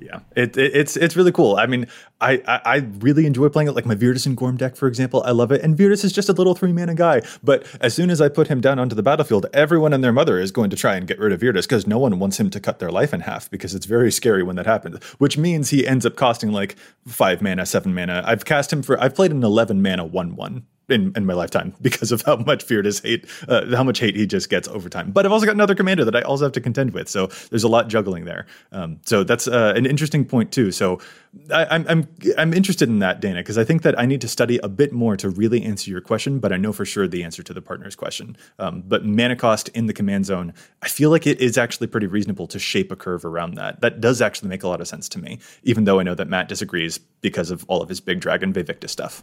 Yeah, 0.00 0.20
it, 0.34 0.56
it, 0.56 0.74
it's 0.74 0.96
it's 0.96 1.14
really 1.14 1.30
cool. 1.30 1.56
I 1.56 1.66
mean, 1.66 1.86
I, 2.22 2.42
I, 2.48 2.60
I 2.64 2.76
really 3.00 3.26
enjoy 3.26 3.50
playing 3.50 3.68
it. 3.68 3.72
Like 3.72 3.84
my 3.84 3.94
Virtus 3.94 4.24
and 4.24 4.34
Gorm 4.34 4.56
deck, 4.56 4.74
for 4.74 4.88
example, 4.88 5.22
I 5.26 5.32
love 5.32 5.52
it. 5.52 5.60
And 5.62 5.76
Virtus 5.76 6.04
is 6.04 6.12
just 6.12 6.30
a 6.30 6.32
little 6.32 6.54
three 6.54 6.72
mana 6.72 6.94
guy. 6.94 7.20
But 7.42 7.66
as 7.82 7.94
soon 7.94 8.08
as 8.08 8.20
I 8.20 8.30
put 8.30 8.48
him 8.48 8.62
down 8.62 8.78
onto 8.78 8.94
the 8.94 9.02
battlefield, 9.02 9.46
everyone 9.52 9.92
and 9.92 10.02
their 10.02 10.12
mother 10.12 10.38
is 10.38 10.52
going 10.52 10.70
to 10.70 10.76
try 10.76 10.96
and 10.96 11.06
get 11.06 11.18
rid 11.18 11.32
of 11.32 11.40
Virtus 11.40 11.66
because 11.66 11.86
no 11.86 11.98
one 11.98 12.18
wants 12.18 12.40
him 12.40 12.48
to 12.50 12.60
cut 12.60 12.78
their 12.78 12.90
life 12.90 13.12
in 13.12 13.20
half 13.20 13.50
because 13.50 13.74
it's 13.74 13.86
very 13.86 14.10
scary 14.10 14.42
when 14.42 14.56
that 14.56 14.66
happens. 14.66 15.02
Which 15.18 15.36
means 15.36 15.68
he 15.68 15.86
ends 15.86 16.06
up 16.06 16.16
costing 16.16 16.50
like 16.50 16.76
five 17.06 17.42
mana, 17.42 17.66
seven 17.66 17.94
mana. 17.94 18.22
I've 18.24 18.46
cast 18.46 18.72
him 18.72 18.82
for 18.82 18.98
I've 19.00 19.14
played 19.14 19.32
an 19.32 19.44
eleven 19.44 19.82
mana 19.82 20.06
one 20.06 20.34
one 20.34 20.66
in, 20.90 21.12
in 21.16 21.26
my 21.26 21.34
lifetime 21.34 21.74
because 21.82 22.12
of 22.12 22.22
how 22.22 22.36
much 22.36 22.62
Fearless 22.62 23.00
hate, 23.00 23.26
uh, 23.48 23.74
how 23.76 23.82
much 23.82 23.98
hate 23.98 24.16
he 24.16 24.26
just 24.26 24.50
gets 24.50 24.68
over 24.68 24.88
time. 24.88 25.10
But 25.10 25.26
I've 25.26 25.32
also 25.32 25.46
got 25.46 25.54
another 25.54 25.74
commander 25.74 26.04
that 26.04 26.16
I 26.16 26.22
also 26.22 26.44
have 26.44 26.52
to 26.52 26.60
contend 26.60 26.92
with. 26.92 27.08
So 27.08 27.26
there's 27.50 27.64
a 27.64 27.68
lot 27.68 27.88
juggling 27.88 28.24
there. 28.24 28.46
Um, 28.72 29.00
so 29.04 29.24
that's 29.24 29.48
uh, 29.48 29.72
an 29.76 29.86
interesting 29.86 30.24
point 30.24 30.52
too. 30.52 30.72
So 30.72 31.00
I, 31.52 31.76
am 31.76 31.86
I'm, 31.88 32.08
I'm 32.36 32.50
I'm 32.50 32.54
interested 32.54 32.88
in 32.88 32.98
that, 32.98 33.20
Dana, 33.20 33.40
because 33.40 33.58
I 33.58 33.64
think 33.64 33.82
that 33.82 33.98
I 33.98 34.04
need 34.04 34.20
to 34.22 34.28
study 34.28 34.58
a 34.62 34.68
bit 34.68 34.92
more 34.92 35.16
to 35.16 35.28
really 35.30 35.62
answer 35.62 35.90
your 35.90 36.00
question. 36.00 36.40
But 36.40 36.52
I 36.52 36.56
know 36.56 36.72
for 36.72 36.84
sure 36.84 37.06
the 37.06 37.22
answer 37.22 37.42
to 37.42 37.54
the 37.54 37.62
partner's 37.62 37.94
question. 37.94 38.36
Um, 38.58 38.82
but 38.86 39.04
mana 39.04 39.36
cost 39.36 39.68
in 39.70 39.86
the 39.86 39.92
command 39.92 40.26
zone, 40.26 40.52
I 40.82 40.88
feel 40.88 41.10
like 41.10 41.26
it 41.26 41.40
is 41.40 41.56
actually 41.56 41.86
pretty 41.86 42.06
reasonable 42.08 42.46
to 42.48 42.58
shape 42.58 42.90
a 42.90 42.96
curve 42.96 43.24
around 43.24 43.54
that. 43.54 43.80
That 43.80 44.00
does 44.00 44.20
actually 44.20 44.48
make 44.48 44.62
a 44.62 44.68
lot 44.68 44.80
of 44.80 44.88
sense 44.88 45.08
to 45.10 45.18
me, 45.20 45.38
even 45.62 45.84
though 45.84 46.00
I 46.00 46.02
know 46.02 46.14
that 46.14 46.28
Matt 46.28 46.48
disagrees 46.48 46.98
because 46.98 47.50
of 47.50 47.64
all 47.68 47.82
of 47.82 47.88
his 47.88 48.00
big 48.00 48.20
dragon 48.20 48.52
Vaevictis 48.52 48.90
stuff. 48.90 49.22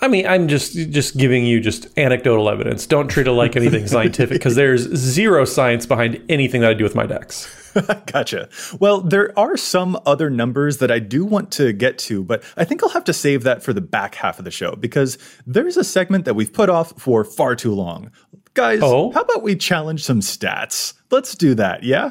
I 0.00 0.08
mean, 0.08 0.26
I'm 0.26 0.48
just 0.48 0.74
just 0.74 1.16
giving 1.16 1.44
you 1.44 1.60
just 1.60 1.86
anecdotal 1.98 2.48
evidence. 2.48 2.86
Don't 2.86 3.08
treat 3.08 3.26
it 3.26 3.32
like 3.32 3.56
anything 3.56 3.86
scientific 3.88 4.36
because 4.36 4.56
there's 4.56 4.82
zero 4.94 5.44
science 5.44 5.86
behind 5.86 6.22
anything 6.28 6.60
that 6.62 6.70
I 6.70 6.74
do 6.74 6.84
with 6.84 6.94
my 6.94 7.06
decks. 7.06 7.58
gotcha. 8.06 8.48
Well, 8.80 9.00
there 9.00 9.36
are 9.38 9.56
some 9.56 9.98
other 10.04 10.30
numbers 10.30 10.78
that 10.78 10.90
I 10.90 10.98
do 10.98 11.24
want 11.24 11.50
to 11.52 11.72
get 11.72 11.98
to, 12.00 12.22
but 12.22 12.42
I 12.56 12.64
think 12.64 12.82
I'll 12.82 12.90
have 12.90 13.04
to 13.04 13.12
save 13.12 13.44
that 13.44 13.62
for 13.62 13.72
the 13.72 13.80
back 13.80 14.14
half 14.14 14.38
of 14.38 14.44
the 14.44 14.50
show 14.50 14.76
because 14.76 15.18
there's 15.46 15.76
a 15.76 15.84
segment 15.84 16.24
that 16.26 16.34
we've 16.34 16.52
put 16.52 16.68
off 16.68 16.92
for 16.98 17.24
far 17.24 17.56
too 17.56 17.74
long. 17.74 18.10
Guys, 18.54 18.80
oh? 18.82 19.10
how 19.12 19.22
about 19.22 19.42
we 19.42 19.56
challenge 19.56 20.04
some 20.04 20.20
stats? 20.20 20.92
Let's 21.10 21.34
do 21.34 21.54
that, 21.54 21.82
yeah? 21.82 22.10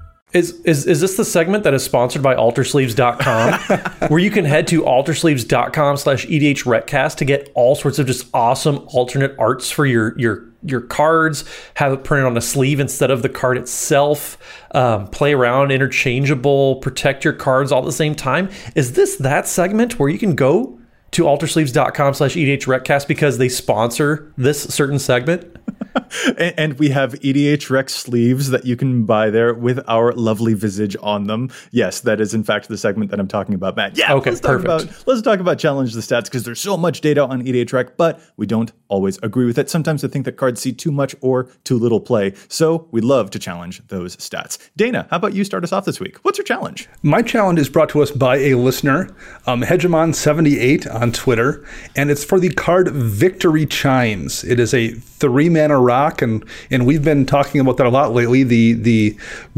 Is, 0.33 0.61
is 0.61 0.85
is 0.85 1.01
this 1.01 1.17
the 1.17 1.25
segment 1.25 1.65
that 1.65 1.73
is 1.73 1.83
sponsored 1.83 2.23
by 2.23 2.35
altersleeves.com 2.35 4.09
where 4.09 4.19
you 4.19 4.31
can 4.31 4.45
head 4.45 4.65
to 4.67 4.83
altersleeves.com 4.83 5.97
slash 5.97 6.25
edhrecast 6.27 7.17
to 7.17 7.25
get 7.25 7.51
all 7.53 7.75
sorts 7.75 7.99
of 7.99 8.07
just 8.07 8.27
awesome 8.33 8.85
alternate 8.87 9.35
arts 9.37 9.69
for 9.69 9.85
your 9.85 10.17
your 10.17 10.45
your 10.63 10.81
cards 10.81 11.43
have 11.73 11.91
it 11.91 12.03
printed 12.05 12.27
on 12.27 12.37
a 12.37 12.41
sleeve 12.41 12.79
instead 12.79 13.11
of 13.11 13.23
the 13.23 13.29
card 13.29 13.57
itself 13.57 14.37
um, 14.73 15.07
play 15.07 15.33
around 15.33 15.71
interchangeable 15.71 16.75
protect 16.77 17.25
your 17.25 17.33
cards 17.33 17.71
all 17.71 17.79
at 17.79 17.85
the 17.85 17.91
same 17.91 18.15
time. 18.15 18.49
Is 18.73 18.93
this 18.93 19.17
that 19.17 19.47
segment 19.47 19.99
where 19.99 20.07
you 20.07 20.19
can 20.19 20.35
go 20.35 20.79
to 21.11 21.23
altersleeves.com 21.23 22.13
slash 22.13 22.35
edhrecast 22.35 23.07
because 23.07 23.37
they 23.37 23.49
sponsor 23.49 24.31
this 24.37 24.63
certain 24.63 24.97
segment 24.97 25.57
and, 26.37 26.53
and, 26.57 26.79
we 26.79 26.89
have 26.89 27.13
EDH 27.13 27.69
Rex 27.69 27.93
sleeves 27.93 28.49
that 28.49 28.65
you 28.65 28.75
can 28.75 29.05
buy 29.05 29.29
there 29.29 29.53
with 29.53 29.79
our 29.87 30.13
lovely 30.13 30.53
visage 30.53 30.95
on 31.01 31.27
them. 31.27 31.49
Yes, 31.71 32.01
that 32.01 32.19
is 32.19 32.33
in 32.33 32.43
fact 32.43 32.67
the 32.69 32.77
segment 32.77 33.11
that 33.11 33.19
I'm 33.19 33.27
talking 33.27 33.53
about, 33.53 33.75
Matt. 33.75 33.97
Yeah, 33.97 34.13
okay, 34.13 34.31
let's 34.31 34.41
perfect. 34.41 34.67
Talk 34.67 34.81
about, 34.83 35.07
let's 35.07 35.21
talk 35.21 35.39
about 35.39 35.59
challenge 35.59 35.93
the 35.93 36.01
stats 36.01 36.25
because 36.25 36.43
there's 36.43 36.59
so 36.59 36.77
much 36.77 37.01
data 37.01 37.23
on 37.25 37.43
EDH 37.43 37.73
Rec, 37.73 37.97
but 37.97 38.21
we 38.37 38.45
don't 38.45 38.71
always 38.87 39.17
agree 39.21 39.45
with 39.45 39.57
it. 39.57 39.69
Sometimes 39.69 40.03
I 40.03 40.07
think 40.07 40.25
that 40.25 40.33
cards 40.33 40.61
see 40.61 40.71
too 40.71 40.91
much 40.91 41.15
or 41.21 41.49
too 41.63 41.77
little 41.77 41.99
play, 41.99 42.33
so 42.47 42.87
we 42.91 43.01
love 43.01 43.29
to 43.31 43.39
challenge 43.39 43.85
those 43.87 44.15
stats. 44.17 44.57
Dana, 44.75 45.07
how 45.09 45.17
about 45.17 45.33
you 45.33 45.43
start 45.43 45.63
us 45.63 45.71
off 45.71 45.85
this 45.85 45.99
week? 45.99 46.17
What's 46.23 46.37
your 46.37 46.45
challenge? 46.45 46.89
My 47.03 47.21
challenge 47.21 47.59
is 47.59 47.69
brought 47.69 47.89
to 47.89 48.01
us 48.01 48.11
by 48.11 48.37
a 48.37 48.55
listener, 48.55 49.09
um, 49.47 49.61
Hegemon78 49.61 50.93
on 50.93 51.11
Twitter, 51.11 51.65
and 51.95 52.09
it's 52.09 52.23
for 52.23 52.39
the 52.39 52.49
card 52.49 52.89
Victory 52.89 53.65
Chimes. 53.65 54.43
It 54.43 54.59
is 54.59 54.73
a 54.73 54.91
three 55.21 55.49
mana 55.49 55.79
rock, 55.79 56.00
and 56.21 56.43
and 56.69 56.85
we've 56.85 57.03
been 57.03 57.25
talking 57.25 57.61
about 57.61 57.77
that 57.77 57.85
a 57.85 57.89
lot 57.89 58.13
lately. 58.13 58.43
The 58.43 58.73
the 58.73 59.17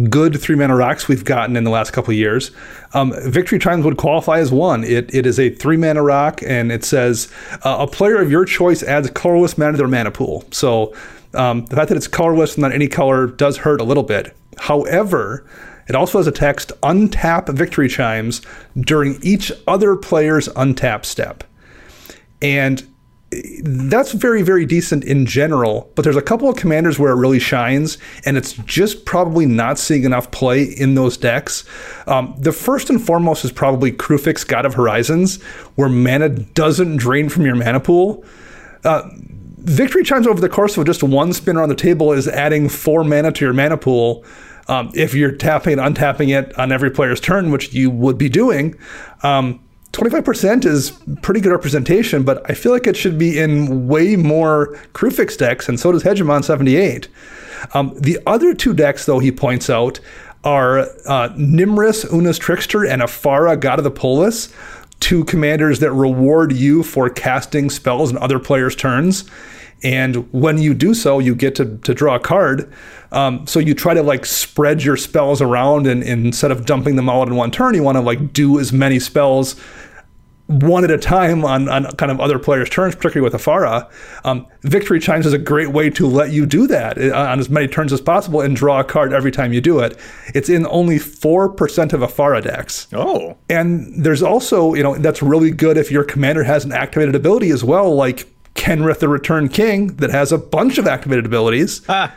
good 0.10 0.40
three 0.40 0.56
mana 0.56 0.76
rocks 0.76 1.08
we've 1.08 1.24
gotten 1.24 1.56
in 1.56 1.64
the 1.64 1.70
last 1.70 1.92
couple 1.92 2.14
years. 2.14 2.52
Um, 2.94 3.14
Victory 3.26 3.60
Chimes 3.60 3.86
would 3.86 3.98
qualify 3.98 4.40
as 4.40 4.52
one. 4.52 4.84
It 4.84 5.14
it 5.14 5.26
is 5.26 5.40
a 5.40 5.50
three 5.50 5.78
mana 5.78 6.04
rock, 6.04 6.42
and 6.46 6.72
it 6.72 6.84
says 6.84 7.32
uh, 7.64 7.78
a 7.80 7.88
player 7.88 8.22
of 8.22 8.30
your 8.30 8.46
choice 8.46 8.84
adds 8.84 9.10
colorless 9.12 9.58
mana 9.58 9.72
to 9.74 9.78
their 9.78 9.88
mana 9.88 10.12
pool. 10.12 10.44
So 10.52 10.94
um, 11.34 11.66
the 11.66 11.76
fact 11.76 11.90
that 11.90 11.96
it's 11.96 12.08
colorless 12.08 12.56
and 12.56 12.62
not 12.62 12.74
any 12.74 12.88
color 12.88 13.28
does 13.28 13.58
hurt 13.58 13.82
a 13.82 13.86
little 13.86 14.04
bit. 14.04 14.36
However. 14.58 15.46
It 15.86 15.96
also 15.96 16.18
has 16.18 16.28
a 16.28 16.32
text 16.32 16.72
untap 16.82 17.54
victory 17.54 17.90
chimes 17.90 18.42
during 18.80 19.20
each 19.22 19.52
other 19.68 19.98
player's 19.98 20.48
untap 20.48 21.04
step. 21.04 21.44
And 22.42 22.88
that's 23.64 24.12
very 24.12 24.42
very 24.42 24.66
decent 24.66 25.04
in 25.04 25.26
general 25.26 25.92
but 25.96 26.04
there's 26.04 26.16
a 26.16 26.22
couple 26.22 26.50
of 26.50 26.56
commanders 26.56 27.00
where 27.00 27.12
it 27.12 27.16
really 27.16 27.40
shines 27.40 27.98
and 28.26 28.38
it's 28.38 28.54
just 28.66 29.06
probably 29.06 29.46
not 29.46 29.78
seeing 29.80 30.04
enough 30.04 30.30
play 30.32 30.64
in 30.64 30.96
those 30.96 31.18
decks 31.18 31.64
um, 32.08 32.36
the 32.38 32.52
first 32.52 32.90
and 32.90 33.02
foremost 33.02 33.46
is 33.46 33.52
probably 33.52 33.92
Kruphix 33.92 34.46
god 34.48 34.66
of 34.66 34.74
horizons 34.74 35.42
where 35.76 35.90
mana 35.90 36.30
doesn't 36.30 36.98
drain 36.98 37.30
from 37.30 37.46
your 37.46 37.56
mana 37.56 37.80
pool 37.80 38.24
uh, 38.84 39.10
Victory 39.64 40.04
Chimes 40.04 40.28
over 40.28 40.42
the 40.42 40.50
course 40.50 40.78
of 40.78 40.86
just 40.86 41.04
one 41.04 41.32
spin 41.32 41.56
around 41.56 41.70
the 41.70 41.76
table 41.76 42.12
is 42.12 42.28
adding 42.28 42.68
four 42.68 43.04
mana 43.06 43.32
to 43.32 43.46
your 43.46 43.54
mana 43.54 43.78
pool. 43.78 44.26
Um, 44.68 44.92
if 44.94 45.14
you're 45.14 45.32
tapping 45.32 45.80
and 45.80 45.96
untapping 45.96 46.38
it 46.38 46.58
on 46.60 46.72
every 46.72 46.92
player's 46.92 47.22
turn, 47.22 47.50
which 47.50 47.74
you 47.74 47.90
would 47.90 48.18
be 48.18 48.28
doing, 48.28 48.76
um, 49.22 49.63
25% 49.94 50.66
is 50.66 50.92
pretty 51.22 51.40
good 51.40 51.52
representation, 51.52 52.24
but 52.24 52.50
I 52.50 52.56
feel 52.56 52.72
like 52.72 52.88
it 52.88 52.98
should 52.98 53.20
be 53.20 53.40
in 53.40 53.88
way 53.88 54.16
more 54.16 54.76
Kruphix 54.94 55.38
decks, 55.38 55.70
and 55.70 55.80
so 55.80 55.92
does 55.92 56.04
Hegemon 56.04 56.44
78. 56.44 57.08
Um, 57.76 57.94
the 58.00 58.20
other 58.26 58.56
two 58.56 58.74
decks, 58.74 59.06
though, 59.06 59.20
he 59.20 59.32
points 59.32 59.70
out, 59.70 60.00
are 60.44 60.80
uh, 60.80 61.30
Nymris, 61.38 62.12
Oona's 62.12 62.40
Trickster, 62.40 62.84
and 62.84 63.04
Afara, 63.04 63.58
God 63.58 63.78
of 63.78 63.84
the 63.84 63.92
Polis, 63.92 64.54
two 65.00 65.24
commanders 65.26 65.80
that 65.80 65.92
reward 65.92 66.52
you 66.52 66.82
for 66.82 67.10
casting 67.10 67.70
spells 67.70 68.10
in 68.10 68.18
other 68.18 68.40
players' 68.40 68.76
turns. 68.76 69.30
And 69.84 70.32
when 70.32 70.58
you 70.60 70.74
do 70.74 70.94
so, 70.94 71.20
you 71.20 71.36
get 71.36 71.56
to, 71.56 71.78
to 71.78 71.94
draw 71.94 72.16
a 72.16 72.20
card. 72.20 72.72
Um, 73.12 73.46
so 73.46 73.60
you 73.60 73.74
try 73.74 73.94
to 73.94 74.02
like 74.02 74.26
spread 74.26 74.84
your 74.84 74.98
spells 74.98 75.42
around, 75.42 75.88
and, 75.88 76.04
and 76.04 76.26
instead 76.26 76.52
of 76.52 76.66
dumping 76.66 76.96
them 76.96 77.10
all 77.10 77.24
in 77.28 77.36
one 77.36 77.52
turn, 77.52 77.76
you 77.76 77.84
want 77.84 77.98
to 77.98 78.02
like 78.02 78.34
do 78.34 78.60
as 78.60 78.72
many 78.72 79.00
spells 79.00 79.56
one 80.48 80.84
at 80.84 80.92
a 80.92 80.98
time 80.98 81.46
on, 81.46 81.70
on 81.70 81.86
kind 81.94 82.12
of 82.12 82.20
other 82.20 82.38
players' 82.38 82.70
turns, 82.70 82.96
particularly 82.96 83.32
with 83.32 83.42
Afara. 83.42 83.90
Um, 84.26 84.46
Victory 84.62 85.00
Chimes 85.00 85.26
is 85.26 85.34
a 85.34 85.38
great 85.38 85.70
way 85.70 85.90
to 85.92 86.06
let 86.06 86.32
you 86.32 86.46
do 86.46 86.68
that 86.68 86.98
uh, 86.98 87.16
on 87.16 87.40
as 87.40 87.50
many 87.50 87.68
turns 87.68 87.94
as 87.94 88.02
possible 88.02 88.42
and 88.42 88.56
draw 88.56 88.80
a 88.80 88.84
card 88.84 89.14
every 89.14 89.32
time 89.32 89.54
you 89.54 89.62
do 89.62 89.80
it. 89.80 89.98
It's 90.36 90.50
in 90.50 90.68
only 90.68 90.98
4% 90.98 91.94
of 91.94 92.02
Afara 92.02 92.44
decks. 92.44 92.88
Oh. 92.94 93.38
And 93.50 94.04
there's 94.04 94.22
also, 94.22 94.74
you 94.74 94.84
know, 94.84 94.96
that's 94.96 95.24
really 95.24 95.52
good 95.52 95.78
if 95.78 95.92
your 95.92 96.04
commander 96.04 96.44
has 96.44 96.66
an 96.66 96.74
activated 96.74 97.16
ability 97.16 97.50
as 97.50 97.64
well, 97.64 97.96
like 97.96 98.28
Kenrith 98.56 99.00
the 99.00 99.10
Return 99.10 99.50
King 99.50 99.88
that 99.98 100.12
has 100.12 100.32
a 100.32 100.38
bunch 100.38 100.78
of 100.78 100.88
activated 100.88 101.26
abilities. 101.26 101.82
Ah. 101.90 102.14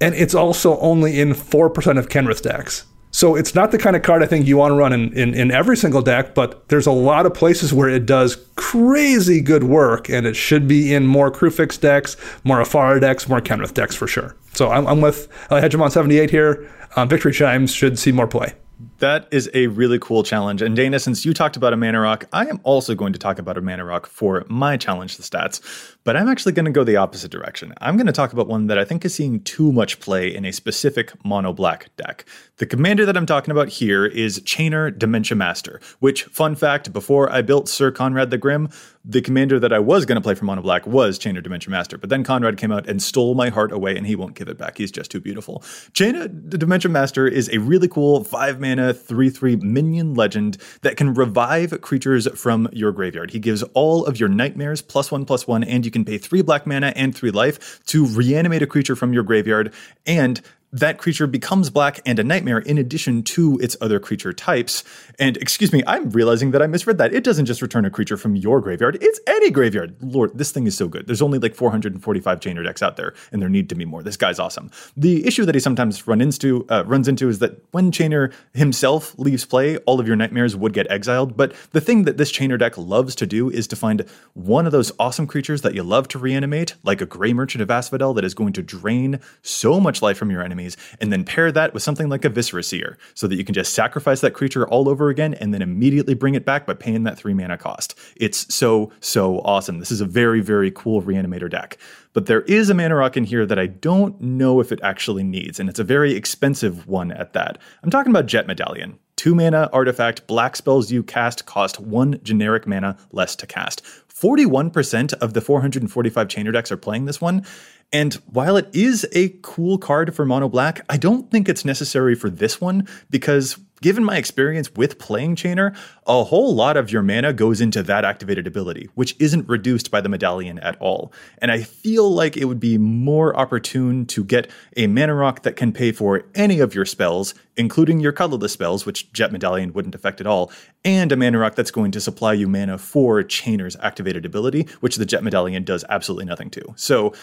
and 0.00 0.14
it's 0.14 0.34
also 0.34 0.78
only 0.78 1.20
in 1.20 1.30
4% 1.30 1.98
of 1.98 2.08
Kenrith 2.08 2.42
decks. 2.42 2.84
So 3.12 3.34
it's 3.34 3.56
not 3.56 3.72
the 3.72 3.78
kind 3.78 3.96
of 3.96 4.02
card 4.02 4.22
I 4.22 4.26
think 4.26 4.46
you 4.46 4.56
want 4.56 4.70
to 4.70 4.76
run 4.76 4.92
in, 4.92 5.12
in, 5.14 5.34
in, 5.34 5.50
every 5.50 5.76
single 5.76 6.00
deck, 6.00 6.32
but 6.32 6.68
there's 6.68 6.86
a 6.86 6.92
lot 6.92 7.26
of 7.26 7.34
places 7.34 7.74
where 7.74 7.88
it 7.88 8.06
does 8.06 8.36
crazy 8.54 9.40
good 9.40 9.64
work, 9.64 10.08
and 10.08 10.26
it 10.26 10.36
should 10.36 10.68
be 10.68 10.94
in 10.94 11.08
more 11.08 11.30
Kruphix 11.30 11.80
decks, 11.80 12.16
more 12.44 12.58
Afara 12.58 13.00
decks, 13.00 13.28
more 13.28 13.40
Kenrith 13.40 13.74
decks 13.74 13.96
for 13.96 14.06
sure. 14.06 14.36
So 14.54 14.70
I'm, 14.70 14.86
I'm 14.86 15.00
with 15.00 15.26
uh, 15.50 15.60
Hegemon 15.60 15.90
78 15.90 16.30
here. 16.30 16.70
Um, 16.94 17.08
Victory 17.08 17.32
Chimes 17.32 17.74
should 17.74 17.98
see 17.98 18.12
more 18.12 18.28
play. 18.28 18.54
That 19.00 19.28
is 19.30 19.50
a 19.54 19.66
really 19.68 19.98
cool 19.98 20.22
challenge. 20.22 20.60
And 20.60 20.76
Dana, 20.76 20.98
since 20.98 21.24
you 21.24 21.32
talked 21.32 21.56
about 21.56 21.72
a 21.72 21.76
mana 21.76 22.00
rock, 22.00 22.26
I 22.34 22.46
am 22.46 22.60
also 22.64 22.94
going 22.94 23.14
to 23.14 23.18
talk 23.18 23.38
about 23.38 23.56
a 23.56 23.62
mana 23.62 23.82
rock 23.84 24.06
for 24.06 24.44
my 24.48 24.76
challenge 24.76 25.16
the 25.16 25.22
stats. 25.22 25.96
But 26.04 26.16
I'm 26.16 26.28
actually 26.28 26.52
going 26.52 26.66
to 26.66 26.70
go 26.70 26.84
the 26.84 26.96
opposite 26.96 27.30
direction. 27.30 27.74
I'm 27.80 27.96
going 27.96 28.06
to 28.06 28.12
talk 28.12 28.32
about 28.32 28.46
one 28.46 28.66
that 28.66 28.78
I 28.78 28.84
think 28.84 29.04
is 29.04 29.14
seeing 29.14 29.40
too 29.40 29.72
much 29.72 30.00
play 30.00 30.34
in 30.34 30.44
a 30.44 30.52
specific 30.52 31.12
mono 31.24 31.52
black 31.52 31.94
deck. 31.96 32.26
The 32.56 32.66
commander 32.66 33.06
that 33.06 33.16
I'm 33.16 33.26
talking 33.26 33.52
about 33.52 33.68
here 33.68 34.04
is 34.04 34.40
Chainer 34.40 34.96
Dementia 34.96 35.36
Master, 35.36 35.80
which, 36.00 36.24
fun 36.24 36.54
fact, 36.54 36.92
before 36.92 37.30
I 37.30 37.42
built 37.42 37.68
Syr 37.68 37.90
Konrad 37.92 38.30
the 38.30 38.38
Grim, 38.38 38.68
the 39.04 39.22
commander 39.22 39.58
that 39.58 39.72
I 39.72 39.78
was 39.78 40.04
going 40.04 40.16
to 40.16 40.22
play 40.22 40.34
for 40.34 40.44
Mono 40.44 40.60
Black 40.60 40.86
was 40.86 41.18
Chainer 41.18 41.42
Dementia 41.42 41.70
Master, 41.70 41.96
but 41.96 42.10
then 42.10 42.22
Konrad 42.22 42.58
came 42.58 42.70
out 42.70 42.86
and 42.86 43.02
stole 43.02 43.34
my 43.34 43.48
heart 43.48 43.72
away, 43.72 43.96
and 43.96 44.06
he 44.06 44.14
won't 44.14 44.34
give 44.34 44.48
it 44.48 44.58
back. 44.58 44.76
He's 44.76 44.90
just 44.90 45.10
too 45.10 45.20
beautiful. 45.20 45.60
Chainer 45.92 46.28
Dementia 46.50 46.90
Master 46.90 47.26
is 47.26 47.48
a 47.50 47.58
really 47.58 47.88
cool 47.88 48.24
five 48.24 48.60
mana, 48.60 48.89
three 48.92 49.30
three 49.30 49.56
minion 49.56 50.14
legend 50.14 50.56
that 50.82 50.96
can 50.96 51.14
revive 51.14 51.80
creatures 51.80 52.28
from 52.38 52.68
your 52.72 52.92
graveyard. 52.92 53.30
He 53.30 53.38
gives 53.38 53.62
all 53.74 54.04
of 54.06 54.18
your 54.18 54.28
nightmares 54.28 54.82
plus 54.82 55.10
one 55.10 55.24
plus 55.24 55.46
one, 55.46 55.64
and 55.64 55.84
you 55.84 55.90
can 55.90 56.04
pay 56.04 56.18
three 56.18 56.42
black 56.42 56.66
mana 56.66 56.92
and 56.96 57.14
three 57.14 57.30
life 57.30 57.84
to 57.86 58.06
reanimate 58.06 58.62
a 58.62 58.66
creature 58.66 58.96
from 58.96 59.12
your 59.12 59.22
graveyard. 59.22 59.72
And 60.06 60.40
that 60.72 60.98
creature 60.98 61.26
becomes 61.26 61.70
black 61.70 62.00
and 62.06 62.18
a 62.18 62.24
nightmare 62.24 62.58
in 62.58 62.78
addition 62.78 63.22
to 63.22 63.58
its 63.58 63.76
other 63.80 63.98
creature 63.98 64.32
types. 64.32 64.84
And 65.18 65.36
excuse 65.38 65.72
me, 65.72 65.82
I'm 65.86 66.10
realizing 66.10 66.52
that 66.52 66.62
I 66.62 66.66
misread 66.66 66.98
that. 66.98 67.12
It 67.12 67.24
doesn't 67.24 67.46
just 67.46 67.62
return 67.62 67.84
a 67.84 67.90
creature 67.90 68.16
from 68.16 68.36
your 68.36 68.60
graveyard, 68.60 68.98
it's 69.00 69.20
any 69.26 69.50
graveyard. 69.50 69.96
Lord, 70.00 70.36
this 70.36 70.52
thing 70.52 70.66
is 70.66 70.76
so 70.76 70.88
good. 70.88 71.06
There's 71.06 71.22
only 71.22 71.38
like 71.38 71.54
445 71.54 72.40
Chainer 72.40 72.64
decks 72.64 72.82
out 72.82 72.96
there, 72.96 73.14
and 73.32 73.42
there 73.42 73.48
need 73.48 73.68
to 73.70 73.74
be 73.74 73.84
more. 73.84 74.02
This 74.02 74.16
guy's 74.16 74.38
awesome. 74.38 74.70
The 74.96 75.26
issue 75.26 75.44
that 75.44 75.54
he 75.54 75.60
sometimes 75.60 76.06
run 76.06 76.20
into, 76.20 76.66
uh, 76.68 76.84
runs 76.86 77.08
into 77.08 77.28
is 77.28 77.40
that 77.40 77.62
when 77.72 77.90
Chainer 77.90 78.32
himself 78.54 79.18
leaves 79.18 79.44
play, 79.44 79.76
all 79.78 79.98
of 79.98 80.06
your 80.06 80.16
nightmares 80.16 80.56
would 80.56 80.72
get 80.72 80.90
exiled. 80.90 81.36
But 81.36 81.54
the 81.72 81.80
thing 81.80 82.04
that 82.04 82.16
this 82.16 82.30
Chainer 82.30 82.58
deck 82.58 82.78
loves 82.78 83.14
to 83.16 83.26
do 83.26 83.50
is 83.50 83.66
to 83.68 83.76
find 83.76 84.04
one 84.34 84.66
of 84.66 84.72
those 84.72 84.92
awesome 84.98 85.26
creatures 85.26 85.62
that 85.62 85.74
you 85.74 85.82
love 85.82 86.08
to 86.08 86.18
reanimate, 86.18 86.74
like 86.84 87.00
a 87.00 87.06
Gray 87.06 87.32
Merchant 87.32 87.62
of 87.62 87.70
Asphodel 87.70 88.14
that 88.14 88.24
is 88.24 88.34
going 88.34 88.52
to 88.54 88.62
drain 88.62 89.20
so 89.42 89.80
much 89.80 90.02
life 90.02 90.16
from 90.16 90.30
your 90.30 90.42
enemies 90.42 90.59
enemies, 90.60 90.76
and 91.00 91.12
then 91.12 91.24
pair 91.24 91.50
that 91.52 91.74
with 91.74 91.82
something 91.82 92.08
like 92.08 92.24
a 92.24 92.28
Viscera 92.28 92.62
Seer, 92.62 92.98
so 93.14 93.26
that 93.26 93.36
you 93.36 93.44
can 93.44 93.54
just 93.54 93.74
sacrifice 93.74 94.20
that 94.20 94.34
creature 94.34 94.68
all 94.68 94.88
over 94.88 95.08
again 95.08 95.34
and 95.34 95.52
then 95.52 95.62
immediately 95.62 96.14
bring 96.14 96.34
it 96.34 96.44
back 96.44 96.66
by 96.66 96.74
paying 96.74 97.04
that 97.04 97.18
three 97.18 97.34
mana 97.34 97.56
cost. 97.56 97.98
It's 98.16 98.52
so, 98.54 98.92
so 99.00 99.40
awesome. 99.40 99.78
This 99.78 99.90
is 99.90 100.00
a 100.00 100.06
very, 100.06 100.40
very 100.40 100.70
cool 100.70 101.02
reanimator 101.02 101.50
deck. 101.50 101.78
But 102.12 102.26
there 102.26 102.42
is 102.42 102.70
a 102.70 102.74
mana 102.74 102.96
rock 102.96 103.16
in 103.16 103.24
here 103.24 103.46
that 103.46 103.58
I 103.58 103.66
don't 103.66 104.20
know 104.20 104.60
if 104.60 104.72
it 104.72 104.80
actually 104.82 105.22
needs, 105.22 105.60
and 105.60 105.68
it's 105.68 105.78
a 105.78 105.84
very 105.84 106.14
expensive 106.14 106.86
one 106.86 107.12
at 107.12 107.32
that. 107.32 107.58
I'm 107.82 107.90
talking 107.90 108.10
about 108.10 108.26
Jet 108.26 108.46
Medallion. 108.46 108.98
Two 109.16 109.34
mana 109.34 109.68
artifact, 109.72 110.26
black 110.26 110.56
spells 110.56 110.90
you 110.90 111.02
cast 111.02 111.44
cost 111.44 111.78
one 111.78 112.18
generic 112.22 112.66
mana 112.66 112.96
less 113.12 113.36
to 113.36 113.46
cast. 113.46 113.82
41% 114.20 115.14
of 115.14 115.32
the 115.32 115.40
445 115.40 116.28
Chainer 116.28 116.52
decks 116.52 116.70
are 116.70 116.76
playing 116.76 117.06
this 117.06 117.20
one, 117.20 117.44
and 117.92 118.14
while 118.26 118.56
it 118.56 118.68
is 118.72 119.06
a 119.12 119.30
cool 119.42 119.78
card 119.78 120.14
for 120.14 120.24
mono 120.24 120.48
black, 120.48 120.84
I 120.88 120.96
don't 120.96 121.30
think 121.30 121.48
it's 121.48 121.64
necessary 121.64 122.14
for 122.14 122.30
this 122.30 122.60
one 122.60 122.86
because 123.10 123.58
given 123.80 124.04
my 124.04 124.16
experience 124.16 124.72
with 124.74 124.98
playing 124.98 125.36
Chainer, 125.36 125.74
a 126.06 126.24
whole 126.24 126.54
lot 126.54 126.76
of 126.76 126.92
your 126.92 127.02
mana 127.02 127.32
goes 127.32 127.60
into 127.60 127.82
that 127.82 128.04
activated 128.04 128.46
ability, 128.46 128.88
which 128.94 129.16
isn't 129.18 129.48
reduced 129.48 129.90
by 129.90 130.00
the 130.00 130.08
medallion 130.08 130.58
at 130.58 130.76
all. 130.80 131.12
And 131.38 131.50
I 131.50 131.62
feel 131.62 132.10
like 132.12 132.36
it 132.36 132.44
would 132.44 132.60
be 132.60 132.78
more 132.78 133.34
opportune 133.36 134.06
to 134.06 134.24
get 134.24 134.50
a 134.76 134.86
mana 134.86 135.14
rock 135.14 135.42
that 135.42 135.56
can 135.56 135.72
pay 135.72 135.92
for 135.92 136.24
any 136.34 136.60
of 136.60 136.74
your 136.74 136.84
spells, 136.84 137.34
including 137.56 138.00
your 138.00 138.12
colorless 138.12 138.52
spells, 138.52 138.84
which 138.84 139.12
Jet 139.12 139.32
Medallion 139.32 139.72
wouldn't 139.72 139.94
affect 139.94 140.20
at 140.20 140.26
all, 140.26 140.52
and 140.84 141.10
a 141.12 141.16
mana 141.16 141.38
rock 141.38 141.54
that's 141.54 141.70
going 141.70 141.90
to 141.92 142.00
supply 142.00 142.32
you 142.34 142.48
mana 142.48 142.78
for 142.78 143.22
Chainer's 143.22 143.76
activated 143.80 144.24
ability, 144.26 144.68
which 144.80 144.96
the 144.96 145.06
Jet 145.06 145.24
Medallion 145.24 145.64
does 145.64 145.84
absolutely 145.88 146.26
nothing 146.26 146.50
to. 146.50 146.74
So 146.76 147.14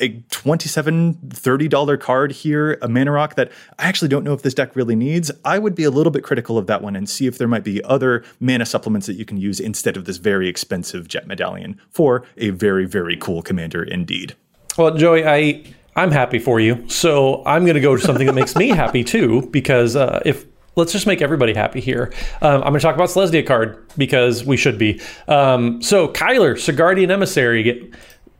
a 0.00 0.20
27 0.30 1.14
$30 1.14 2.00
card 2.00 2.32
here, 2.32 2.78
a 2.82 2.88
mana 2.88 3.12
rock 3.12 3.34
that 3.36 3.50
I 3.78 3.88
actually 3.88 4.08
don't 4.08 4.24
know 4.24 4.32
if 4.32 4.42
this 4.42 4.54
deck 4.54 4.74
really 4.76 4.96
needs. 4.96 5.30
I 5.44 5.58
would 5.58 5.74
be 5.74 5.84
a 5.84 5.90
little 5.90 6.10
bit 6.10 6.22
critical 6.24 6.58
of 6.58 6.66
that 6.66 6.82
one 6.82 6.96
and 6.96 7.08
see 7.08 7.26
if 7.26 7.38
there 7.38 7.48
might 7.48 7.64
be 7.64 7.82
other 7.84 8.24
mana 8.40 8.66
supplements 8.66 9.06
that 9.06 9.14
you 9.14 9.24
can 9.24 9.36
use 9.36 9.60
instead 9.60 9.96
of 9.96 10.04
this 10.04 10.16
very 10.16 10.48
expensive 10.48 11.08
Jet 11.08 11.26
Medallion 11.26 11.80
for 11.90 12.24
a 12.36 12.50
very, 12.50 12.86
very 12.86 13.16
cool 13.16 13.42
commander 13.42 13.82
indeed. 13.82 14.34
Well, 14.76 14.96
Joey, 14.96 15.26
I 15.26 15.64
I'm 15.96 16.10
happy 16.10 16.38
for 16.38 16.58
you. 16.58 16.88
So 16.88 17.42
I'm 17.46 17.64
going 17.64 17.76
to 17.76 17.80
go 17.80 17.96
to 17.96 18.02
something 18.02 18.26
that 18.26 18.32
makes 18.32 18.56
me 18.56 18.68
happy 18.70 19.04
too, 19.04 19.48
because 19.50 19.96
uh, 19.96 20.22
if 20.24 20.44
let's 20.76 20.92
just 20.92 21.06
make 21.06 21.22
everybody 21.22 21.54
happy 21.54 21.80
here. 21.80 22.12
Um, 22.42 22.56
I'm 22.62 22.70
going 22.70 22.74
to 22.74 22.80
talk 22.80 22.94
about 22.94 23.08
Selesnya 23.08 23.46
card 23.46 23.78
because 23.96 24.44
we 24.44 24.56
should 24.56 24.78
be. 24.78 25.00
Um, 25.28 25.80
so 25.82 26.08
Kyler, 26.08 26.54
Sigardian 26.54 27.10
Emissary. 27.10 27.92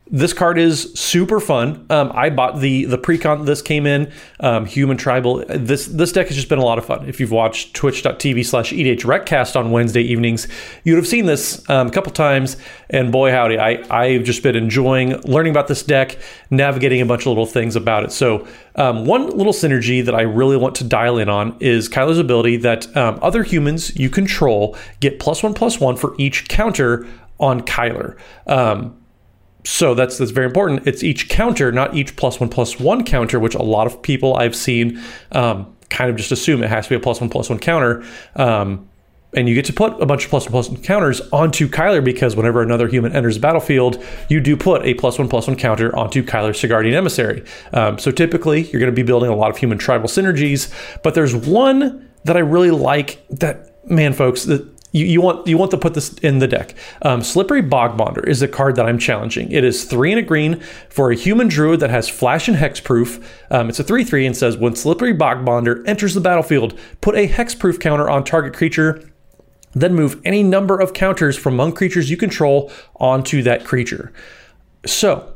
This 0.07 0.33
card 0.33 0.59
is 0.59 0.93
super 0.93 1.39
fun. 1.39 1.87
Um, 1.89 2.11
I 2.13 2.29
bought 2.29 2.59
the 2.59 2.85
the 2.85 2.97
precon 2.97 3.47
this 3.47 3.63
came 3.63 3.87
in, 3.87 4.11
um, 4.39 4.67
Human 4.67 4.97
Tribal. 4.97 5.43
This 5.47 5.87
this 5.87 6.11
deck 6.11 6.27
has 6.27 6.35
just 6.35 6.47
been 6.47 6.59
a 6.59 6.63
lot 6.63 6.77
of 6.77 6.85
fun. 6.85 7.09
If 7.09 7.19
you've 7.19 7.31
watched 7.31 7.73
twitch.tv 7.73 8.45
slash 8.45 8.71
EDHRECast 8.71 9.55
on 9.55 9.71
Wednesday 9.71 10.03
evenings, 10.03 10.47
you'd 10.83 10.97
have 10.97 11.07
seen 11.07 11.25
this 11.25 11.67
um, 11.71 11.87
a 11.87 11.89
couple 11.89 12.11
times. 12.11 12.55
And 12.87 13.11
boy, 13.11 13.31
howdy, 13.31 13.57
I, 13.57 13.83
I've 13.89 14.23
just 14.23 14.43
been 14.43 14.55
enjoying 14.55 15.19
learning 15.21 15.49
about 15.49 15.67
this 15.67 15.81
deck, 15.81 16.19
navigating 16.51 17.01
a 17.01 17.05
bunch 17.07 17.21
of 17.21 17.27
little 17.27 17.47
things 17.47 17.75
about 17.75 18.03
it. 18.03 18.11
So, 18.11 18.47
um, 18.75 19.05
one 19.05 19.31
little 19.31 19.53
synergy 19.53 20.05
that 20.05 20.13
I 20.13 20.21
really 20.21 20.55
want 20.55 20.75
to 20.75 20.83
dial 20.83 21.17
in 21.17 21.29
on 21.29 21.57
is 21.59 21.89
Kyler's 21.89 22.19
ability 22.19 22.57
that 22.57 22.95
um, 22.95 23.17
other 23.23 23.41
humans 23.41 23.95
you 23.95 24.11
control 24.11 24.77
get 24.99 25.19
plus 25.19 25.41
one, 25.41 25.55
plus 25.55 25.79
one 25.79 25.95
for 25.97 26.13
each 26.19 26.47
counter 26.47 27.07
on 27.39 27.61
Kyler. 27.61 28.17
Um, 28.45 28.95
so 29.65 29.93
that's 29.93 30.17
that's 30.17 30.31
very 30.31 30.45
important. 30.45 30.87
It's 30.87 31.03
each 31.03 31.27
counter, 31.27 31.71
not 31.71 31.95
each 31.95 32.15
plus 32.15 32.39
one 32.39 32.49
plus 32.49 32.79
one 32.79 33.03
counter, 33.03 33.39
which 33.39 33.55
a 33.55 33.63
lot 33.63 33.87
of 33.87 34.01
people 34.01 34.35
I've 34.35 34.55
seen 34.55 35.01
um, 35.31 35.75
kind 35.89 36.09
of 36.09 36.15
just 36.15 36.31
assume 36.31 36.63
it 36.63 36.69
has 36.69 36.85
to 36.85 36.89
be 36.91 36.95
a 36.95 36.99
plus 36.99 37.19
one 37.19 37.29
plus 37.29 37.49
one 37.49 37.59
counter. 37.59 38.03
Um, 38.35 38.87
and 39.33 39.49
you 39.49 39.55
get 39.55 39.65
to 39.65 39.73
put 39.73 40.01
a 40.01 40.05
bunch 40.05 40.23
of 40.23 40.29
plus 40.29 40.45
one 40.45 40.51
plus 40.51 40.69
one 40.69 40.81
counters 40.81 41.19
onto 41.33 41.67
Kyler 41.67 42.03
because 42.03 42.35
whenever 42.35 42.61
another 42.61 42.87
human 42.87 43.11
enters 43.11 43.35
the 43.35 43.41
battlefield, 43.41 44.01
you 44.29 44.39
do 44.39 44.55
put 44.55 44.85
a 44.85 44.93
plus 44.93 45.19
one 45.19 45.27
plus 45.27 45.47
one 45.47 45.57
counter 45.57 45.93
onto 45.95 46.23
Kyler's 46.23 46.61
Sigardian 46.61 46.93
Emissary. 46.93 47.43
Um, 47.73 47.99
so 47.99 48.11
typically, 48.11 48.61
you're 48.61 48.79
going 48.79 48.91
to 48.91 48.95
be 48.95 49.03
building 49.03 49.29
a 49.29 49.35
lot 49.35 49.49
of 49.49 49.57
human 49.57 49.77
tribal 49.77 50.07
synergies, 50.07 50.71
but 51.03 51.15
there's 51.15 51.35
one 51.35 52.09
that 52.23 52.37
I 52.37 52.39
really 52.39 52.71
like 52.71 53.25
that, 53.29 53.89
man, 53.89 54.13
folks, 54.13 54.45
that 54.45 54.74
you, 54.95 55.05
you 55.05 55.21
want 55.21 55.45
you 55.45 55.57
want 55.57 55.71
to 55.71 55.77
put 55.77 55.93
this 55.93 56.13
in 56.19 56.39
the 56.39 56.47
deck. 56.47 56.73
Um, 57.01 57.21
Slippery 57.21 57.61
Bogbonder 57.61 58.25
is 58.25 58.41
a 58.41 58.47
card 58.47 58.77
that 58.77 58.85
I'm 58.85 58.97
challenging. 58.97 59.51
It 59.51 59.63
is 59.65 59.83
three 59.83 60.11
and 60.11 60.19
a 60.19 60.23
green 60.23 60.61
for 60.89 61.11
a 61.11 61.15
human 61.15 61.49
druid 61.49 61.81
that 61.81 61.89
has 61.89 62.07
flash 62.07 62.47
and 62.47 62.57
hexproof. 62.57 63.23
Um, 63.51 63.69
it's 63.69 63.79
a 63.79 63.83
three 63.83 64.05
three 64.05 64.25
and 64.25 64.35
says 64.35 64.57
when 64.57 64.75
Slippery 64.75 65.13
Bogbonder 65.13 65.85
enters 65.85 66.13
the 66.13 66.21
battlefield, 66.21 66.79
put 67.01 67.15
a 67.15 67.27
hexproof 67.27 67.79
counter 67.79 68.09
on 68.09 68.23
target 68.23 68.53
creature. 68.53 69.03
Then 69.77 69.93
move 69.93 70.21
any 70.23 70.41
number 70.41 70.79
of 70.79 70.93
counters 70.93 71.37
from 71.37 71.55
among 71.55 71.73
creatures 71.73 72.09
you 72.09 72.15
control 72.15 72.71
onto 72.95 73.43
that 73.43 73.65
creature. 73.65 74.13
So 74.85 75.34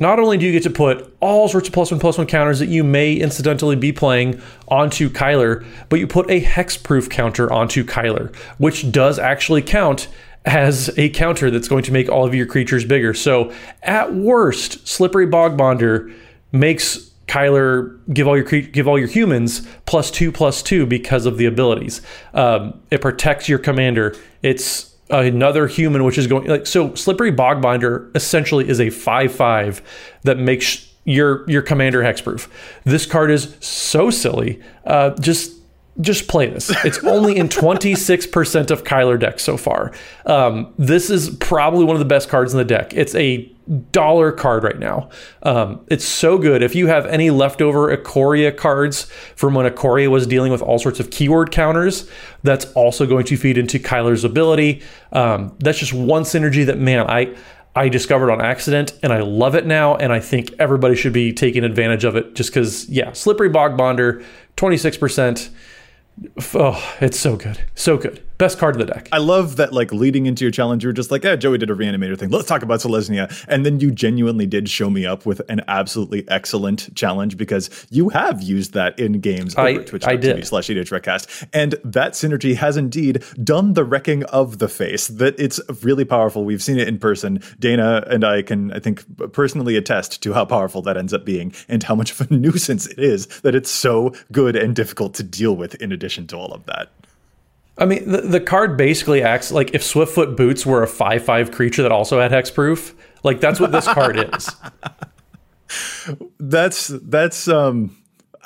not 0.00 0.18
only 0.18 0.36
do 0.36 0.46
you 0.46 0.52
get 0.52 0.64
to 0.64 0.70
put 0.70 1.14
all 1.20 1.48
sorts 1.48 1.68
of 1.68 1.74
plus 1.74 1.90
one 1.90 2.00
plus 2.00 2.18
one 2.18 2.26
counters 2.26 2.58
that 2.58 2.68
you 2.68 2.82
may 2.82 3.14
incidentally 3.14 3.76
be 3.76 3.92
playing 3.92 4.40
onto 4.68 5.08
Kyler, 5.08 5.64
but 5.88 6.00
you 6.00 6.06
put 6.06 6.28
a 6.30 6.42
hexproof 6.42 7.08
counter 7.08 7.52
onto 7.52 7.84
Kyler, 7.84 8.34
which 8.58 8.90
does 8.90 9.18
actually 9.18 9.62
count 9.62 10.08
as 10.44 10.90
a 10.98 11.08
counter 11.10 11.50
that's 11.50 11.68
going 11.68 11.84
to 11.84 11.92
make 11.92 12.08
all 12.08 12.26
of 12.26 12.34
your 12.34 12.46
creatures 12.46 12.84
bigger. 12.84 13.14
So 13.14 13.52
at 13.82 14.14
worst, 14.14 14.86
Slippery 14.86 15.26
Bogbonder 15.26 16.14
makes 16.52 17.10
Kyler 17.26 17.98
give 18.12 18.28
all 18.28 18.36
your 18.36 18.44
give 18.44 18.86
all 18.86 18.98
your 18.98 19.08
humans 19.08 19.66
plus 19.86 20.10
two 20.10 20.30
plus 20.30 20.62
two 20.62 20.86
because 20.86 21.24
of 21.24 21.38
the 21.38 21.46
abilities. 21.46 22.02
Um, 22.34 22.80
it 22.90 23.00
protects 23.00 23.48
your 23.48 23.58
commander. 23.58 24.14
It's 24.42 24.93
another 25.10 25.66
human, 25.66 26.04
which 26.04 26.18
is 26.18 26.26
going 26.26 26.46
like 26.46 26.66
so. 26.66 26.94
Slippery 26.94 27.32
Bogbonder 27.32 28.14
essentially 28.16 28.68
is 28.68 28.80
a 28.80 28.90
five-five 28.90 29.82
that 30.22 30.38
makes 30.38 30.90
your 31.04 31.48
your 31.48 31.62
commander 31.62 32.02
hexproof. 32.02 32.48
This 32.84 33.06
card 33.06 33.30
is 33.30 33.56
so 33.60 34.10
silly. 34.10 34.62
Uh, 34.84 35.10
just 35.10 35.52
just 36.00 36.26
play 36.26 36.46
this. 36.46 36.70
It's 36.84 37.02
only 37.04 37.36
in 37.36 37.48
26% 37.48 38.70
of 38.70 38.84
Kyler 38.84 39.18
decks 39.18 39.44
so 39.44 39.56
far. 39.56 39.92
Um, 40.26 40.74
this 40.76 41.08
is 41.08 41.30
probably 41.30 41.84
one 41.84 41.94
of 41.94 42.00
the 42.00 42.04
best 42.04 42.28
cards 42.28 42.52
in 42.52 42.58
the 42.58 42.64
deck. 42.64 42.92
It's 42.94 43.14
a 43.14 43.50
dollar 43.92 44.32
card 44.32 44.64
right 44.64 44.78
now. 44.78 45.08
Um, 45.42 45.84
it's 45.88 46.04
so 46.04 46.36
good. 46.36 46.62
If 46.62 46.74
you 46.74 46.88
have 46.88 47.06
any 47.06 47.30
leftover 47.30 47.96
Ikoria 47.96 48.54
cards 48.54 49.04
from 49.36 49.54
when 49.54 49.70
Ikoria 49.70 50.10
was 50.10 50.26
dealing 50.26 50.52
with 50.52 50.62
all 50.62 50.78
sorts 50.78 51.00
of 51.00 51.10
keyword 51.10 51.50
counters, 51.50 52.10
that's 52.42 52.70
also 52.72 53.06
going 53.06 53.24
to 53.26 53.36
feed 53.36 53.56
into 53.56 53.78
Kyler's 53.78 54.24
ability. 54.24 54.82
Um, 55.12 55.56
that's 55.60 55.78
just 55.78 55.92
one 55.92 56.22
synergy 56.22 56.66
that, 56.66 56.78
man, 56.78 57.08
I. 57.08 57.34
I 57.76 57.88
discovered 57.88 58.30
on 58.30 58.40
accident 58.40 58.96
and 59.02 59.12
I 59.12 59.18
love 59.22 59.56
it 59.56 59.66
now. 59.66 59.96
And 59.96 60.12
I 60.12 60.20
think 60.20 60.54
everybody 60.60 60.94
should 60.94 61.12
be 61.12 61.32
taking 61.32 61.64
advantage 61.64 62.04
of 62.04 62.14
it 62.14 62.36
just 62.36 62.50
because, 62.50 62.88
yeah, 62.88 63.10
Slippery 63.10 63.50
Bogbonder, 63.50 64.24
26%. 64.56 65.50
Oh, 66.54 66.96
it's 67.00 67.18
so 67.18 67.36
good. 67.36 67.64
So 67.74 67.96
good. 67.96 68.22
Best 68.44 68.58
card 68.58 68.78
of 68.78 68.86
the 68.86 68.92
deck. 68.92 69.08
I 69.10 69.16
love 69.16 69.56
that, 69.56 69.72
like, 69.72 69.90
leading 69.90 70.26
into 70.26 70.44
your 70.44 70.50
challenge, 70.50 70.84
you 70.84 70.88
were 70.90 70.92
just 70.92 71.10
like, 71.10 71.24
yeah, 71.24 71.34
Joey 71.34 71.56
did 71.56 71.70
a 71.70 71.74
reanimator 71.74 72.18
thing. 72.18 72.28
Let's 72.28 72.46
talk 72.46 72.60
about 72.60 72.80
Selesnya. 72.80 73.42
And 73.48 73.64
then 73.64 73.80
you 73.80 73.90
genuinely 73.90 74.44
did 74.44 74.68
show 74.68 74.90
me 74.90 75.06
up 75.06 75.24
with 75.24 75.40
an 75.48 75.62
absolutely 75.66 76.28
excellent 76.28 76.94
challenge 76.94 77.38
because 77.38 77.86
you 77.88 78.10
have 78.10 78.42
used 78.42 78.74
that 78.74 78.98
in 78.98 79.20
games 79.20 79.54
over 79.54 79.66
I, 79.66 79.76
twitch.tv 79.78 80.44
slash 80.44 80.68
edhrecast. 80.68 81.48
And 81.54 81.76
that 81.84 82.12
synergy 82.12 82.54
has 82.54 82.76
indeed 82.76 83.24
done 83.42 83.72
the 83.72 83.82
wrecking 83.82 84.24
of 84.24 84.58
the 84.58 84.68
face, 84.68 85.08
that 85.08 85.40
it's 85.40 85.58
really 85.82 86.04
powerful. 86.04 86.44
We've 86.44 86.62
seen 86.62 86.78
it 86.78 86.86
in 86.86 86.98
person. 86.98 87.40
Dana 87.58 88.04
and 88.10 88.24
I 88.24 88.42
can, 88.42 88.74
I 88.74 88.78
think, 88.78 89.32
personally 89.32 89.74
attest 89.76 90.22
to 90.22 90.34
how 90.34 90.44
powerful 90.44 90.82
that 90.82 90.98
ends 90.98 91.14
up 91.14 91.24
being 91.24 91.54
and 91.66 91.82
how 91.82 91.94
much 91.94 92.10
of 92.10 92.30
a 92.30 92.34
nuisance 92.36 92.86
it 92.88 92.98
is 92.98 93.26
that 93.40 93.54
it's 93.54 93.70
so 93.70 94.12
good 94.32 94.54
and 94.54 94.76
difficult 94.76 95.14
to 95.14 95.22
deal 95.22 95.56
with 95.56 95.76
in 95.76 95.92
addition 95.92 96.26
to 96.26 96.36
all 96.36 96.52
of 96.52 96.66
that. 96.66 96.92
I 97.76 97.86
mean, 97.86 98.10
the, 98.10 98.20
the 98.20 98.40
card 98.40 98.76
basically 98.76 99.22
acts 99.22 99.50
like 99.50 99.74
if 99.74 99.82
Swiftfoot 99.82 100.36
Boots 100.36 100.64
were 100.64 100.82
a 100.82 100.86
5 100.86 101.24
5 101.24 101.50
creature 101.50 101.82
that 101.82 101.92
also 101.92 102.20
had 102.20 102.30
hexproof. 102.30 102.94
Like, 103.22 103.40
that's 103.40 103.58
what 103.58 103.72
this 103.72 103.86
card 103.86 104.34
is. 104.34 104.50
That's, 106.38 106.88
that's, 106.88 107.48
um, 107.48 107.96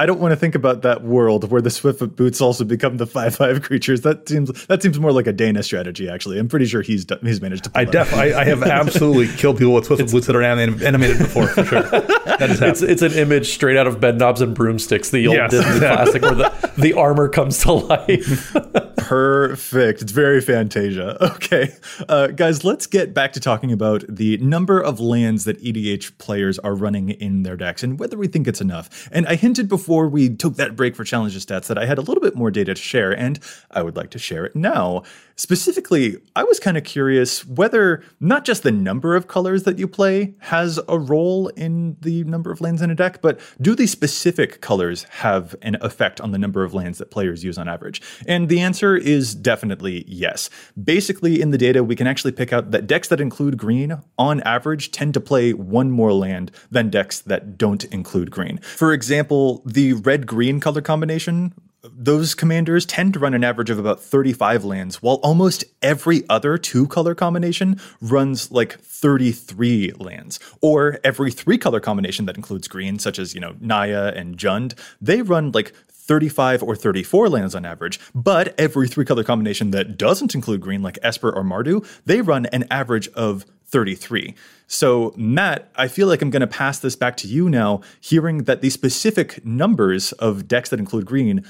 I 0.01 0.07
don't 0.07 0.20
want 0.20 0.32
to 0.32 0.36
think 0.36 0.55
about 0.55 0.82
that 0.82 1.03
world 1.03 1.51
where 1.51 1.61
the 1.61 1.70
Swiftfoot 1.70 2.14
boots 2.14 2.40
also 2.40 2.64
become 2.64 2.99
the 2.99 3.07
five 3.07 3.34
five 3.34 3.62
creatures. 3.62 4.03
That 4.03 4.28
seems 4.28 4.66
that 4.66 4.82
seems 4.82 4.99
more 5.01 5.11
like 5.12 5.26
a 5.26 5.32
Dana 5.32 5.62
strategy. 5.62 6.09
Actually, 6.09 6.38
I'm 6.38 6.49
pretty 6.49 6.66
sure 6.66 6.82
he's 6.82 7.05
he's 7.22 7.40
managed 7.40 7.64
to. 7.64 7.70
I 7.74 7.84
def 7.84 8.14
I, 8.14 8.40
I, 8.40 8.44
have 8.44 8.62
absolutely 8.62 9.28
killed 9.36 9.59
people 9.59 9.74
with 9.74 9.88
Swiftfoot 9.88 10.12
boots 10.12 10.26
that 10.28 10.36
are 10.36 10.42
anim- 10.42 10.80
animated 10.84 11.18
before 11.18 11.49
for 11.49 11.64
sure. 11.64 11.82
That 11.82 12.51
is 12.51 12.62
it's 12.62 12.82
it's 12.82 13.03
an 13.03 13.12
image 13.12 13.49
straight 13.49 13.76
out 13.76 13.86
of 13.88 13.96
Bedknobs 13.96 14.40
and 14.40 14.55
Broomsticks, 14.55 15.11
the 15.11 15.26
old 15.26 15.36
Yes. 15.36 15.51
Disney 15.51 15.78
classic 15.80 16.22
where 16.22 16.34
the, 16.34 16.72
the 16.78 16.92
armor 16.94 17.28
comes 17.28 17.59
to 17.64 17.72
life. 17.72 18.55
Perfect. 18.99 20.03
It's 20.03 20.12
very 20.12 20.40
Fantasia. 20.40 21.16
Okay. 21.38 21.72
Uh, 22.09 22.26
guys, 22.28 22.62
let's 22.64 22.86
get 22.86 23.14
back 23.14 23.32
to 23.32 23.40
talking 23.40 23.72
about 23.72 24.05
the 24.09 24.36
number 24.38 24.80
of 24.80 25.01
lands 25.01 25.44
that 25.44 25.62
EDH 25.62 26.18
players 26.18 26.59
are 26.59 26.74
running 26.74 27.11
in 27.11 27.42
their 27.42 27.57
decks 27.57 27.82
and 27.82 27.99
whether 27.99 28.18
we 28.18 28.26
think 28.28 28.46
it's 28.46 28.61
enough. 28.61 29.09
And 29.11 29.26
I 29.26 29.34
hinted 29.36 29.68
before 29.68 29.88
we 29.89 30.28
took 30.28 30.57
that 30.57 30.76
break 30.76 30.95
for 30.95 31.05
challenges 31.05 31.47
stats 31.47 31.66
that 31.68 31.78
I 31.78 31.86
had 31.86 31.99
a 31.99 32.03
little 32.03 32.22
bit 32.22 32.36
more 32.36 32.51
data 32.51 32.74
to 32.74 32.80
share, 32.80 33.11
and 33.11 33.39
I 33.70 33.82
would 33.82 33.97
like 33.97 34.11
to 34.11 34.18
share 34.18 34.45
it 34.45 34.55
now. 34.55 35.03
Specifically, 35.39 36.16
I 36.34 36.43
was 36.43 36.59
kind 36.59 36.76
of 36.76 36.82
curious 36.82 37.47
whether 37.47 38.03
not 38.18 38.45
just 38.45 38.64
the 38.64 38.72
number 38.72 39.14
of 39.14 39.28
colors 39.28 39.62
that 39.62 39.78
you 39.78 39.86
play 39.86 40.34
has 40.41 40.80
a 40.89 40.99
role 40.99 41.47
in 41.51 41.97
the 42.01 42.24
number 42.24 42.51
of 42.51 42.61
lands 42.61 42.82
in 42.82 42.91
a 42.91 42.95
deck, 42.97 43.22
but 43.22 43.39
do 43.61 43.76
the 43.76 43.86
specific 43.86 44.61
colors 44.61 45.05
have 45.05 45.55
an 45.62 45.76
effect 45.80 46.20
on 46.20 46.32
the 46.32 46.39
number 46.39 46.64
of 46.64 46.74
lands 46.74 46.99
that 46.99 47.12
players 47.12 47.45
use 47.45 47.57
on 47.57 47.68
average? 47.68 48.03
And 48.26 48.49
the 48.49 48.59
answer 48.59 48.97
is 48.97 49.32
definitely 49.32 50.05
yes. 50.09 50.51
Basically, 50.82 51.41
in 51.41 51.51
the 51.51 51.59
data, 51.59 51.84
we 51.84 51.95
can 51.95 52.09
actually 52.09 52.32
pick 52.32 52.53
out 52.53 52.72
that 52.72 52.89
decks 52.89 53.07
that 53.07 53.20
include 53.20 53.57
green, 53.59 54.03
on 54.18 54.41
average, 54.41 54.91
tend 54.91 55.14
to 55.14 55.20
play 55.20 55.53
one 55.53 55.93
more 55.93 56.12
land 56.12 56.51
than 56.68 56.91
decks 56.91 57.20
that 57.20 57.57
don't 57.57 57.84
include 57.84 58.32
green. 58.32 58.59
For 58.59 58.93
example, 58.93 59.62
the 59.64 59.93
red 59.93 60.26
green 60.26 60.59
color 60.59 60.80
combination 60.80 61.55
those 61.83 62.35
commanders 62.35 62.85
tend 62.85 63.14
to 63.14 63.20
run 63.20 63.35
an 63.35 63.45
average 63.45 63.70
of 63.70 63.79
about 63.79 64.01
35 64.01 64.64
lands, 64.64 65.01
while 65.01 65.16
almost 65.16 65.64
every 65.81 66.24
other 66.29 66.59
two 66.59 66.87
color 66.89 67.14
combination 67.14 67.81
runs 68.01 68.51
like 68.51 68.79
33 68.81 69.93
lands. 69.99 70.41
Or 70.61 70.99
every 71.05 71.31
three 71.31 71.59
color 71.59 71.81
combination 71.81 72.26
that 72.26 72.37
includes 72.37 72.68
green, 72.68 72.99
such 72.99 73.18
as, 73.18 73.35
you 73.35 73.41
know, 73.41 73.55
Naya 73.61 74.12
and 74.14 74.37
Jund, 74.37 74.76
they 75.01 75.22
run 75.22 75.53
like 75.53 75.72
35 75.89 76.62
or 76.62 76.74
34 76.74 77.29
lands 77.29 77.55
on 77.55 77.64
average. 77.64 78.01
But 78.14 78.59
every 78.59 78.89
three 78.89 79.05
color 79.05 79.22
combination 79.22 79.70
that 79.70 79.97
doesn't 79.97 80.35
include 80.35 80.61
green, 80.61 80.83
like 80.83 80.99
Esper 81.03 81.31
or 81.31 81.45
Mardu, 81.45 81.87
they 82.07 82.22
run 82.22 82.47
an 82.47 82.64
average 82.70 83.09
of 83.09 83.45
33. 83.66 84.35
So, 84.66 85.12
Matt, 85.16 85.70
I 85.76 85.89
feel 85.89 86.09
like 86.09 86.22
I'm 86.22 86.31
going 86.31 86.41
to 86.41 86.47
pass 86.47 86.79
this 86.79 86.97
back 86.97 87.16
to 87.18 87.29
you 87.29 87.49
now, 87.51 87.83
hearing 88.01 88.45
that 88.45 88.62
the 88.62 88.70
specific 88.70 89.45
numbers 89.45 90.12
of 90.12 90.49
decks 90.49 90.70
that 90.70 90.81
include 90.81 91.07
green 91.07 91.45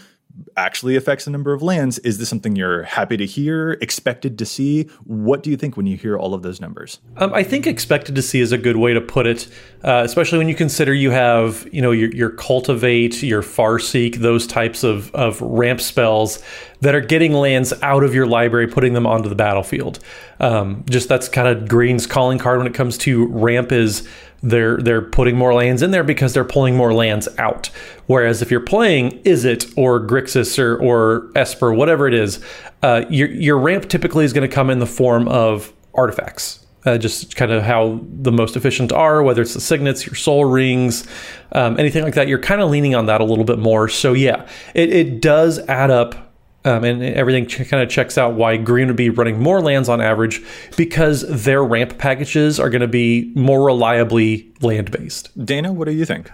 actually 0.56 0.96
affects 0.96 1.24
the 1.24 1.30
number 1.30 1.52
of 1.52 1.62
lands. 1.62 1.98
Is 2.00 2.18
this 2.18 2.28
something 2.28 2.56
you're 2.56 2.84
happy 2.84 3.16
to 3.16 3.26
hear, 3.26 3.72
expected 3.80 4.38
to 4.38 4.46
see? 4.46 4.84
What 5.04 5.42
do 5.42 5.50
you 5.50 5.56
think 5.56 5.76
when 5.76 5.86
you 5.86 5.96
hear 5.96 6.16
all 6.16 6.34
of 6.34 6.42
those 6.42 6.60
numbers? 6.60 7.00
Um, 7.16 7.32
I 7.34 7.42
think 7.42 7.66
expected 7.66 8.14
to 8.14 8.22
see 8.22 8.40
is 8.40 8.52
a 8.52 8.58
good 8.58 8.76
way 8.76 8.92
to 8.94 9.00
put 9.00 9.26
it, 9.26 9.48
uh, 9.82 10.02
especially 10.04 10.38
when 10.38 10.48
you 10.48 10.54
consider 10.54 10.94
you 10.94 11.10
have, 11.10 11.68
you 11.72 11.82
know, 11.82 11.90
your, 11.90 12.10
your 12.12 12.30
cultivate, 12.30 13.22
your 13.22 13.42
farseek, 13.42 14.16
those 14.16 14.46
types 14.46 14.84
of, 14.84 15.14
of 15.14 15.40
ramp 15.40 15.80
spells 15.80 16.42
that 16.80 16.94
are 16.94 17.00
getting 17.00 17.32
lands 17.32 17.72
out 17.82 18.04
of 18.04 18.14
your 18.14 18.26
library, 18.26 18.66
putting 18.66 18.92
them 18.92 19.06
onto 19.06 19.28
the 19.28 19.34
battlefield. 19.34 19.98
Um, 20.40 20.84
just 20.88 21.08
that's 21.08 21.28
kind 21.28 21.48
of 21.48 21.68
Green's 21.68 22.06
calling 22.06 22.38
card 22.38 22.58
when 22.58 22.66
it 22.66 22.74
comes 22.74 22.96
to 22.98 23.26
ramp 23.26 23.72
is 23.72 24.08
they're 24.42 24.76
they're 24.76 25.02
putting 25.02 25.36
more 25.36 25.52
lands 25.54 25.82
in 25.82 25.90
there 25.90 26.04
because 26.04 26.32
they're 26.32 26.44
pulling 26.44 26.76
more 26.76 26.92
lands 26.92 27.28
out. 27.38 27.70
Whereas 28.06 28.40
if 28.42 28.50
you're 28.50 28.60
playing 28.60 29.22
Izzet 29.22 29.72
or 29.76 30.00
Grixis 30.00 30.58
or, 30.58 30.76
or 30.76 31.30
Esper, 31.34 31.72
whatever 31.72 32.06
it 32.06 32.14
is, 32.14 32.42
uh, 32.82 33.04
your 33.08 33.28
your 33.28 33.58
ramp 33.58 33.88
typically 33.88 34.24
is 34.24 34.32
going 34.32 34.48
to 34.48 34.54
come 34.54 34.70
in 34.70 34.78
the 34.78 34.86
form 34.86 35.28
of 35.28 35.72
artifacts. 35.94 36.64
Uh, 36.86 36.96
just 36.96 37.34
kind 37.34 37.50
of 37.50 37.64
how 37.64 38.00
the 38.22 38.30
most 38.30 38.56
efficient 38.56 38.92
are, 38.92 39.22
whether 39.22 39.42
it's 39.42 39.52
the 39.52 39.60
signets, 39.60 40.06
your 40.06 40.14
Sol 40.14 40.44
Rings, 40.44 41.06
um, 41.52 41.78
anything 41.78 42.04
like 42.04 42.14
that. 42.14 42.28
You're 42.28 42.38
kind 42.38 42.62
of 42.62 42.70
leaning 42.70 42.94
on 42.94 43.06
that 43.06 43.20
a 43.20 43.24
little 43.24 43.44
bit 43.44 43.58
more. 43.58 43.88
So 43.88 44.12
yeah, 44.12 44.48
it, 44.74 44.90
it 44.90 45.20
does 45.20 45.58
add 45.58 45.90
up 45.90 46.27
um, 46.68 46.84
and 46.84 47.02
everything 47.02 47.46
ch- 47.46 47.68
kind 47.68 47.82
of 47.82 47.88
checks 47.88 48.18
out 48.18 48.34
why 48.34 48.56
Green 48.56 48.86
would 48.88 48.96
be 48.96 49.10
running 49.10 49.40
more 49.40 49.60
lands 49.60 49.88
on 49.88 50.00
average 50.00 50.42
because 50.76 51.22
their 51.44 51.64
ramp 51.64 51.98
packages 51.98 52.60
are 52.60 52.70
going 52.70 52.82
to 52.82 52.88
be 52.88 53.32
more 53.34 53.64
reliably 53.64 54.52
land 54.60 54.90
based. 54.90 55.30
Dana, 55.44 55.72
what 55.72 55.86
do 55.86 55.92
you 55.92 56.04
think? 56.04 56.30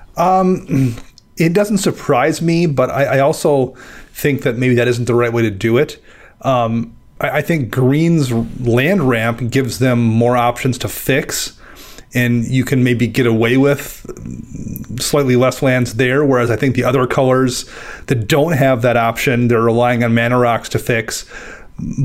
it 1.36 1.52
doesn't 1.52 1.78
surprise 1.78 2.42
me, 2.42 2.66
but 2.66 2.90
I, 2.90 3.04
I 3.04 3.18
also 3.20 3.74
think 4.12 4.42
that 4.42 4.56
maybe 4.56 4.74
that 4.74 4.88
isn't 4.88 5.06
the 5.06 5.14
right 5.14 5.32
way 5.32 5.42
to 5.42 5.50
do 5.50 5.78
it. 5.78 6.02
Um, 6.42 6.96
I, 7.20 7.38
I 7.38 7.42
think 7.42 7.70
Green's 7.70 8.32
land 8.32 9.08
ramp 9.08 9.50
gives 9.50 9.78
them 9.78 10.02
more 10.02 10.36
options 10.36 10.78
to 10.78 10.88
fix, 10.88 11.58
and 12.14 12.44
you 12.46 12.64
can 12.64 12.84
maybe 12.84 13.06
get 13.06 13.26
away 13.26 13.56
with 13.56 14.06
slightly 15.00 15.36
less 15.36 15.62
lands 15.62 15.94
there. 15.94 16.24
Whereas 16.24 16.50
I 16.50 16.56
think 16.56 16.76
the 16.76 16.84
other 16.84 17.06
colors 17.06 17.68
that 18.06 18.28
don't 18.28 18.52
have 18.52 18.82
that 18.82 18.96
option, 18.96 19.48
they're 19.48 19.62
relying 19.62 20.04
on 20.04 20.14
mana 20.14 20.38
rocks 20.38 20.68
to 20.70 20.78
fix. 20.78 21.26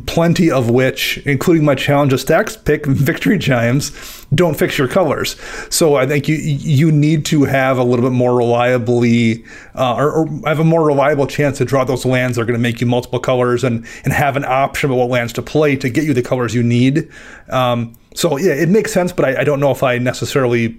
plenty 0.08 0.50
of 0.50 0.72
which, 0.72 1.20
including 1.28 1.64
my 1.64 1.76
challenge 1.76 2.12
of 2.12 2.20
stacks 2.20 2.58
pick, 2.58 2.86
Victory 2.88 3.38
Chimes, 3.38 3.92
don't 4.34 4.58
fix 4.58 4.80
your 4.80 4.88
colors. 4.88 5.36
So 5.70 5.96
I 5.96 6.08
think 6.08 6.28
you 6.28 6.36
you 6.36 6.92
need 6.92 7.26
to 7.26 7.44
have 7.44 7.78
a 7.78 7.84
little 7.84 8.04
bit 8.04 8.16
more 8.16 8.36
reliably, 8.36 9.44
uh, 9.76 9.94
or, 9.96 10.12
or, 10.12 10.28
have 10.46 10.60
a 10.60 10.64
more 10.64 10.84
reliable 10.84 11.28
chance 11.28 11.60
to 11.60 11.66
draw 11.66 11.84
those 11.84 12.04
lands 12.04 12.36
that 12.36 12.42
are 12.42 12.46
going 12.46 12.58
to 12.58 12.62
make 12.62 12.82
you 12.82 12.88
multiple 12.88 13.20
colors, 13.20 13.64
and 13.64 13.86
and 14.04 14.14
have 14.14 14.36
an 14.36 14.46
option 14.46 14.90
of 14.90 14.98
what 14.98 15.10
lands 15.10 15.34
to 15.34 15.44
play 15.44 15.76
to 15.76 15.90
get 15.90 16.04
you 16.04 16.16
the 16.16 16.24
colors 16.24 16.56
you 16.56 16.64
need. 16.64 17.08
Um, 17.50 17.96
so 18.20 18.38
yeah, 18.38 18.52
it 18.52 18.68
makes 18.68 18.92
sense, 18.92 19.14
but 19.14 19.24
I, 19.24 19.42
I 19.42 19.44
don't 19.46 19.62
know 19.62 19.72
if 19.72 19.82
I 19.82 19.98
necessarily 19.98 20.78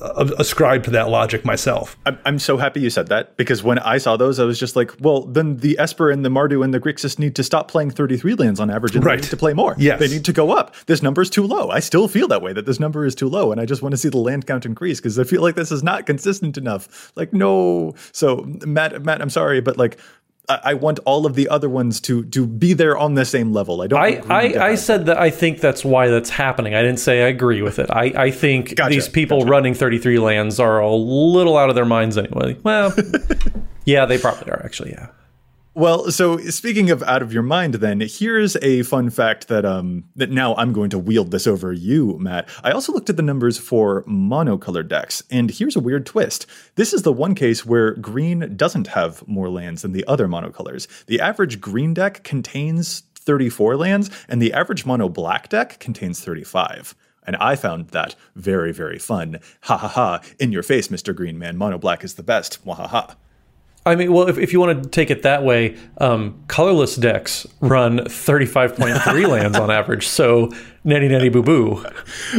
uh, 0.00 0.30
ascribe 0.38 0.82
to 0.84 0.90
that 0.92 1.10
logic 1.10 1.44
myself. 1.44 1.94
I'm, 2.06 2.18
I'm 2.24 2.38
so 2.38 2.56
happy 2.56 2.80
you 2.80 2.88
said 2.88 3.08
that 3.08 3.36
because 3.36 3.62
when 3.62 3.78
I 3.80 3.98
saw 3.98 4.16
those, 4.16 4.40
I 4.40 4.44
was 4.44 4.58
just 4.58 4.76
like, 4.76 4.94
well, 4.98 5.26
then 5.26 5.58
the 5.58 5.78
Esper 5.78 6.10
and 6.10 6.24
the 6.24 6.30
Mardu 6.30 6.64
and 6.64 6.72
the 6.72 6.80
Grixis 6.80 7.18
need 7.18 7.36
to 7.36 7.44
stop 7.44 7.68
playing 7.68 7.90
33 7.90 8.34
lands 8.34 8.60
on 8.60 8.70
average 8.70 8.96
and 8.96 9.04
right. 9.04 9.16
they 9.16 9.26
need 9.26 9.28
to 9.30 9.36
play 9.36 9.52
more. 9.52 9.74
Yes. 9.76 10.00
They 10.00 10.08
need 10.08 10.24
to 10.24 10.32
go 10.32 10.52
up. 10.52 10.74
This 10.86 11.02
number 11.02 11.20
is 11.20 11.28
too 11.28 11.46
low. 11.46 11.68
I 11.68 11.80
still 11.80 12.08
feel 12.08 12.28
that 12.28 12.40
way, 12.40 12.54
that 12.54 12.64
this 12.64 12.80
number 12.80 13.04
is 13.04 13.14
too 13.14 13.28
low. 13.28 13.52
And 13.52 13.60
I 13.60 13.66
just 13.66 13.82
want 13.82 13.92
to 13.92 13.98
see 13.98 14.08
the 14.08 14.16
land 14.16 14.46
count 14.46 14.64
increase 14.64 15.00
because 15.00 15.18
I 15.18 15.24
feel 15.24 15.42
like 15.42 15.56
this 15.56 15.70
is 15.70 15.82
not 15.82 16.06
consistent 16.06 16.56
enough. 16.56 17.12
Like, 17.14 17.34
no. 17.34 17.94
So 18.12 18.38
Matt, 18.64 19.04
Matt, 19.04 19.20
I'm 19.20 19.28
sorry, 19.28 19.60
but 19.60 19.76
like 19.76 19.98
I 20.64 20.74
want 20.74 20.98
all 21.04 21.26
of 21.26 21.34
the 21.34 21.48
other 21.48 21.68
ones 21.68 22.00
to 22.02 22.24
to 22.26 22.46
be 22.46 22.72
there 22.72 22.96
on 22.96 23.14
the 23.14 23.24
same 23.24 23.52
level. 23.52 23.82
I 23.82 23.86
don't. 23.86 24.00
I 24.00 24.22
I, 24.28 24.66
I 24.70 24.74
said 24.74 25.06
that 25.06 25.18
I 25.18 25.30
think 25.30 25.60
that's 25.60 25.84
why 25.84 26.08
that's 26.08 26.30
happening. 26.30 26.74
I 26.74 26.82
didn't 26.82 27.00
say 27.00 27.24
I 27.24 27.28
agree 27.28 27.62
with 27.62 27.78
it. 27.78 27.90
I 27.90 28.12
I 28.16 28.30
think 28.30 28.76
gotcha, 28.76 28.90
these 28.90 29.08
people 29.08 29.40
gotcha. 29.40 29.50
running 29.50 29.74
33 29.74 30.18
lands 30.18 30.60
are 30.60 30.80
a 30.80 30.94
little 30.94 31.56
out 31.56 31.68
of 31.68 31.74
their 31.74 31.84
minds 31.84 32.18
anyway. 32.18 32.56
Well, 32.62 32.94
yeah, 33.84 34.06
they 34.06 34.18
probably 34.18 34.50
are 34.52 34.62
actually. 34.64 34.90
Yeah. 34.90 35.08
Well, 35.80 36.10
so 36.10 36.36
speaking 36.36 36.90
of 36.90 37.02
out 37.04 37.22
of 37.22 37.32
your 37.32 37.42
mind, 37.42 37.76
then 37.76 38.02
here's 38.02 38.54
a 38.56 38.82
fun 38.82 39.08
fact 39.08 39.48
that 39.48 39.64
um 39.64 40.04
that 40.14 40.30
now 40.30 40.54
I'm 40.56 40.74
going 40.74 40.90
to 40.90 40.98
wield 40.98 41.30
this 41.30 41.46
over 41.46 41.72
you, 41.72 42.18
Matt. 42.18 42.50
I 42.62 42.70
also 42.72 42.92
looked 42.92 43.08
at 43.08 43.16
the 43.16 43.22
numbers 43.22 43.56
for 43.56 44.04
monocolored 44.04 44.88
decks, 44.88 45.22
and 45.30 45.50
here's 45.50 45.76
a 45.76 45.80
weird 45.80 46.04
twist. 46.04 46.44
This 46.74 46.92
is 46.92 47.00
the 47.00 47.14
one 47.14 47.34
case 47.34 47.64
where 47.64 47.94
green 47.94 48.58
doesn't 48.58 48.88
have 48.88 49.26
more 49.26 49.48
lands 49.48 49.80
than 49.80 49.92
the 49.92 50.04
other 50.06 50.28
monocolors. 50.28 50.86
The 51.06 51.18
average 51.18 51.62
green 51.62 51.94
deck 51.94 52.24
contains 52.24 53.04
34 53.14 53.78
lands, 53.78 54.10
and 54.28 54.42
the 54.42 54.52
average 54.52 54.84
mono 54.84 55.08
black 55.08 55.48
deck 55.48 55.78
contains 55.78 56.20
35. 56.20 56.94
And 57.24 57.36
I 57.36 57.56
found 57.56 57.88
that 57.88 58.16
very, 58.36 58.72
very 58.72 58.98
fun. 58.98 59.38
Ha 59.62 59.78
ha 59.78 59.88
ha! 59.88 60.20
In 60.38 60.52
your 60.52 60.62
face, 60.62 60.88
Mr. 60.88 61.16
Green 61.16 61.38
Man. 61.38 61.56
Mono 61.56 61.78
black 61.78 62.04
is 62.04 62.16
the 62.16 62.22
best. 62.22 62.66
Wah 62.66 62.74
ha 62.74 62.86
ha. 62.86 63.16
I 63.86 63.94
mean, 63.96 64.12
well, 64.12 64.28
if, 64.28 64.36
if 64.36 64.52
you 64.52 64.60
want 64.60 64.82
to 64.82 64.88
take 64.90 65.10
it 65.10 65.22
that 65.22 65.42
way, 65.42 65.76
um, 65.98 66.44
colorless 66.48 66.96
decks 66.96 67.46
run 67.60 68.00
35.3 68.00 69.28
lands 69.28 69.58
on 69.58 69.70
average. 69.70 70.06
So, 70.06 70.50
netty 70.84 71.08
netty 71.08 71.30
boo 71.30 71.42
boo. 71.42 71.84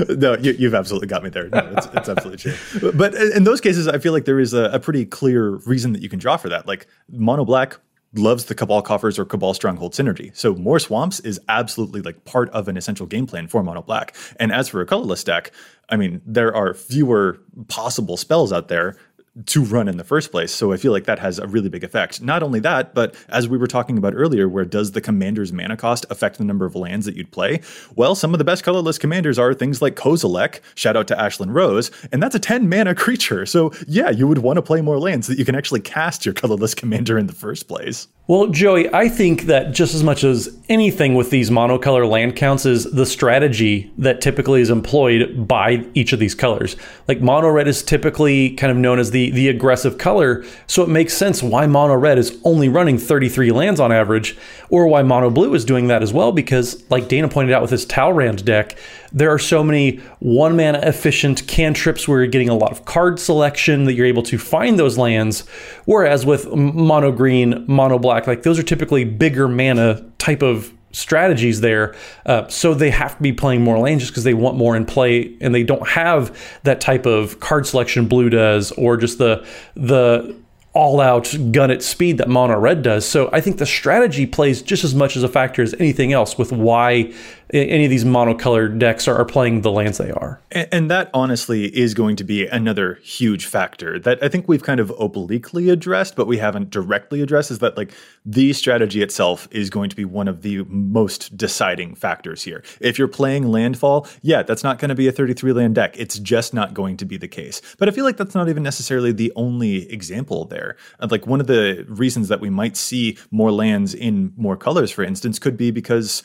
no, 0.10 0.38
you, 0.38 0.66
have 0.66 0.76
absolutely 0.76 1.08
got 1.08 1.24
me 1.24 1.30
there. 1.30 1.50
No, 1.50 1.74
it's, 1.76 1.88
it's 1.94 2.10
absolutely 2.10 2.38
true. 2.38 2.92
But 2.92 3.16
in 3.16 3.44
those 3.44 3.60
cases, 3.60 3.88
I 3.88 3.98
feel 3.98 4.14
like 4.14 4.26
there 4.26 4.40
is 4.40 4.54
a, 4.54 4.66
a 4.66 4.80
pretty 4.80 5.06
clear 5.06 5.56
reason 5.66 5.94
that 5.94 6.04
you 6.04 6.10
can 6.10 6.20
draw 6.20 6.38
for 6.38 6.50
that. 6.50 6.68
Like 6.68 6.86
mono 7.10 7.44
black 7.44 7.78
loves 8.14 8.46
the 8.46 8.56
Cabal 8.56 8.82
Coffers 8.82 9.18
or 9.18 9.26
Cabal 9.26 9.54
Stronghold 9.54 9.94
synergy. 9.94 10.36
So 10.36 10.54
more 10.56 10.80
swamps 10.80 11.20
is 11.22 11.40
absolutely 11.48 12.02
like 12.02 12.26
part 12.26 12.50
of 12.50 12.68
an 12.68 12.78
essential 12.78 13.06
game 13.06 13.26
plan 13.26 13.48
for 13.48 13.64
mono 13.64 13.82
black. 13.82 14.16
And 14.40 14.52
as 14.52 14.68
for 14.68 14.82
a 14.82 14.86
colorless 14.86 15.24
deck, 15.24 15.52
I 15.90 15.96
mean, 15.98 16.22
there 16.26 16.54
are 16.56 16.74
fewer 16.74 17.40
possible 17.68 18.18
spells 18.18 18.52
out 18.52 18.68
there 18.68 18.98
to 19.46 19.64
run 19.64 19.88
in 19.88 19.96
the 19.96 20.04
first 20.04 20.30
place. 20.30 20.52
So 20.52 20.74
I 20.74 20.78
feel 20.78 20.92
like 20.92 21.06
that 21.06 21.20
has 21.20 21.40
a 21.40 21.48
really 21.48 21.70
big 21.70 21.86
effect. 21.86 22.22
Not 22.22 22.44
only 22.44 22.60
that, 22.62 22.94
but 22.94 23.16
as 23.30 23.48
we 23.48 23.58
were 23.58 23.68
talking 23.68 23.98
about 23.98 24.14
earlier, 24.14 24.50
where 24.50 24.66
does 24.66 24.92
the 24.92 25.00
commander's 25.00 25.54
mana 25.54 25.78
cost 25.78 26.06
affect 26.10 26.38
the 26.38 26.44
number 26.44 26.66
of 26.66 26.76
lands 26.76 27.06
that 27.06 27.16
you'd 27.16 27.32
play? 27.32 27.62
Well, 27.96 28.14
some 28.14 28.34
of 28.34 28.40
the 28.40 28.44
best 28.44 28.64
colorless 28.64 28.98
commanders 28.98 29.40
are 29.40 29.54
things 29.54 29.82
like 29.82 29.96
Kozilek, 29.96 30.60
shout 30.76 30.98
out 30.98 31.08
to 31.08 31.16
Ashlyn 31.16 31.54
Rose, 31.54 31.92
and 32.12 32.22
that's 32.22 32.36
a 32.36 32.40
10 32.40 32.68
mana 32.68 32.94
creature. 33.02 33.46
So 33.46 33.72
yeah, 33.88 34.10
you 34.10 34.28
would 34.28 34.40
want 34.40 34.58
to 34.58 34.62
play 34.62 34.82
more 34.82 35.00
lands 35.00 35.28
so 35.28 35.34
that 35.34 35.40
you 35.40 35.46
can 35.46 35.56
actually 35.56 35.82
cast 35.82 36.26
your 36.26 36.34
colorless 36.34 36.76
commander 36.76 37.18
in 37.18 37.28
the 37.28 37.34
first 37.34 37.70
place. 37.70 38.10
Well, 38.28 38.48
Joey, 38.48 38.94
I 38.94 39.10
think 39.10 39.44
that 39.44 39.74
just 39.74 39.94
as 39.94 40.04
much 40.04 40.24
as 40.24 40.58
anything 40.70 41.16
with 41.16 41.32
these 41.32 41.50
monocolor 41.50 42.10
land 42.10 42.36
counts 42.36 42.66
is 42.66 42.90
the 42.92 43.06
strategy 43.06 43.92
that 43.98 44.22
typically 44.22 44.62
is 44.62 44.70
employed 44.70 45.48
by 45.48 45.86
each 45.96 46.14
of 46.14 46.20
these 46.20 46.36
colors. 46.36 46.78
Like 47.08 47.20
mono 47.20 47.50
red 47.50 47.68
is 47.68 47.84
typically 47.84 48.52
kind 48.52 48.72
of 48.72 48.78
known 48.78 49.00
as 49.00 49.12
the 49.12 49.21
the 49.30 49.50
aggressive 49.50 49.98
color, 49.98 50.44
so 50.68 50.82
it 50.84 50.90
makes 50.90 51.14
sense 51.14 51.44
why 51.44 51.68
mono 51.68 51.94
red 51.94 52.18
is 52.18 52.40
only 52.44 52.70
running 52.70 52.98
33 52.98 53.52
lands 53.52 53.80
on 53.80 53.92
average, 53.92 54.38
or 54.70 54.88
why 54.88 55.04
mono 55.04 55.30
blue 55.30 55.54
is 55.54 55.66
doing 55.66 55.88
that 55.88 56.02
as 56.02 56.12
well 56.12 56.32
because 56.32 56.84
like 56.90 57.08
Dana 57.08 57.28
pointed 57.28 57.54
out 57.54 57.62
with 57.62 57.72
his 57.72 57.86
Talrand 57.86 58.44
deck, 58.44 58.78
there 59.14 59.30
are 59.30 59.40
so 59.40 59.64
many 59.64 59.98
one 60.20 60.56
mana 60.56 60.80
efficient 60.80 61.46
cantrips 61.48 62.08
where 62.08 62.20
you're 62.20 62.28
getting 62.28 62.50
a 62.50 62.56
lot 62.56 62.72
of 62.72 62.86
card 62.86 63.20
selection 63.20 63.84
that 63.86 63.94
you're 63.94 64.06
able 64.06 64.24
to 64.24 64.38
find 64.38 64.80
those 64.80 64.98
lands. 64.98 65.42
Whereas 65.86 66.26
with 66.26 66.48
mono 66.52 67.12
green, 67.12 67.66
mono 67.68 68.00
black, 68.00 68.26
like 68.26 68.44
those 68.44 68.58
are 68.58 68.64
typically 68.64 69.04
bigger 69.04 69.48
mana 69.48 70.04
type 70.18 70.42
of 70.42 70.74
strategies 70.92 71.62
there. 71.62 71.96
Uh, 72.26 72.48
so 72.48 72.74
they 72.74 72.90
have 72.90 73.16
to 73.18 73.24
be 73.24 73.34
playing 73.34 73.64
more 73.64 73.80
lanes 73.80 74.02
just 74.02 74.12
because 74.12 74.24
they 74.24 74.34
want 74.34 74.58
more 74.58 74.76
in 74.76 74.86
play 74.86 75.36
and 75.42 75.54
they 75.54 75.64
don't 75.64 75.88
have 75.88 76.38
that 76.64 76.82
type 76.82 77.06
of 77.06 77.40
card 77.40 77.66
selection 77.66 78.08
blue 78.08 78.30
does 78.30 78.72
or 78.74 78.98
just 78.98 79.18
the 79.18 79.46
the 79.76 80.36
all 80.74 81.02
out 81.02 81.36
gun 81.52 81.70
at 81.70 81.84
speed 81.84 82.18
that 82.18 82.30
mono 82.30 82.58
red 82.58 82.82
does. 82.82 83.06
So 83.06 83.30
I 83.34 83.42
think 83.42 83.58
the 83.58 83.66
strategy 83.66 84.26
plays 84.26 84.62
just 84.62 84.84
as 84.86 84.96
much 84.96 85.18
as 85.18 85.24
a 85.24 85.28
factor 85.28 85.62
as 85.62 85.74
anything 85.80 86.14
else 86.14 86.38
with 86.38 86.52
why 86.54 87.14
any 87.54 87.84
of 87.84 87.90
these 87.90 88.06
monocolored 88.06 88.80
decks 88.80 89.08
are, 89.08 89.16
are 89.16 89.26
playing 89.26 89.62
the 89.62 89.72
lands 89.72 89.98
they 89.98 90.12
are. 90.12 90.40
And, 90.52 90.68
and, 90.72 90.92
that 90.92 91.10
honestly 91.14 91.66
is 91.66 91.94
going 91.94 92.16
to 92.18 92.24
be 92.24 92.48
another 92.48 92.96
huge 92.96 93.46
factor 93.46 94.00
that 94.00 94.22
I 94.24 94.28
think 94.28 94.48
we've 94.48 94.64
kind 94.64 94.80
of 94.80 94.92
obliquely 95.00 95.70
addressed, 95.70 96.16
but 96.16 96.28
we 96.28 96.38
haven't 96.38 96.70
directly 96.70 97.22
addressed 97.22 97.52
is 97.52 97.60
that 97.60 97.78
like 97.78 97.94
the 98.26 98.54
strategy 98.54 99.02
itself 99.02 99.48
is 99.52 99.70
going 99.70 99.90
to 99.90 99.96
be 99.96 100.06
one 100.06 100.28
of 100.28 100.42
the 100.42 100.64
most 100.66 101.38
deciding 101.38 101.96
factors 101.96 102.44
here. 102.44 102.64
If 102.80 102.98
you're 102.98 103.08
playing 103.08 103.52
landfall, 103.52 104.08
yeah, 104.22 104.44
that's 104.44 104.64
not 104.64 104.80
going 104.80 104.90
to 104.90 104.96
be 104.96 105.08
a 105.08 105.12
33 105.12 105.54
land 105.54 105.76
deck. 105.76 105.98
It's 105.98 106.20
just 106.20 106.54
not 106.54 106.74
going 106.74 106.98
to 106.98 107.06
be 107.06 107.18
the 107.18 107.28
case. 107.28 107.62
But 107.78 107.88
I 107.88 107.92
feel 107.92 108.06
like 108.06 108.18
that's 108.18 108.36
not 108.36 108.50
even 108.50 108.64
necessarily 108.64 109.12
the 109.12 109.32
only 109.36 109.92
example 109.92 110.46
there. 110.46 110.76
Like 111.00 111.28
one 111.28 111.40
of 111.40 111.48
the 111.48 111.86
reasons 111.88 112.28
that 112.30 112.42
we 112.42 112.50
might 112.50 112.76
see 112.76 113.18
more 113.30 113.52
lands 113.52 113.94
in 113.94 114.34
more 114.36 114.58
colors, 114.58 114.92
for 114.92 115.04
instance, 115.04 115.40
could 115.40 115.58
be 115.58 115.72
because 115.72 116.24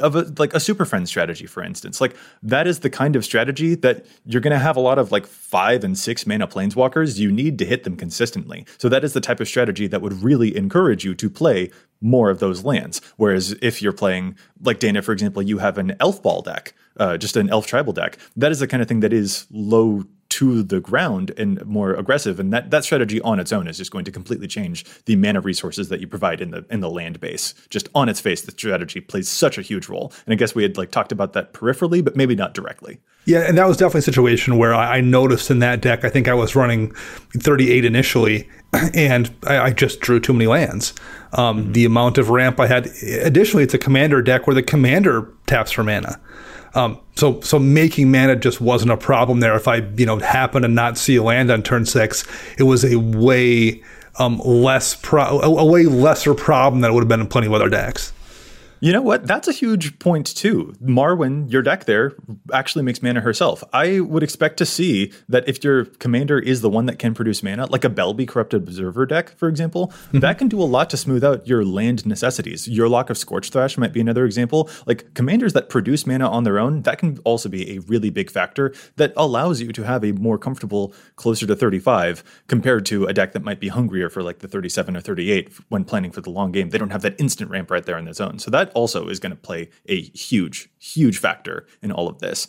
of 0.00 0.16
a, 0.16 0.32
like 0.38 0.54
a 0.54 0.60
super 0.60 0.84
friend 0.84 1.08
strategy, 1.08 1.46
for 1.46 1.62
instance. 1.62 2.00
Like 2.00 2.16
that 2.42 2.66
is 2.66 2.80
the 2.80 2.90
kind 2.90 3.16
of 3.16 3.24
strategy 3.24 3.74
that 3.76 4.06
you're 4.24 4.40
going 4.40 4.52
to 4.52 4.58
have 4.58 4.76
a 4.76 4.80
lot 4.80 4.98
of 4.98 5.12
like 5.12 5.26
five 5.26 5.84
and 5.84 5.98
six 5.98 6.26
mana 6.26 6.46
planeswalkers. 6.46 7.18
You 7.18 7.30
need 7.30 7.58
to 7.58 7.64
hit 7.64 7.84
them 7.84 7.96
consistently. 7.96 8.66
So 8.78 8.88
that 8.88 9.04
is 9.04 9.12
the 9.12 9.20
type 9.20 9.40
of 9.40 9.48
strategy 9.48 9.86
that 9.86 10.02
would 10.02 10.22
really 10.22 10.56
encourage 10.56 11.04
you 11.04 11.14
to 11.14 11.30
play 11.30 11.70
more 12.00 12.30
of 12.30 12.38
those 12.38 12.64
lands. 12.64 13.00
Whereas 13.16 13.54
if 13.62 13.82
you're 13.82 13.92
playing 13.92 14.36
like 14.62 14.78
Dana, 14.78 15.02
for 15.02 15.12
example, 15.12 15.42
you 15.42 15.58
have 15.58 15.78
an 15.78 15.96
elf 16.00 16.22
ball 16.22 16.42
deck, 16.42 16.74
uh, 16.98 17.16
just 17.16 17.36
an 17.36 17.50
elf 17.50 17.66
tribal 17.66 17.92
deck. 17.92 18.18
That 18.36 18.52
is 18.52 18.60
the 18.60 18.66
kind 18.66 18.82
of 18.82 18.88
thing 18.88 19.00
that 19.00 19.12
is 19.12 19.46
low 19.50 20.04
to 20.30 20.62
the 20.62 20.80
ground 20.80 21.32
and 21.38 21.64
more 21.64 21.94
aggressive. 21.94 22.38
And 22.38 22.52
that, 22.52 22.70
that 22.70 22.84
strategy 22.84 23.20
on 23.22 23.40
its 23.40 23.52
own 23.52 23.66
is 23.66 23.78
just 23.78 23.90
going 23.90 24.04
to 24.04 24.12
completely 24.12 24.46
change 24.46 24.84
the 25.06 25.14
amount 25.14 25.38
of 25.38 25.44
resources 25.44 25.88
that 25.88 26.00
you 26.00 26.06
provide 26.06 26.40
in 26.40 26.50
the 26.50 26.64
in 26.70 26.80
the 26.80 26.90
land 26.90 27.20
base. 27.20 27.54
Just 27.70 27.88
on 27.94 28.08
its 28.08 28.20
face, 28.20 28.42
the 28.42 28.52
strategy 28.52 29.00
plays 29.00 29.28
such 29.28 29.58
a 29.58 29.62
huge 29.62 29.88
role. 29.88 30.12
And 30.26 30.32
I 30.32 30.36
guess 30.36 30.54
we 30.54 30.62
had 30.62 30.76
like 30.76 30.90
talked 30.90 31.12
about 31.12 31.32
that 31.32 31.52
peripherally, 31.52 32.04
but 32.04 32.16
maybe 32.16 32.34
not 32.34 32.54
directly. 32.54 33.00
Yeah, 33.24 33.40
and 33.40 33.58
that 33.58 33.66
was 33.66 33.76
definitely 33.76 33.98
a 33.98 34.02
situation 34.02 34.56
where 34.56 34.74
I, 34.74 34.98
I 34.98 35.00
noticed 35.02 35.50
in 35.50 35.58
that 35.58 35.82
deck, 35.82 36.02
I 36.04 36.08
think 36.08 36.28
I 36.28 36.34
was 36.34 36.56
running 36.56 36.94
38 37.36 37.84
initially, 37.84 38.48
and 38.94 39.34
I, 39.46 39.58
I 39.58 39.70
just 39.72 40.00
drew 40.00 40.18
too 40.18 40.32
many 40.32 40.46
lands. 40.46 40.94
Um, 41.34 41.62
mm-hmm. 41.62 41.72
The 41.72 41.84
amount 41.84 42.16
of 42.16 42.30
ramp 42.30 42.58
I 42.58 42.66
had. 42.66 42.86
Additionally, 43.02 43.64
it's 43.64 43.74
a 43.74 43.78
commander 43.78 44.22
deck 44.22 44.46
where 44.46 44.54
the 44.54 44.62
commander 44.62 45.30
taps 45.46 45.72
for 45.72 45.84
mana. 45.84 46.18
Um, 46.78 47.00
so 47.16 47.40
so 47.40 47.58
making 47.58 48.12
mana 48.12 48.36
just 48.36 48.60
wasn't 48.60 48.92
a 48.92 48.96
problem 48.96 49.40
there. 49.40 49.56
If 49.56 49.66
I 49.66 49.76
you 49.96 50.06
know 50.06 50.18
happen 50.18 50.62
to 50.62 50.68
not 50.68 50.96
see 50.96 51.16
a 51.16 51.22
land 51.22 51.50
on 51.50 51.62
turn 51.62 51.84
six, 51.84 52.24
it 52.56 52.62
was 52.62 52.84
a 52.84 52.96
way 52.96 53.82
um, 54.18 54.38
less 54.44 54.94
pro- 54.94 55.40
a, 55.40 55.48
a 55.48 55.64
way 55.64 55.84
lesser 55.84 56.34
problem 56.34 56.80
than 56.80 56.92
it 56.92 56.94
would 56.94 57.02
have 57.02 57.08
been 57.08 57.20
in 57.20 57.26
plenty 57.26 57.48
of 57.48 57.52
other 57.52 57.68
decks. 57.68 58.12
You 58.80 58.92
know 58.92 59.02
what? 59.02 59.26
That's 59.26 59.48
a 59.48 59.52
huge 59.52 59.98
point 59.98 60.26
too. 60.26 60.74
Marwyn, 60.82 61.50
your 61.50 61.62
deck 61.62 61.84
there, 61.84 62.14
actually 62.52 62.84
makes 62.84 63.02
mana 63.02 63.20
herself. 63.20 63.64
I 63.72 64.00
would 64.00 64.22
expect 64.22 64.56
to 64.58 64.66
see 64.66 65.12
that 65.28 65.48
if 65.48 65.64
your 65.64 65.86
commander 65.86 66.38
is 66.38 66.60
the 66.60 66.70
one 66.70 66.86
that 66.86 66.98
can 66.98 67.14
produce 67.14 67.42
mana, 67.42 67.66
like 67.66 67.84
a 67.84 67.90
Belbe 67.90 68.26
Corrupted 68.26 68.62
Observer 68.62 69.06
deck, 69.06 69.36
for 69.36 69.48
example, 69.48 69.88
mm-hmm. 69.88 70.20
that 70.20 70.38
can 70.38 70.48
do 70.48 70.62
a 70.62 70.64
lot 70.64 70.90
to 70.90 70.96
smooth 70.96 71.24
out 71.24 71.46
your 71.48 71.64
land 71.64 72.06
necessities. 72.06 72.68
Yurlok 72.68 73.10
of 73.10 73.16
Scorchrath 73.16 73.76
might 73.78 73.92
be 73.92 74.00
another 74.00 74.24
example. 74.24 74.70
Like 74.86 75.12
commanders 75.14 75.54
that 75.54 75.68
produce 75.68 76.06
mana 76.06 76.28
on 76.28 76.44
their 76.44 76.58
own, 76.58 76.82
that 76.82 76.98
can 76.98 77.18
also 77.24 77.48
be 77.48 77.76
a 77.76 77.80
really 77.80 78.10
big 78.10 78.30
factor 78.30 78.72
that 78.96 79.12
allows 79.16 79.60
you 79.60 79.72
to 79.72 79.82
have 79.82 80.04
a 80.04 80.12
more 80.12 80.38
comfortable, 80.38 80.94
closer 81.16 81.46
to 81.46 81.56
35 81.56 82.22
compared 82.46 82.86
to 82.86 83.06
a 83.06 83.12
deck 83.12 83.32
that 83.32 83.42
might 83.42 83.60
be 83.60 83.68
hungrier 83.68 84.08
for 84.08 84.22
like 84.22 84.38
the 84.38 84.48
37 84.48 84.96
or 84.96 85.00
38 85.00 85.52
when 85.68 85.84
planning 85.84 86.12
for 86.12 86.20
the 86.20 86.30
long 86.30 86.52
game. 86.52 86.70
They 86.70 86.78
don't 86.78 86.90
have 86.90 87.02
that 87.02 87.20
instant 87.20 87.50
ramp 87.50 87.70
right 87.70 87.84
there 87.84 87.98
in 87.98 88.04
the 88.04 88.14
zone. 88.14 88.38
So 88.38 88.50
that 88.52 88.67
that 88.68 88.76
also 88.76 89.08
is 89.08 89.18
going 89.18 89.30
to 89.30 89.36
play 89.36 89.68
a 89.86 90.00
huge, 90.00 90.68
huge 90.78 91.18
factor 91.18 91.66
in 91.82 91.92
all 91.92 92.08
of 92.08 92.18
this. 92.18 92.48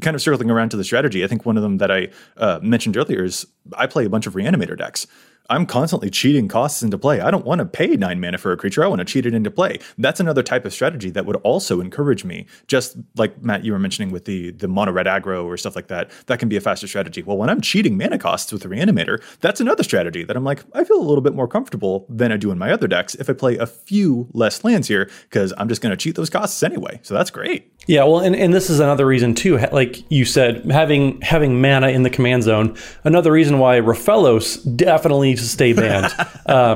Kind 0.00 0.14
of 0.14 0.22
circling 0.22 0.50
around 0.50 0.70
to 0.70 0.76
the 0.76 0.84
strategy, 0.84 1.24
I 1.24 1.28
think 1.28 1.46
one 1.46 1.56
of 1.56 1.62
them 1.62 1.78
that 1.78 1.90
I 1.90 2.08
uh, 2.36 2.58
mentioned 2.62 2.96
earlier 2.96 3.24
is 3.24 3.46
I 3.76 3.86
play 3.86 4.04
a 4.04 4.10
bunch 4.10 4.26
of 4.26 4.34
reanimator 4.34 4.76
decks. 4.76 5.06
I'm 5.48 5.66
constantly 5.66 6.10
cheating 6.10 6.48
costs 6.48 6.82
into 6.82 6.98
play. 6.98 7.20
I 7.20 7.30
don't 7.30 7.44
want 7.44 7.60
to 7.60 7.64
pay 7.64 7.88
nine 7.96 8.20
mana 8.20 8.38
for 8.38 8.52
a 8.52 8.56
creature. 8.56 8.84
I 8.84 8.86
want 8.86 8.98
to 9.00 9.04
cheat 9.04 9.24
it 9.24 9.34
into 9.34 9.50
play. 9.50 9.78
That's 9.96 10.20
another 10.20 10.42
type 10.42 10.64
of 10.64 10.72
strategy 10.72 11.10
that 11.10 11.24
would 11.26 11.36
also 11.36 11.80
encourage 11.80 12.24
me. 12.24 12.46
Just 12.66 12.96
like 13.16 13.42
Matt, 13.42 13.64
you 13.64 13.72
were 13.72 13.78
mentioning 13.78 14.10
with 14.10 14.26
the 14.26 14.50
the 14.52 14.68
mono 14.68 14.92
red 14.92 15.06
aggro 15.06 15.44
or 15.44 15.56
stuff 15.56 15.74
like 15.74 15.88
that, 15.88 16.10
that 16.26 16.38
can 16.38 16.48
be 16.48 16.56
a 16.56 16.60
faster 16.60 16.86
strategy. 16.86 17.22
Well, 17.22 17.38
when 17.38 17.48
I'm 17.48 17.60
cheating 17.60 17.96
mana 17.96 18.18
costs 18.18 18.52
with 18.52 18.64
a 18.64 18.68
reanimator, 18.68 19.22
that's 19.40 19.60
another 19.60 19.82
strategy 19.82 20.24
that 20.24 20.36
I'm 20.36 20.44
like, 20.44 20.64
I 20.74 20.84
feel 20.84 20.98
a 20.98 21.02
little 21.08 21.22
bit 21.22 21.34
more 21.34 21.48
comfortable 21.48 22.06
than 22.08 22.30
I 22.32 22.36
do 22.36 22.50
in 22.50 22.58
my 22.58 22.70
other 22.70 22.86
decks 22.86 23.14
if 23.14 23.30
I 23.30 23.32
play 23.32 23.56
a 23.56 23.66
few 23.66 24.28
less 24.32 24.64
lands 24.64 24.88
here 24.88 25.10
because 25.22 25.54
I'm 25.56 25.68
just 25.68 25.80
going 25.80 25.90
to 25.90 25.96
cheat 25.96 26.14
those 26.16 26.30
costs 26.30 26.62
anyway. 26.62 27.00
So 27.02 27.14
that's 27.14 27.30
great. 27.30 27.72
Yeah, 27.86 28.04
well, 28.04 28.20
and, 28.20 28.36
and 28.36 28.52
this 28.52 28.68
is 28.68 28.80
another 28.80 29.06
reason 29.06 29.34
too. 29.34 29.56
Like 29.72 30.04
you 30.10 30.26
said, 30.26 30.70
having 30.70 31.20
having 31.22 31.60
mana 31.60 31.88
in 31.88 32.02
the 32.02 32.10
command 32.10 32.42
zone. 32.42 32.76
Another 33.04 33.32
reason 33.32 33.58
why 33.58 33.80
Rofellos 33.80 34.76
definitely 34.76 35.36
needs 35.38 35.48
to 35.48 35.52
stay 35.52 35.72
banned 35.72 36.12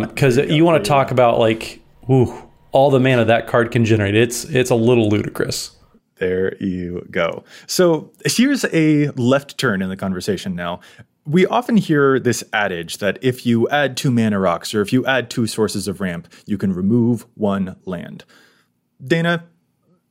because 0.09 0.39
um, 0.39 0.51
you 0.51 0.65
want 0.65 0.83
to 0.83 0.89
talk 0.89 1.11
about 1.11 1.39
like, 1.39 1.81
ooh, 2.11 2.33
all 2.73 2.91
the 2.91 3.01
mana 3.01 3.25
that 3.25 3.47
card 3.47 3.71
can 3.71 3.85
generate. 3.85 4.15
It's 4.15 4.45
it's 4.45 4.71
a 4.71 4.75
little 4.75 5.09
ludicrous. 5.09 5.77
There 6.17 6.57
you 6.63 7.07
go. 7.11 7.45
So 7.67 8.13
here's 8.25 8.65
a 8.67 9.09
left 9.11 9.59
turn 9.59 9.83
in 9.83 9.89
the 9.89 9.97
conversation 9.97 10.55
now. 10.55 10.81
We 11.25 11.47
often 11.47 11.77
hear 11.77 12.19
this 12.19 12.43
adage 12.53 12.99
that 12.99 13.19
if 13.23 13.47
you 13.47 13.69
add 13.69 13.97
two 13.97 14.11
mana 14.11 14.39
rocks 14.39 14.75
or 14.75 14.83
if 14.83 14.93
you 14.93 15.05
add 15.07 15.31
two 15.31 15.47
sources 15.47 15.87
of 15.89 16.01
ramp, 16.01 16.33
you 16.47 16.59
can 16.59 16.73
remove 16.73 17.27
one 17.35 17.77
land. 17.85 18.25
Dana, 19.05 19.45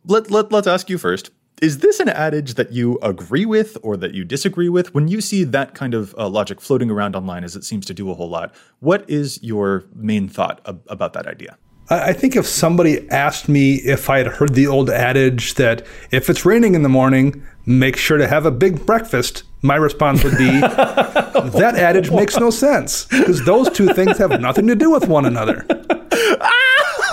let, 0.05 0.31
let, 0.31 0.51
let's 0.51 0.67
ask 0.67 0.89
you 0.89 0.97
first. 0.97 1.31
Is 1.61 1.77
this 1.77 1.99
an 1.99 2.09
adage 2.09 2.55
that 2.55 2.71
you 2.71 2.97
agree 3.03 3.45
with 3.45 3.77
or 3.83 3.95
that 3.97 4.15
you 4.15 4.25
disagree 4.25 4.67
with? 4.67 4.95
When 4.95 5.07
you 5.07 5.21
see 5.21 5.43
that 5.43 5.75
kind 5.75 5.93
of 5.93 6.15
uh, 6.17 6.27
logic 6.27 6.59
floating 6.59 6.89
around 6.89 7.15
online, 7.15 7.43
as 7.43 7.55
it 7.55 7.63
seems 7.63 7.85
to 7.85 7.93
do 7.93 8.09
a 8.09 8.15
whole 8.15 8.29
lot, 8.29 8.51
what 8.79 9.07
is 9.07 9.41
your 9.43 9.83
main 9.93 10.27
thought 10.27 10.59
ab- 10.65 10.81
about 10.87 11.13
that 11.13 11.27
idea? 11.27 11.59
I 11.87 12.13
think 12.13 12.35
if 12.35 12.47
somebody 12.47 13.07
asked 13.11 13.47
me 13.47 13.75
if 13.75 14.09
I 14.09 14.17
had 14.19 14.27
heard 14.27 14.55
the 14.55 14.65
old 14.65 14.89
adage 14.89 15.53
that 15.55 15.85
if 16.09 16.31
it's 16.31 16.45
raining 16.45 16.73
in 16.73 16.81
the 16.81 16.89
morning, 16.89 17.45
make 17.67 17.95
sure 17.95 18.17
to 18.17 18.27
have 18.27 18.47
a 18.47 18.51
big 18.51 18.83
breakfast, 18.87 19.43
my 19.61 19.75
response 19.75 20.23
would 20.23 20.37
be 20.39 20.59
that 20.61 21.73
adage 21.77 22.09
makes 22.09 22.39
no 22.39 22.49
sense 22.49 23.05
because 23.05 23.45
those 23.45 23.69
two 23.69 23.93
things 23.93 24.17
have 24.17 24.41
nothing 24.41 24.65
to 24.65 24.75
do 24.75 24.89
with 24.89 25.07
one 25.07 25.25
another. 25.25 25.63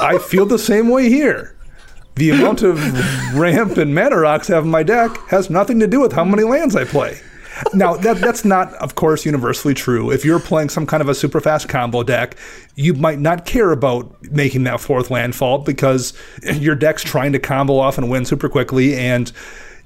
I 0.01 0.19
feel 0.27 0.47
the 0.47 0.59
same 0.59 0.89
way 0.89 1.11
here 1.11 1.58
the 2.19 2.31
amount 2.31 2.63
of 2.63 2.79
ramp 3.35 3.77
and 3.77 3.95
mana 3.95 4.19
rocks 4.19 4.51
I 4.51 4.57
have 4.57 4.65
in 4.65 4.71
my 4.71 4.83
deck 4.83 5.17
has 5.29 5.49
nothing 5.49 5.81
to 5.81 5.87
do 5.87 6.01
with 6.01 6.13
how 6.13 6.25
many 6.25 6.43
lands 6.43 6.77
I 6.77 6.85
play. 6.85 7.21
Now 7.75 7.97
that 7.97 8.19
that's 8.19 8.45
not, 8.45 8.73
of 8.75 8.95
course, 8.95 9.27
universally 9.27 9.75
true. 9.75 10.13
If 10.13 10.25
you're 10.25 10.39
playing 10.39 10.69
some 10.69 10.87
kind 10.87 11.01
of 11.01 11.09
a 11.09 11.15
super 11.15 11.41
fast 11.41 11.69
combo 11.69 12.05
deck, 12.05 12.37
you 12.77 12.95
might 12.95 13.19
not 13.19 13.47
care 13.47 13.73
about 13.73 14.15
making 14.31 14.65
that 14.65 14.81
fourth 14.81 15.11
landfall 15.11 15.59
because 15.59 16.13
your 16.45 16.77
deck's 16.77 17.03
trying 17.03 17.33
to 17.33 17.39
combo 17.39 17.79
off 17.79 17.99
and 17.99 18.09
win 18.11 18.25
super 18.25 18.49
quickly, 18.49 18.97
and 18.97 19.33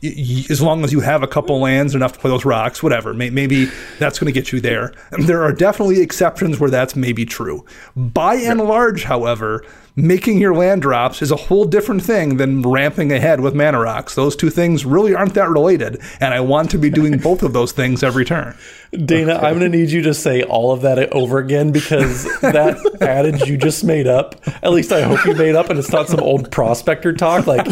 as 0.03 0.61
long 0.61 0.83
as 0.83 0.93
you 0.93 0.99
have 0.99 1.23
a 1.23 1.29
couple 1.29 1.61
lands 1.61 1.95
enough 1.95 2.13
to 2.15 2.19
play 2.19 2.29
those 2.29 2.45
rocks, 2.45 2.83
whatever, 2.83 3.15
maybe 3.15 3.67
that's 4.01 4.19
going 4.19 4.27
to 4.27 4.39
get 4.39 4.51
you 4.53 4.61
there. 4.61 4.93
There 5.13 5.45
are 5.45 5.53
definitely 5.53 6.01
exceptions 6.01 6.59
where 6.59 6.71
that's 6.71 6.97
maybe 6.97 7.25
true. 7.25 7.65
By 7.95 8.35
and 8.35 8.61
large, 8.61 9.05
however, 9.05 9.65
making 9.95 10.39
your 10.39 10.55
land 10.55 10.83
drops 10.83 11.23
is 11.23 11.31
a 11.31 11.37
whole 11.37 11.65
different 11.65 12.03
thing 12.03 12.37
than 12.37 12.63
ramping 12.63 13.13
ahead 13.13 13.41
with 13.41 13.55
mana 13.55 13.81
rocks. 13.81 14.15
Those 14.15 14.35
two 14.35 14.51
things 14.51 14.85
really 14.85 15.15
aren't 15.15 15.35
that 15.35 15.49
related, 15.49 16.01
and 16.21 16.33
I 16.33 16.41
want 16.41 16.71
to 16.71 16.79
be 16.79 16.91
doing 16.91 17.19
both 17.23 17.43
of 17.43 17.53
those 17.53 17.73
things 17.73 18.03
every 18.03 18.25
turn. 18.25 18.57
Dana, 18.93 19.35
okay. 19.35 19.47
I'm 19.47 19.59
going 19.59 19.73
to 19.73 19.79
need 19.79 19.91
you 19.91 20.03
to 20.03 20.13
say 20.13 20.43
all 20.43 20.71
of 20.71 20.83
that 20.83 20.99
over 21.13 21.39
again 21.39 21.73
because 21.73 22.25
that 22.41 22.79
adage 23.01 23.49
you 23.49 23.57
just 23.57 23.85
made 23.85 24.07
up, 24.07 24.37
at 24.63 24.71
least 24.71 24.93
I 24.93 25.01
hope 25.03 25.25
you 25.25 25.35
made 25.35 25.55
up 25.55 25.71
and 25.71 25.79
it's 25.79 25.91
not 25.91 26.09
some 26.09 26.21
old 26.21 26.51
prospector 26.51 27.15
talk. 27.15 27.47
Like, 27.47 27.67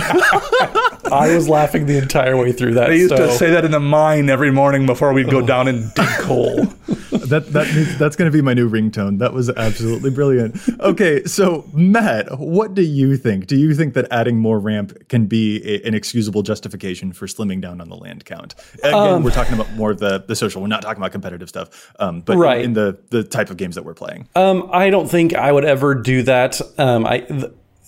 I 1.12 1.34
was 1.34 1.46
laughing 1.46 1.84
the 1.84 1.98
entire 1.98 2.38
way 2.38 2.52
through 2.52 2.74
that. 2.74 2.88
They 2.88 2.98
used 2.98 3.14
so. 3.14 3.26
to 3.26 3.32
say 3.32 3.50
that 3.50 3.66
in 3.66 3.70
the 3.70 3.80
mine 3.80 4.30
every 4.30 4.50
morning 4.50 4.86
before 4.86 5.12
we'd 5.12 5.30
go 5.30 5.44
down 5.44 5.68
and 5.68 5.92
dig 5.92 6.08
coal. 6.20 6.56
that, 7.10 7.52
that 7.52 7.96
That's 7.98 8.16
going 8.16 8.30
to 8.30 8.36
be 8.36 8.42
my 8.42 8.54
new 8.54 8.68
ringtone. 8.70 9.18
That 9.18 9.32
was 9.32 9.50
absolutely 9.50 10.10
brilliant. 10.10 10.56
Okay, 10.80 11.24
so 11.24 11.66
Matt, 11.74 12.09
what 12.36 12.74
do 12.74 12.82
you 12.82 13.16
think? 13.16 13.46
Do 13.46 13.56
you 13.56 13.74
think 13.74 13.94
that 13.94 14.06
adding 14.10 14.38
more 14.38 14.58
ramp 14.58 15.08
can 15.08 15.26
be 15.26 15.62
a, 15.64 15.86
an 15.86 15.94
excusable 15.94 16.42
justification 16.42 17.12
for 17.12 17.26
slimming 17.26 17.60
down 17.60 17.80
on 17.80 17.88
the 17.88 17.96
land 17.96 18.24
count? 18.24 18.54
Again, 18.78 18.94
um, 18.94 19.22
we're 19.22 19.30
talking 19.30 19.54
about 19.54 19.72
more 19.74 19.90
of 19.90 19.98
the, 19.98 20.24
the 20.26 20.36
social. 20.36 20.62
We're 20.62 20.68
not 20.68 20.82
talking 20.82 21.00
about 21.00 21.12
competitive 21.12 21.48
stuff, 21.48 21.92
um, 21.98 22.20
but 22.20 22.36
right. 22.36 22.58
in, 22.58 22.66
in, 22.66 22.72
the 22.74 22.98
the 23.10 23.24
type 23.24 23.50
of 23.50 23.56
games 23.56 23.74
that 23.74 23.84
we're 23.84 23.94
playing. 23.94 24.28
Um, 24.34 24.68
I 24.72 24.90
don't 24.90 25.08
think 25.08 25.34
I 25.34 25.52
would 25.52 25.64
ever 25.64 25.94
do 25.94 26.22
that. 26.22 26.60
Um, 26.78 27.06
I 27.06 27.26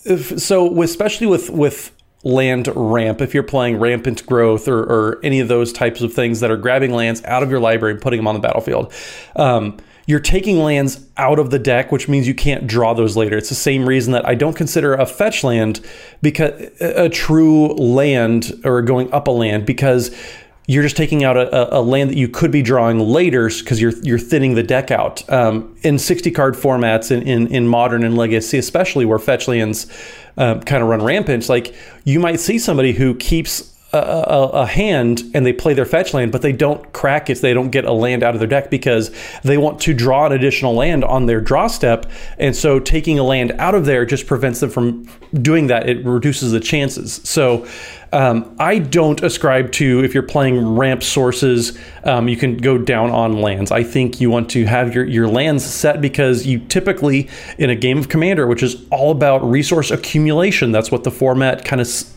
if, 0.05 0.41
so 0.41 0.83
especially 0.83 1.27
with 1.27 1.51
with 1.51 1.93
land 2.25 2.69
ramp 2.75 3.21
if 3.21 3.35
you're 3.35 3.43
playing 3.43 3.81
rampant 3.81 4.25
growth 4.27 4.69
or, 4.69 4.79
or, 4.79 5.21
any 5.25 5.41
of 5.41 5.49
those 5.49 5.73
types 5.73 6.03
of 6.03 6.13
things 6.13 6.39
that 6.39 6.53
are 6.53 6.57
grabbing 6.57 6.93
lands 6.93 7.21
out 7.25 7.43
of 7.43 7.51
your 7.51 7.59
library 7.59 7.93
and 7.93 8.01
putting 8.01 8.19
them 8.19 8.29
on 8.29 8.35
the 8.35 8.41
battlefield 8.41 8.93
um, 9.35 9.77
you're 10.07 10.21
taking 10.21 10.59
lands 10.59 11.07
out 11.17 11.39
of 11.39 11.51
the 11.51 11.59
deck, 11.59 11.93
which 11.93 12.09
means 12.09 12.27
you 12.27 12.35
can't 12.35 12.67
draw 12.67 12.93
those 12.95 13.17
later. 13.17 13.37
It's 13.37 13.49
the 13.49 13.55
same 13.55 13.89
reason 13.89 14.13
that 14.13 14.27
I 14.27 14.35
don't 14.35 14.55
consider 14.55 14.95
a 14.95 15.07
fetch 15.07 15.45
land 15.45 15.81
because 16.21 16.71
a 16.81 17.09
true 17.09 17.69
land 17.75 18.53
or 18.65 18.83
going 18.83 19.13
up 19.13 19.29
a 19.29 19.31
land 19.31 19.65
because 19.65 20.11
you're 20.67 20.83
just 20.83 20.97
taking 20.97 21.25
out 21.25 21.37
a, 21.37 21.77
a, 21.77 21.83
land 21.83 22.11
that 22.11 22.17
you 22.17 22.29
could 22.29 22.53
be 22.53 22.63
drawing 22.63 23.01
later 23.01 23.49
because 23.49 23.81
you're 23.81 23.93
you're 24.03 24.19
thinning 24.19 24.55
the 24.55 24.63
deck 24.63 24.91
out. 24.91 25.29
Um, 25.31 25.77
in 25.83 25.99
60 25.99 26.31
card 26.31 26.55
formats 26.55 27.11
in, 27.11 27.23
in, 27.23 27.49
in 27.49 27.67
modern 27.67 28.05
and 28.05 28.17
legacy, 28.17 28.59
especially 28.59 29.05
where 29.05 29.19
fetch 29.19 29.49
lands 29.49 29.87
um, 30.37 30.61
kind 30.61 30.83
of 30.83 30.89
run 30.89 31.03
rampant, 31.03 31.49
like 31.49 31.75
you 32.05 32.21
might 32.21 32.39
see 32.39 32.59
somebody 32.59 32.93
who 32.93 33.15
keeps 33.15 33.72
a, 33.93 34.51
a, 34.55 34.67
hand 34.67 35.23
and 35.35 35.45
they 35.45 35.53
play 35.53 35.75
their 35.75 35.85
fetch 35.85 36.15
land, 36.15 36.33
but 36.33 36.41
they 36.41 36.53
don't 36.53 36.93
crack 36.93 37.29
it. 37.29 37.41
They 37.43 37.53
don't 37.53 37.71
get 37.71 37.85
a 37.85 37.93
land 37.93 38.23
out 38.23 38.35
of 38.35 38.41
their 38.41 38.49
deck 38.49 38.71
because 38.71 39.11
they 39.43 39.59
want 39.59 39.81
to 39.83 39.93
draw 39.93 40.25
an 40.27 40.33
additional 40.33 40.75
land 40.75 41.05
on 41.05 41.27
their 41.27 41.43
draw 41.43 41.67
step. 41.67 42.11
And 42.39 42.57
so 42.57 42.81
taking 42.81 43.19
a 43.19 43.23
land 43.23 43.53
out 43.59 43.75
of 43.75 43.85
there 43.85 44.07
just 44.07 44.27
prevents 44.27 44.61
them 44.61 44.71
from 44.71 45.09
doing 45.35 45.67
that. 45.67 45.91
It 45.91 46.05
reduces 46.07 46.53
the 46.53 46.61
chances. 46.61 47.21
So 47.25 47.67
um, 48.13 48.55
I 48.59 48.79
don't 48.79 49.23
ascribe 49.23 49.73
to 49.73 50.05
if 50.05 50.15
you're 50.15 50.23
playing 50.23 50.77
ramp 50.77 51.03
sources, 51.03 51.79
um, 52.05 52.29
you 52.29 52.37
can 52.37 52.57
go 52.59 52.79
down 52.79 53.11
on 53.11 53.41
lands. 53.41 53.71
I 53.71 53.83
think 53.83 54.21
you 54.21 54.31
want 54.31 54.51
to 54.51 54.65
have 54.67 54.95
your, 54.95 55.05
your 55.05 55.29
lands 55.29 55.65
set 55.65 56.01
because 56.01 56.47
you 56.47 56.59
typically, 56.59 57.29
in 57.59 57.71
a 57.71 57.75
game 57.75 57.99
of 57.99 58.09
Commander, 58.09 58.47
which 58.47 58.63
is 58.63 58.85
all 58.91 59.11
about 59.11 59.43
resource 59.43 59.91
accumulation, 59.91 60.73
that's 60.73 60.91
what 60.91 61.05
the 61.05 61.11
format 61.11 61.65
kind 61.65 61.81
of 61.81 61.87
s- 61.87 62.15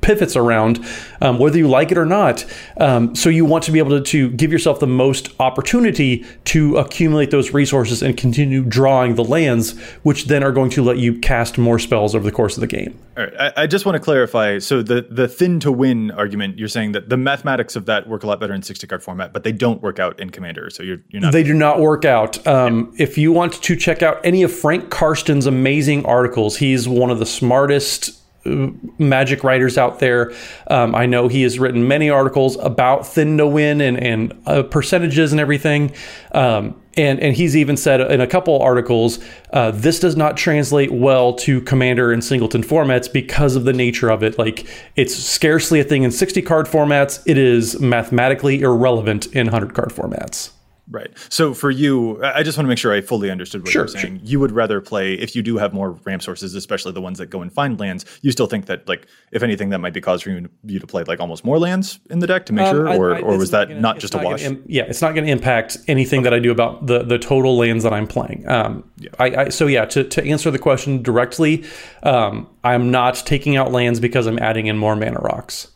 pivots 0.00 0.36
around, 0.36 0.84
um, 1.20 1.38
whether 1.38 1.58
you 1.58 1.68
like 1.68 1.90
it 1.90 1.98
or 1.98 2.06
not. 2.06 2.44
Um, 2.78 3.14
so 3.14 3.28
you 3.28 3.44
want 3.44 3.64
to 3.64 3.72
be 3.72 3.78
able 3.78 3.90
to, 3.90 4.00
to 4.00 4.30
give 4.30 4.52
yourself 4.52 4.80
the 4.80 4.86
most 4.86 5.30
opportunity 5.40 6.24
to 6.44 6.76
accumulate 6.76 7.30
those 7.30 7.52
resources 7.52 8.02
and 8.02 8.16
continue 8.16 8.62
drawing 8.62 9.14
the 9.14 9.24
lands, 9.24 9.78
which 10.02 10.26
then 10.26 10.42
are 10.42 10.52
going 10.52 10.70
to 10.70 10.82
let 10.82 10.98
you 10.98 11.18
cast 11.18 11.58
more 11.58 11.78
spells 11.78 12.14
over 12.14 12.24
the 12.24 12.32
course 12.32 12.56
of 12.56 12.60
the 12.60 12.66
game. 12.66 12.98
All 13.16 13.24
right. 13.24 13.34
I, 13.38 13.62
I 13.62 13.66
just 13.66 13.86
want 13.86 13.96
to 13.96 14.00
clarify. 14.00 14.58
So 14.58 14.82
the 14.82 15.05
the 15.10 15.28
thin 15.28 15.60
to 15.60 15.72
win 15.72 16.10
argument, 16.10 16.58
you're 16.58 16.68
saying 16.68 16.92
that 16.92 17.08
the 17.08 17.16
mathematics 17.16 17.76
of 17.76 17.86
that 17.86 18.08
work 18.08 18.22
a 18.22 18.26
lot 18.26 18.40
better 18.40 18.54
in 18.54 18.62
60 18.62 18.86
card 18.86 19.02
format, 19.02 19.32
but 19.32 19.44
they 19.44 19.52
don't 19.52 19.82
work 19.82 19.98
out 19.98 20.18
in 20.20 20.30
Commander. 20.30 20.70
So 20.70 20.82
you're, 20.82 20.98
you're 21.08 21.22
not. 21.22 21.32
They 21.32 21.42
do 21.42 21.54
not 21.54 21.80
work 21.80 22.04
out. 22.04 22.44
Um, 22.46 22.92
yeah. 22.96 23.04
If 23.04 23.18
you 23.18 23.32
want 23.32 23.54
to 23.62 23.76
check 23.76 24.02
out 24.02 24.20
any 24.24 24.42
of 24.42 24.52
Frank 24.52 24.90
Karsten's 24.90 25.46
amazing 25.46 26.04
articles, 26.06 26.56
he's 26.56 26.88
one 26.88 27.10
of 27.10 27.18
the 27.18 27.26
smartest 27.26 28.18
uh, 28.46 28.68
magic 28.98 29.44
writers 29.44 29.76
out 29.78 29.98
there. 29.98 30.32
Um, 30.68 30.94
I 30.94 31.06
know 31.06 31.28
he 31.28 31.42
has 31.42 31.58
written 31.58 31.86
many 31.88 32.10
articles 32.10 32.56
about 32.56 33.06
thin 33.06 33.38
to 33.38 33.46
win 33.46 33.80
and, 33.80 33.98
and 33.98 34.42
uh, 34.46 34.62
percentages 34.62 35.32
and 35.32 35.40
everything. 35.40 35.92
Um, 36.32 36.80
and, 36.96 37.20
and 37.20 37.36
he's 37.36 37.56
even 37.56 37.76
said 37.76 38.00
in 38.00 38.20
a 38.20 38.26
couple 38.26 38.60
articles, 38.60 39.18
uh, 39.52 39.70
this 39.70 40.00
does 40.00 40.16
not 40.16 40.36
translate 40.36 40.90
well 40.90 41.34
to 41.34 41.60
Commander 41.62 42.12
and 42.12 42.24
Singleton 42.24 42.62
formats 42.62 43.12
because 43.12 43.56
of 43.56 43.64
the 43.64 43.72
nature 43.72 44.08
of 44.08 44.22
it. 44.22 44.38
Like, 44.38 44.66
it's 44.96 45.14
scarcely 45.14 45.80
a 45.80 45.84
thing 45.84 46.02
in 46.02 46.10
60 46.10 46.42
card 46.42 46.66
formats, 46.66 47.22
it 47.26 47.38
is 47.38 47.80
mathematically 47.80 48.62
irrelevant 48.62 49.26
in 49.34 49.46
100 49.46 49.74
card 49.74 49.90
formats. 49.90 50.50
Right. 50.88 51.10
So 51.30 51.52
for 51.52 51.70
you, 51.70 52.22
I 52.22 52.44
just 52.44 52.56
want 52.56 52.66
to 52.66 52.68
make 52.68 52.78
sure 52.78 52.92
I 52.92 53.00
fully 53.00 53.28
understood 53.28 53.62
what 53.62 53.70
Sure, 53.72 53.82
you're 53.82 53.88
saying. 53.88 54.20
You 54.22 54.38
would 54.38 54.52
rather 54.52 54.80
play 54.80 55.14
if 55.14 55.34
you 55.34 55.42
do 55.42 55.56
have 55.58 55.74
more 55.74 55.90
ramp 56.04 56.22
sources, 56.22 56.54
especially 56.54 56.92
the 56.92 57.00
ones 57.00 57.18
that 57.18 57.26
go 57.26 57.42
and 57.42 57.52
find 57.52 57.78
lands. 57.80 58.04
You 58.22 58.30
still 58.30 58.46
think 58.46 58.66
that, 58.66 58.88
like, 58.88 59.06
if 59.32 59.42
anything, 59.42 59.70
that 59.70 59.78
might 59.78 59.94
be 59.94 60.00
cause 60.00 60.22
for 60.22 60.30
you, 60.30 60.48
you 60.64 60.78
to 60.78 60.86
play 60.86 61.02
like 61.04 61.18
almost 61.18 61.44
more 61.44 61.58
lands 61.58 61.98
in 62.08 62.20
the 62.20 62.26
deck 62.28 62.46
to 62.46 62.52
make 62.52 62.66
sure, 62.68 62.86
Um, 62.86 62.92
I- 62.92 62.96
or 62.98 63.14
I- 63.16 63.20
or 63.20 63.36
was 63.36 63.50
that 63.50 63.68
gonna- 63.68 63.80
not 63.80 63.98
just 63.98 64.14
a 64.14 64.18
gonna 64.18 64.28
wash? 64.30 64.44
im- 64.44 64.62
yeah, 64.66 64.84
it's 64.84 65.02
not 65.02 65.14
going 65.14 65.26
to 65.26 65.32
impact 65.32 65.76
anything 65.88 66.22
that 66.22 66.32
I 66.32 66.38
do 66.38 66.52
about 66.52 66.86
the 66.86 67.02
the 67.02 67.18
total 67.18 67.56
lands 67.56 67.82
that 67.82 67.92
I'm 67.92 68.06
playing. 68.06 68.44
Um, 68.48 68.84
I, 69.18 69.24
I 69.36 69.48
so 69.48 69.66
yeah, 69.66 69.86
to 69.86 70.04
to 70.04 70.24
answer 70.24 70.52
the 70.52 70.58
question 70.60 71.02
directly, 71.02 71.64
um, 72.04 72.46
I'm 72.62 72.90
not 72.92 73.16
taking 73.26 73.56
out 73.56 73.72
lands 73.72 73.98
because 73.98 74.26
I'm 74.26 74.38
adding 74.38 74.66
in 74.68 74.78
more 74.78 74.94
mana 74.94 75.18
rocks. 75.20 75.68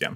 Yeah. 0.00 0.14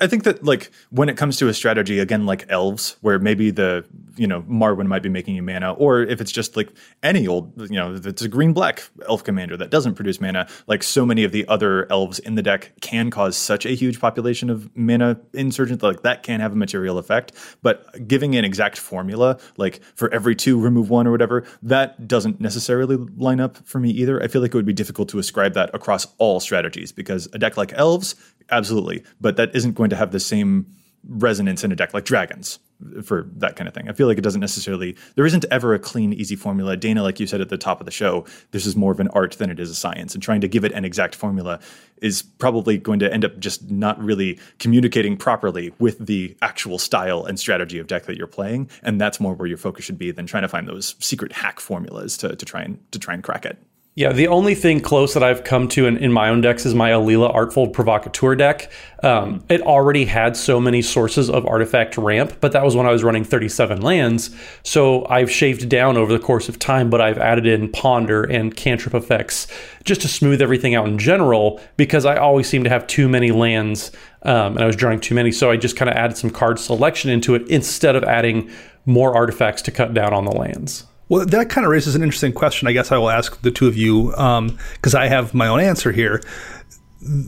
I 0.00 0.06
think 0.08 0.24
that 0.24 0.44
like 0.44 0.70
when 0.90 1.08
it 1.08 1.16
comes 1.16 1.38
to 1.38 1.48
a 1.48 1.54
strategy, 1.54 1.98
again, 1.98 2.26
like 2.26 2.44
elves, 2.50 2.96
where 3.00 3.18
maybe 3.18 3.50
the, 3.50 3.82
you 4.14 4.26
know, 4.26 4.42
Marwyn 4.42 4.86
might 4.86 5.02
be 5.02 5.08
making 5.08 5.34
you 5.34 5.42
mana, 5.42 5.72
or 5.72 6.02
if 6.02 6.20
it's 6.20 6.30
just 6.30 6.54
like 6.54 6.70
any 7.02 7.26
old, 7.26 7.58
you 7.70 7.76
know, 7.76 7.94
if 7.94 8.04
it's 8.04 8.20
a 8.20 8.28
green 8.28 8.52
black 8.52 8.82
elf 9.08 9.24
commander 9.24 9.56
that 9.56 9.70
doesn't 9.70 9.94
produce 9.94 10.20
mana, 10.20 10.46
like 10.66 10.82
so 10.82 11.06
many 11.06 11.24
of 11.24 11.32
the 11.32 11.48
other 11.48 11.90
elves 11.90 12.18
in 12.18 12.34
the 12.34 12.42
deck 12.42 12.72
can 12.82 13.10
cause 13.10 13.34
such 13.34 13.64
a 13.64 13.70
huge 13.70 13.98
population 13.98 14.50
of 14.50 14.68
mana 14.76 15.18
insurgent, 15.32 15.82
like 15.82 16.02
that 16.02 16.22
can 16.22 16.40
have 16.40 16.52
a 16.52 16.56
material 16.56 16.98
effect. 16.98 17.32
But 17.62 18.06
giving 18.06 18.36
an 18.36 18.44
exact 18.44 18.76
formula, 18.76 19.38
like 19.56 19.82
for 19.94 20.12
every 20.12 20.36
two, 20.36 20.60
remove 20.60 20.90
one 20.90 21.06
or 21.06 21.10
whatever, 21.10 21.44
that 21.62 22.06
doesn't 22.06 22.38
necessarily 22.38 22.96
line 23.16 23.40
up 23.40 23.56
for 23.66 23.80
me 23.80 23.88
either. 23.92 24.22
I 24.22 24.28
feel 24.28 24.42
like 24.42 24.50
it 24.50 24.56
would 24.56 24.66
be 24.66 24.74
difficult 24.74 25.08
to 25.08 25.18
ascribe 25.18 25.54
that 25.54 25.74
across 25.74 26.06
all 26.18 26.38
strategies 26.38 26.92
because 26.92 27.28
a 27.32 27.38
deck 27.38 27.56
like 27.56 27.72
elves, 27.72 28.14
absolutely, 28.50 29.04
but 29.20 29.36
that 29.36 29.54
isn't 29.54 29.72
going 29.72 29.90
to 29.90 29.96
have 29.96 30.12
the 30.12 30.20
same 30.20 30.66
resonance 31.08 31.64
in 31.64 31.72
a 31.72 31.76
deck 31.76 31.94
like 31.94 32.04
dragons 32.04 32.58
for 33.02 33.28
that 33.36 33.56
kind 33.56 33.68
of 33.68 33.74
thing. 33.74 33.88
I 33.88 33.92
feel 33.92 34.06
like 34.06 34.18
it 34.18 34.22
doesn't 34.22 34.40
necessarily 34.40 34.96
there 35.14 35.26
isn't 35.26 35.44
ever 35.50 35.74
a 35.74 35.78
clean 35.78 36.12
easy 36.12 36.36
formula. 36.36 36.76
Dana 36.76 37.02
like 37.02 37.20
you 37.20 37.26
said 37.26 37.40
at 37.40 37.48
the 37.48 37.58
top 37.58 37.80
of 37.80 37.86
the 37.86 37.92
show, 37.92 38.24
this 38.50 38.66
is 38.66 38.76
more 38.76 38.92
of 38.92 39.00
an 39.00 39.08
art 39.08 39.32
than 39.32 39.50
it 39.50 39.60
is 39.60 39.70
a 39.70 39.74
science 39.74 40.14
and 40.14 40.22
trying 40.22 40.40
to 40.40 40.48
give 40.48 40.64
it 40.64 40.72
an 40.72 40.84
exact 40.84 41.14
formula 41.14 41.60
is 42.00 42.22
probably 42.22 42.78
going 42.78 42.98
to 42.98 43.12
end 43.12 43.24
up 43.24 43.38
just 43.38 43.70
not 43.70 44.02
really 44.02 44.38
communicating 44.58 45.16
properly 45.16 45.72
with 45.78 46.04
the 46.04 46.36
actual 46.42 46.78
style 46.78 47.24
and 47.24 47.38
strategy 47.38 47.78
of 47.78 47.86
deck 47.86 48.04
that 48.06 48.16
you're 48.16 48.26
playing 48.26 48.68
and 48.82 49.00
that's 49.00 49.20
more 49.20 49.34
where 49.34 49.48
your 49.48 49.58
focus 49.58 49.84
should 49.84 49.98
be 49.98 50.10
than 50.10 50.26
trying 50.26 50.42
to 50.42 50.48
find 50.48 50.68
those 50.68 50.96
secret 50.98 51.32
hack 51.32 51.60
formulas 51.60 52.16
to, 52.16 52.34
to 52.34 52.44
try 52.44 52.62
and 52.62 52.80
to 52.92 52.98
try 52.98 53.14
and 53.14 53.22
crack 53.22 53.44
it. 53.44 53.58
Yeah, 53.94 54.12
the 54.12 54.28
only 54.28 54.54
thing 54.54 54.80
close 54.80 55.12
that 55.12 55.22
I've 55.22 55.44
come 55.44 55.68
to 55.68 55.86
in, 55.86 55.98
in 55.98 56.10
my 56.10 56.30
own 56.30 56.40
decks 56.40 56.64
is 56.64 56.74
my 56.74 56.92
Alela 56.92 57.30
Artful 57.34 57.68
Provocateur 57.68 58.34
deck. 58.34 58.72
Um, 59.02 59.44
it 59.50 59.60
already 59.60 60.06
had 60.06 60.34
so 60.34 60.58
many 60.58 60.80
sources 60.80 61.28
of 61.28 61.44
artifact 61.44 61.98
ramp, 61.98 62.38
but 62.40 62.52
that 62.52 62.64
was 62.64 62.74
when 62.74 62.86
I 62.86 62.90
was 62.90 63.04
running 63.04 63.22
37 63.22 63.82
lands. 63.82 64.34
So 64.62 65.06
I've 65.10 65.30
shaved 65.30 65.68
down 65.68 65.98
over 65.98 66.10
the 66.10 66.18
course 66.18 66.48
of 66.48 66.58
time, 66.58 66.88
but 66.88 67.02
I've 67.02 67.18
added 67.18 67.46
in 67.46 67.70
Ponder 67.70 68.24
and 68.24 68.56
Cantrip 68.56 68.94
effects 68.94 69.46
just 69.84 70.00
to 70.02 70.08
smooth 70.08 70.40
everything 70.40 70.74
out 70.74 70.88
in 70.88 70.96
general 70.96 71.60
because 71.76 72.06
I 72.06 72.16
always 72.16 72.48
seem 72.48 72.64
to 72.64 72.70
have 72.70 72.86
too 72.86 73.10
many 73.10 73.30
lands 73.30 73.92
um, 74.22 74.54
and 74.54 74.60
I 74.60 74.66
was 74.66 74.76
drawing 74.76 75.00
too 75.00 75.14
many. 75.14 75.32
So 75.32 75.50
I 75.50 75.58
just 75.58 75.76
kind 75.76 75.90
of 75.90 75.96
added 75.96 76.16
some 76.16 76.30
card 76.30 76.58
selection 76.58 77.10
into 77.10 77.34
it 77.34 77.46
instead 77.48 77.94
of 77.94 78.04
adding 78.04 78.50
more 78.86 79.14
artifacts 79.14 79.60
to 79.62 79.70
cut 79.70 79.92
down 79.92 80.14
on 80.14 80.24
the 80.24 80.32
lands. 80.32 80.86
Well, 81.08 81.26
that 81.26 81.50
kind 81.50 81.64
of 81.64 81.70
raises 81.70 81.94
an 81.94 82.02
interesting 82.02 82.32
question. 82.32 82.68
I 82.68 82.72
guess 82.72 82.90
I 82.92 82.98
will 82.98 83.10
ask 83.10 83.40
the 83.42 83.50
two 83.50 83.68
of 83.68 83.76
you 83.76 84.14
um, 84.14 84.58
because 84.74 84.94
I 84.94 85.08
have 85.08 85.34
my 85.34 85.48
own 85.48 85.60
answer 85.60 85.92
here. 85.92 86.22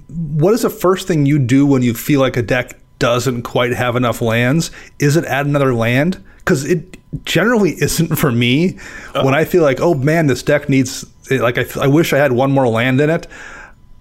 What 0.08 0.54
is 0.54 0.62
the 0.62 0.70
first 0.70 1.06
thing 1.08 1.26
you 1.26 1.38
do 1.38 1.66
when 1.66 1.82
you 1.82 1.94
feel 1.94 2.20
like 2.20 2.36
a 2.36 2.42
deck 2.42 2.78
doesn't 2.98 3.42
quite 3.42 3.72
have 3.72 3.96
enough 3.96 4.22
lands? 4.22 4.70
Is 4.98 5.16
it 5.16 5.24
add 5.24 5.46
another 5.46 5.74
land? 5.74 6.22
Because 6.38 6.64
it 6.64 6.96
generally 7.24 7.70
isn't 7.80 8.16
for 8.16 8.32
me. 8.32 8.78
When 9.12 9.26
uh-huh. 9.26 9.36
I 9.36 9.44
feel 9.44 9.62
like, 9.62 9.80
oh 9.80 9.94
man, 9.94 10.26
this 10.26 10.42
deck 10.42 10.68
needs, 10.68 11.04
eh, 11.30 11.40
like, 11.40 11.58
I, 11.58 11.66
I 11.82 11.86
wish 11.86 12.12
I 12.12 12.18
had 12.18 12.32
one 12.32 12.52
more 12.52 12.68
land 12.68 13.00
in 13.00 13.10
it. 13.10 13.26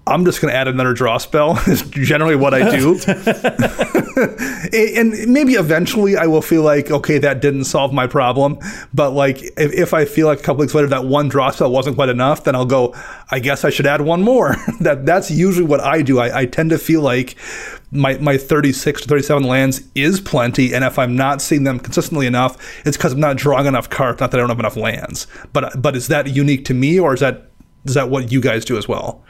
I'm 0.05 0.25
just 0.25 0.41
going 0.41 0.51
to 0.51 0.57
add 0.57 0.67
another 0.67 0.93
draw 0.93 1.17
spell. 1.17 1.57
Is 1.67 1.81
generally 1.83 2.35
what 2.35 2.53
I 2.53 2.69
do, 2.75 2.99
and 4.73 5.31
maybe 5.31 5.53
eventually 5.53 6.17
I 6.17 6.25
will 6.27 6.41
feel 6.41 6.61
like 6.61 6.91
okay, 6.91 7.19
that 7.19 7.41
didn't 7.41 7.65
solve 7.65 7.93
my 7.93 8.05
problem. 8.07 8.59
But 8.93 9.11
like 9.11 9.41
if, 9.41 9.71
if 9.73 9.93
I 9.93 10.03
feel 10.03 10.27
like 10.27 10.39
a 10.39 10.43
couple 10.43 10.59
weeks 10.59 10.73
later 10.73 10.87
that 10.87 11.05
one 11.05 11.29
draw 11.29 11.51
spell 11.51 11.71
wasn't 11.71 11.95
quite 11.95 12.09
enough, 12.09 12.43
then 12.43 12.55
I'll 12.55 12.65
go. 12.65 12.93
I 13.31 13.39
guess 13.39 13.63
I 13.63 13.69
should 13.69 13.87
add 13.87 14.01
one 14.01 14.23
more. 14.23 14.55
that 14.81 15.05
that's 15.05 15.31
usually 15.31 15.65
what 15.65 15.79
I 15.79 16.01
do. 16.01 16.19
I, 16.19 16.41
I 16.41 16.45
tend 16.47 16.71
to 16.71 16.77
feel 16.77 17.01
like 17.01 17.37
my 17.91 18.17
my 18.17 18.37
36 18.37 19.03
to 19.03 19.07
37 19.07 19.43
lands 19.43 19.83
is 19.95 20.19
plenty, 20.19 20.73
and 20.73 20.83
if 20.83 20.99
I'm 20.99 21.15
not 21.15 21.41
seeing 21.41 21.63
them 21.63 21.79
consistently 21.79 22.27
enough, 22.27 22.57
it's 22.85 22.97
because 22.97 23.13
I'm 23.13 23.21
not 23.21 23.37
drawing 23.37 23.67
enough 23.67 23.89
cards. 23.89 24.19
Not 24.19 24.31
that 24.31 24.37
I 24.37 24.41
don't 24.41 24.49
have 24.49 24.59
enough 24.59 24.75
lands. 24.75 25.27
But 25.53 25.81
but 25.81 25.95
is 25.95 26.07
that 26.09 26.27
unique 26.27 26.65
to 26.65 26.73
me, 26.73 26.99
or 26.99 27.13
is 27.13 27.21
that 27.21 27.52
is 27.85 27.93
that 27.93 28.09
what 28.09 28.31
you 28.31 28.41
guys 28.41 28.65
do 28.65 28.77
as 28.77 28.87
well? 28.87 29.23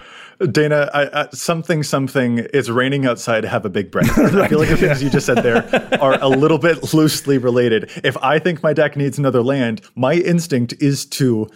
Dana, 0.51 0.89
I, 0.93 1.21
I, 1.21 1.27
something, 1.31 1.83
something. 1.83 2.39
It's 2.53 2.67
raining 2.69 3.05
outside. 3.05 3.45
Have 3.45 3.65
a 3.65 3.69
big 3.69 3.91
breath. 3.91 4.17
I 4.35 4.47
feel 4.47 4.59
like 4.59 4.69
the 4.69 4.77
things 4.77 5.01
you 5.01 5.09
just 5.09 5.25
said 5.25 5.37
there 5.37 5.63
are 6.01 6.17
a 6.21 6.27
little 6.27 6.57
bit 6.57 6.93
loosely 6.93 7.37
related. 7.37 7.91
If 8.03 8.17
I 8.17 8.39
think 8.39 8.63
my 8.63 8.73
deck 8.73 8.97
needs 8.97 9.17
another 9.17 9.41
land, 9.41 9.81
my 9.95 10.13
instinct 10.15 10.73
is 10.79 11.05
to 11.07 11.47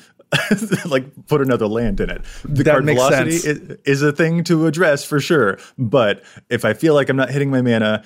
like 0.86 1.06
put 1.28 1.42
another 1.42 1.68
land 1.68 2.00
in 2.00 2.10
it. 2.10 2.22
The 2.44 2.64
That 2.64 2.72
card 2.72 2.86
makes 2.86 3.02
velocity 3.02 3.38
sense. 3.38 3.60
is, 3.60 3.78
is 3.86 4.02
a 4.04 4.12
thing 4.12 4.44
to 4.46 4.68
address 4.68 5.04
for 5.04 5.20
sure. 5.20 5.58
But 5.78 6.24
if 6.50 6.64
I 6.66 6.74
feel 6.74 6.94
like 6.94 7.10
I'm 7.10 7.18
not 7.18 7.30
hitting 7.30 7.50
my 7.50 7.62
mana, 7.62 8.04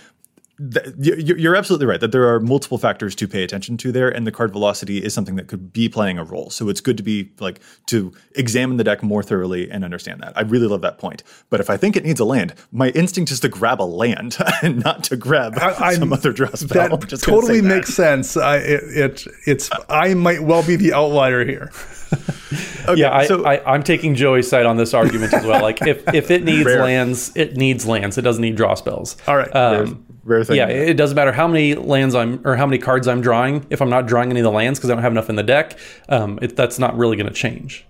th- 0.73 0.87
you- 0.99 1.15
you- 1.15 1.35
you're 1.35 1.55
absolutely 1.55 1.85
right 1.87 1.99
that 1.99 2.11
there 2.11 2.27
are 2.33 2.39
multiple 2.39 2.77
factors 2.77 3.15
to 3.15 3.27
pay 3.27 3.43
attention 3.43 3.77
to 3.77 3.91
there, 3.91 4.09
and 4.09 4.27
the 4.27 4.31
card 4.31 4.51
velocity 4.51 4.97
is 4.99 5.13
something 5.13 5.35
that 5.35 5.47
could 5.47 5.71
be 5.73 5.87
playing 5.89 6.17
a 6.17 6.23
role. 6.23 6.49
So 6.49 6.69
it's 6.69 6.81
good 6.81 6.97
to 6.97 7.03
be 7.03 7.31
like 7.39 7.59
to 7.87 8.11
examine 8.35 8.77
the 8.77 8.83
deck 8.83 9.01
more 9.03 9.23
thoroughly 9.23 9.69
and 9.71 9.83
understand 9.83 10.21
that. 10.21 10.33
I 10.35 10.41
really 10.41 10.67
love 10.67 10.81
that 10.81 10.97
point. 10.97 11.23
But 11.49 11.59
if 11.59 11.69
I 11.69 11.77
think 11.77 11.95
it 11.95 12.03
needs 12.03 12.19
a 12.19 12.25
land, 12.25 12.53
my 12.71 12.89
instinct 12.89 13.31
is 13.31 13.39
to 13.41 13.49
grab 13.49 13.81
a 13.81 13.83
land 13.83 14.37
and 14.61 14.83
not 14.83 15.03
to 15.05 15.15
grab 15.15 15.57
I- 15.57 15.93
some 15.95 16.03
I'm- 16.03 16.13
other 16.13 16.31
draw 16.33 16.49
spell. 16.53 16.97
That 16.97 17.07
just 17.07 17.23
totally 17.23 17.61
that. 17.61 17.67
makes 17.67 17.93
sense. 17.93 18.35
I, 18.37 18.57
it, 18.57 18.83
it 18.97 19.27
it's 19.47 19.69
I 19.89 20.13
might 20.13 20.43
well 20.43 20.63
be 20.63 20.75
the 20.75 20.93
outlier 20.93 21.45
here. 21.45 21.71
Okay, 22.87 22.99
Yeah, 22.99 23.15
I, 23.15 23.25
so- 23.27 23.45
I, 23.45 23.73
I'm 23.73 23.83
taking 23.83 24.15
Joey's 24.15 24.49
side 24.49 24.65
on 24.65 24.75
this 24.75 24.93
argument 24.93 25.33
as 25.33 25.45
well. 25.45 25.61
Like, 25.61 25.81
if, 25.83 26.03
if 26.13 26.31
it 26.31 26.43
needs 26.43 26.65
Rare. 26.65 26.81
lands, 26.81 27.31
it 27.35 27.55
needs 27.55 27.85
lands. 27.85 28.17
It 28.17 28.23
doesn't 28.23 28.41
need 28.41 28.55
draw 28.57 28.73
spells. 28.73 29.15
All 29.27 29.37
right. 29.37 29.55
Um, 29.55 30.03
Rare 30.23 30.43
thing. 30.43 30.57
yeah, 30.57 30.67
it 30.67 30.95
doesn't 30.95 31.15
matter 31.15 31.31
how 31.31 31.47
many 31.47 31.73
lands 31.73 32.13
I'm 32.13 32.45
or 32.45 32.55
how 32.55 32.65
many 32.65 32.77
cards 32.77 33.07
I'm 33.07 33.21
drawing. 33.21 33.65
If 33.69 33.81
I'm 33.81 33.89
not 33.89 34.05
drawing 34.05 34.29
any 34.29 34.39
of 34.39 34.43
the 34.43 34.51
lands 34.51 34.77
because 34.79 34.89
I 34.89 34.93
don't 34.93 35.03
have 35.03 35.11
enough 35.11 35.29
in 35.29 35.35
the 35.35 35.43
deck, 35.43 35.77
um, 36.09 36.37
it, 36.41 36.55
that's 36.55 36.77
not 36.77 36.95
really 36.95 37.17
going 37.17 37.27
to 37.27 37.33
change. 37.33 37.85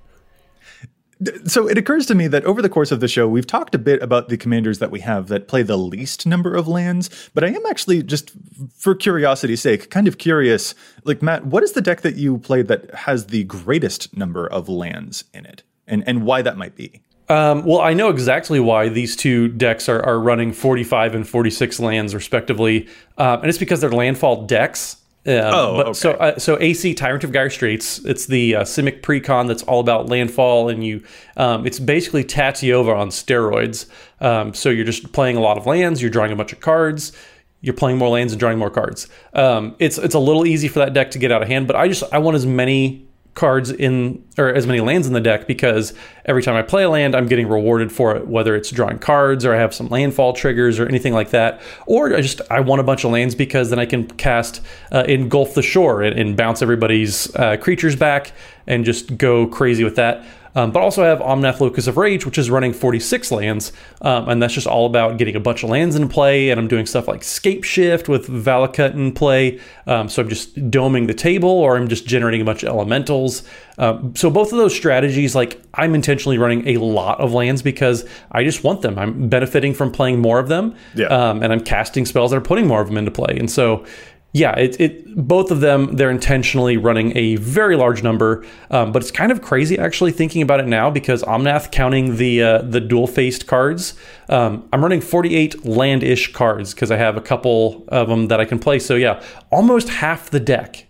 So 1.46 1.68
it 1.68 1.78
occurs 1.78 2.08
to 2.08 2.16
me 2.16 2.28
that 2.30 2.44
over 2.46 2.64
the 2.64 2.70
course 2.70 2.92
of 2.92 3.00
the 3.00 3.08
show, 3.08 3.28
we've 3.28 3.46
talked 3.46 3.76
a 3.76 3.78
bit 3.78 4.02
about 4.02 4.30
the 4.30 4.38
commanders 4.38 4.80
that 4.80 4.90
we 4.90 5.02
have 5.02 5.28
that 5.28 5.48
play 5.48 5.62
the 5.62 5.78
least 5.78 6.26
number 6.26 6.56
of 6.56 6.68
lands. 6.68 7.30
But 7.36 7.44
I 7.44 7.50
am 7.50 7.64
actually 7.68 8.02
just 8.02 8.32
for 8.76 8.96
curiosity's 8.96 9.62
sake, 9.62 9.92
kind 9.92 10.08
of 10.08 10.18
curious. 10.18 10.74
Like 11.04 11.22
Matt, 11.22 11.46
what 11.46 11.62
is 11.62 11.74
the 11.74 11.82
deck 11.82 12.02
that 12.02 12.16
you 12.16 12.40
play 12.40 12.64
that 12.64 12.92
has 12.96 13.28
the 13.28 13.44
greatest 13.44 14.18
number 14.18 14.48
of 14.48 14.68
lands 14.68 15.26
in 15.34 15.46
it, 15.46 15.62
and 15.86 16.04
and 16.08 16.26
why 16.26 16.42
that 16.42 16.58
might 16.58 16.76
be? 16.76 17.04
Um, 17.32 17.64
well, 17.64 17.80
I 17.80 17.94
know 17.94 18.10
exactly 18.10 18.60
why 18.60 18.90
these 18.90 19.16
two 19.16 19.48
decks 19.48 19.88
are, 19.88 20.04
are 20.06 20.20
running 20.20 20.52
45 20.52 21.16
and 21.16 21.28
46 21.28 21.80
lands 21.80 22.14
respectively, 22.14 22.88
um, 23.18 23.40
and 23.40 23.50
it's 23.50 23.58
because 23.58 23.80
they're 23.80 23.90
landfall 23.90 24.46
decks. 24.46 24.98
Um, 25.26 25.34
Oh, 25.36 25.84
but 25.84 25.96
So, 25.96 26.12
uh, 26.12 26.40
so 26.40 26.58
Aesi 26.58 26.98
Tyrant 26.98 27.24
of 27.24 27.32
Gyre 27.32 27.50
Straits. 27.50 28.00
It's 28.00 28.26
the 28.26 28.56
uh, 28.56 28.62
Simic 28.64 29.02
precon 29.02 29.48
that's 29.48 29.64
all 29.64 29.80
about 29.80 30.10
landfall, 30.10 30.68
and 30.68 30.84
you. 30.84 31.04
Um, 31.38 31.66
it's 31.66 31.80
basically 31.80 32.26
Tatyova 32.26 32.98
on 32.98 33.10
steroids. 33.10 33.86
Um, 34.20 34.54
so 34.54 34.70
you're 34.70 34.84
just 34.86 35.14
playing 35.14 35.38
a 35.38 35.42
lot 35.42 35.58
of 35.58 35.66
lands. 35.66 36.02
You're 36.02 36.12
drawing 36.12 36.32
a 36.32 36.36
bunch 36.36 36.52
of 36.52 36.60
cards. 36.60 37.14
You're 37.62 37.76
playing 37.76 37.98
more 38.00 38.10
lands 38.10 38.34
and 38.34 38.40
drawing 38.40 38.58
more 38.58 38.72
cards. 38.72 39.08
Um, 39.34 39.76
it's 39.80 39.98
it's 40.00 40.16
a 40.16 40.20
little 40.20 40.46
easy 40.46 40.68
for 40.68 40.80
that 40.80 40.94
deck 40.94 41.12
to 41.12 41.20
get 41.20 41.32
out 41.32 41.44
of 41.44 41.48
hand, 41.48 41.68
but 41.68 41.76
I 41.76 41.88
just 41.88 42.04
I 42.12 42.18
want 42.18 42.36
as 42.36 42.46
many 42.46 43.08
cards 43.34 43.72
in 43.72 44.24
or 44.38 44.50
as 44.54 44.68
many 44.68 44.82
lands 44.82 45.08
in 45.08 45.14
the 45.14 45.22
deck 45.22 45.48
because 45.48 45.94
every 46.26 46.44
time 46.44 46.56
I 46.56 46.62
play 46.62 46.84
a 46.84 46.90
land, 46.90 47.16
I'm 47.16 47.28
getting 47.28 47.48
rewarded 47.48 47.92
for 47.92 48.16
it, 48.16 48.28
whether 48.28 48.56
it's 48.56 48.70
drawing 48.70 49.00
cards 49.00 49.46
or 49.46 49.56
I 49.56 49.58
have 49.58 49.74
some 49.74 49.88
landfall 49.88 50.34
triggers 50.34 50.80
or 50.80 50.88
anything 50.88 51.14
like 51.14 51.30
that. 51.30 51.62
Or 51.86 52.14
I 52.14 52.22
just 52.22 52.42
I 52.52 52.60
want 52.60 52.82
a 52.82 52.84
bunch 52.84 53.04
of 53.04 53.12
lands 53.12 53.34
because 53.34 53.70
then 53.70 53.80
I 53.80 53.86
can 53.86 54.08
cast 54.08 54.62
uh, 54.92 55.06
engulf 55.08 55.54
the 55.54 55.62
shore 55.62 56.02
and, 56.02 56.20
and 56.20 56.36
bounce 56.36 56.62
everybody's 56.62 57.34
uh, 57.36 57.58
creatures 57.58 57.96
back 57.96 58.34
and 58.68 58.84
just 58.84 59.18
go 59.18 59.48
crazy 59.48 59.84
with 59.84 59.96
that. 59.96 60.26
Um, 60.56 60.72
but 60.72 60.82
also 60.82 61.04
I 61.04 61.08
have 61.08 61.20
Omnath 61.20 61.60
Locus 61.60 61.88
of 61.88 61.98
Rage, 61.98 62.26
which 62.26 62.38
is 62.38 62.50
running 62.50 62.74
46 62.74 63.32
lands, 63.32 63.72
um, 64.02 64.28
and 64.30 64.42
that's 64.42 64.54
just 64.54 64.68
all 64.68 64.86
about 64.86 65.18
getting 65.18 65.36
a 65.36 65.40
bunch 65.40 65.64
of 65.64 65.70
lands 65.70 65.96
in 65.96 66.10
play. 66.10 66.50
And 66.50 66.60
I'm 66.60 66.68
doing 66.68 66.86
stuff 66.86 67.08
like 67.08 67.24
Scape 67.24 67.64
Shift 67.64 68.10
with 68.10 68.28
Valakut 68.28 68.94
in 68.94 69.14
play. 69.14 69.60
Um, 69.88 70.10
so 70.10 70.22
I'm 70.22 70.30
just 70.30 70.56
doming 70.70 71.08
the 71.08 71.14
table, 71.14 71.50
or 71.50 71.78
I'm 71.78 71.88
just 71.88 72.06
generating 72.06 72.42
a 72.42 72.46
bunch 72.46 72.64
of 72.64 72.70
elementals. 72.70 73.44
Um, 73.78 74.14
so 74.16 74.30
both 74.30 74.52
of 74.52 74.58
those 74.58 74.76
strategies, 74.76 75.34
like 75.36 75.62
I'm 75.74 75.96
intentionally 75.96 76.38
running 76.38 76.68
a 76.68 76.78
lot 76.78 77.20
of 77.20 77.34
lands 77.34 77.62
because 77.62 78.06
I 78.32 78.44
just 78.44 78.64
want 78.64 78.82
them. 78.82 79.00
I'm 79.00 79.30
benefiting 79.30 79.74
from 79.74 79.92
playing 79.92 80.20
more 80.20 80.38
of 80.40 80.50
them, 80.50 80.76
Yeah. 80.96 81.08
um, 81.08 81.42
and 81.42 81.52
I'm 81.54 81.62
casting 81.62 82.06
spells 82.06 82.32
that 82.32 82.38
are 82.38 82.42
putting 82.42 82.68
more 82.68 82.82
of 82.82 82.88
them 82.90 82.98
into 82.98 83.12
play. 83.12 83.38
And 83.40 83.50
so 83.50 83.86
Yeah, 84.34 84.58
it, 84.58 84.80
it 84.80 85.16
both 85.16 85.52
of 85.52 85.60
them 85.60 85.98
they're 85.98 86.10
intentionally 86.10 86.78
running 86.78 87.16
a 87.18 87.36
very 87.36 87.76
large 87.76 88.02
number, 88.02 88.46
um, 88.70 88.94
but 88.94 89.02
it's 89.02 89.12
kind 89.12 89.30
of 89.30 89.42
crazy 89.42 89.78
actually 89.78 90.14
thinking 90.14 90.42
about 90.42 90.62
it 90.62 90.68
now 90.68 90.90
because 90.90 91.22
Omnath 91.24 91.70
counting 91.72 92.16
the 92.16 92.42
uh, 92.42 92.62
the 92.62 92.80
dual 92.80 93.08
faced 93.08 93.46
cards. 93.46 93.94
Um, 94.30 94.70
I'm 94.72 94.82
running 94.82 95.02
48 95.02 95.66
land 95.66 96.02
ish 96.04 96.32
cards 96.32 96.74
because 96.74 96.92
I 96.92 96.98
have 96.98 97.18
a 97.18 97.22
couple 97.22 97.84
of 97.90 98.08
them 98.08 98.30
that 98.30 98.40
I 98.40 98.46
can 98.46 98.58
play. 98.58 98.80
So 98.80 98.96
yeah, 98.96 99.22
almost 99.52 99.90
half 99.90 100.30
the 100.30 100.40
deck 100.40 100.86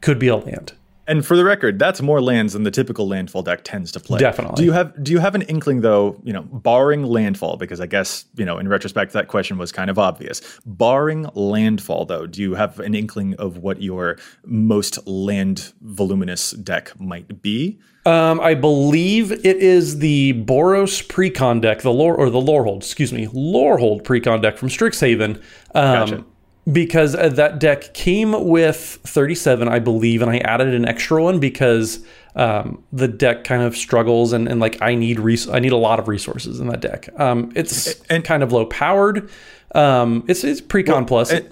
could 0.00 0.18
be 0.18 0.28
a 0.28 0.36
land. 0.36 0.72
And 1.08 1.24
for 1.24 1.36
the 1.36 1.44
record, 1.44 1.78
that's 1.78 2.02
more 2.02 2.20
lands 2.20 2.52
than 2.52 2.64
the 2.64 2.70
typical 2.70 3.08
landfall 3.08 3.42
deck 3.42 3.64
tends 3.64 3.90
to 3.92 4.00
play. 4.00 4.18
Definitely. 4.18 4.56
Do 4.56 4.64
you 4.64 4.72
have 4.72 5.02
do 5.02 5.10
you 5.10 5.18
have 5.18 5.34
an 5.34 5.42
inkling 5.42 5.80
though, 5.80 6.20
you 6.22 6.34
know, 6.34 6.42
barring 6.42 7.02
landfall, 7.02 7.56
because 7.56 7.80
I 7.80 7.86
guess, 7.86 8.26
you 8.36 8.44
know, 8.44 8.58
in 8.58 8.68
retrospect 8.68 9.14
that 9.14 9.26
question 9.26 9.56
was 9.56 9.72
kind 9.72 9.88
of 9.88 9.98
obvious. 9.98 10.42
Barring 10.66 11.26
landfall 11.34 12.04
though, 12.04 12.26
do 12.26 12.42
you 12.42 12.54
have 12.54 12.78
an 12.78 12.94
inkling 12.94 13.34
of 13.36 13.56
what 13.56 13.80
your 13.80 14.18
most 14.44 15.04
land 15.06 15.72
voluminous 15.80 16.50
deck 16.50 16.92
might 17.00 17.40
be? 17.40 17.80
Um, 18.04 18.38
I 18.40 18.54
believe 18.54 19.32
it 19.32 19.44
is 19.44 19.98
the 19.98 20.34
Boros 20.44 21.06
Precon 21.06 21.60
deck, 21.60 21.80
the 21.80 21.92
lore 21.92 22.16
or 22.16 22.30
the 22.30 22.40
Lorehold, 22.40 22.78
excuse 22.78 23.12
me, 23.12 23.26
Lorehold 23.28 24.02
Precon 24.02 24.42
deck 24.42 24.56
from 24.58 24.68
Strixhaven. 24.68 25.36
Um, 25.74 26.10
Gotcha. 26.10 26.24
Because 26.72 27.14
uh, 27.14 27.28
that 27.30 27.58
deck 27.60 27.94
came 27.94 28.32
with 28.46 28.98
37 29.04 29.68
i 29.68 29.78
believe 29.78 30.22
and 30.22 30.30
i 30.30 30.38
added 30.38 30.74
an 30.74 30.84
extra 30.86 31.22
one 31.22 31.38
because 31.38 32.04
um, 32.36 32.82
the 32.92 33.08
deck 33.08 33.44
kind 33.44 33.62
of 33.62 33.76
struggles 33.76 34.32
and, 34.32 34.48
and 34.48 34.60
like 34.60 34.80
i 34.82 34.94
need 34.94 35.18
res- 35.18 35.48
i 35.48 35.58
need 35.58 35.72
a 35.72 35.76
lot 35.76 35.98
of 35.98 36.08
resources 36.08 36.60
in 36.60 36.68
that 36.68 36.80
deck. 36.80 37.08
Um, 37.18 37.50
it's 37.54 38.00
And- 38.10 38.24
kind 38.24 38.42
of 38.42 38.52
low 38.52 38.66
powered 38.66 39.30
um, 39.74 40.24
it's 40.28 40.44
it's 40.44 40.60
precon 40.60 41.06
plus. 41.06 41.30
and- 41.32 41.48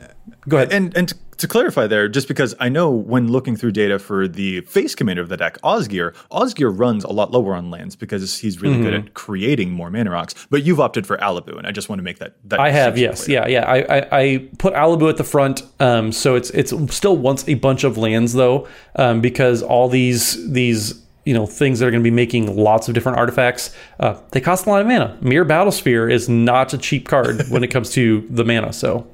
go 0.48 0.56
ahead. 0.58 0.72
And 0.72 0.96
and 0.96 1.12
to 1.38 1.46
clarify 1.48 1.86
there, 1.86 2.08
just 2.08 2.28
because 2.28 2.54
I 2.58 2.68
know 2.68 2.90
when 2.90 3.30
looking 3.30 3.56
through 3.56 3.72
data 3.72 3.98
for 3.98 4.26
the 4.26 4.62
face 4.62 4.94
commander 4.94 5.20
of 5.22 5.28
the 5.28 5.36
deck, 5.36 5.58
Osgir, 5.62 6.14
Osgir 6.30 6.72
runs 6.76 7.04
a 7.04 7.10
lot 7.12 7.30
lower 7.30 7.54
on 7.54 7.70
lands 7.70 7.94
because 7.96 8.38
he's 8.38 8.62
really 8.62 8.78
good 8.82 8.94
Mm-hmm. 8.94 9.06
at 9.08 9.14
creating 9.14 9.70
more 9.70 9.90
mana 9.90 10.10
rocks. 10.10 10.34
But 10.48 10.64
you've 10.64 10.80
opted 10.80 11.06
for 11.06 11.16
Alibou, 11.18 11.58
and 11.58 11.66
I 11.66 11.72
just 11.72 11.88
want 11.88 11.98
to 11.98 12.02
make 12.02 12.18
that. 12.20 12.36
that 12.44 12.58
I 12.60 12.70
have, 12.70 12.96
yes, 12.96 13.24
clear. 13.26 13.46
yeah, 13.48 13.60
yeah. 13.60 13.70
I, 13.70 13.98
I, 13.98 14.08
I 14.20 14.48
put 14.58 14.72
Alibou 14.74 15.10
at 15.10 15.16
the 15.18 15.24
front, 15.24 15.62
um, 15.80 16.12
so 16.12 16.36
it's 16.36 16.50
it's 16.50 16.72
still 16.94 17.16
wants 17.16 17.46
a 17.48 17.54
bunch 17.54 17.84
of 17.84 17.98
lands 17.98 18.32
though, 18.32 18.66
um, 18.94 19.20
because 19.20 19.62
all 19.62 19.88
these 19.88 20.50
these 20.52 21.02
you 21.24 21.34
know 21.34 21.44
things 21.44 21.80
that 21.80 21.86
are 21.86 21.90
going 21.90 22.02
to 22.02 22.08
be 22.08 22.14
making 22.14 22.56
lots 22.56 22.88
of 22.88 22.94
different 22.94 23.18
artifacts, 23.18 23.74
uh, 24.00 24.18
they 24.30 24.40
cost 24.40 24.64
a 24.66 24.70
lot 24.70 24.80
of 24.80 24.86
mana. 24.86 25.18
Myr 25.20 25.44
Battlesphere 25.44 26.10
is 26.10 26.28
not 26.28 26.72
a 26.72 26.78
cheap 26.78 27.08
card 27.08 27.42
when 27.50 27.62
it 27.64 27.68
comes 27.68 27.90
to 27.92 28.26
the 28.30 28.44
mana, 28.44 28.72
so 28.72 29.06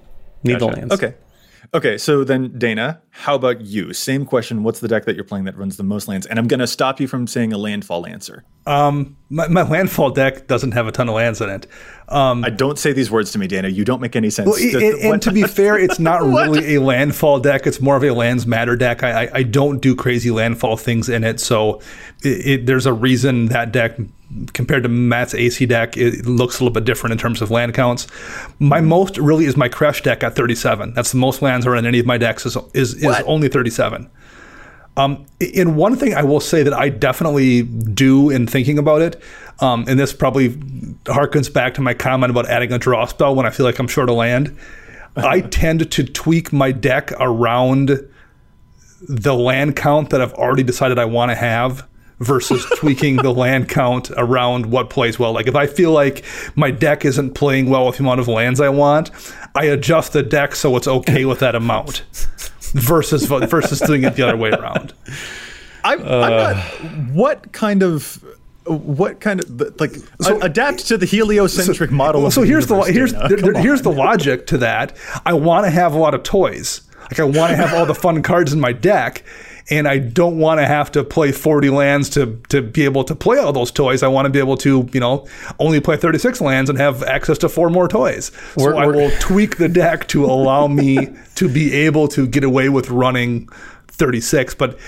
need 0.44 0.58
the 0.60 0.66
lands. 0.66 0.92
Okay. 0.94 1.14
Okay, 1.74 1.96
so 1.96 2.22
then 2.22 2.58
Dana, 2.58 3.00
how 3.08 3.34
about 3.34 3.62
you? 3.62 3.94
Same 3.94 4.26
question. 4.26 4.62
What's 4.62 4.80
the 4.80 4.88
deck 4.88 5.06
that 5.06 5.14
you're 5.14 5.24
playing 5.24 5.44
that 5.44 5.56
runs 5.56 5.78
the 5.78 5.82
most 5.82 6.06
lands? 6.06 6.26
And 6.26 6.38
I'm 6.38 6.46
going 6.46 6.60
to 6.60 6.66
stop 6.66 7.00
you 7.00 7.08
from 7.08 7.26
saying 7.26 7.54
a 7.54 7.56
landfall 7.56 8.06
answer. 8.06 8.44
My, 8.66 9.48
my 9.48 9.62
landfall 9.62 10.10
deck 10.10 10.46
doesn't 10.46 10.72
have 10.72 10.86
a 10.86 10.92
ton 10.92 11.08
of 11.08 11.14
lands 11.14 11.40
in 11.40 11.48
it. 11.48 11.66
Um, 12.08 12.44
I 12.44 12.50
don't 12.50 12.78
say 12.78 12.92
these 12.92 13.10
words 13.10 13.32
to 13.32 13.38
me, 13.38 13.46
Dana. 13.46 13.68
You 13.68 13.84
don't 13.84 14.00
make 14.02 14.14
any 14.14 14.28
sense. 14.28 14.46
well, 14.46 14.56
The- 14.56 14.74
and, 14.74 14.98
the- 15.00 15.10
and 15.10 15.22
to 15.22 15.32
be 15.32 15.42
fair, 15.44 15.78
it's 15.78 15.98
not 15.98 16.20
really 16.22 16.74
a 16.74 16.80
landfall 16.82 17.40
deck. 17.40 17.66
It's 17.66 17.80
more 17.80 17.96
of 17.96 18.04
a 18.04 18.10
lands 18.10 18.46
matter 18.46 18.76
deck. 18.76 19.02
I, 19.02 19.24
I, 19.24 19.30
I 19.36 19.42
don't 19.42 19.80
do 19.80 19.96
crazy 19.96 20.30
landfall 20.30 20.76
things 20.76 21.08
in 21.08 21.24
it, 21.24 21.40
so 21.40 21.80
it, 22.22 22.46
it, 22.46 22.66
there's 22.66 22.84
a 22.84 22.92
reason 22.92 23.46
that 23.46 23.72
deck 23.72 23.96
compared 24.54 24.82
to 24.82 24.88
Matt's 24.88 25.34
Aesi 25.34 25.68
deck, 25.68 25.96
it 25.96 26.24
looks 26.26 26.58
a 26.58 26.64
little 26.64 26.72
bit 26.72 26.84
different 26.84 27.12
in 27.12 27.18
terms 27.18 27.42
of 27.42 27.50
land 27.50 27.74
counts. 27.74 28.06
My 28.58 28.80
most 28.80 29.18
really 29.18 29.44
is 29.46 29.56
my 29.58 29.68
Crash 29.68 30.02
deck 30.02 30.22
at 30.22 30.34
37. 30.36 30.94
That's 30.94 31.12
the 31.12 31.18
most 31.18 31.42
lands 31.42 31.66
are 31.66 31.76
in 31.76 31.84
any 31.86 31.98
of 31.98 32.06
my 32.06 32.16
decks 32.18 32.46
is 32.46 32.56
is, 32.74 32.94
is 32.94 33.04
only 33.26 33.48
37. 33.48 34.10
Um, 34.96 35.24
in 35.40 35.76
one 35.76 35.96
thing 35.96 36.14
I 36.14 36.22
will 36.22 36.40
say 36.40 36.62
that 36.62 36.74
I 36.74 36.90
definitely 36.90 37.62
do 37.62 38.28
in 38.28 38.46
thinking 38.46 38.78
about 38.78 39.00
it, 39.00 39.22
um, 39.60 39.84
and 39.88 39.98
this 39.98 40.12
probably 40.12 40.50
harkens 41.04 41.52
back 41.52 41.74
to 41.74 41.80
my 41.80 41.94
comment 41.94 42.30
about 42.30 42.48
adding 42.48 42.72
a 42.72 42.78
draw 42.78 43.06
spell 43.06 43.34
when 43.34 43.46
I 43.46 43.50
feel 43.50 43.64
like 43.64 43.78
I'm 43.78 43.88
short 43.88 44.10
of 44.10 44.16
land. 44.16 44.56
I 45.16 45.40
tend 45.50 45.90
to 45.90 46.04
tweak 46.04 46.52
my 46.52 46.72
deck 46.72 47.12
around 47.18 48.06
the 49.08 49.34
land 49.34 49.76
count 49.76 50.10
that 50.10 50.20
I've 50.20 50.34
already 50.34 50.62
decided 50.62 50.98
I 50.98 51.06
want 51.06 51.30
to 51.30 51.34
have 51.34 51.88
versus 52.18 52.64
tweaking 52.76 53.16
the 53.16 53.32
land 53.32 53.68
count 53.68 54.10
around 54.16 54.66
what 54.66 54.90
plays 54.90 55.18
well. 55.18 55.32
Like 55.32 55.46
if 55.46 55.56
I 55.56 55.66
feel 55.66 55.92
like 55.92 56.24
my 56.54 56.70
deck 56.70 57.04
isn't 57.04 57.34
playing 57.34 57.68
well 57.68 57.86
with 57.86 57.96
the 57.96 58.04
amount 58.04 58.20
of 58.20 58.28
lands 58.28 58.60
I 58.60 58.68
want, 58.68 59.10
I 59.54 59.64
adjust 59.64 60.12
the 60.12 60.22
deck 60.22 60.54
so 60.54 60.76
it's 60.76 60.86
okay 60.86 61.24
with 61.24 61.40
that 61.40 61.54
amount 61.54 62.04
versus 62.72 63.24
versus 63.26 63.80
doing 63.80 64.04
it 64.04 64.16
the 64.16 64.22
other 64.22 64.36
way 64.36 64.50
around. 64.50 64.92
I'm, 65.84 66.00
I'm 66.00 66.06
not. 66.30 66.56
What 67.12 67.52
kind 67.52 67.82
of. 67.82 68.24
What 68.64 69.20
kind 69.20 69.40
of 69.40 69.80
like 69.80 69.96
so, 70.20 70.40
adapt 70.40 70.86
to 70.86 70.96
the 70.96 71.04
heliocentric 71.06 71.90
model? 71.90 72.26
Of 72.26 72.32
so 72.32 72.42
the 72.42 72.46
here's 72.46 72.68
the 72.68 72.80
here's 72.82 73.12
there- 73.12 73.28
there- 73.36 73.60
here's 73.60 73.82
the 73.82 73.90
logic 73.90 74.46
to 74.48 74.58
that. 74.58 74.96
I 75.26 75.32
want 75.32 75.64
to 75.66 75.70
have 75.70 75.94
a 75.94 75.98
lot 75.98 76.14
of 76.14 76.22
toys. 76.22 76.82
Like 77.00 77.18
I 77.18 77.24
want 77.24 77.50
to 77.50 77.56
have 77.56 77.74
all 77.74 77.86
the 77.86 77.94
fun 77.96 78.22
cards 78.22 78.52
in 78.52 78.60
my 78.60 78.72
deck, 78.72 79.24
and 79.70 79.86
I 79.88 79.98
don't 79.98 80.38
want 80.38 80.60
to 80.60 80.66
have 80.66 80.90
to 80.92 81.04
play 81.04 81.32
40 81.32 81.70
lands 81.70 82.08
to 82.10 82.40
to 82.48 82.62
be 82.62 82.84
able 82.84 83.04
to 83.04 83.14
play 83.14 83.38
all 83.38 83.52
those 83.52 83.70
toys. 83.70 84.02
I 84.02 84.08
want 84.08 84.26
to 84.26 84.30
be 84.30 84.38
able 84.38 84.56
to 84.58 84.88
you 84.92 85.00
know 85.00 85.26
only 85.58 85.80
play 85.80 85.96
36 85.96 86.40
lands 86.40 86.68
and 86.70 86.78
have 86.78 87.02
access 87.02 87.38
to 87.38 87.48
four 87.48 87.70
more 87.70 87.88
toys. 87.88 88.32
So 88.56 88.64
We're- 88.64 88.78
I 88.78 88.86
we're- 88.86 88.98
will 88.98 89.10
tweak 89.20 89.56
the 89.56 89.68
deck 89.68 90.08
to 90.08 90.24
allow 90.24 90.66
me 90.66 91.08
to 91.36 91.48
be 91.48 91.72
able 91.74 92.08
to 92.08 92.26
get 92.26 92.44
away 92.44 92.68
with 92.68 92.90
running 92.90 93.48
36, 93.88 94.54
but. 94.54 94.78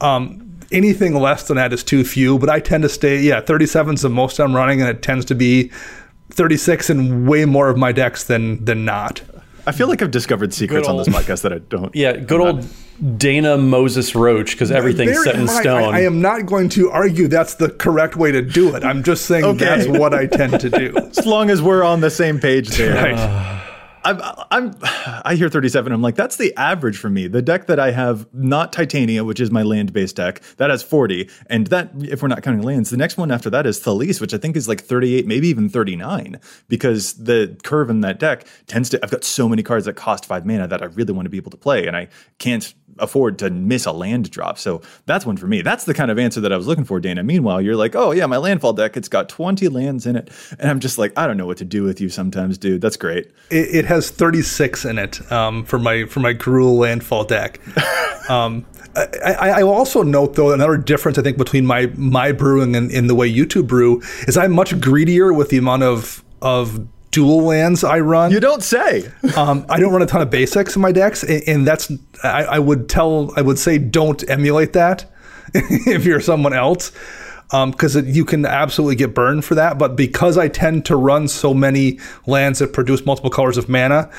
Um, 0.00 0.42
Anything 0.72 1.14
less 1.14 1.46
than 1.46 1.58
that 1.58 1.72
is 1.72 1.84
too 1.84 2.02
few, 2.02 2.40
but 2.40 2.50
I 2.50 2.58
tend 2.58 2.82
to 2.82 2.88
stay. 2.88 3.20
Yeah, 3.20 3.40
37 3.40 3.94
is 3.94 4.02
the 4.02 4.10
most 4.10 4.40
I'm 4.40 4.52
running, 4.52 4.80
and 4.80 4.90
it 4.90 5.00
tends 5.00 5.24
to 5.26 5.34
be 5.36 5.70
36 6.30 6.90
in 6.90 7.24
way 7.24 7.44
more 7.44 7.68
of 7.68 7.76
my 7.76 7.92
decks 7.92 8.24
than 8.24 8.64
than 8.64 8.84
not. 8.84 9.22
I 9.64 9.70
feel 9.70 9.86
like 9.86 10.02
I've 10.02 10.10
discovered 10.10 10.52
secrets 10.52 10.88
on 10.88 10.96
this 10.96 11.06
podcast 11.08 11.42
that 11.42 11.52
I 11.52 11.58
don't. 11.58 11.94
Yeah, 11.94 12.16
good 12.16 12.40
old 12.40 12.66
Dana 13.16 13.56
Moses 13.58 14.14
Roach 14.14 14.52
because 14.52 14.70
everything's 14.70 15.12
Bear 15.12 15.24
set 15.24 15.34
in 15.34 15.44
mind, 15.46 15.58
stone. 15.60 15.94
I, 15.94 15.98
I 15.98 16.00
am 16.00 16.20
not 16.22 16.46
going 16.46 16.68
to 16.70 16.90
argue 16.90 17.28
that's 17.28 17.54
the 17.54 17.68
correct 17.70 18.16
way 18.16 18.32
to 18.32 18.40
do 18.42 18.74
it. 18.74 18.84
I'm 18.84 19.02
just 19.02 19.26
saying 19.26 19.44
Okay. 19.44 19.64
that's 19.64 19.86
what 19.86 20.14
I 20.14 20.26
tend 20.26 20.60
to 20.60 20.70
do. 20.70 20.94
As 21.16 21.26
long 21.26 21.50
as 21.50 21.60
we're 21.60 21.82
on 21.82 22.00
the 22.00 22.10
same 22.10 22.40
page 22.40 22.68
there. 22.70 22.94
Right. 22.94 23.62
I'm, 24.06 24.20
I'm, 24.50 24.74
I 25.24 25.34
hear 25.34 25.48
37. 25.48 25.92
I'm 25.92 26.02
like, 26.02 26.14
that's 26.14 26.36
the 26.36 26.54
average 26.56 26.96
for 26.96 27.10
me. 27.10 27.26
The 27.26 27.42
deck 27.42 27.66
that 27.66 27.80
I 27.80 27.90
have, 27.90 28.32
not 28.32 28.72
Titania, 28.72 29.24
which 29.24 29.40
is 29.40 29.50
my 29.50 29.62
land 29.62 29.92
based 29.92 30.16
deck, 30.16 30.40
that 30.58 30.70
has 30.70 30.82
40. 30.82 31.28
And 31.46 31.66
that, 31.68 31.90
if 32.02 32.22
we're 32.22 32.28
not 32.28 32.42
counting 32.42 32.62
lands, 32.62 32.90
the 32.90 32.96
next 32.96 33.16
one 33.16 33.30
after 33.30 33.50
that 33.50 33.66
is 33.66 33.80
Thalisse, 33.80 34.20
which 34.20 34.32
I 34.32 34.38
think 34.38 34.56
is 34.56 34.68
like 34.68 34.82
38, 34.82 35.26
maybe 35.26 35.48
even 35.48 35.68
39, 35.68 36.40
because 36.68 37.14
the 37.14 37.56
curve 37.64 37.90
in 37.90 38.00
that 38.02 38.20
deck 38.20 38.46
tends 38.66 38.88
to, 38.90 39.00
I've 39.02 39.10
got 39.10 39.24
so 39.24 39.48
many 39.48 39.62
cards 39.62 39.86
that 39.86 39.94
cost 39.94 40.26
five 40.26 40.46
mana 40.46 40.68
that 40.68 40.82
I 40.82 40.86
really 40.86 41.12
want 41.12 41.26
to 41.26 41.30
be 41.30 41.38
able 41.38 41.50
to 41.50 41.56
play. 41.56 41.86
And 41.86 41.96
I 41.96 42.08
can't 42.38 42.72
afford 42.98 43.38
to 43.38 43.50
miss 43.50 43.86
a 43.86 43.92
land 43.92 44.30
drop. 44.30 44.58
So 44.58 44.82
that's 45.06 45.26
one 45.26 45.36
for 45.36 45.46
me. 45.46 45.62
That's 45.62 45.84
the 45.84 45.94
kind 45.94 46.10
of 46.10 46.18
answer 46.18 46.40
that 46.40 46.52
I 46.52 46.56
was 46.56 46.66
looking 46.66 46.84
for, 46.84 47.00
Dana. 47.00 47.22
Meanwhile, 47.22 47.60
you're 47.62 47.76
like, 47.76 47.94
oh, 47.94 48.12
yeah, 48.12 48.26
my 48.26 48.36
landfall 48.36 48.72
deck, 48.72 48.96
it's 48.96 49.08
got 49.08 49.28
20 49.28 49.68
lands 49.68 50.06
in 50.06 50.16
it. 50.16 50.30
And 50.58 50.70
I'm 50.70 50.80
just 50.80 50.98
like, 50.98 51.12
I 51.16 51.26
don't 51.26 51.36
know 51.36 51.46
what 51.46 51.58
to 51.58 51.64
do 51.64 51.82
with 51.82 52.00
you 52.00 52.08
sometimes, 52.08 52.58
dude. 52.58 52.80
That's 52.80 52.96
great. 52.96 53.26
It, 53.50 53.74
it 53.74 53.84
has 53.86 53.95
36 54.00 54.84
in 54.84 54.98
it 54.98 55.32
um, 55.32 55.64
for 55.64 55.78
my 55.78 56.04
for 56.06 56.20
my 56.20 56.34
Gruul 56.34 56.78
landfall 56.78 57.24
deck. 57.24 57.60
Um, 58.28 58.66
I, 58.96 59.50
I, 59.58 59.62
also 59.62 60.02
note 60.02 60.34
though 60.34 60.50
another 60.50 60.76
difference 60.76 61.16
I 61.16 61.22
think 61.22 61.38
between 61.38 61.64
my 61.64 61.86
my 61.94 62.32
brewing 62.32 62.74
and, 62.74 62.90
and 62.90 63.08
the 63.08 63.14
way 63.14 63.28
you 63.28 63.46
two 63.46 63.62
brew 63.62 64.02
is 64.26 64.36
I'm 64.36 64.50
much 64.50 64.80
greedier 64.80 65.32
with 65.32 65.50
the 65.50 65.58
amount 65.58 65.84
of 65.84 66.24
of 66.42 66.88
dual 67.12 67.44
lands 67.44 67.84
I 67.84 68.00
run. 68.00 68.30
You 68.30 68.40
don't 68.40 68.62
say. 68.62 69.10
Um, 69.36 69.66
I 69.68 69.78
don't 69.78 69.92
run 69.92 70.02
a 70.02 70.06
ton 70.06 70.22
of 70.22 70.30
basics 70.30 70.76
in 70.76 70.82
my 70.82 70.92
decks, 70.92 71.22
a- 71.22 71.48
and 71.48 71.66
that's 71.66 71.92
I, 72.24 72.44
I 72.44 72.58
would 72.58 72.88
tell 72.88 73.32
I 73.36 73.42
would 73.42 73.58
say 73.58 73.76
don't 73.78 74.28
emulate 74.30 74.72
that 74.72 75.04
if 75.54 76.04
you're 76.04 76.20
someone 76.20 76.54
else, 76.54 76.90
because 77.50 77.96
you 77.96 78.24
can 78.24 78.44
absolutely 78.44 78.96
get 78.96 79.14
burned 79.14 79.44
for 79.44 79.54
that. 79.54 79.78
But 79.78 79.96
because 79.96 80.36
I 80.36 80.48
tend 80.48 80.84
to 80.86 80.96
run 80.96 81.28
so 81.28 81.54
many 81.54 81.98
lands 82.26 82.58
that 82.58 82.72
produce 82.72 83.06
multiple 83.06 83.30
colors 83.30 83.56
of 83.56 83.68
mana. 83.68 84.10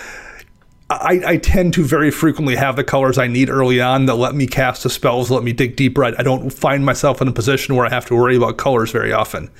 I, 0.89 1.21
I 1.25 1.37
tend 1.37 1.73
to 1.73 1.83
very 1.83 2.11
frequently 2.11 2.55
have 2.55 2.77
the 2.77 2.83
colors 2.83 3.17
I 3.17 3.27
need 3.27 3.49
early 3.49 3.81
on 3.81 4.05
that 4.05 4.15
let 4.15 4.35
me 4.35 4.47
cast 4.47 4.83
the 4.83 4.89
spells, 4.89 5.29
let 5.29 5.43
me 5.43 5.51
dig 5.51 5.75
deeper. 5.75 6.05
I, 6.05 6.13
I 6.17 6.23
don't 6.23 6.49
find 6.49 6.85
myself 6.85 7.21
in 7.21 7.27
a 7.27 7.33
position 7.33 7.75
where 7.75 7.85
I 7.85 7.89
have 7.89 8.05
to 8.05 8.15
worry 8.15 8.37
about 8.37 8.55
colors 8.55 8.91
very 8.91 9.11
often. 9.11 9.51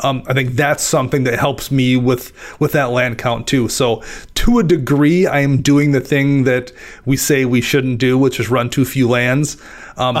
Um, 0.00 0.22
I 0.28 0.34
think 0.34 0.52
that's 0.52 0.84
something 0.84 1.24
that 1.24 1.38
helps 1.38 1.72
me 1.72 1.96
with 1.96 2.32
with 2.60 2.72
that 2.72 2.90
land 2.90 3.18
count 3.18 3.48
too. 3.48 3.68
So 3.68 4.04
to 4.34 4.60
a 4.60 4.62
degree, 4.62 5.26
I 5.26 5.40
am 5.40 5.60
doing 5.60 5.90
the 5.90 6.00
thing 6.00 6.44
that 6.44 6.72
we 7.04 7.16
say 7.16 7.44
we 7.44 7.60
shouldn't 7.60 7.98
do, 7.98 8.16
which 8.16 8.38
is 8.38 8.48
run 8.48 8.70
too 8.70 8.84
few 8.84 9.08
lands. 9.08 9.56
Um, 9.96 10.16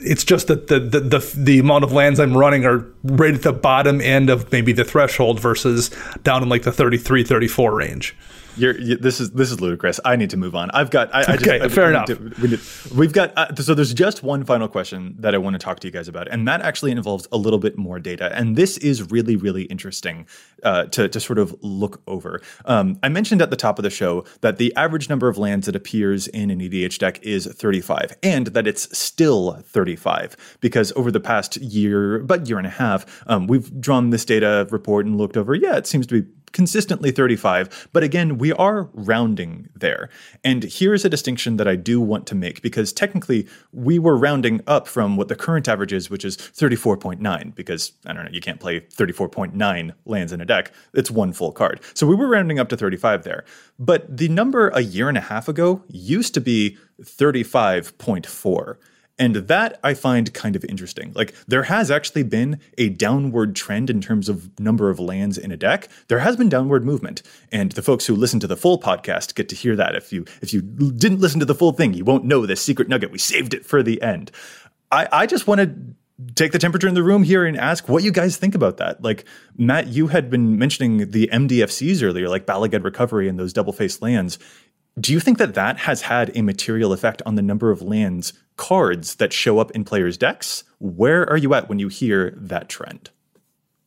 it's 0.00 0.24
just 0.24 0.46
that 0.48 0.68
the, 0.68 0.80
the 0.80 1.00
the 1.00 1.32
the 1.36 1.58
amount 1.58 1.84
of 1.84 1.92
lands 1.92 2.20
I'm 2.20 2.36
running 2.36 2.64
are 2.64 2.86
right 3.02 3.34
at 3.34 3.42
the 3.42 3.52
bottom 3.52 4.00
end 4.00 4.30
of 4.30 4.50
maybe 4.52 4.72
the 4.72 4.84
threshold 4.84 5.40
versus 5.40 5.90
down 6.22 6.42
in 6.42 6.48
like 6.48 6.62
the 6.62 6.72
33, 6.72 7.24
34 7.24 7.74
range. 7.74 8.16
You're, 8.58 8.78
you, 8.78 8.96
this 8.96 9.20
is 9.20 9.30
this 9.32 9.50
is 9.50 9.60
ludicrous. 9.60 10.00
I 10.04 10.16
need 10.16 10.30
to 10.30 10.36
move 10.36 10.54
on. 10.54 10.70
I've 10.72 10.90
got. 10.90 11.14
I, 11.14 11.20
I 11.20 11.34
Okay, 11.34 11.58
just, 11.58 11.74
fair 11.74 11.86
we 11.86 11.90
enough. 11.90 12.06
To- 12.06 12.32
we 12.42 12.58
we've 12.98 13.12
got. 13.12 13.32
Uh, 13.36 13.54
so 13.54 13.74
there's 13.74 13.94
just 13.94 14.22
one 14.22 14.44
final 14.44 14.68
question 14.68 15.14
that 15.18 15.34
I 15.34 15.38
want 15.38 15.54
to 15.54 15.58
talk 15.58 15.80
to 15.80 15.86
you 15.86 15.92
guys 15.92 16.08
about, 16.08 16.28
and 16.28 16.46
that 16.48 16.60
actually 16.60 16.90
involves 16.90 17.26
a 17.32 17.36
little 17.36 17.58
bit 17.58 17.78
more 17.78 17.98
data. 17.98 18.34
And 18.34 18.56
this 18.56 18.76
is 18.78 19.10
really 19.10 19.36
really 19.36 19.62
interesting 19.64 20.26
uh, 20.62 20.84
to 20.86 21.08
to 21.08 21.20
sort 21.20 21.38
of 21.38 21.54
look 21.62 22.02
over. 22.06 22.40
Um, 22.64 22.98
I 23.02 23.08
mentioned 23.08 23.40
at 23.42 23.50
the 23.50 23.56
top 23.56 23.78
of 23.78 23.82
the 23.82 23.90
show 23.90 24.24
that 24.40 24.58
the 24.58 24.74
average 24.76 25.08
number 25.08 25.28
of 25.28 25.38
lands 25.38 25.66
that 25.66 25.76
appears 25.76 26.26
in 26.28 26.50
an 26.50 26.60
EDH 26.60 26.98
deck 26.98 27.22
is 27.22 27.46
35, 27.46 28.16
and 28.22 28.48
that 28.48 28.66
it's 28.66 28.96
still 28.96 29.62
35 29.66 30.36
because 30.60 30.92
over 30.96 31.10
the 31.10 31.20
past 31.20 31.56
year, 31.58 32.18
but 32.20 32.48
year 32.48 32.58
and 32.58 32.66
a 32.66 32.70
half, 32.70 33.06
um, 33.26 33.46
we've 33.46 33.80
drawn 33.80 34.10
this 34.10 34.24
data 34.24 34.66
report 34.70 35.06
and 35.06 35.16
looked 35.16 35.36
over. 35.36 35.54
Yeah, 35.54 35.76
it 35.76 35.86
seems 35.86 36.06
to 36.08 36.22
be 36.22 36.28
consistently 36.52 37.10
35, 37.10 37.88
but 37.92 38.02
again, 38.02 38.38
we 38.38 38.52
are 38.52 38.88
rounding 38.92 39.68
there. 39.74 40.08
And 40.44 40.64
here's 40.64 41.04
a 41.04 41.08
distinction 41.08 41.56
that 41.56 41.68
I 41.68 41.76
do 41.76 42.00
want 42.00 42.26
to 42.28 42.34
make 42.34 42.62
because 42.62 42.92
technically 42.92 43.46
we 43.72 43.98
were 43.98 44.16
rounding 44.16 44.60
up 44.66 44.88
from 44.88 45.16
what 45.16 45.28
the 45.28 45.36
current 45.36 45.68
average 45.68 45.92
is, 45.92 46.10
which 46.10 46.24
is 46.24 46.36
34.9, 46.36 47.54
because 47.54 47.92
I 48.06 48.12
don't 48.12 48.24
know, 48.24 48.30
you 48.32 48.40
can't 48.40 48.60
play 48.60 48.80
34.9 48.80 49.92
lands 50.04 50.32
in 50.32 50.40
a 50.40 50.44
deck. 50.44 50.72
It's 50.94 51.10
one 51.10 51.32
full 51.32 51.52
card. 51.52 51.80
So 51.94 52.06
we 52.06 52.14
were 52.14 52.28
rounding 52.28 52.58
up 52.58 52.68
to 52.70 52.76
35 52.76 53.24
there. 53.24 53.44
But 53.78 54.16
the 54.16 54.28
number 54.28 54.68
a 54.68 54.80
year 54.80 55.08
and 55.08 55.18
a 55.18 55.22
half 55.22 55.48
ago 55.48 55.82
used 55.88 56.34
to 56.34 56.40
be 56.40 56.76
35.4. 57.02 58.76
And 59.18 59.34
that 59.34 59.80
I 59.82 59.94
find 59.94 60.32
kind 60.32 60.54
of 60.54 60.64
interesting. 60.66 61.12
Like 61.14 61.34
there 61.46 61.64
has 61.64 61.90
actually 61.90 62.22
been 62.22 62.60
a 62.76 62.88
downward 62.88 63.56
trend 63.56 63.90
in 63.90 64.00
terms 64.00 64.28
of 64.28 64.58
number 64.60 64.90
of 64.90 65.00
lands 65.00 65.36
in 65.36 65.50
a 65.50 65.56
deck. 65.56 65.88
There 66.06 66.20
has 66.20 66.36
been 66.36 66.48
downward 66.48 66.84
movement. 66.84 67.22
And 67.50 67.72
the 67.72 67.82
folks 67.82 68.06
who 68.06 68.14
listen 68.14 68.38
to 68.40 68.46
the 68.46 68.56
full 68.56 68.80
podcast 68.80 69.34
get 69.34 69.48
to 69.48 69.56
hear 69.56 69.74
that. 69.76 69.96
If 69.96 70.12
you 70.12 70.24
if 70.40 70.52
you 70.52 70.62
didn't 70.62 71.20
listen 71.20 71.40
to 71.40 71.46
the 71.46 71.54
full 71.54 71.72
thing, 71.72 71.94
you 71.94 72.04
won't 72.04 72.24
know 72.24 72.46
this 72.46 72.62
secret 72.62 72.88
nugget. 72.88 73.10
We 73.10 73.18
saved 73.18 73.54
it 73.54 73.66
for 73.66 73.82
the 73.82 74.00
end. 74.02 74.30
I, 74.92 75.08
I 75.10 75.26
just 75.26 75.46
want 75.46 75.60
to 75.60 75.74
take 76.34 76.52
the 76.52 76.58
temperature 76.58 76.88
in 76.88 76.94
the 76.94 77.02
room 77.02 77.22
here 77.22 77.44
and 77.44 77.56
ask 77.56 77.88
what 77.88 78.02
you 78.02 78.10
guys 78.10 78.36
think 78.36 78.54
about 78.54 78.76
that. 78.78 79.02
Like 79.02 79.24
Matt, 79.56 79.88
you 79.88 80.08
had 80.08 80.30
been 80.30 80.58
mentioning 80.58 81.10
the 81.10 81.28
MDFCs 81.32 82.02
earlier, 82.02 82.28
like 82.28 82.46
Bala 82.46 82.68
Ged 82.68 82.84
Recovery 82.84 83.28
and 83.28 83.38
those 83.38 83.52
double 83.52 83.72
faced 83.72 84.02
lands. 84.02 84.38
Do 84.98 85.12
you 85.12 85.20
think 85.20 85.38
that 85.38 85.54
that 85.54 85.78
has 85.78 86.02
had 86.02 86.36
a 86.36 86.42
material 86.42 86.92
effect 86.92 87.22
on 87.24 87.36
the 87.36 87.42
number 87.42 87.70
of 87.70 87.82
lands 87.82 88.32
cards 88.58 89.14
that 89.14 89.32
show 89.32 89.58
up 89.58 89.70
in 89.70 89.84
players' 89.84 90.18
decks? 90.18 90.64
Where 90.78 91.28
are 91.30 91.38
you 91.38 91.54
at 91.54 91.70
when 91.70 91.78
you 91.78 91.88
hear 91.88 92.34
that 92.36 92.68
trend? 92.68 93.08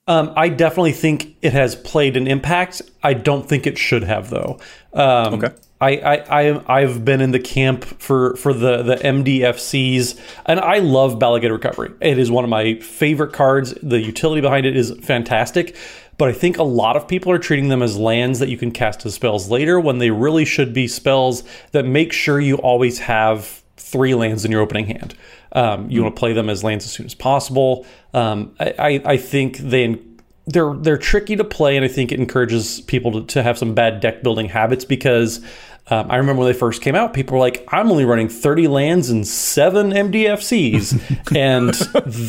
Um, 0.08 0.34
I 0.36 0.50
definitely 0.50 0.94
think 0.94 1.36
it 1.44 1.54
has 1.54 1.76
played 1.76 2.18
an 2.18 2.26
impact. 2.28 2.82
I 3.04 3.14
don't 3.14 3.48
think 3.48 3.68
it 3.68 3.78
should 3.78 4.04
have 4.04 4.32
though. 4.32 4.60
Um, 4.94 5.36
Okay. 5.36 5.54
I, 5.80 5.98
I, 5.98 6.42
I 6.44 6.82
I've 6.82 7.04
been 7.04 7.22
in 7.22 7.32
the 7.32 7.40
camp 7.40 7.84
for 7.84 8.36
for 8.36 8.54
the 8.54 8.84
the 8.84 8.96
MDFCs, 8.98 10.20
and 10.46 10.60
I 10.60 10.78
love 10.78 11.18
Bala 11.18 11.40
Ged 11.40 11.52
Recovery. 11.52 11.92
It 12.00 12.20
is 12.20 12.30
one 12.30 12.44
of 12.44 12.52
my 12.52 12.76
favorite 12.76 13.34
cards. 13.34 13.74
The 13.82 14.00
utility 14.00 14.42
behind 14.42 14.68
it 14.68 14.76
is 14.78 14.96
fantastic, 15.02 15.76
but 16.20 16.30
I 16.30 16.34
think 16.34 16.60
a 16.60 16.64
lot 16.64 16.98
of 16.98 17.08
people 17.08 17.32
are 17.32 17.40
treating 17.40 17.70
them 17.70 17.82
as 17.82 17.98
lands 17.98 18.38
that 18.40 18.50
you 18.50 18.58
can 18.58 18.70
cast 18.72 19.06
as 19.08 19.16
spells 19.16 19.50
later 19.50 19.80
when 19.80 19.98
they 19.98 20.12
really 20.12 20.46
should 20.46 20.72
be 20.72 20.88
spells 20.88 21.44
that 21.72 21.86
make 21.86 22.14
sure 22.14 22.40
you 22.40 22.58
always 22.58 23.00
have 23.00 23.61
three 23.82 24.14
lands 24.14 24.46
in 24.46 24.52
your 24.52 24.62
opening 24.62 24.86
hand. 24.86 25.16
Um, 25.54 25.90
you 25.90 26.02
want 26.02 26.16
to 26.16 26.20
play 26.20 26.34
them 26.34 26.50
as 26.50 26.64
lands 26.64 26.86
as 26.86 26.92
soon 26.92 27.06
as 27.06 27.14
possible. 27.16 27.86
Um, 28.14 28.56
I, 28.60 29.02
I, 29.04 29.18
think 29.18 29.58
they 29.58 30.00
they're 30.46 30.74
they're 30.74 30.98
tricky 30.98 31.36
to 31.36 31.44
play, 31.44 31.76
and 31.76 31.84
I 31.84 31.88
think 31.88 32.12
it 32.12 32.20
encourages 32.20 32.82
people 32.82 33.12
to, 33.12 33.24
to 33.34 33.44
have 33.44 33.58
some 33.58 33.74
bad 33.74 34.00
deck 34.00 34.24
building 34.24 34.50
habits 34.50 34.86
because. 34.86 35.44
Um, 35.88 36.10
I 36.12 36.18
remember 36.18 36.42
when 36.44 36.54
they 36.54 36.58
first 36.58 36.82
came 36.84 36.96
out, 36.96 37.12
people 37.12 37.34
were 37.34 37.40
like, 37.40 37.68
"I'm 37.70 37.92
only 37.92 38.06
running 38.06 38.30
30 38.30 38.68
lands 38.68 39.10
and 39.10 39.28
seven 39.28 39.92
MDFCs," 39.92 41.36
and 41.36 41.74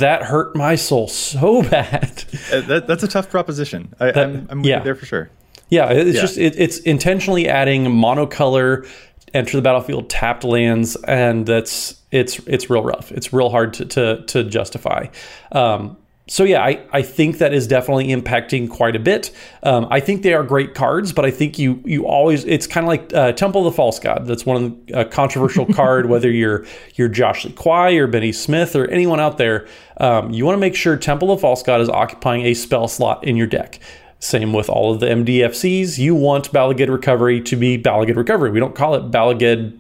that 0.01 0.23
hurt 0.23 0.57
my 0.57 0.75
soul 0.75 1.07
so 1.07 1.63
bad. 1.63 2.25
Uh, 2.51 2.63
that, 2.63 2.87
that's 2.89 3.03
a 3.05 3.09
tough 3.09 3.31
proposition. 3.31 3.95
I, 4.01 4.11
I'm, 4.11 4.47
I'm 4.51 4.65
yeah. 4.65 4.83
there 4.83 4.95
for 4.95 5.05
sure. 5.07 5.31
Yeah, 5.69 5.91
it's 5.91 6.17
Yeah. 6.17 6.21
just 6.23 6.39
it, 6.39 6.55
it's 6.59 6.79
intentionally 6.79 7.49
adding 7.49 7.85
monocolor 7.87 8.87
enter 9.35 9.57
the 9.57 9.63
battlefield 9.63 10.11
tapped 10.11 10.45
lands, 10.45 10.97
and 10.97 11.47
that's 11.47 12.01
it's 12.11 12.39
it's 12.47 12.71
real 12.71 12.83
rough. 12.83 13.11
It's 13.13 13.33
real 13.33 13.51
hard 13.51 13.75
to 13.75 13.85
to, 13.87 14.25
to 14.27 14.45
justify. 14.45 15.07
Um, 15.53 15.97
so 16.29 16.45
yeah, 16.45 16.63
I, 16.63 16.83
I 16.93 17.03
think 17.03 17.39
that 17.39 17.53
is 17.53 17.67
definitely 17.67 18.07
impacting 18.09 18.71
quite 18.71 18.95
a 18.95 19.01
bit. 19.01 19.33
Um, 19.65 19.89
I 19.91 19.99
think 19.99 20.23
they 20.23 20.35
are 20.35 20.45
great 20.45 20.73
cards, 20.73 21.13
but 21.13 21.25
I 21.25 21.33
think 21.33 21.59
you 21.59 21.83
you 21.85 22.07
always 22.07 22.45
it's 22.45 22.67
kind 22.67 22.85
of 22.85 22.89
like 22.89 23.13
uh, 23.13 23.33
Temple 23.33 23.67
of 23.67 23.73
the 23.73 23.77
False 23.77 23.99
God. 23.99 24.27
That's 24.27 24.47
one 24.47 24.57
of 24.57 24.87
the 24.87 24.95
uh, 24.95 25.05
controversial 25.05 25.67
card. 25.75 26.07
Whether 26.07 26.31
you're 26.31 26.65
you're 26.95 27.09
Josh 27.09 27.45
Lee 27.45 27.53
Kwai 27.53 27.93
or 27.95 28.07
Benny 28.07 28.33
Smith 28.33 28.77
or 28.77 28.87
anyone 28.87 29.19
out 29.19 29.37
there, 29.37 29.67
um, 29.97 30.31
you 30.31 30.45
want 30.45 30.55
to 30.55 30.61
make 30.61 30.77
sure 30.77 30.97
Temple 30.97 31.33
of 31.33 31.39
the 31.39 31.43
False 31.43 31.63
God 31.63 31.81
is 31.81 31.89
occupying 31.89 32.47
a 32.47 32.55
spell 32.55 32.87
slot 32.87 33.25
in 33.25 33.37
your 33.37 33.49
deck. 33.49 33.81
Same 34.23 34.53
with 34.53 34.69
all 34.71 34.93
of 34.95 35.01
the 35.01 35.07
MDFCs. 35.07 35.99
You 35.99 36.15
want 36.15 36.53
Bala 36.53 36.77
Ged 36.77 36.89
Recovery 36.89 37.41
to 37.41 37.57
be 37.57 37.77
Bala 37.77 38.07
Ged 38.07 38.17
Recovery. 38.17 38.53
We 38.53 38.61
don't 38.61 38.75
call 38.75 38.95
it 38.95 39.11
Balaged 39.11 39.77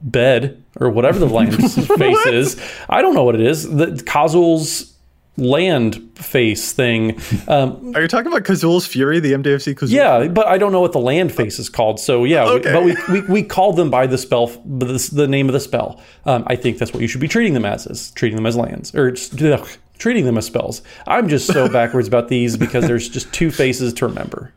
Bed 0.00 0.62
or 0.78 0.90
whatever 0.90 1.18
the 1.18 1.26
land 1.26 1.56
face 1.98 2.26
is. 2.26 2.60
I 2.88 3.02
don't 3.02 3.14
know 3.14 3.24
what 3.24 3.34
it 3.34 3.40
is. 3.40 3.68
The 3.68 3.86
Kazul's 3.86 4.94
land 5.36 6.00
face 6.16 6.72
thing. 6.72 7.18
Um, 7.48 7.92
Are 7.96 8.02
you 8.02 8.06
talking 8.08 8.30
about 8.30 8.44
Kazul's 8.44 8.86
Fury, 8.86 9.18
the 9.18 9.32
MDFC 9.32 9.74
Kazul? 9.74 9.90
yeah, 9.90 10.28
but 10.28 10.46
I 10.46 10.56
don't 10.56 10.70
know 10.70 10.80
what 10.80 10.92
the 10.92 11.00
land 11.00 11.32
face 11.32 11.58
is 11.58 11.68
called. 11.68 11.98
So 11.98 12.22
yeah, 12.22 12.54
we- 12.54 12.60
but 12.60 12.84
we, 12.84 12.96
we, 13.10 13.20
we 13.28 13.42
call 13.42 13.72
them 13.72 13.90
by 13.90 14.06
the 14.06 14.18
spell, 14.18 14.46
the, 14.64 15.10
the 15.12 15.26
name 15.26 15.48
of 15.48 15.52
the 15.52 15.60
spell. 15.60 16.00
Um, 16.26 16.44
I 16.46 16.54
think 16.54 16.78
that's 16.78 16.92
what 16.92 17.02
you 17.02 17.08
should 17.08 17.20
be 17.20 17.28
treating 17.28 17.54
them 17.54 17.64
as, 17.64 17.86
is 17.88 18.12
treating 18.12 18.36
them 18.36 18.46
as 18.46 18.56
lands 18.56 18.94
or 18.94 19.10
just, 19.10 19.40
ugh, 19.42 19.66
treating 20.00 20.24
them 20.24 20.36
as 20.36 20.46
spells. 20.46 20.82
I'm 21.06 21.28
just 21.28 21.46
so 21.46 21.68
backwards 21.72 22.08
about 22.08 22.28
these 22.28 22.56
because 22.56 22.88
there's 22.88 23.08
just 23.08 23.32
two 23.32 23.52
faces 23.52 23.92
to 23.94 24.06
remember. 24.08 24.52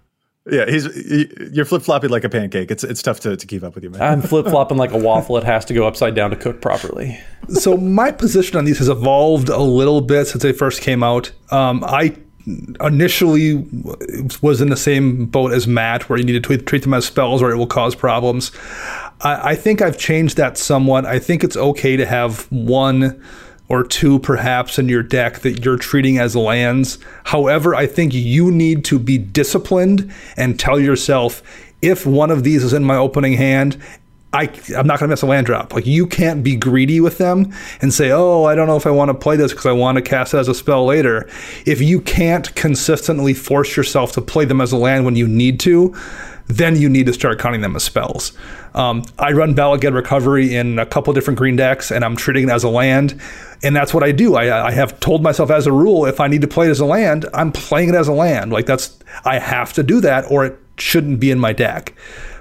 Yeah, 0.50 0.66
he's 0.66 0.94
he, 0.94 1.32
you're 1.54 1.64
flip 1.64 1.84
flopping 1.84 2.10
like 2.10 2.26
a 2.26 2.30
pancake. 2.30 2.70
It's 2.70 2.84
it's 2.84 3.02
tough 3.02 3.22
to, 3.22 3.38
to 3.38 3.48
keep 3.48 3.64
up 3.64 3.76
with 3.76 3.84
you, 3.84 3.92
man. 3.92 4.02
I'm 4.02 4.22
flip 4.22 4.46
flopping 4.46 4.78
like 4.78 4.92
a 4.92 4.98
waffle. 5.10 5.38
It 5.38 5.46
has 5.46 5.64
to 5.66 5.74
go 5.74 5.88
upside 5.88 6.16
down 6.16 6.32
to 6.32 6.36
cook 6.36 6.60
properly. 6.60 7.18
so 7.48 7.78
my 7.78 8.12
position 8.12 8.58
on 8.58 8.66
these 8.66 8.80
has 8.80 8.90
evolved 8.90 9.48
a 9.48 9.62
little 9.62 10.02
bit 10.02 10.26
since 10.26 10.44
they 10.44 10.52
first 10.52 10.82
came 10.82 11.02
out. 11.02 11.32
Um, 11.50 11.84
I 11.86 12.18
initially 12.82 13.66
was 14.42 14.60
in 14.60 14.70
the 14.70 14.76
same 14.76 15.28
boat 15.28 15.54
as 15.54 15.66
Matt, 15.66 16.10
where 16.10 16.20
you 16.20 16.26
need 16.26 16.34
to 16.34 16.42
treat, 16.42 16.66
treat 16.66 16.82
them 16.84 16.94
as 16.94 17.06
spells 17.06 17.42
or 17.42 17.52
it 17.52 17.58
will 17.58 17.68
cause 17.68 17.96
problems. 17.96 18.52
I, 19.22 19.52
I 19.52 19.56
think 19.56 19.82
I've 19.82 19.98
changed 19.98 20.36
that 20.38 20.58
somewhat. 20.58 21.06
I 21.06 21.20
think 21.20 21.44
it's 21.44 21.56
okay 21.56 21.96
to 21.96 22.06
have 22.06 22.52
one 22.52 23.24
or 23.68 23.84
two 23.84 24.20
perhaps 24.20 24.78
in 24.78 24.90
your 24.90 25.04
deck 25.04 25.40
that 25.40 25.64
you're 25.64 25.78
treating 25.78 26.18
as 26.18 26.36
lands. 26.36 27.00
However, 27.26 27.74
I 27.74 27.88
think 27.88 28.14
you 28.14 28.52
need 28.52 28.86
to 28.86 29.00
be 29.00 29.18
disciplined 29.18 30.12
and 30.38 30.60
tell 30.60 30.80
yourself 30.80 31.42
if 31.82 32.06
one 32.06 32.32
of 32.32 32.44
these 32.44 32.64
is 32.64 32.74
in 32.74 32.84
my 32.84 32.96
opening 32.96 33.34
hand 33.34 33.78
I, 34.34 34.52
I'm 34.76 34.88
not 34.88 35.00
going 35.00 35.08
to 35.08 35.14
miss 35.14 35.22
a 35.22 35.28
land 35.28 35.46
drop. 35.46 35.74
Like 35.74 35.86
you 35.86 36.08
can't 36.08 36.44
be 36.44 36.56
greedy 36.56 37.00
with 37.00 37.20
them 37.20 37.54
and 37.82 37.94
say, 37.94 38.10
"Oh, 38.12 38.46
I 38.46 38.56
don't 38.56 38.66
know 38.66 38.76
if 38.76 38.88
I 38.88 38.92
want 38.92 39.10
to 39.10 39.14
play 39.14 39.36
this 39.38 39.52
because 39.52 39.68
I 39.68 39.72
want 39.74 39.98
to 39.98 40.02
cast 40.02 40.34
it 40.34 40.38
as 40.38 40.48
a 40.48 40.56
spell 40.56 40.86
later." 40.86 41.30
If 41.68 41.82
you 41.82 42.02
can't 42.02 42.54
consistently 42.56 43.36
force 43.36 43.78
yourself 43.78 44.12
to 44.14 44.22
play 44.22 44.46
them 44.46 44.60
as 44.60 44.72
a 44.72 44.78
land 44.78 45.06
when 45.06 45.16
you 45.16 45.28
need 45.28 45.60
to, 45.62 45.96
then 46.48 46.76
you 46.76 46.90
need 46.90 47.06
to 47.06 47.14
start 47.14 47.40
counting 47.40 47.62
them 47.62 47.76
as 47.76 47.84
spells. 47.84 48.34
Um, 48.74 49.04
I 49.20 49.32
run 49.32 49.54
Bala 49.54 49.80
Ged 49.80 49.94
Recovery 49.94 50.56
in 50.56 50.80
a 50.80 50.86
couple 50.86 51.14
different 51.14 51.38
green 51.38 51.56
decks, 51.56 51.92
and 51.92 52.04
I'm 52.04 52.16
treating 52.16 52.50
it 52.50 52.52
as 52.52 52.64
a 52.64 52.70
land, 52.70 53.20
and 53.62 53.76
that's 53.76 53.94
what 53.94 54.04
I 54.04 54.12
do. 54.12 54.36
I, 54.36 54.68
I 54.68 54.72
have 54.72 55.00
told 55.00 55.24
myself 55.24 55.52
as 55.52 55.68
a 55.68 55.72
rule, 55.72 56.06
if 56.06 56.20
I 56.20 56.28
need 56.28 56.42
to 56.42 56.48
play 56.48 56.68
it 56.68 56.72
as 56.72 56.80
a 56.80 56.86
land, 56.86 57.26
I'm 57.34 57.52
playing 57.52 57.90
it 57.90 57.96
as 57.96 58.08
a 58.08 58.14
land. 58.14 58.52
Like 58.52 58.66
that's 58.66 58.98
I 59.26 59.40
have 59.40 59.74
to 59.74 59.84
do 59.84 60.02
that, 60.02 60.30
or 60.30 60.46
it 60.46 60.60
shouldn't 60.78 61.20
be 61.20 61.32
in 61.32 61.40
my 61.40 61.54
deck. 61.54 61.94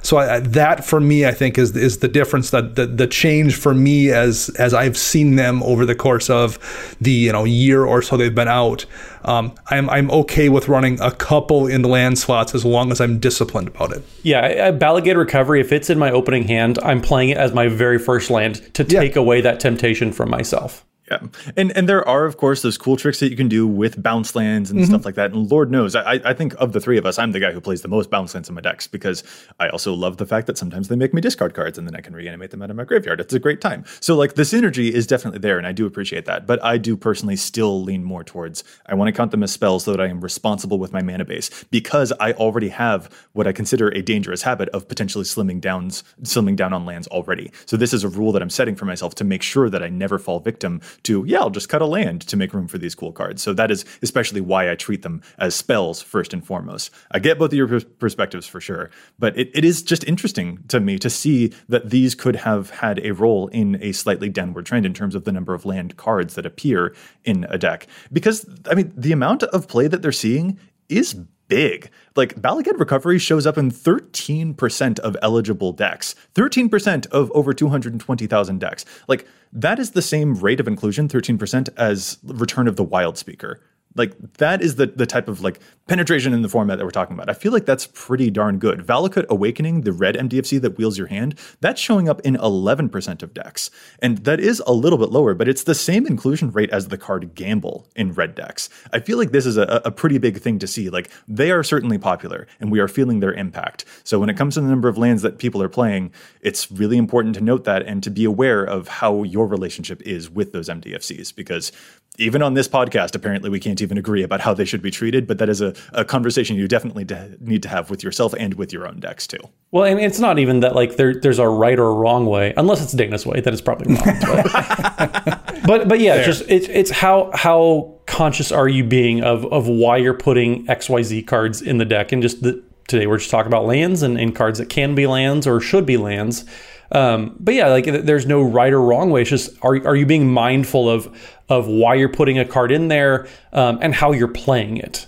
So 0.02 0.16
I, 0.18 0.40
that 0.40 0.84
for 0.84 1.00
me, 1.00 1.26
I 1.26 1.32
think 1.32 1.56
is 1.58 1.76
is 1.76 1.98
the 1.98 2.08
difference 2.08 2.50
that 2.50 2.74
the, 2.74 2.86
the 2.86 3.06
change 3.06 3.54
for 3.54 3.72
me 3.72 4.10
as 4.10 4.48
as 4.58 4.74
I've 4.74 4.96
seen 4.96 5.36
them 5.36 5.62
over 5.62 5.86
the 5.86 5.94
course 5.94 6.28
of 6.28 6.58
the 7.00 7.12
you 7.12 7.32
know 7.32 7.44
year 7.44 7.84
or 7.84 8.02
so 8.02 8.16
they've 8.16 8.34
been 8.34 8.48
out. 8.48 8.84
Um, 9.24 9.54
I'm 9.68 9.88
I'm 9.88 10.10
okay 10.10 10.48
with 10.48 10.68
running 10.68 11.00
a 11.00 11.12
couple 11.12 11.66
in 11.68 11.82
the 11.82 11.88
land 11.88 12.18
slots 12.18 12.54
as 12.54 12.64
long 12.64 12.90
as 12.90 13.00
I'm 13.00 13.18
disciplined 13.20 13.68
about 13.68 13.92
it. 13.92 14.02
Yeah, 14.22 14.72
Bala 14.72 15.02
Ged 15.02 15.16
Recovery, 15.16 15.60
if 15.60 15.72
it's 15.72 15.88
in 15.88 15.98
my 15.98 16.10
opening 16.10 16.44
hand, 16.48 16.78
I'm 16.82 17.00
playing 17.00 17.30
it 17.30 17.36
as 17.38 17.52
my 17.54 17.68
very 17.68 17.98
first 17.98 18.30
land 18.30 18.74
to 18.74 18.82
Yeah. 18.82 19.00
take 19.00 19.14
away 19.16 19.40
that 19.42 19.60
temptation 19.60 20.12
from 20.12 20.30
myself. 20.30 20.84
Yeah. 21.10 21.26
And 21.56 21.76
and 21.76 21.88
there 21.88 22.06
are, 22.06 22.26
of 22.26 22.36
course, 22.36 22.62
those 22.62 22.78
cool 22.78 22.96
tricks 22.96 23.18
that 23.20 23.28
you 23.28 23.36
can 23.36 23.48
do 23.48 23.66
with 23.66 24.00
bounce 24.00 24.36
lands 24.36 24.70
and 24.70 24.78
mm-hmm. 24.78 24.88
stuff 24.88 25.04
like 25.04 25.16
that. 25.16 25.32
And 25.32 25.50
Lord 25.50 25.70
knows, 25.70 25.96
I, 25.96 26.20
I 26.24 26.32
think 26.32 26.54
of 26.54 26.72
the 26.72 26.80
three 26.80 26.96
of 26.96 27.04
us, 27.04 27.18
I'm 27.18 27.32
the 27.32 27.40
guy 27.40 27.50
who 27.50 27.60
plays 27.60 27.82
the 27.82 27.88
most 27.88 28.08
bounce 28.08 28.34
lands 28.34 28.48
in 28.48 28.54
my 28.54 28.60
decks 28.60 28.86
because 28.86 29.24
I 29.58 29.68
also 29.68 29.94
love 29.94 30.18
the 30.18 30.26
fact 30.26 30.46
that 30.46 30.56
sometimes 30.56 30.86
they 30.86 30.94
make 30.94 31.12
me 31.12 31.20
discard 31.20 31.54
cards 31.54 31.76
and 31.76 31.88
then 31.88 31.96
I 31.96 32.00
can 32.00 32.14
reanimate 32.14 32.52
them 32.52 32.62
out 32.62 32.70
of 32.70 32.76
my 32.76 32.84
graveyard. 32.84 33.20
It's 33.20 33.34
a 33.34 33.40
great 33.40 33.60
time. 33.60 33.84
So 33.98 34.14
like 34.14 34.34
the 34.34 34.42
synergy 34.42 34.92
is 34.92 35.06
definitely 35.06 35.40
there, 35.40 35.58
and 35.58 35.66
I 35.66 35.72
do 35.72 35.86
appreciate 35.86 36.24
that. 36.26 36.46
But 36.46 36.62
I 36.64 36.78
do 36.78 36.96
personally 36.96 37.36
still 37.36 37.82
lean 37.82 38.04
more 38.04 38.22
towards 38.22 38.62
I 38.86 38.94
want 38.94 39.08
to 39.08 39.12
count 39.12 39.32
them 39.32 39.42
as 39.42 39.50
spells 39.50 39.84
so 39.84 39.90
that 39.90 40.00
I 40.00 40.06
am 40.06 40.20
responsible 40.20 40.78
with 40.78 40.92
my 40.92 41.02
mana 41.02 41.24
base 41.24 41.64
because 41.70 42.12
I 42.20 42.32
already 42.32 42.68
have 42.68 43.10
what 43.32 43.48
I 43.48 43.52
consider 43.52 43.88
a 43.88 44.02
dangerous 44.02 44.42
habit 44.42 44.68
of 44.68 44.86
potentially 44.86 45.24
slimming 45.24 45.60
down 45.60 45.90
slimming 45.90 46.54
down 46.54 46.72
on 46.72 46.86
lands 46.86 47.08
already. 47.08 47.50
So 47.66 47.76
this 47.76 47.92
is 47.92 48.04
a 48.04 48.08
rule 48.08 48.30
that 48.32 48.42
I'm 48.42 48.50
setting 48.50 48.76
for 48.76 48.84
myself 48.84 49.16
to 49.16 49.24
make 49.24 49.42
sure 49.42 49.68
that 49.68 49.82
I 49.82 49.88
never 49.88 50.18
fall 50.18 50.38
victim 50.38 50.80
to, 51.04 51.24
yeah, 51.26 51.40
I'll 51.40 51.50
just 51.50 51.68
cut 51.68 51.82
a 51.82 51.86
land 51.86 52.22
to 52.22 52.36
make 52.36 52.54
room 52.54 52.68
for 52.68 52.78
these 52.78 52.94
cool 52.94 53.12
cards. 53.12 53.42
So 53.42 53.52
that 53.54 53.70
is 53.70 53.84
especially 54.02 54.40
why 54.40 54.70
I 54.70 54.74
treat 54.74 55.02
them 55.02 55.22
as 55.38 55.54
spells 55.54 56.02
first 56.02 56.32
and 56.32 56.44
foremost. 56.44 56.90
I 57.10 57.18
get 57.18 57.38
both 57.38 57.52
of 57.52 57.56
your 57.56 57.80
perspectives 57.80 58.46
for 58.46 58.60
sure, 58.60 58.90
but 59.18 59.36
it, 59.38 59.50
it 59.54 59.64
is 59.64 59.82
just 59.82 60.04
interesting 60.04 60.58
to 60.68 60.80
me 60.80 60.98
to 60.98 61.10
see 61.10 61.52
that 61.68 61.90
these 61.90 62.14
could 62.14 62.36
have 62.36 62.70
had 62.70 63.04
a 63.04 63.12
role 63.12 63.48
in 63.48 63.78
a 63.82 63.92
slightly 63.92 64.28
downward 64.28 64.66
trend 64.66 64.86
in 64.86 64.94
terms 64.94 65.14
of 65.14 65.24
the 65.24 65.32
number 65.32 65.54
of 65.54 65.64
land 65.64 65.96
cards 65.96 66.34
that 66.34 66.46
appear 66.46 66.94
in 67.24 67.46
a 67.48 67.58
deck. 67.58 67.86
Because, 68.12 68.46
I 68.70 68.74
mean, 68.74 68.92
the 68.96 69.12
amount 69.12 69.42
of 69.42 69.68
play 69.68 69.88
that 69.88 70.02
they're 70.02 70.12
seeing 70.12 70.58
is 70.88 71.16
big. 71.48 71.90
Like 72.16 72.40
Bala 72.40 72.62
Ged 72.62 72.78
Recovery 72.78 73.18
shows 73.18 73.46
up 73.46 73.58
in 73.58 73.70
13% 73.70 74.98
of 75.00 75.16
eligible 75.22 75.72
decks, 75.72 76.14
13% 76.34 77.06
of 77.06 77.30
over 77.32 77.52
220,000 77.52 78.58
decks. 78.58 78.84
Like 79.08 79.26
that 79.52 79.78
is 79.78 79.90
the 79.90 80.02
same 80.02 80.34
rate 80.34 80.60
of 80.60 80.68
inclusion, 80.68 81.08
13%, 81.08 81.68
as 81.76 82.18
Return 82.24 82.68
of 82.68 82.76
the 82.76 82.84
Wildspeaker. 82.84 83.56
Like 83.94 84.14
that 84.34 84.62
is 84.62 84.76
the 84.76 84.86
the 84.86 85.06
type 85.06 85.28
of 85.28 85.40
like 85.40 85.60
penetration 85.86 86.32
in 86.32 86.42
the 86.42 86.48
format 86.48 86.78
that 86.78 86.84
we're 86.84 86.90
talking 86.90 87.14
about. 87.14 87.28
I 87.28 87.34
feel 87.34 87.52
like 87.52 87.66
that's 87.66 87.86
pretty 87.86 88.30
darn 88.30 88.58
good. 88.58 88.80
Valakut 88.80 89.26
Awakening, 89.28 89.82
the 89.82 89.92
red 89.92 90.14
MDFC 90.14 90.60
that 90.62 90.78
wheels 90.78 90.96
your 90.96 91.08
hand, 91.08 91.38
that's 91.60 91.80
showing 91.80 92.08
up 92.08 92.20
in 92.20 92.36
11% 92.36 93.22
of 93.22 93.34
decks. 93.34 93.70
And 94.00 94.18
that 94.18 94.40
is 94.40 94.62
a 94.66 94.72
little 94.72 94.98
bit 94.98 95.10
lower, 95.10 95.34
but 95.34 95.48
it's 95.48 95.64
the 95.64 95.74
same 95.74 96.06
inclusion 96.06 96.50
rate 96.52 96.70
as 96.70 96.88
the 96.88 96.96
card 96.96 97.34
Gamble 97.34 97.88
in 97.96 98.12
red 98.12 98.34
decks. 98.34 98.70
I 98.92 99.00
feel 99.00 99.18
like 99.18 99.32
this 99.32 99.44
is 99.44 99.56
a, 99.56 99.82
a 99.84 99.90
pretty 99.90 100.18
big 100.18 100.38
thing 100.38 100.58
to 100.60 100.66
see. 100.66 100.88
Like 100.88 101.10
they 101.26 101.50
are 101.50 101.64
certainly 101.64 101.98
popular 101.98 102.46
and 102.60 102.70
we 102.70 102.80
are 102.80 102.88
feeling 102.88 103.20
their 103.20 103.34
impact. 103.34 103.84
So 104.04 104.20
when 104.20 104.30
it 104.30 104.36
comes 104.36 104.54
to 104.54 104.60
the 104.60 104.68
number 104.68 104.88
of 104.88 104.96
lands 104.96 105.22
that 105.22 105.38
people 105.38 105.62
are 105.62 105.68
playing, 105.68 106.12
it's 106.40 106.70
really 106.70 106.96
important 106.96 107.34
to 107.34 107.40
note 107.40 107.64
that 107.64 107.82
and 107.82 108.02
to 108.04 108.10
be 108.10 108.24
aware 108.24 108.62
of 108.62 108.88
how 108.88 109.24
your 109.24 109.46
relationship 109.46 110.00
is 110.02 110.30
with 110.30 110.52
those 110.52 110.68
MDFCs 110.68 111.34
because 111.34 111.72
even 112.18 112.42
on 112.42 112.52
this 112.54 112.68
podcast, 112.68 113.14
apparently 113.14 113.48
we 113.48 113.58
can't 113.58 113.80
even 113.80 113.96
agree 113.96 114.22
about 114.22 114.40
how 114.40 114.52
they 114.52 114.66
should 114.66 114.82
be 114.82 114.90
treated, 114.90 115.26
but 115.26 115.38
that 115.38 115.48
is 115.48 115.62
a, 115.62 115.74
a 115.92 116.04
conversation 116.04 116.56
you 116.56 116.68
definitely 116.68 117.04
de- 117.04 117.36
need 117.40 117.62
to 117.62 117.70
have 117.70 117.88
with 117.88 118.04
yourself 118.04 118.34
and 118.38 118.54
with 118.54 118.72
your 118.72 118.86
own 118.86 119.00
decks 119.00 119.26
too. 119.26 119.38
Well, 119.70 119.84
and 119.84 119.98
it's 119.98 120.18
not 120.18 120.38
even 120.38 120.60
that 120.60 120.74
like 120.74 120.96
there, 120.96 121.14
there's 121.14 121.38
a 121.38 121.48
right 121.48 121.78
or 121.78 121.94
wrong 121.94 122.26
way, 122.26 122.52
unless 122.56 122.82
it's 122.82 122.92
Dana's 122.92 123.24
way, 123.24 123.40
that 123.40 123.54
is 123.54 123.62
probably 123.62 123.94
wrong. 123.94 124.18
But, 124.20 125.62
but, 125.66 125.88
but 125.88 126.00
yeah, 126.00 126.16
Fair. 126.16 126.24
just 126.24 126.44
it's 126.48 126.68
it's 126.68 126.90
how 126.90 127.30
how 127.32 127.98
conscious 128.06 128.52
are 128.52 128.68
you 128.68 128.84
being 128.84 129.22
of 129.22 129.46
of 129.46 129.66
why 129.66 129.96
you're 129.96 130.12
putting 130.12 130.68
X 130.68 130.90
Y 130.90 131.02
Z 131.02 131.22
cards 131.22 131.62
in 131.62 131.78
the 131.78 131.86
deck, 131.86 132.12
and 132.12 132.20
just 132.20 132.42
the, 132.42 132.62
today 132.88 133.06
we're 133.06 133.18
just 133.18 133.30
talking 133.30 133.46
about 133.46 133.64
lands 133.64 134.02
and, 134.02 134.18
and 134.20 134.36
cards 134.36 134.58
that 134.58 134.68
can 134.68 134.94
be 134.94 135.06
lands 135.06 135.46
or 135.46 135.60
should 135.60 135.86
be 135.86 135.96
lands. 135.96 136.44
Um, 136.90 137.36
but 137.40 137.54
yeah, 137.54 137.68
like 137.68 137.86
there's 137.86 138.26
no 138.26 138.42
right 138.42 138.72
or 138.72 138.82
wrong 138.82 139.10
way. 139.10 139.22
It's 139.22 139.30
just 139.30 139.56
are 139.62 139.76
are 139.86 139.96
you 139.96 140.04
being 140.04 140.30
mindful 140.30 140.90
of 140.90 141.08
of 141.52 141.66
why 141.66 141.94
you're 141.94 142.08
putting 142.08 142.38
a 142.38 142.44
card 142.44 142.72
in 142.72 142.88
there 142.88 143.26
um, 143.52 143.78
and 143.82 143.94
how 143.94 144.12
you're 144.12 144.28
playing 144.28 144.78
it? 144.78 145.06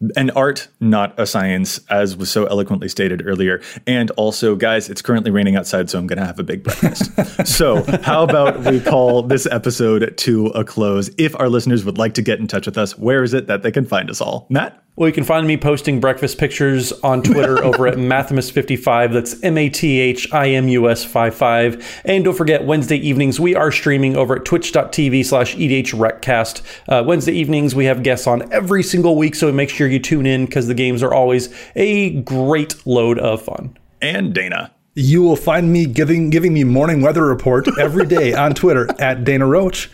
Yeah. 0.00 0.08
An 0.16 0.30
art, 0.30 0.68
not 0.80 1.18
a 1.18 1.26
science, 1.26 1.80
as 1.90 2.16
was 2.16 2.30
so 2.30 2.46
eloquently 2.46 2.88
stated 2.88 3.26
earlier. 3.26 3.60
And 3.86 4.10
also, 4.12 4.56
guys, 4.56 4.88
it's 4.88 5.02
currently 5.02 5.30
raining 5.30 5.56
outside, 5.56 5.90
so 5.90 5.98
I'm 5.98 6.06
going 6.06 6.18
to 6.18 6.24
have 6.24 6.38
a 6.38 6.42
big 6.42 6.62
breakfast. 6.62 7.46
so, 7.46 7.84
how 8.02 8.24
about 8.24 8.60
we 8.60 8.80
call 8.80 9.22
this 9.22 9.46
episode 9.46 10.16
to 10.18 10.46
a 10.48 10.64
close? 10.64 11.10
If 11.18 11.38
our 11.38 11.48
listeners 11.48 11.84
would 11.84 11.98
like 11.98 12.14
to 12.14 12.22
get 12.22 12.40
in 12.40 12.46
touch 12.46 12.66
with 12.66 12.78
us, 12.78 12.96
where 12.98 13.22
is 13.22 13.34
it 13.34 13.46
that 13.48 13.62
they 13.62 13.70
can 13.70 13.84
find 13.84 14.08
us 14.08 14.20
all? 14.20 14.46
Matt? 14.48 14.82
Well, 14.96 15.08
you 15.08 15.14
can 15.14 15.24
find 15.24 15.46
me 15.46 15.56
posting 15.56 15.98
breakfast 15.98 16.36
pictures 16.36 16.92
on 16.92 17.22
Twitter 17.22 17.64
over 17.64 17.86
at 17.86 17.94
Mathimus55. 17.94 19.12
That's 19.14 19.42
M 19.42 19.56
A 19.56 19.70
T 19.70 19.98
H 19.98 20.30
I 20.30 20.50
M 20.50 20.68
U 20.68 20.90
S 20.90 21.04
55. 21.04 22.02
And 22.04 22.24
don't 22.24 22.36
forget, 22.36 22.66
Wednesday 22.66 22.98
evenings, 22.98 23.40
we 23.40 23.54
are 23.54 23.72
streaming 23.72 24.14
over 24.14 24.36
at 24.36 24.44
twitch.tv 24.44 25.24
slash 25.24 25.56
EDHRECast. 25.56 26.62
Uh, 26.86 27.02
Wednesday 27.06 27.32
evenings, 27.32 27.74
we 27.74 27.86
have 27.86 28.02
guests 28.02 28.26
on 28.26 28.52
every 28.52 28.82
single 28.82 29.16
week, 29.16 29.34
so 29.34 29.50
make 29.50 29.70
sure 29.70 29.88
you 29.90 29.98
tune 29.98 30.26
in 30.26 30.46
because 30.46 30.66
the 30.66 30.74
games 30.74 31.02
are 31.02 31.12
always 31.12 31.48
a 31.76 32.20
great 32.22 32.86
load 32.86 33.18
of 33.18 33.42
fun. 33.42 33.76
And 34.00 34.34
Dana. 34.34 34.72
You 34.94 35.22
will 35.22 35.36
find 35.36 35.72
me 35.72 35.86
giving 35.86 36.30
giving 36.30 36.52
me 36.52 36.64
morning 36.64 37.00
weather 37.00 37.24
report 37.24 37.68
every 37.78 38.06
day 38.06 38.34
on 38.44 38.54
Twitter 38.54 38.88
at 38.98 39.24
Dana 39.24 39.46
Roach. 39.46 39.90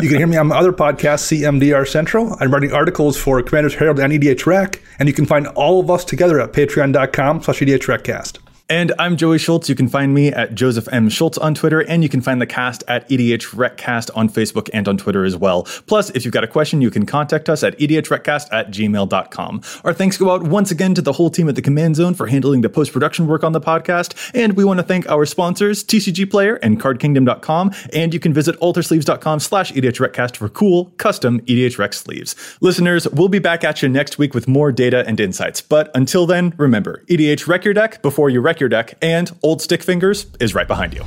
You 0.00 0.08
can 0.08 0.18
hear 0.18 0.26
me 0.26 0.38
on 0.38 0.46
my 0.48 0.56
other 0.56 0.72
podcast, 0.72 1.28
CMDR 1.28 1.86
Central. 1.86 2.36
I'm 2.40 2.50
writing 2.50 2.72
articles 2.72 3.18
for 3.18 3.42
Commander's 3.42 3.74
Herald 3.74 3.98
and 3.98 4.12
EDH 4.12 4.46
Rec, 4.46 4.80
and 4.98 5.06
you 5.06 5.12
can 5.12 5.26
find 5.26 5.46
all 5.48 5.80
of 5.80 5.90
us 5.90 6.04
together 6.04 6.40
at 6.40 6.52
patreon.com 6.52 7.42
slash 7.42 7.60
EDH 7.60 7.88
Recast. 7.88 8.38
And 8.72 8.90
I'm 8.98 9.18
Joey 9.18 9.36
Schultz. 9.36 9.68
You 9.68 9.74
can 9.74 9.86
find 9.86 10.14
me 10.14 10.28
at 10.28 10.54
Joseph 10.54 10.88
M. 10.90 11.10
Schultz 11.10 11.36
on 11.36 11.54
Twitter, 11.54 11.80
and 11.80 12.02
you 12.02 12.08
can 12.08 12.22
find 12.22 12.40
the 12.40 12.46
cast 12.46 12.82
at 12.88 13.06
EDH 13.10 13.54
Recast 13.54 14.10
on 14.14 14.30
Facebook 14.30 14.70
and 14.72 14.88
on 14.88 14.96
Twitter 14.96 15.26
as 15.26 15.36
well. 15.36 15.64
Plus, 15.86 16.08
if 16.08 16.24
you've 16.24 16.32
got 16.32 16.42
a 16.42 16.46
question, 16.46 16.80
you 16.80 16.90
can 16.90 17.04
contact 17.04 17.50
us 17.50 17.62
at 17.62 17.78
edhrecast 17.78 18.50
at 18.50 18.70
gmail.com. 18.70 19.60
Our 19.84 19.92
thanks 19.92 20.16
go 20.16 20.30
out 20.30 20.44
once 20.44 20.70
again 20.70 20.94
to 20.94 21.02
the 21.02 21.12
whole 21.12 21.28
team 21.28 21.50
at 21.50 21.54
the 21.54 21.60
Command 21.60 21.96
Zone 21.96 22.14
for 22.14 22.28
handling 22.28 22.62
the 22.62 22.70
post 22.70 22.94
production 22.94 23.26
work 23.26 23.44
on 23.44 23.52
the 23.52 23.60
podcast. 23.60 24.14
And 24.34 24.56
we 24.56 24.64
want 24.64 24.78
to 24.78 24.84
thank 24.84 25.06
our 25.06 25.26
sponsors, 25.26 25.84
TCGplayer 25.84 26.58
and 26.62 26.80
CardKingdom.com. 26.80 27.72
And 27.92 28.14
you 28.14 28.20
can 28.20 28.32
visit 28.32 28.58
altersleeves.com 28.60 29.40
slash 29.40 29.70
EDH 29.72 30.36
for 30.38 30.48
cool, 30.48 30.86
custom 30.96 31.40
EDH 31.40 31.76
Rec 31.76 31.92
sleeves. 31.92 32.34
Listeners, 32.62 33.06
we'll 33.08 33.28
be 33.28 33.38
back 33.38 33.64
at 33.64 33.82
you 33.82 33.90
next 33.90 34.16
week 34.16 34.32
with 34.32 34.48
more 34.48 34.72
data 34.72 35.04
and 35.06 35.20
insights. 35.20 35.60
But 35.60 35.90
until 35.94 36.24
then, 36.24 36.54
remember, 36.56 37.04
EDH 37.10 37.46
Rec 37.46 37.66
your 37.66 37.74
deck 37.74 38.00
before 38.00 38.30
you 38.30 38.40
wreck 38.40 38.61
your 38.62 38.70
deck, 38.70 38.94
and 39.02 39.30
Old 39.42 39.60
Stick 39.60 39.82
Fingers 39.82 40.26
is 40.40 40.54
right 40.54 40.68
behind 40.68 40.94
you. 40.94 41.04